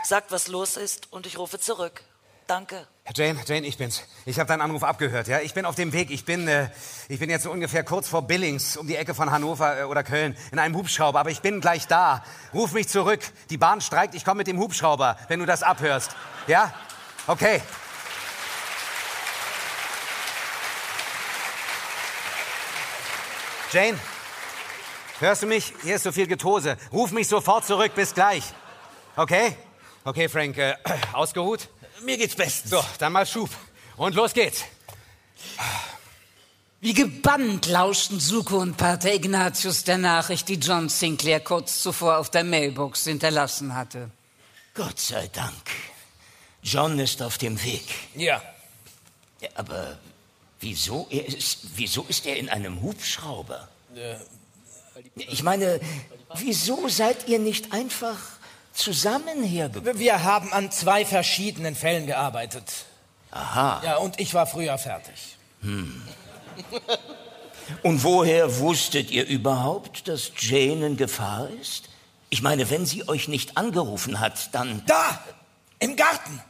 [0.04, 2.02] Sagt, was los ist und ich rufe zurück.
[2.48, 2.86] Danke.
[3.14, 4.02] Jane, Jane, ich bin's.
[4.26, 5.28] Ich habe deinen Anruf abgehört.
[5.28, 6.10] Ja, ich bin auf dem Weg.
[6.10, 6.68] Ich bin, äh,
[7.08, 10.02] ich bin jetzt so ungefähr kurz vor Billings, um die Ecke von Hannover äh, oder
[10.02, 11.20] Köln, in einem Hubschrauber.
[11.20, 12.22] Aber ich bin gleich da.
[12.52, 13.20] Ruf mich zurück.
[13.50, 14.14] Die Bahn streikt.
[14.14, 16.16] Ich komme mit dem Hubschrauber, wenn du das abhörst.
[16.46, 16.72] Ja?
[17.26, 17.62] Okay.
[23.70, 23.98] Jane,
[25.20, 25.74] hörst du mich?
[25.82, 26.76] Hier ist so viel Getose.
[26.92, 27.94] Ruf mich sofort zurück.
[27.94, 28.44] Bis gleich.
[29.16, 29.56] Okay?
[30.04, 30.58] Okay, Frank.
[30.58, 30.74] Äh,
[31.12, 31.68] ausgeruht?
[32.02, 32.70] Mir geht's bestens.
[32.70, 33.50] So, dann mal Schub.
[33.96, 34.64] Und los geht's.
[36.80, 42.30] Wie gebannt lauschten Suko und Pater Ignatius der Nachricht, die John Sinclair kurz zuvor auf
[42.30, 44.10] der Mailbox hinterlassen hatte.
[44.74, 45.70] Gott sei Dank.
[46.62, 47.82] John ist auf dem Weg.
[48.14, 48.40] Ja.
[49.40, 49.98] ja aber
[50.60, 53.68] wieso, er ist, wieso ist er in einem Hubschrauber?
[55.16, 55.80] Ich meine,
[56.36, 58.18] wieso seid ihr nicht einfach
[58.78, 59.98] zusammen hergekommen?
[59.98, 62.64] Wir haben an zwei verschiedenen Fällen gearbeitet.
[63.30, 63.82] Aha.
[63.84, 65.36] Ja, und ich war früher fertig.
[65.60, 66.02] Hm.
[67.82, 71.88] Und woher wusstet ihr überhaupt, dass Jane in Gefahr ist?
[72.30, 74.82] Ich meine, wenn sie euch nicht angerufen hat, dann...
[74.86, 75.22] Da!
[75.78, 76.42] Im Garten!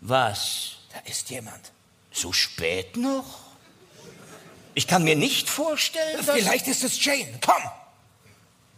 [0.00, 0.72] Was?
[0.92, 1.72] Da ist jemand.
[2.12, 3.40] So spät noch?
[4.74, 6.36] Ich kann mir nicht vorstellen, dass...
[6.36, 7.38] Vielleicht ist es Jane.
[7.44, 7.62] Komm!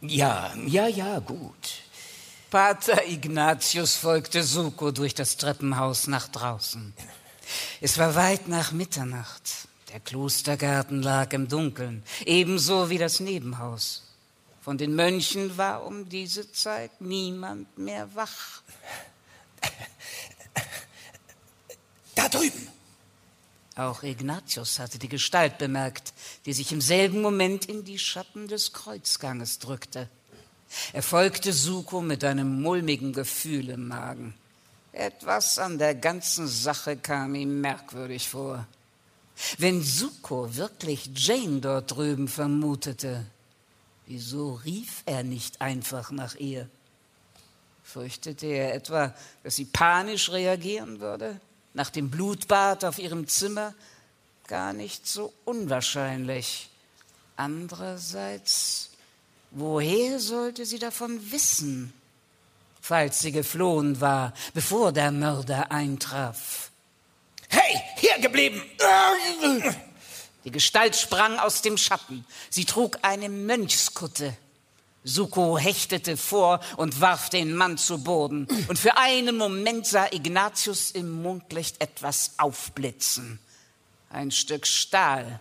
[0.09, 1.82] Ja, ja, ja, gut.
[2.53, 6.93] Pater Ignatius folgte Suko durch das Treppenhaus nach draußen.
[7.81, 9.67] Es war weit nach Mitternacht.
[9.91, 14.03] Der Klostergarten lag im Dunkeln, ebenso wie das Nebenhaus.
[14.61, 18.61] Von den Mönchen war um diese Zeit niemand mehr wach.
[22.15, 22.69] Da drüben!
[23.77, 26.13] Auch Ignatius hatte die Gestalt bemerkt,
[26.45, 30.11] die sich im selben Moment in die Schatten des Kreuzganges drückte.
[30.93, 34.35] Er folgte Suko mit einem mulmigen Gefühl im Magen.
[34.93, 38.67] Etwas an der ganzen Sache kam ihm merkwürdig vor.
[39.59, 43.25] Wenn Suko wirklich Jane dort drüben vermutete,
[44.07, 46.69] wieso rief er nicht einfach nach ihr?
[47.83, 51.41] Fürchtete er etwa, dass sie panisch reagieren würde?
[51.75, 53.75] Nach dem Blutbad auf ihrem Zimmer?
[54.47, 56.69] Gar nicht so unwahrscheinlich.
[57.37, 58.91] Andererseits,
[59.53, 61.93] woher sollte sie davon wissen,
[62.81, 66.71] falls sie geflohen war, bevor der Mörder eintraf?
[67.49, 68.63] Hey, hier geblieben!
[70.45, 72.25] Die Gestalt sprang aus dem Schatten.
[72.51, 74.37] Sie trug eine Mönchskutte.
[75.05, 78.47] Suko hechtete vor und warf den Mann zu Boden.
[78.69, 83.39] Und für einen Moment sah Ignatius im Mondlicht etwas aufblitzen.
[84.11, 85.41] Ein Stück Stahl,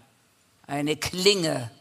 [0.68, 1.72] eine Klinge.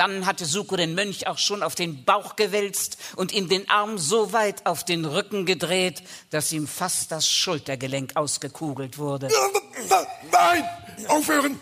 [0.00, 3.98] Dann hatte Suko den Mönch auch schon auf den Bauch gewälzt und ihm den Arm
[3.98, 9.28] so weit auf den Rücken gedreht, dass ihm fast das Schultergelenk ausgekugelt wurde.
[10.32, 10.64] Nein!
[11.06, 11.60] Aufhören!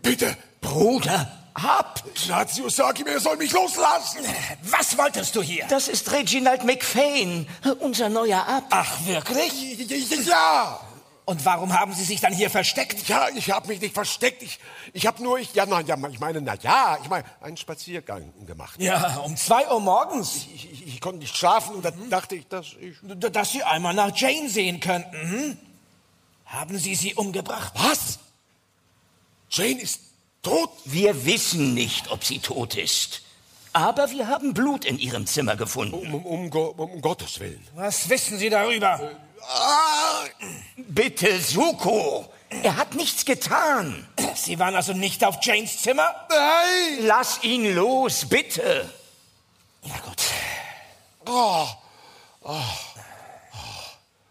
[0.00, 0.36] Bitte!
[0.60, 2.04] Bruder, Abt!
[2.06, 4.20] Ignatius, sag ihm, er soll mich loslassen!
[4.62, 5.66] Was wolltest du hier?
[5.68, 7.48] Das ist Reginald McFain,
[7.80, 8.68] unser neuer Abt.
[8.70, 9.88] Ach, wirklich?
[10.24, 10.80] Ja!
[11.24, 13.06] Und warum haben Sie sich dann hier versteckt?
[13.08, 14.42] Ja, ich habe mich nicht versteckt.
[14.42, 14.58] Ich,
[14.92, 18.32] ich habe nur, ich, ja, na, ja, ich meine, na ja, ich meine, einen Spaziergang
[18.44, 18.80] gemacht.
[18.80, 20.46] Ja, um zwei Uhr morgens.
[20.52, 22.10] Ich, ich, ich konnte nicht schlafen und dann Mhm.
[22.10, 22.96] dachte ich, dass ich...
[23.02, 25.12] Dass Sie einmal nach Jane sehen könnten.
[25.16, 25.58] Hm?
[26.46, 27.72] Haben Sie sie umgebracht?
[27.76, 28.18] Was?
[29.48, 30.00] Jane ist
[30.42, 30.70] tot?
[30.84, 33.22] Wir wissen nicht, ob sie tot ist.
[33.72, 35.94] Aber wir haben Blut in ihrem Zimmer gefunden.
[35.94, 37.64] Um, um, um, um Gottes Willen.
[37.74, 39.00] Was wissen Sie darüber?
[39.40, 39.91] Ah,
[40.76, 42.32] Bitte, Suko!
[42.62, 44.06] Er hat nichts getan.
[44.34, 46.14] Sie waren also nicht auf Janes Zimmer?
[46.28, 47.06] nein!
[47.06, 48.88] Lass ihn los, bitte.
[49.84, 50.22] Na gut.
[51.26, 51.66] Oh,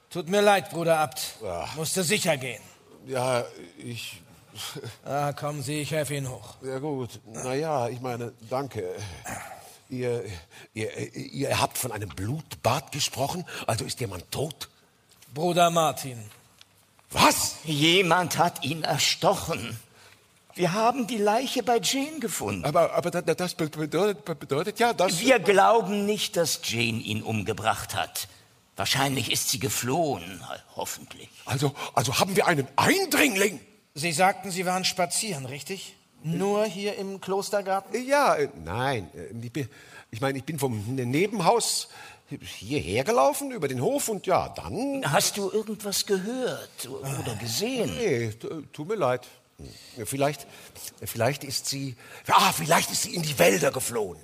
[0.09, 1.21] Tut mir leid, Bruder Abt.
[1.41, 1.67] Ja.
[1.75, 2.61] Musste sicher gehen.
[3.07, 3.43] ja,
[3.77, 4.21] ich...
[5.05, 6.55] Ah, kommen Sie, ich helfe Ihnen hoch.
[6.61, 8.95] Ja gut, naja, ich meine, danke.
[9.89, 10.25] Ihr,
[10.73, 14.69] ihr, ihr habt von einem Blutbad gesprochen, also ist jemand tot?
[15.33, 16.17] Bruder Martin.
[17.11, 17.55] Was?
[17.65, 19.77] Jemand hat ihn erstochen.
[20.55, 22.65] Wir haben die Leiche bei Jane gefunden.
[22.65, 25.19] Aber, aber da- da- das be- bedeutet, bedeutet ja, dass...
[25.21, 28.27] Wir glauben nicht, dass Jane ihn umgebracht hat.
[28.75, 30.41] Wahrscheinlich ist sie geflohen,
[30.75, 31.29] hoffentlich.
[31.45, 33.59] Also, also haben wir einen Eindringling?
[33.93, 35.95] Sie sagten, Sie waren spazieren, richtig?
[36.23, 38.05] Nur hier im Klostergarten?
[38.07, 39.09] Ja, äh, nein.
[39.15, 39.65] äh,
[40.11, 41.89] ich meine, ich bin vom Nebenhaus
[42.39, 45.03] hierher gelaufen, über den Hof und ja, dann...
[45.11, 47.93] Hast du irgendwas gehört oder gesehen?
[47.95, 48.31] Nee,
[48.73, 49.27] tut mir leid.
[49.97, 50.47] Ja, Vielleicht,
[51.03, 51.95] vielleicht ist sie...
[52.27, 54.19] Ah, vielleicht ist sie in die Wälder geflohen.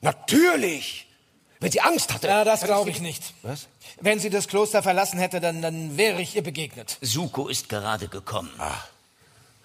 [0.00, 1.06] Natürlich!
[1.60, 2.28] Wenn sie Angst hatte.
[2.28, 3.34] Ja, das glaube ich nicht.
[3.42, 3.66] Was?
[4.00, 6.98] Wenn sie das Kloster verlassen hätte, dann, dann wäre ich ihr begegnet.
[7.00, 8.50] Suko ist gerade gekommen.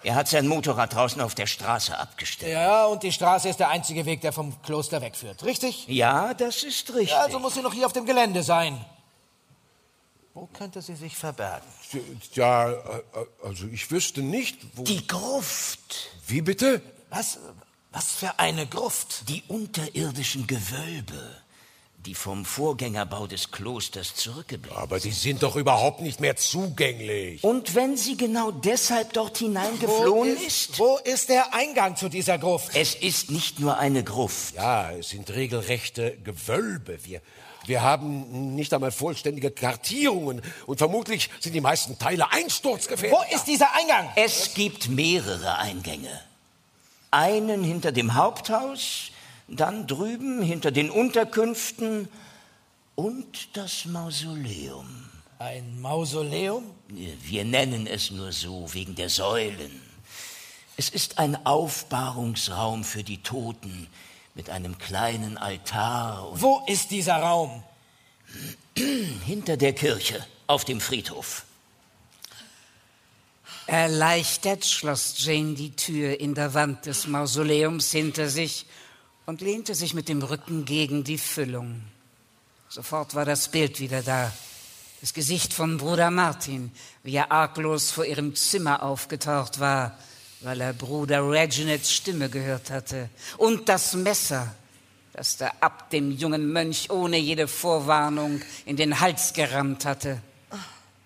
[0.04, 2.52] Er hat sein Motorrad draußen auf der Straße abgestellt.
[2.52, 5.42] Ja, und die Straße ist der einzige Weg, der vom Kloster wegführt.
[5.44, 5.88] Richtig?
[5.88, 7.10] Ja, das ist richtig.
[7.10, 8.84] Ja, also muss sie noch hier auf dem Gelände sein.
[10.34, 11.66] Wo könnte sie sich verbergen?
[12.34, 12.76] Ja, äh,
[13.42, 14.82] also ich wüsste nicht, wo.
[14.82, 16.10] Die Gruft.
[16.26, 16.82] Wie bitte?
[17.08, 17.38] Was,
[17.92, 19.28] was für eine Gruft?
[19.28, 21.42] Die unterirdischen Gewölbe,
[22.06, 27.42] die vom Vorgängerbau des Klosters zurückgeblieben Aber die sind doch überhaupt nicht mehr zugänglich.
[27.42, 30.78] Und wenn sie genau deshalb dort hineingeflohen Wo ist?
[30.78, 32.70] Wo ist der Eingang zu dieser Gruft?
[32.74, 34.54] Es ist nicht nur eine Gruft.
[34.54, 36.98] Ja, es sind regelrechte Gewölbe.
[37.04, 37.22] Wir,
[37.66, 43.18] wir haben nicht einmal vollständige Kartierungen und vermutlich sind die meisten Teile einsturzgefährdet.
[43.18, 44.10] Wo ist dieser Eingang?
[44.16, 46.20] Es gibt mehrere Eingänge.
[47.10, 49.10] Einen hinter dem Haupthaus,
[49.48, 52.08] dann drüben hinter den Unterkünften
[52.94, 54.86] und das Mausoleum.
[55.38, 56.64] Ein Mausoleum?
[56.88, 59.80] Wir nennen es nur so wegen der Säulen.
[60.76, 63.88] Es ist ein Aufbahrungsraum für die Toten
[64.34, 67.62] mit einem kleinen Altar und Wo ist dieser Raum?
[69.26, 71.44] hinter der Kirche auf dem Friedhof.
[73.66, 78.66] Erleichtert schloss Jane die Tür in der Wand des Mausoleums hinter sich
[79.26, 81.82] und lehnte sich mit dem Rücken gegen die Füllung.
[82.68, 84.32] Sofort war das Bild wieder da.
[85.00, 86.72] Das Gesicht von Bruder Martin,
[87.02, 89.98] wie er arglos vor ihrem Zimmer aufgetaucht war,
[90.40, 93.08] weil er Bruder Reginalds Stimme gehört hatte.
[93.36, 94.54] Und das Messer,
[95.12, 100.20] das der Abt dem jungen Mönch ohne jede Vorwarnung in den Hals gerammt hatte.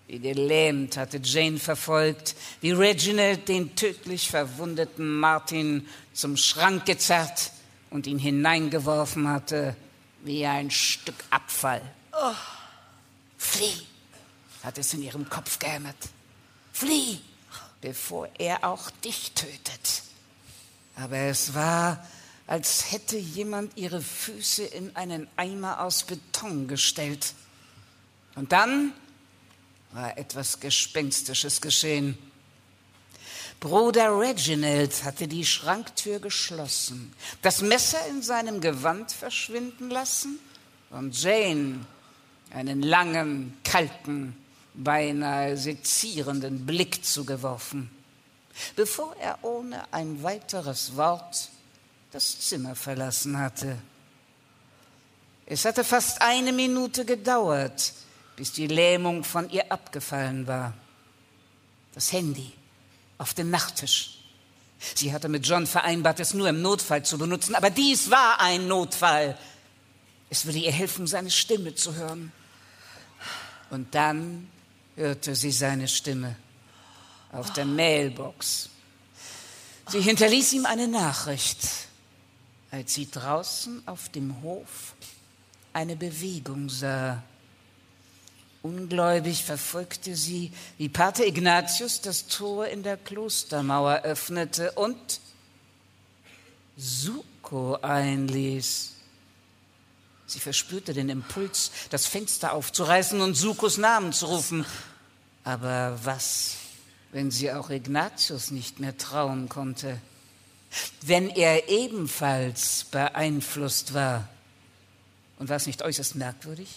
[0.07, 7.51] Wie gelähmt hatte Jane verfolgt, wie Reginald den tödlich verwundeten Martin zum Schrank gezerrt
[7.89, 9.75] und ihn hineingeworfen hatte,
[10.23, 11.81] wie ein Stück Abfall.
[12.13, 12.35] Oh.
[13.37, 13.85] Flieh,
[14.63, 16.09] hat es in ihrem Kopf gehämmert.
[16.73, 17.19] Flieh,
[17.81, 20.03] bevor er auch dich tötet.
[20.95, 22.05] Aber es war,
[22.47, 27.33] als hätte jemand ihre Füße in einen Eimer aus Beton gestellt.
[28.35, 28.91] Und dann
[29.91, 32.17] war etwas Gespenstisches geschehen.
[33.59, 40.39] Bruder Reginald hatte die Schranktür geschlossen, das Messer in seinem Gewand verschwinden lassen
[40.91, 41.85] und Jane
[42.51, 44.37] einen langen, kalten,
[44.73, 47.89] beinahe sezierenden Blick zugeworfen,
[48.77, 51.49] bevor er ohne ein weiteres Wort
[52.11, 53.77] das Zimmer verlassen hatte.
[55.45, 57.93] Es hatte fast eine Minute gedauert,
[58.37, 60.73] bis die Lähmung von ihr abgefallen war.
[61.93, 62.53] Das Handy
[63.19, 64.15] auf dem Nachttisch.
[64.95, 68.67] Sie hatte mit John vereinbart, es nur im Notfall zu benutzen, aber dies war ein
[68.67, 69.37] Notfall.
[70.29, 72.31] Es würde ihr helfen, seine Stimme zu hören.
[73.69, 74.49] Und dann
[74.95, 76.35] hörte sie seine Stimme
[77.31, 78.69] auf der Mailbox.
[79.89, 81.59] Sie hinterließ ihm eine Nachricht,
[82.71, 84.93] als sie draußen auf dem Hof
[85.73, 87.21] eine Bewegung sah.
[88.61, 95.21] Ungläubig verfolgte sie, wie Pater Ignatius das Tor in der Klostermauer öffnete und
[96.75, 98.93] Suko einließ.
[100.27, 104.65] Sie verspürte den Impuls, das Fenster aufzureißen und Sukos Namen zu rufen.
[105.43, 106.55] Aber was,
[107.11, 109.99] wenn sie auch Ignatius nicht mehr trauen konnte?
[111.01, 114.27] Wenn er ebenfalls beeinflusst war?
[115.39, 116.67] Und war es nicht äußerst merkwürdig,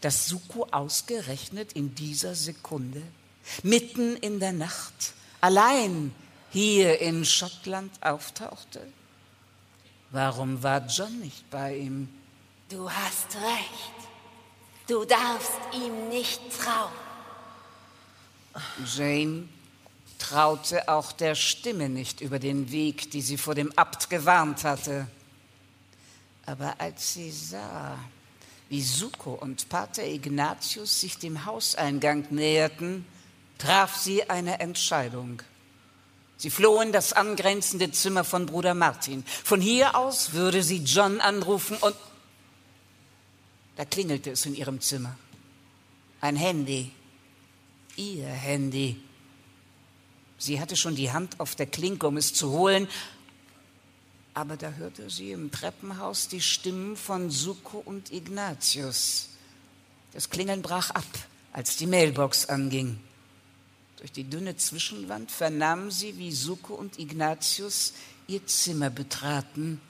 [0.00, 3.02] dass Suko ausgerechnet in dieser Sekunde,
[3.62, 6.14] mitten in der Nacht, allein
[6.50, 8.86] hier in Schottland auftauchte?
[10.10, 12.08] Warum war John nicht bei ihm?
[12.68, 14.02] Du hast recht.
[14.86, 16.92] Du darfst ihm nicht trauen.
[18.84, 19.48] Jane
[20.18, 25.06] traute auch der Stimme nicht über den Weg, die sie vor dem Abt gewarnt hatte.
[26.44, 27.98] Aber als sie sah,
[28.72, 33.04] wie Suko und Pater Ignatius sich dem Hauseingang näherten,
[33.58, 35.42] traf sie eine Entscheidung.
[36.38, 39.24] Sie floh in das angrenzende Zimmer von Bruder Martin.
[39.26, 41.94] Von hier aus würde sie John anrufen und
[43.76, 45.18] da klingelte es in ihrem Zimmer.
[46.22, 46.92] Ein Handy.
[47.96, 49.02] Ihr Handy.
[50.38, 52.88] Sie hatte schon die Hand auf der Klinke, um es zu holen,
[54.34, 59.28] aber da hörte sie im Treppenhaus die Stimmen von Suko und Ignatius.
[60.12, 61.04] Das Klingeln brach ab,
[61.52, 62.98] als die Mailbox anging.
[63.98, 67.92] Durch die dünne Zwischenwand vernahm sie, wie Suko und Ignatius
[68.26, 69.80] ihr Zimmer betraten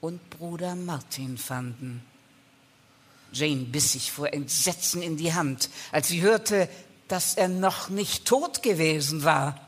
[0.00, 2.02] und Bruder Martin fanden.
[3.32, 6.68] Jane biss sich vor Entsetzen in die Hand, als sie hörte,
[7.08, 9.65] dass er noch nicht tot gewesen war.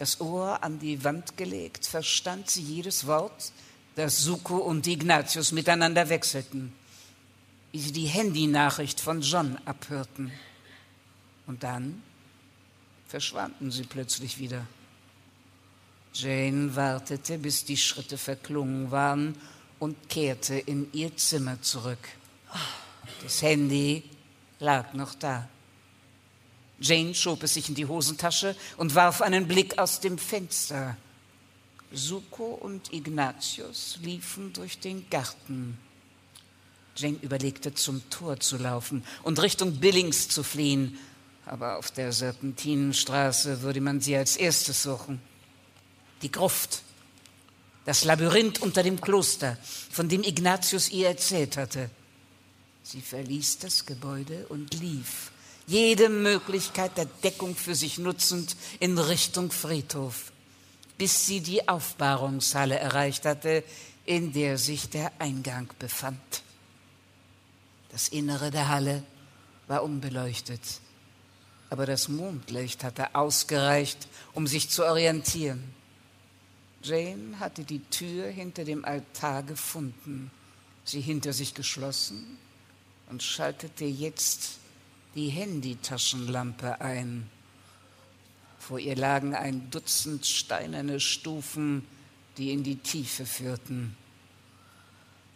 [0.00, 3.52] Das Ohr an die Wand gelegt, verstand sie jedes Wort,
[3.96, 6.72] das Suko und Ignatius miteinander wechselten,
[7.70, 10.32] wie sie die Handynachricht von John abhörten.
[11.46, 12.02] Und dann
[13.08, 14.66] verschwanden sie plötzlich wieder.
[16.14, 19.36] Jane wartete, bis die Schritte verklungen waren
[19.78, 22.08] und kehrte in ihr Zimmer zurück.
[23.22, 24.02] Das Handy
[24.60, 25.46] lag noch da.
[26.80, 30.96] Jane schob es sich in die Hosentasche und warf einen Blick aus dem Fenster.
[31.92, 35.78] Suko und Ignatius liefen durch den Garten.
[36.96, 40.98] Jane überlegte, zum Tor zu laufen und Richtung Billings zu fliehen,
[41.46, 45.20] aber auf der Serpentinenstraße würde man sie als erstes suchen.
[46.22, 46.82] Die Gruft,
[47.84, 49.58] das Labyrinth unter dem Kloster,
[49.90, 51.90] von dem Ignatius ihr erzählt hatte.
[52.82, 55.29] Sie verließ das Gebäude und lief,
[55.70, 60.32] jede Möglichkeit der Deckung für sich nutzend, in Richtung Friedhof,
[60.98, 63.62] bis sie die Aufbahrungshalle erreicht hatte,
[64.04, 66.42] in der sich der Eingang befand.
[67.90, 69.04] Das Innere der Halle
[69.68, 70.60] war unbeleuchtet,
[71.70, 75.62] aber das Mondlicht hatte ausgereicht, um sich zu orientieren.
[76.82, 80.32] Jane hatte die Tür hinter dem Altar gefunden,
[80.84, 82.38] sie hinter sich geschlossen
[83.08, 84.59] und schaltete jetzt
[85.14, 87.28] die Handytaschenlampe ein.
[88.58, 91.86] Vor ihr lagen ein Dutzend steinerne Stufen,
[92.36, 93.96] die in die Tiefe führten.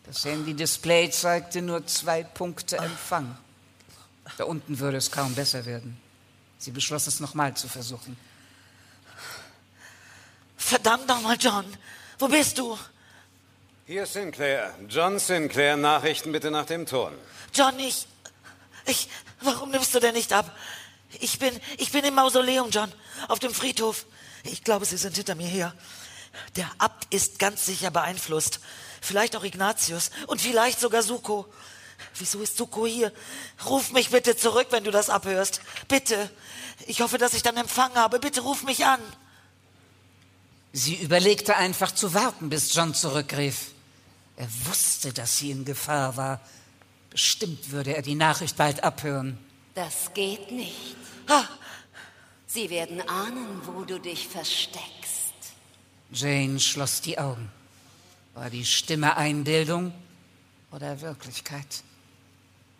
[0.07, 3.37] Das Handy-Display zeigte nur zwei Punkte Empfang.
[4.37, 5.99] Da unten würde es kaum besser werden.
[6.59, 8.17] Sie beschloss es nochmal zu versuchen.
[10.57, 11.65] Verdammt nochmal, John.
[12.19, 12.79] Wo bist du?
[13.87, 14.75] Hier Sinclair.
[14.89, 17.13] John Sinclair, Nachrichten bitte nach dem Ton.
[17.53, 18.07] John, ich.
[18.87, 19.09] Ich.
[19.45, 20.57] Warum nimmst du denn nicht ab?
[21.21, 21.59] Ich bin.
[21.79, 22.93] Ich bin im Mausoleum, John.
[23.29, 24.07] Auf dem Friedhof.
[24.43, 25.75] Ich glaube, sie sind hinter mir her.
[26.57, 28.61] Der Abt ist ganz sicher beeinflusst.
[29.01, 30.11] Vielleicht auch Ignatius.
[30.27, 31.47] Und vielleicht sogar Suko.
[32.19, 33.13] Wieso ist Suko hier?
[33.67, 35.61] Ruf mich bitte zurück, wenn du das abhörst.
[35.89, 36.31] Bitte.
[36.87, 38.19] Ich hoffe, dass ich dann Empfang habe.
[38.19, 39.01] Bitte ruf mich an.
[40.73, 43.73] Sie überlegte einfach zu warten, bis John zurückrief.
[44.37, 46.41] Er wusste, dass sie in Gefahr war.
[47.15, 49.39] Bestimmt würde er die Nachricht bald abhören.
[49.77, 50.97] Das geht nicht.
[52.45, 55.35] Sie werden ahnen, wo du dich versteckst.
[56.11, 57.53] Jane schloss die Augen.
[58.35, 59.95] War die Stimme Einbildung
[60.73, 61.85] oder Wirklichkeit?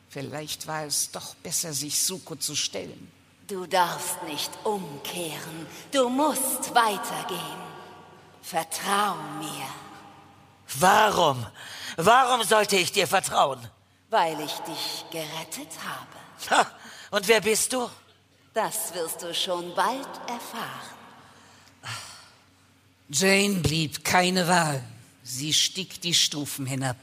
[0.09, 3.13] Vielleicht war es doch besser, sich Suko zu stellen.
[3.47, 5.67] Du darfst nicht umkehren.
[5.93, 7.63] Du musst weitergehen.
[8.43, 9.69] Vertrau mir.
[10.81, 11.47] Warum?
[11.97, 13.61] Warum sollte ich dir vertrauen?
[14.15, 16.55] Weil ich dich gerettet habe.
[16.55, 16.71] Ha,
[17.11, 17.91] und wer bist du?
[18.53, 20.95] Das wirst du schon bald erfahren.
[23.09, 24.85] Jane blieb keine Wahl.
[25.25, 26.97] Sie stieg die Stufen hinab.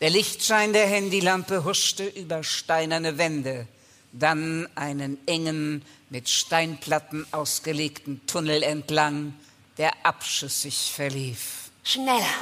[0.00, 3.66] Der Lichtschein der Handylampe huschte über steinerne Wände,
[4.12, 9.32] dann einen engen, mit Steinplatten ausgelegten Tunnel entlang,
[9.78, 11.70] der abschüssig verlief.
[11.84, 12.34] Schneller,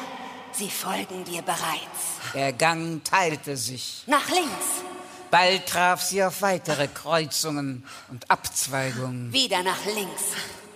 [0.53, 2.33] sie folgen dir bereits.
[2.35, 4.03] Der Gang teilte sich.
[4.07, 4.85] Nach links.
[5.31, 9.33] Bald traf sie auf weitere Kreuzungen und Abzweigungen.
[9.33, 10.23] Wieder nach links.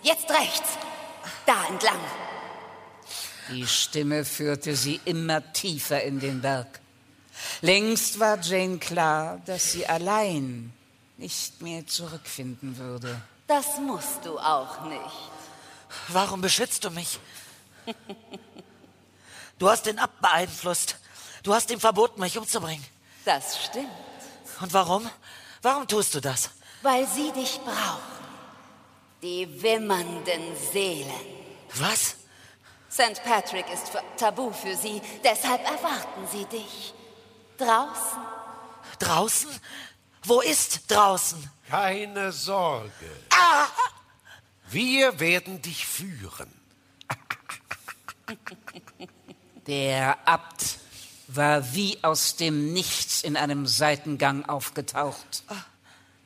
[0.03, 0.78] Jetzt rechts.
[1.47, 1.99] Da entlang.
[3.51, 6.81] Die Stimme führte sie immer tiefer in den Berg.
[7.61, 10.73] Längst war Jane klar, dass sie allein
[11.19, 13.20] nicht mehr zurückfinden würde.
[13.47, 15.01] Das musst du auch nicht.
[16.09, 17.19] Warum beschützt du mich?
[19.58, 20.97] Du hast den Abt beeinflusst.
[21.42, 22.84] Du hast ihm verboten, mich umzubringen.
[23.24, 23.89] Das stimmt.
[24.60, 25.08] Und warum?
[25.62, 26.50] Warum tust du das?
[26.83, 28.15] Weil sie dich brauchen.
[29.23, 30.42] Die wimmernden
[30.73, 31.10] Seelen.
[31.74, 32.16] Was?
[32.91, 33.23] St.
[33.24, 36.94] Patrick ist für, tabu für sie, deshalb erwarten sie dich.
[37.58, 38.20] Draußen.
[38.99, 39.50] Draußen?
[40.24, 41.50] Wo ist draußen?
[41.68, 43.10] Keine Sorge.
[43.31, 43.66] Ah!
[44.68, 46.52] Wir werden dich führen.
[49.67, 50.78] Der Abt
[51.28, 55.43] war wie aus dem Nichts in einem Seitengang aufgetaucht.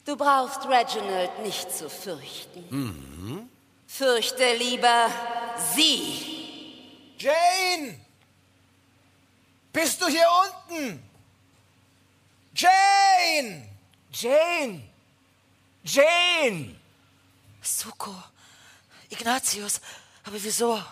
[0.04, 2.64] Du brauchst Reginald nicht zu fürchten.
[2.70, 3.48] Mhm.
[3.86, 5.08] Fürchte lieber
[5.74, 6.38] sie.
[7.18, 8.00] Jane!
[9.72, 10.26] Bist du hier
[10.70, 11.02] unten?
[12.54, 13.68] Jane!
[14.12, 14.82] Jane!
[15.84, 16.76] Jane!
[17.62, 18.14] Suko.
[19.10, 19.80] Ignatius.
[20.24, 20.82] Aber wieso?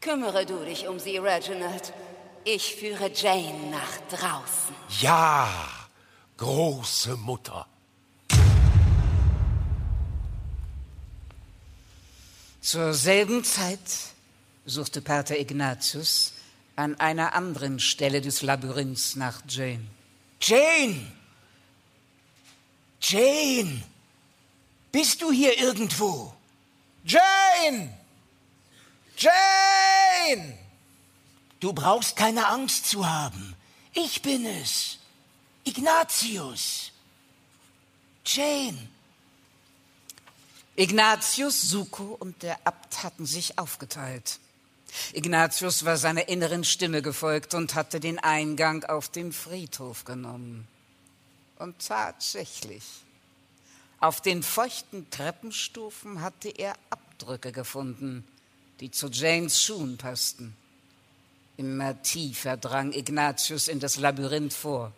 [0.00, 1.92] Kümmere du dich um sie, Reginald.
[2.44, 4.74] Ich führe Jane nach draußen.
[5.00, 5.46] Ja,
[6.38, 7.66] große Mutter.
[12.62, 13.78] Zur selben Zeit
[14.64, 16.32] suchte Pater Ignatius
[16.76, 19.86] an einer anderen Stelle des Labyrinths nach Jane.
[20.40, 21.12] Jane!
[23.02, 23.82] Jane!
[24.92, 26.32] Bist du hier irgendwo?
[27.04, 27.99] Jane!
[29.20, 30.58] Jane!
[31.60, 33.54] Du brauchst keine Angst zu haben.
[33.92, 34.98] Ich bin es.
[35.64, 36.90] Ignatius.
[38.24, 38.88] Jane.
[40.74, 44.38] Ignatius, Suko und der Abt hatten sich aufgeteilt.
[45.12, 50.66] Ignatius war seiner inneren Stimme gefolgt und hatte den Eingang auf dem Friedhof genommen.
[51.58, 52.84] Und tatsächlich,
[54.00, 58.26] auf den feuchten Treppenstufen hatte er Abdrücke gefunden,
[58.80, 60.56] die zu Janes Schuhen passten.
[61.56, 64.92] Immer tiefer drang Ignatius in das Labyrinth vor.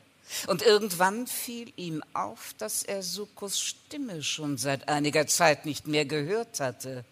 [0.46, 6.04] Und irgendwann fiel ihm auf, dass er Sukos Stimme schon seit einiger Zeit nicht mehr
[6.04, 7.04] gehört hatte.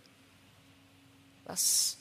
[1.45, 1.97] Was,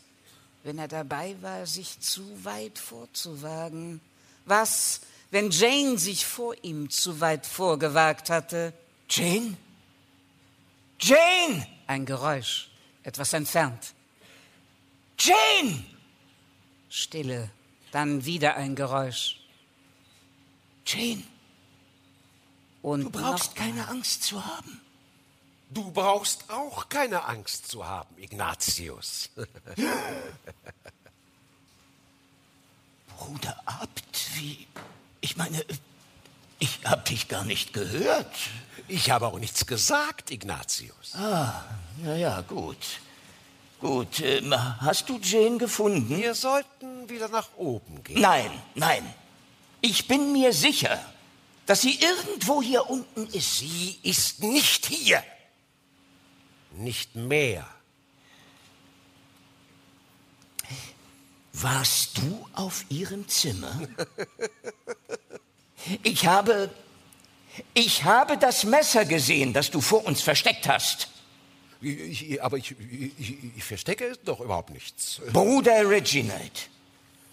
[0.63, 3.99] wenn er dabei war, sich zu weit vorzuwagen?
[4.45, 8.71] Was, wenn Jane sich vor ihm zu weit vorgewagt hatte?
[9.09, 9.57] Jane?
[10.99, 11.67] Jane!
[11.87, 12.69] Ein Geräusch,
[13.03, 13.93] etwas entfernt.
[15.19, 15.83] Jane!
[16.89, 17.51] Stille,
[17.91, 19.39] dann wieder ein Geräusch.
[20.85, 21.23] Jane,
[22.81, 24.81] Und du brauchst keine Angst zu haben.
[25.71, 29.29] Du brauchst auch keine Angst zu haben, Ignatius.
[33.17, 34.65] Bruder Abt, wie.
[35.21, 35.63] Ich meine,
[36.57, 38.35] ich hab dich gar nicht gehört.
[38.87, 41.13] Ich habe auch nichts gesagt, Ignatius.
[41.13, 41.65] Ah,
[42.03, 42.77] ja, ja, gut.
[43.79, 46.17] Gut, ähm, hast du Jane gefunden?
[46.17, 48.19] Wir sollten wieder nach oben gehen.
[48.19, 49.13] Nein, nein.
[49.79, 50.99] Ich bin mir sicher,
[51.65, 53.59] dass sie irgendwo hier unten ist.
[53.59, 55.23] Sie ist nicht hier.
[56.71, 57.65] Nicht mehr.
[61.53, 63.79] Warst du auf ihrem Zimmer?
[66.03, 66.69] Ich habe.
[67.73, 71.09] Ich habe das Messer gesehen, das du vor uns versteckt hast.
[71.81, 72.75] Ich, ich, aber ich,
[73.55, 75.21] ich, verstecke doch überhaupt nichts.
[75.31, 76.69] Bruder Reginald,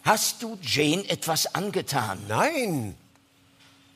[0.04, 2.24] hast du Jane etwas angetan?
[2.28, 2.94] Nein.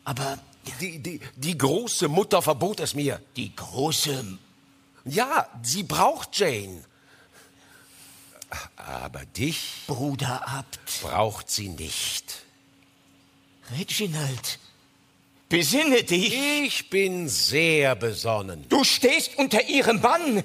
[0.05, 0.39] Aber
[0.81, 3.21] Die, die, die große Mutter verbot es mir.
[3.37, 4.39] die große.
[5.05, 6.83] Ja, sie braucht Jane.
[8.77, 11.01] Aber dich Bruder Abt.
[11.03, 12.43] braucht sie nicht.
[13.79, 14.59] Reginald,
[15.51, 16.33] besinne dich.
[16.33, 18.65] Ich bin sehr besonnen.
[18.71, 20.43] Du stehst unter ihrem Bann.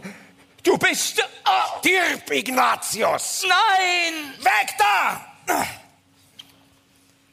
[0.64, 1.22] Du bist.
[1.46, 3.44] Oh, Stirb, Ignatius!
[3.48, 4.34] nein!
[4.40, 5.66] Weg da!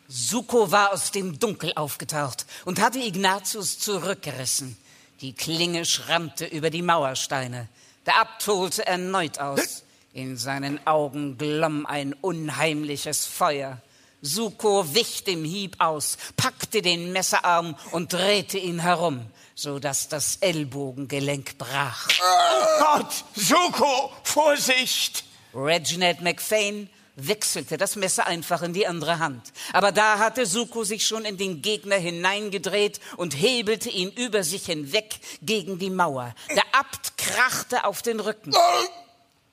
[0.07, 4.77] Suko war aus dem Dunkel aufgetaucht und hatte Ignatius zurückgerissen.
[5.23, 7.69] Die Klinge schrammte über die Mauersteine.
[8.05, 9.85] Der Abt holte erneut aus.
[10.13, 13.81] In seinen Augen glomm ein unheimliches Feuer.
[14.25, 19.27] Suko wich dem Hieb aus, packte den Messerarm und drehte ihn herum,
[19.57, 22.09] so dass das Ellbogengelenk brach.
[22.21, 23.25] Oh Gott!
[23.35, 25.25] Suko, Vorsicht!
[25.53, 29.53] Reginald McFain wechselte das Messer einfach in die andere Hand.
[29.73, 34.67] Aber da hatte Suko sich schon in den Gegner hineingedreht und hebelte ihn über sich
[34.67, 36.33] hinweg gegen die Mauer.
[36.55, 38.53] Der Abt krachte auf den Rücken.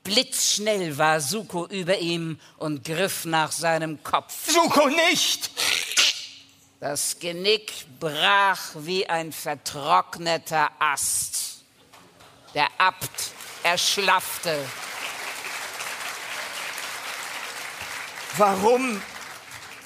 [0.10, 4.52] Blitzschnell war Suko über ihm und griff nach seinem Kopf.
[4.52, 5.52] Suko nicht!
[6.80, 11.64] Das Genick brach wie ein vertrockneter Ast.
[12.56, 14.66] Der Abt erschlaffte.
[18.38, 19.00] Warum?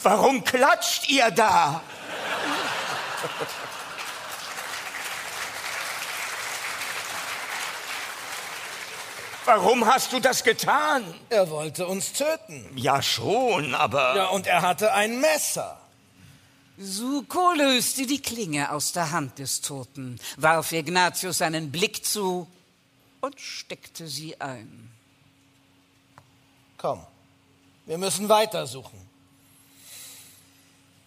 [0.04, 1.82] Warum klatscht ihr da?
[9.46, 11.04] Warum hast du das getan?
[11.30, 12.66] Er wollte uns töten.
[12.76, 14.16] Ja schon, aber.
[14.16, 15.80] Ja, und er hatte ein Messer.
[16.78, 22.48] Suko löste die Klinge aus der Hand des Toten, warf Ignatius einen Blick zu
[23.22, 24.92] und steckte sie ein.
[26.78, 27.06] Komm,
[27.86, 29.00] wir müssen weitersuchen.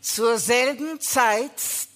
[0.00, 1.50] Zur selben Zeit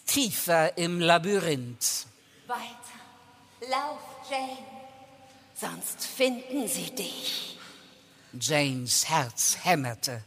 [0.07, 2.07] tiefer im Labyrinth.
[2.49, 3.71] Weiter.
[3.71, 4.80] Lauf, Jane.
[5.61, 7.59] Sonst finden sie dich.
[8.33, 10.23] Janes Herz hämmerte.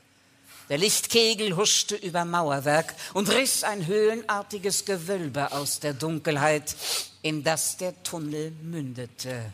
[0.70, 6.76] Der Lichtkegel huschte über Mauerwerk und riss ein höhlenartiges Gewölbe aus der Dunkelheit,
[7.22, 9.52] in das der Tunnel mündete.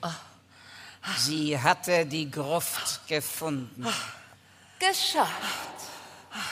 [1.17, 3.87] Sie hatte die Gruft gefunden.
[4.79, 5.31] Geschafft.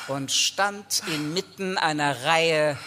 [0.07, 2.77] und stand inmitten einer Reihe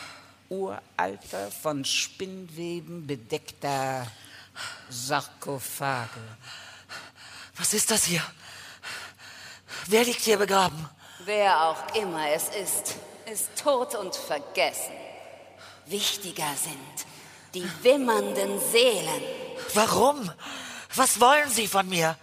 [0.48, 4.06] uralter, von Spinnweben bedeckter
[4.88, 6.20] Sarkophage.
[7.56, 8.22] Was ist das hier?
[9.86, 10.88] Wer liegt hier begraben?
[11.24, 12.96] Wer auch immer es ist,
[13.30, 14.94] ist tot und vergessen.
[15.86, 17.06] Wichtiger sind
[17.54, 19.22] die wimmernden Seelen.
[19.74, 20.30] Warum?
[20.94, 22.16] Was wollen Sie von mir?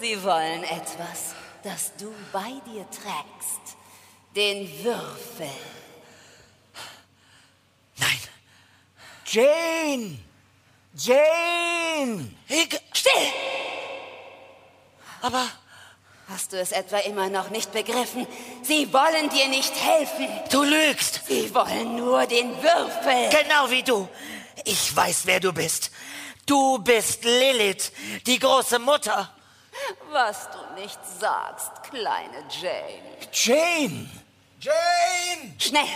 [0.00, 3.76] Sie wollen etwas, das du bei dir trägst.
[4.34, 5.50] Den Würfel.
[9.32, 10.18] Jane!
[10.94, 12.34] Jane!
[12.48, 13.12] Ich, still!
[15.22, 15.46] Aber
[16.28, 18.26] hast du es etwa immer noch nicht begriffen?
[18.62, 20.28] Sie wollen dir nicht helfen.
[20.50, 21.20] Du lügst!
[21.26, 23.28] Sie wollen nur den Würfel.
[23.30, 24.08] Genau wie du.
[24.64, 25.90] Ich weiß, wer du bist.
[26.46, 27.92] Du bist Lilith,
[28.26, 29.32] die große Mutter.
[30.10, 33.18] Was du nicht sagst, kleine Jane.
[33.32, 34.10] Jane!
[34.60, 35.54] Jane!
[35.58, 35.86] Schnell!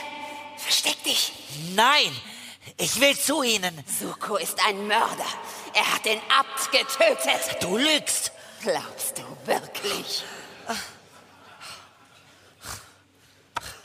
[0.57, 1.33] Versteck dich!
[1.75, 2.13] Nein!
[2.77, 3.85] Ich will zu Ihnen.
[3.87, 5.27] Suko ist ein Mörder.
[5.75, 7.63] Er hat den Abt getötet.
[7.63, 8.33] Du lügst.
[8.63, 10.25] Glaubst du wirklich?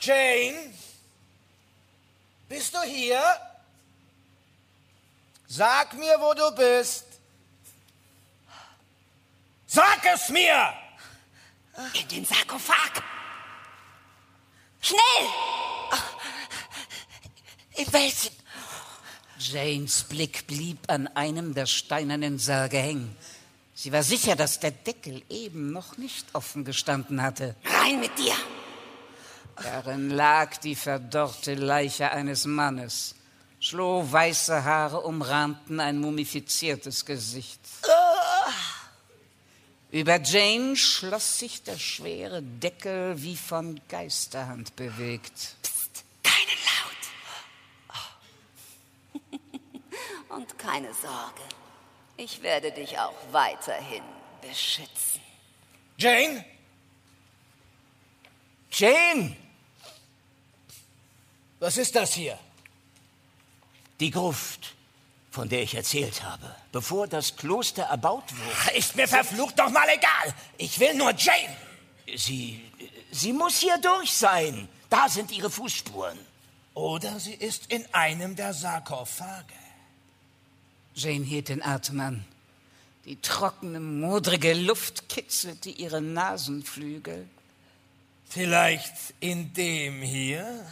[0.00, 0.74] Jane?
[2.48, 3.22] Bist du hier?
[5.46, 7.04] Sag mir, wo du bist.
[9.66, 10.72] Sag es mir!
[11.92, 13.02] In den Sarkophag.
[14.80, 15.28] Schnell!
[17.74, 18.29] In welchen?
[19.40, 23.16] Janes Blick blieb an einem der steinernen Särge hängen.
[23.74, 27.56] Sie war sicher, dass der Deckel eben noch nicht offen gestanden hatte.
[27.64, 28.34] Rein mit dir!
[29.56, 33.14] Darin lag die verdorrte Leiche eines Mannes.
[33.60, 37.60] Schlohweiße Haare umrahmten ein mumifiziertes Gesicht.
[39.90, 45.56] Über Jane schloss sich der schwere Deckel wie von Geisterhand bewegt.
[50.30, 51.42] Und keine Sorge,
[52.16, 54.02] ich werde dich auch weiterhin
[54.40, 55.20] beschützen.
[55.96, 56.44] Jane?
[58.70, 59.36] Jane!
[61.58, 62.38] Was ist das hier?
[63.98, 64.74] Die Gruft,
[65.30, 68.76] von der ich erzählt habe, bevor das Kloster erbaut wurde.
[68.78, 70.34] Ist mir verflucht doch mal egal.
[70.56, 71.56] Ich will nur Jane.
[72.16, 72.64] Sie,
[73.10, 74.68] sie muss hier durch sein.
[74.88, 76.18] Da sind ihre Fußspuren.
[76.74, 79.59] Oder sie ist in einem der Sarkophage.
[80.94, 82.24] Jane hielt den Atem an.
[83.04, 87.28] Die trockene, modrige Luft kitzelte ihre Nasenflügel.
[88.28, 90.66] Vielleicht in dem hier?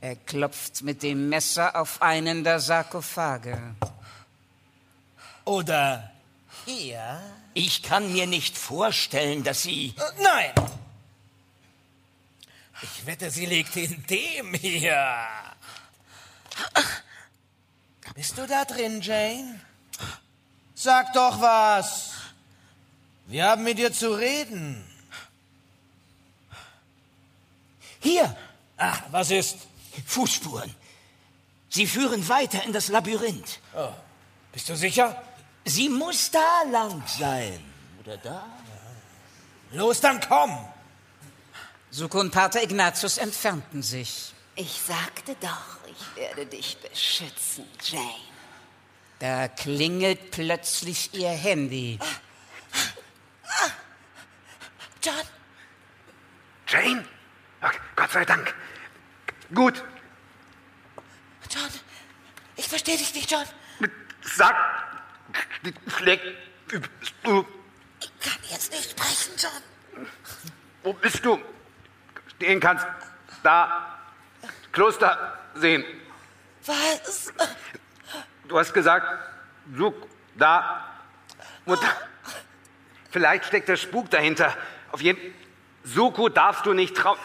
[0.00, 3.58] Er klopft mit dem Messer auf einen der Sarkophage.
[5.44, 6.12] Oder
[6.66, 7.22] hier?
[7.54, 9.94] Ich kann mir nicht vorstellen, dass sie.
[9.96, 10.52] Äh, nein!
[12.82, 15.16] Ich wette, sie liegt in dem hier.
[18.14, 19.60] Bist du da drin, Jane?
[20.74, 22.12] Sag doch was.
[23.26, 24.84] Wir haben mit dir zu reden.
[28.00, 28.36] Hier.
[28.76, 29.58] Ach, was ist?
[30.06, 30.74] Fußspuren.
[31.68, 33.58] Sie führen weiter in das Labyrinth.
[33.74, 33.92] Oh.
[34.52, 35.20] Bist du sicher?
[35.64, 37.58] Sie muss da lang sein.
[38.00, 38.44] Oder da?
[39.72, 40.56] Los, dann komm!
[41.90, 44.32] Suko und Pater Ignatius entfernten sich.
[44.54, 48.14] Ich sagte doch, ich werde dich beschützen, Jane.
[49.18, 51.98] Da klingelt plötzlich ihr Handy.
[55.02, 55.14] John?
[56.66, 57.04] Jane?
[57.60, 58.54] Okay, Gott sei Dank.
[59.54, 59.84] Gut.
[61.50, 61.70] John,
[62.56, 63.44] ich verstehe dich nicht, John.
[64.22, 64.54] Sag.
[65.98, 66.24] Schlägt.
[67.22, 67.46] Du.
[68.00, 70.06] Ich kann jetzt nicht sprechen, John.
[70.82, 71.38] Wo bist du?
[72.36, 72.86] Stehen kannst.
[73.42, 73.93] Da.
[74.74, 75.84] Kloster sehen.
[76.66, 77.32] Was?
[78.48, 79.06] Du hast gesagt,
[79.76, 79.94] such
[80.34, 80.84] da.
[81.64, 81.88] Mutter.
[83.10, 84.54] Vielleicht steckt der Spuk dahinter.
[84.90, 85.34] Auf jeden
[85.84, 87.18] Suko darfst du nicht trauen.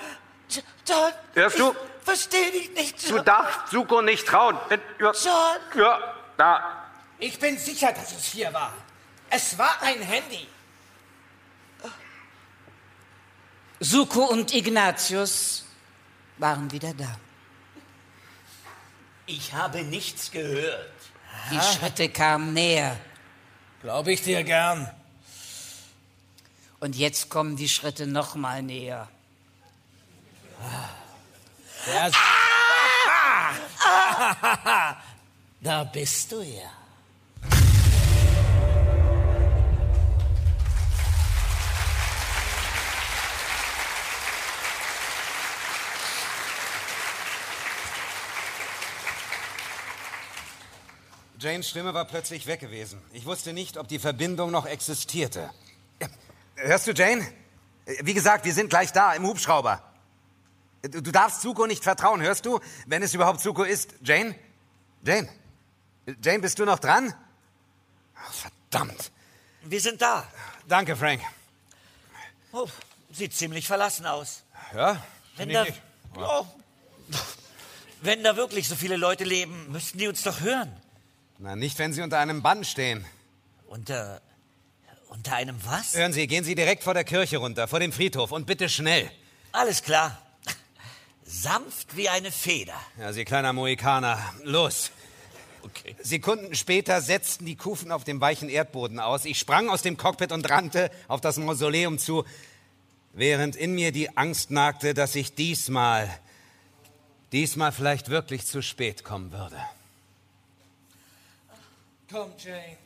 [0.87, 1.11] John.
[1.33, 1.71] Hörst du?
[1.71, 3.17] Ich verstehe dich nicht, John.
[3.17, 4.57] Du darfst Suko nicht trauen.
[4.69, 5.81] Wenn, ja, John.
[5.81, 6.85] Ja, da.
[7.17, 8.73] Ich bin sicher, dass es hier war.
[9.29, 10.47] Es war ein Handy.
[13.79, 15.65] Suko und Ignatius
[16.37, 17.17] waren wieder da.
[19.31, 20.91] Ich habe nichts gehört.
[21.51, 22.97] Die Schritte kamen näher.
[23.83, 24.89] Glaube ich dir gern.
[26.79, 29.07] Und jetzt kommen die Schritte noch mal näher.
[31.85, 32.11] Der
[33.85, 34.95] ah!
[35.61, 36.78] da bist du ja.
[51.41, 53.01] Janes Stimme war plötzlich weg gewesen.
[53.13, 55.49] Ich wusste nicht, ob die Verbindung noch existierte.
[56.55, 57.25] Hörst du, Jane?
[58.01, 59.81] Wie gesagt, wir sind gleich da im Hubschrauber.
[60.81, 62.59] Du, du darfst Zuko nicht vertrauen, hörst du?
[62.87, 63.93] Wenn es überhaupt Zuko ist.
[64.01, 64.35] Jane?
[65.01, 65.29] Jane?
[66.21, 67.13] Jane, bist du noch dran?
[68.15, 69.11] Ach, verdammt.
[69.63, 70.27] Wir sind da.
[70.67, 71.21] Danke, Frank.
[72.51, 72.67] Oh,
[73.11, 74.43] sieht ziemlich verlassen aus.
[74.73, 75.01] Ja?
[75.37, 75.65] Wenn da,
[76.17, 76.45] oh,
[78.01, 80.75] wenn da wirklich so viele Leute leben, müssten die uns doch hören.
[81.41, 83.05] Na, nicht, wenn sie unter einem Bann stehen.
[83.67, 84.21] Unter.
[85.07, 85.95] unter einem was?
[85.95, 89.09] Hören Sie, gehen Sie direkt vor der Kirche runter, vor dem Friedhof und bitte schnell.
[89.53, 90.21] Alles klar.
[91.23, 92.73] Sanft wie eine Feder.
[92.99, 94.91] Ja, Sie kleiner Mohikaner, los.
[95.61, 95.95] Okay.
[96.03, 99.23] Sekunden später setzten die Kufen auf dem weichen Erdboden aus.
[99.23, 102.25] Ich sprang aus dem Cockpit und rannte auf das Mausoleum zu,
[103.13, 106.09] während in mir die Angst nagte, dass ich diesmal,
[107.31, 109.57] diesmal vielleicht wirklich zu spät kommen würde.
[112.11, 112.77] Komm, Jane,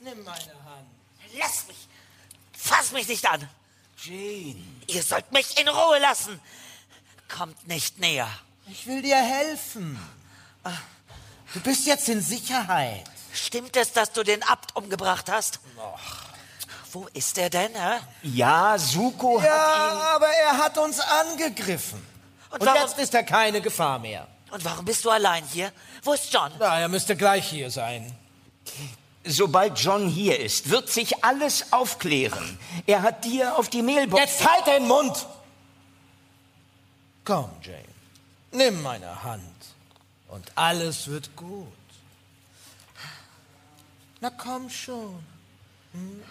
[0.00, 0.88] nimm meine Hand.
[1.38, 1.76] Lass mich!
[2.56, 3.48] Fass mich nicht an!
[4.02, 4.62] Jane.
[4.86, 6.40] Ihr sollt mich in Ruhe lassen!
[7.28, 8.28] Kommt nicht näher.
[8.66, 9.98] Ich will dir helfen.
[11.52, 13.04] Du bist jetzt in Sicherheit.
[13.32, 15.60] Stimmt es, dass du den Abt umgebracht hast?
[16.92, 17.98] Wo ist er denn, hä?
[18.22, 19.98] Ja, Suko hat ihn...
[19.98, 22.04] aber er hat uns angegriffen.
[22.50, 24.26] Und Und, warum- jetzt ist er keine Gefahr mehr.
[24.50, 25.72] Und warum bist du allein hier?
[26.02, 26.52] Wo ist John?
[26.58, 28.16] Na, er müsste gleich hier sein.
[29.26, 32.58] Sobald John hier ist, wird sich alles aufklären.
[32.86, 34.20] Er hat dir auf die Mailbox...
[34.20, 35.26] Jetzt halt den Mund!
[37.24, 37.84] Komm, Jane.
[38.52, 39.42] Nimm meine Hand.
[40.28, 41.68] Und alles wird gut.
[44.20, 45.22] Na komm schon.
[45.92, 46.22] Hm?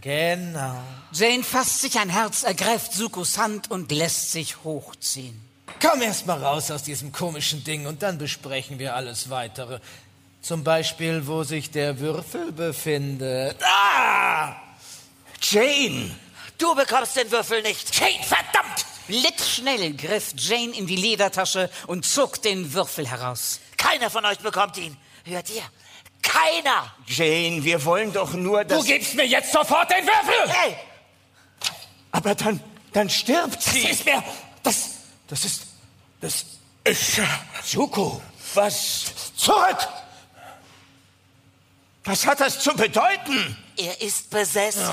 [0.00, 0.82] Genau.
[1.12, 5.47] Jane fasst sich ein Herz, ergreift Sukos Hand und lässt sich hochziehen.
[5.80, 9.78] Komm erst mal raus aus diesem komischen Ding und dann besprechen wir alles weitere.
[10.42, 13.56] Zum Beispiel, wo sich der Würfel befindet.
[13.62, 14.56] Ah!
[15.40, 16.10] Jane!
[16.58, 17.94] Du bekommst den Würfel nicht.
[17.98, 18.86] Jane, verdammt!
[19.06, 23.60] Blitzschnell griff Jane in die Ledertasche und zog den Würfel heraus.
[23.76, 24.96] Keiner von euch bekommt ihn.
[25.24, 25.62] Hört ihr?
[26.22, 26.92] Keiner!
[27.06, 28.80] Jane, wir wollen doch nur, dass...
[28.80, 30.52] Du gibst mir jetzt sofort den Würfel!
[30.52, 30.76] Hey!
[32.10, 32.60] Aber dann,
[32.92, 33.86] dann stirbt Das sie.
[33.88, 34.22] ist mir...
[34.62, 34.97] Das...
[35.28, 35.62] Das ist...
[36.20, 36.44] Das
[36.84, 37.20] ist...
[37.64, 38.20] Suko,
[38.54, 39.04] was...
[39.36, 39.88] Zurück!
[42.04, 43.56] Was hat das zu bedeuten?
[43.76, 44.88] Er ist besessen.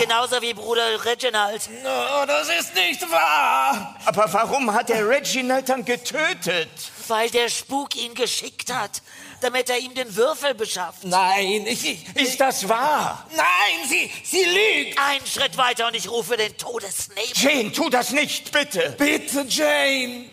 [0.00, 1.68] Genauso wie Bruder Reginald.
[1.84, 3.94] No, das ist nicht wahr!
[4.06, 6.70] Aber warum hat er Reginald dann getötet?
[7.08, 9.02] Weil der Spuk ihn geschickt hat,
[9.40, 11.04] damit er ihm den Würfel beschafft.
[11.04, 11.84] Nein, ich...
[11.84, 13.26] ich Ist das wahr?
[13.36, 14.10] nein, sie...
[14.24, 14.98] Sie lügt!
[14.98, 17.32] Einen Schritt weiter und ich rufe den Todesnebel.
[17.34, 18.94] Jane, tu das nicht, bitte.
[18.98, 20.30] Bitte, Jane!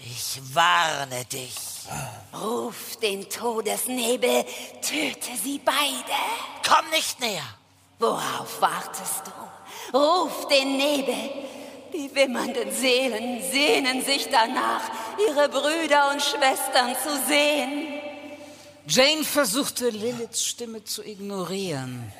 [0.00, 1.54] Ich warne dich.
[2.32, 4.44] Ruf den Todesnebel,
[4.80, 6.18] töte sie beide.
[6.66, 7.42] Komm nicht näher.
[7.98, 9.96] Worauf wartest du?
[9.98, 11.14] Ruf den Nebel.
[11.92, 14.80] Die wimmernden Seelen sehnen sich danach,
[15.28, 18.01] ihre Brüder und Schwestern zu sehen.
[18.88, 22.12] Jane versuchte Liliths Stimme zu ignorieren,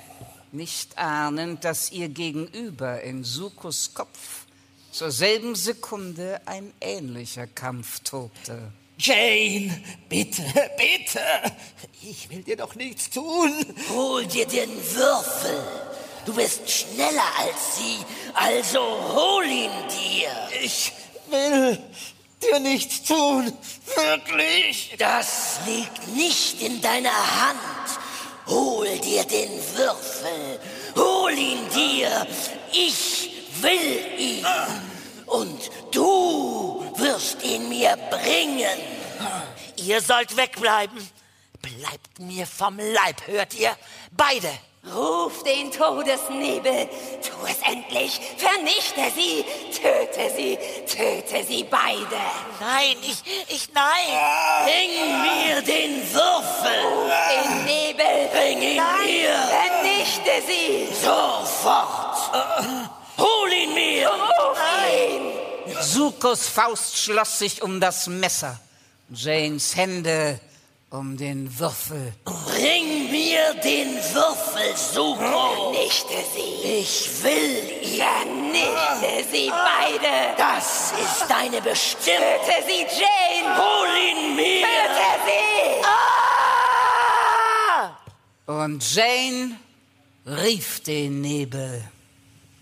[0.53, 4.47] nicht ahnend, dass ihr Gegenüber in Sukos Kopf
[4.93, 8.73] zur selben Sekunde ein ähnlicher Kampf tobte.
[8.97, 10.45] Jane, bitte,
[10.77, 11.21] bitte!
[12.01, 13.53] Ich will dir doch nichts tun!
[13.91, 15.65] Hol dir den Würfel.
[16.25, 17.99] Du bist schneller als sie,
[18.35, 20.31] also hol ihn dir.
[20.63, 20.93] Ich
[21.29, 21.79] will
[22.43, 23.57] dir nichts tun.
[23.95, 24.95] Wirklich.
[24.99, 27.59] Das liegt nicht in deiner Hand.
[28.47, 30.61] Hol dir den Würfel.
[30.97, 32.27] Hol ihn dir.
[32.73, 33.31] Ich
[33.61, 34.47] will ihn.
[35.27, 38.79] Und du wirst ihn mir bringen.
[39.77, 40.99] Ihr sollt wegbleiben.
[41.62, 43.77] Bleibt mir vom Leib, hört ihr?
[44.11, 44.51] Beide.
[44.91, 46.89] Ruf den Todesnebel.
[47.23, 48.20] Tu es endlich.
[48.36, 49.44] Vernichte sie.
[49.70, 50.59] Töte sie.
[50.86, 52.20] Töte sie beide.
[52.59, 54.65] Nein, ich, ich, nein.
[54.65, 57.12] Bring mir den Würfel.
[57.31, 58.28] Den Nebel.
[58.33, 59.35] Bring ihn Nein, mir.
[59.49, 60.89] Vernichte sie.
[61.01, 62.19] Sofort.
[63.19, 64.09] Hol ihn mir.
[64.09, 64.59] Ruf
[64.91, 65.43] ihn.
[65.81, 68.61] Sukos Faust schloss sich um das Messer,
[69.11, 70.41] Janes Hände
[70.93, 72.12] um den Würfel.
[72.25, 75.17] Bring mir den Würfel, Suko.
[75.17, 76.81] Vernichte sie.
[76.81, 77.97] Ich will ihn.
[77.97, 80.37] Vernichte sie beide.
[80.37, 82.21] Das ist deine Bestimmung.
[82.45, 83.57] Töte sie, Jane.
[83.57, 84.67] Hol ihn mir.
[84.67, 85.33] Töte sie.
[88.53, 89.57] Und Jane
[90.27, 91.83] rief den Nebel.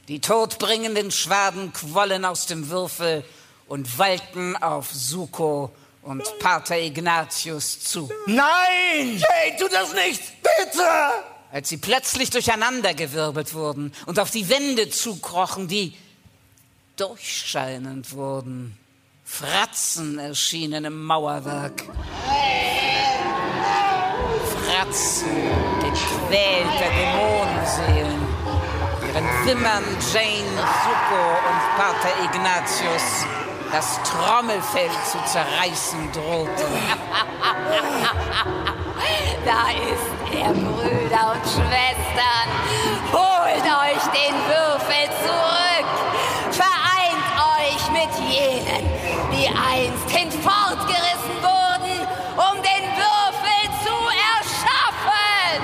[0.06, 3.24] Die todbringenden Schwaden quollen aus dem Würfel
[3.66, 5.72] und wallten auf Suko
[6.02, 8.08] und Pater Ignatius zu.
[8.26, 9.18] Nein!
[9.18, 10.22] Jane, tu das nicht!
[10.42, 10.88] Bitte!
[11.52, 15.96] Als sie plötzlich durcheinandergewirbelt wurden und auf die Wände zukrochen, die
[16.96, 18.76] durchscheinend wurden.
[19.24, 21.84] Fratzen erschienen im Mauerwerk.
[24.66, 25.30] Fratzen
[25.80, 28.20] gequälter Dämonenseelen,
[29.02, 33.26] deren Wimmern Jane, Suko und Pater Ignatius
[33.72, 36.50] das Trommelfell zu zerreißen drohte.
[39.44, 42.48] Da ist er, Brüder und Schwestern.
[43.10, 45.88] Holt euch den Würfel zurück.
[46.50, 47.26] Vereint
[47.56, 48.84] euch mit jenen,
[49.32, 53.96] die einst hinfortgerissen wurden, um den Würfel zu
[54.36, 55.62] erschaffen.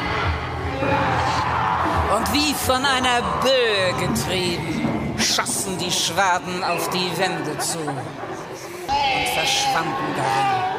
[2.16, 4.85] Und wie von einer Böe getrieben,
[5.18, 10.76] schossen die Schwaden auf die Wände zu und verschwanden darin.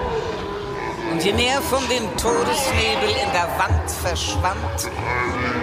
[1.12, 4.92] Und je mehr von dem Todesnebel in der Wand verschwand,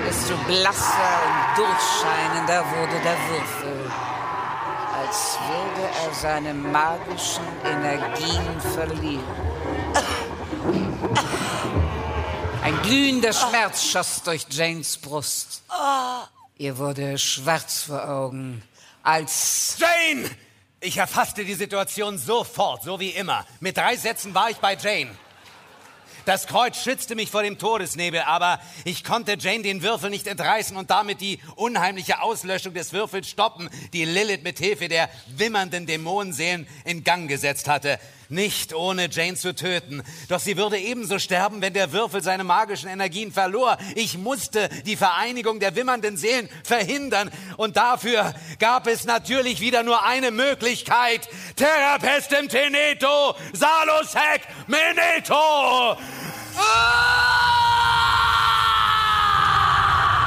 [0.07, 3.91] desto blasser und durchscheinender wurde der Würfel,
[5.01, 9.25] als würde er seine magischen Energien verlieren.
[12.62, 15.62] Ein glühender Schmerz schoss durch Janes Brust.
[16.57, 18.62] Ihr wurde schwarz vor Augen,
[19.02, 19.76] als...
[19.76, 20.31] Jane!
[20.78, 23.44] Ich erfasste die Situation sofort, so wie immer.
[23.58, 25.10] Mit drei Sätzen war ich bei Jane.
[26.26, 30.76] Das Kreuz schützte mich vor dem Todesnebel, aber ich konnte Jane den Würfel nicht entreißen
[30.76, 36.68] und damit die unheimliche Auslöschung des Würfels stoppen, die Lilith mit Hilfe der wimmernden Dämonenseelen
[36.84, 37.99] in Gang gesetzt hatte.
[38.28, 40.03] Nicht ohne Jane zu töten.
[40.28, 43.77] Doch sie würde ebenso sterben, wenn der Würfel seine magischen Energien verlor.
[43.94, 47.31] Ich musste die Vereinigung der wimmernden Seelen verhindern.
[47.57, 51.28] Und dafür gab es natürlich wieder nur eine Möglichkeit.
[51.57, 55.97] Terra pestem teneto, salus hac meneto.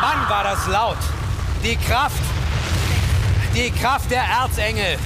[0.01, 0.98] Mann, war das laut.
[1.64, 2.22] Die Kraft,
[3.56, 4.98] die Kraft der Erzengel.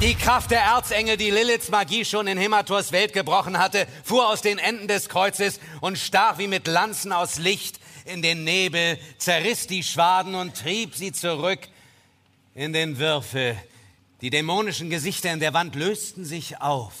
[0.00, 4.42] Die Kraft der Erzengel, die Liliths Magie schon in Hemators Welt gebrochen hatte, fuhr aus
[4.42, 9.66] den Enden des Kreuzes und stach wie mit Lanzen aus Licht in den Nebel, zerriss
[9.66, 11.58] die Schwaden und trieb sie zurück
[12.54, 13.56] in den Würfel.
[14.20, 16.94] Die dämonischen Gesichter in der Wand lösten sich auf.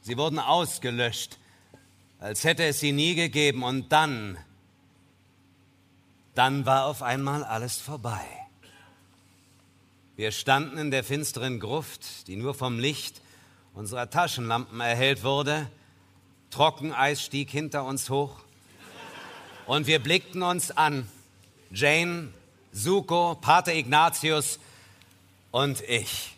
[0.00, 1.38] Sie wurden ausgelöscht,
[2.18, 3.62] als hätte es sie nie gegeben.
[3.62, 4.38] Und dann,
[6.34, 8.41] dann war auf einmal alles vorbei.
[10.14, 13.22] Wir standen in der finsteren Gruft, die nur vom Licht
[13.72, 15.70] unserer Taschenlampen erhellt wurde.
[16.50, 18.40] Trockeneis stieg hinter uns hoch.
[19.66, 21.08] Und wir blickten uns an.
[21.70, 22.28] Jane,
[22.72, 24.58] Suko, Pater Ignatius
[25.50, 26.36] und ich.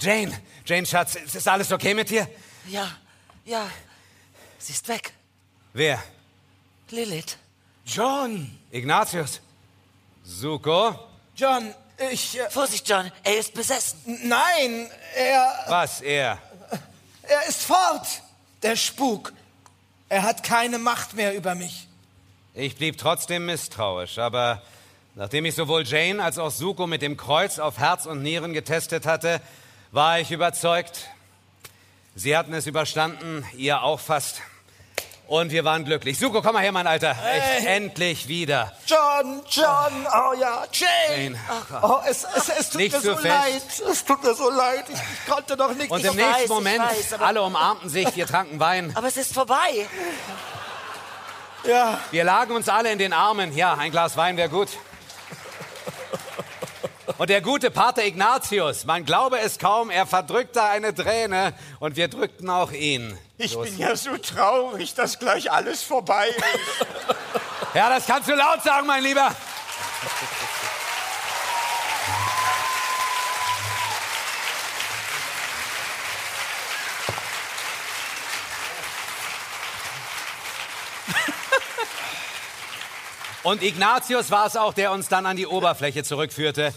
[0.00, 0.36] Jane,
[0.66, 2.28] Jane, Schatz, ist alles okay mit dir?
[2.68, 2.90] Ja,
[3.44, 3.70] ja.
[4.58, 5.12] Sie ist weg.
[5.72, 6.02] Wer?
[6.90, 7.38] Lilith.
[7.86, 8.50] John.
[8.72, 9.40] Ignatius.
[10.24, 10.98] Suko.
[11.36, 11.74] John,
[12.10, 12.38] ich.
[12.38, 13.98] Äh, Vorsicht, John, er ist besessen.
[14.24, 15.64] Nein, er.
[15.68, 16.38] Was, er?
[17.22, 18.06] Er ist fort,
[18.62, 19.32] der Spuk.
[20.08, 21.88] Er hat keine Macht mehr über mich.
[22.52, 24.62] Ich blieb trotzdem misstrauisch, aber
[25.14, 29.06] nachdem ich sowohl Jane als auch Suko mit dem Kreuz auf Herz und Nieren getestet
[29.06, 29.40] hatte,
[29.90, 31.08] war ich überzeugt.
[32.14, 34.40] Sie hatten es überstanden, ihr auch fast.
[35.26, 36.18] Und wir waren glücklich.
[36.18, 37.16] Suko, komm mal her, mein Alter.
[37.32, 38.72] Echt, endlich wieder.
[38.86, 41.22] John, John, oh ja, Jane.
[41.24, 41.38] Jane.
[41.82, 43.24] Oh, es, es, es tut Nicht mir so fest.
[43.24, 43.62] leid.
[43.90, 44.84] Es tut mir so leid.
[44.88, 45.90] Ich, ich konnte doch nicht.
[45.90, 48.92] Und im nächsten weiß, Moment, weiß, alle umarmten sich, wir tranken Wein.
[48.94, 49.88] Aber es ist vorbei.
[51.66, 51.98] Ja.
[52.10, 53.56] Wir lagen uns alle in den Armen.
[53.56, 54.68] Ja, ein Glas Wein wäre gut.
[57.18, 62.08] Und der gute Pater Ignatius, man glaube es kaum, er verdrückte eine Träne und wir
[62.08, 63.18] drückten auch ihn.
[63.38, 63.68] Ich Los.
[63.68, 66.86] bin ja so traurig, dass gleich alles vorbei ist.
[67.74, 69.34] Ja, das kannst du laut sagen, mein Lieber.
[83.42, 86.72] Und Ignatius war es auch, der uns dann an die Oberfläche zurückführte.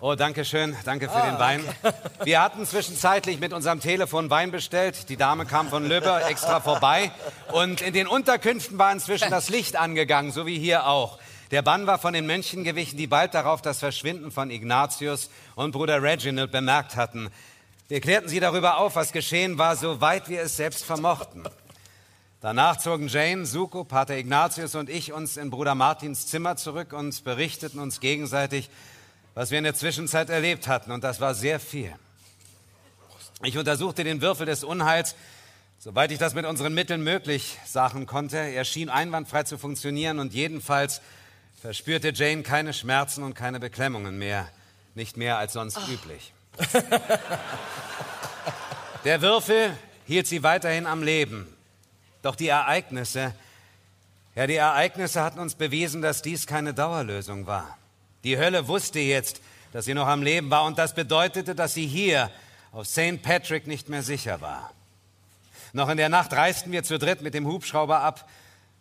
[0.00, 1.64] Oh, danke schön, danke für Ah, den Wein.
[2.24, 5.08] Wir hatten zwischenzeitlich mit unserem Telefon Wein bestellt.
[5.08, 7.10] Die Dame kam von Löber extra vorbei.
[7.50, 11.18] Und in den Unterkünften war inzwischen das Licht angegangen, so wie hier auch.
[11.50, 15.72] Der Bann war von den Mönchen gewichen, die bald darauf das Verschwinden von Ignatius und
[15.72, 17.30] Bruder Reginald bemerkt hatten.
[17.88, 21.42] Wir klärten sie darüber auf, was geschehen war, soweit wir es selbst vermochten.
[22.40, 27.24] Danach zogen Jane, Suko, Pater Ignatius und ich uns in Bruder Martins Zimmer zurück und
[27.24, 28.70] berichteten uns gegenseitig,
[29.38, 31.94] was wir in der Zwischenzeit erlebt hatten, und das war sehr viel.
[33.44, 35.14] Ich untersuchte den Würfel des Unheils,
[35.78, 38.36] soweit ich das mit unseren Mitteln möglich sagen konnte.
[38.36, 41.00] Er schien einwandfrei zu funktionieren und jedenfalls
[41.62, 44.48] verspürte Jane keine Schmerzen und keine Beklemmungen mehr,
[44.96, 45.88] nicht mehr als sonst Ah.
[45.88, 46.32] üblich.
[49.04, 49.70] Der Würfel
[50.04, 51.46] hielt sie weiterhin am Leben.
[52.22, 53.36] Doch die Ereignisse,
[54.34, 57.78] ja, die Ereignisse hatten uns bewiesen, dass dies keine Dauerlösung war.
[58.24, 59.40] Die Hölle wusste jetzt,
[59.72, 62.30] dass sie noch am Leben war und das bedeutete, dass sie hier
[62.72, 63.22] auf St.
[63.22, 64.72] Patrick nicht mehr sicher war.
[65.72, 68.28] Noch in der Nacht reisten wir zu dritt mit dem Hubschrauber ab,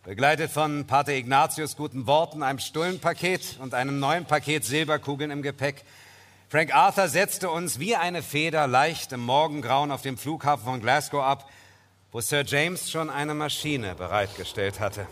[0.03, 5.83] begleitet von Pater Ignatius guten Worten, einem Stullenpaket und einem neuen Paket Silberkugeln im Gepäck.
[6.49, 11.21] Frank Arthur setzte uns wie eine Feder leicht im Morgengrauen auf dem Flughafen von Glasgow
[11.21, 11.49] ab,
[12.13, 15.07] wo Sir James schon eine Maschine bereitgestellt hatte.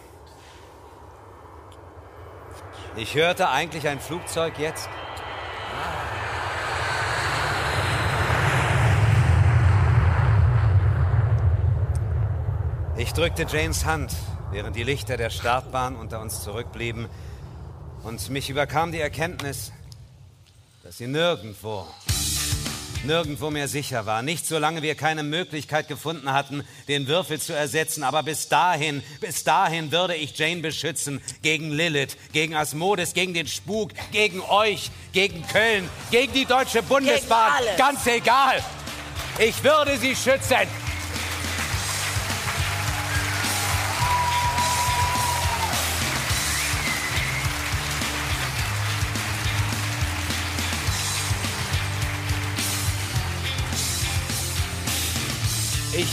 [2.98, 4.88] Ich hörte eigentlich ein Flugzeug jetzt.
[12.96, 14.16] Ich drückte Janes Hand,
[14.52, 17.10] während die Lichter der Startbahn unter uns zurückblieben.
[18.04, 19.74] Und mich überkam die Erkenntnis,
[20.82, 21.86] dass sie nirgendwo,
[23.06, 24.22] nirgendwo mehr sicher war.
[24.22, 28.04] Nicht solange wir keine Möglichkeit gefunden hatten, den Würfel zu ersetzen.
[28.04, 31.22] Aber bis dahin, bis dahin würde ich Jane beschützen.
[31.42, 37.64] Gegen Lilith, gegen Asmodes, gegen den Spuk, gegen euch, gegen Köln, gegen die Deutsche Bundesbahn.
[37.78, 38.64] Ganz egal.
[39.40, 40.68] Ich würde sie schützen.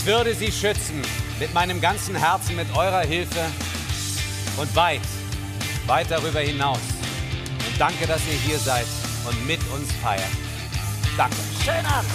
[0.03, 1.01] Ich würde sie schützen
[1.39, 3.39] mit meinem ganzen Herzen, mit eurer Hilfe
[4.57, 4.99] und weit,
[5.87, 6.81] weit darüber hinaus.
[7.65, 8.85] Und danke, dass ihr hier seid
[9.25, 10.27] und mit uns feiert.
[11.15, 11.37] Danke.
[11.63, 12.11] Schönen Abend.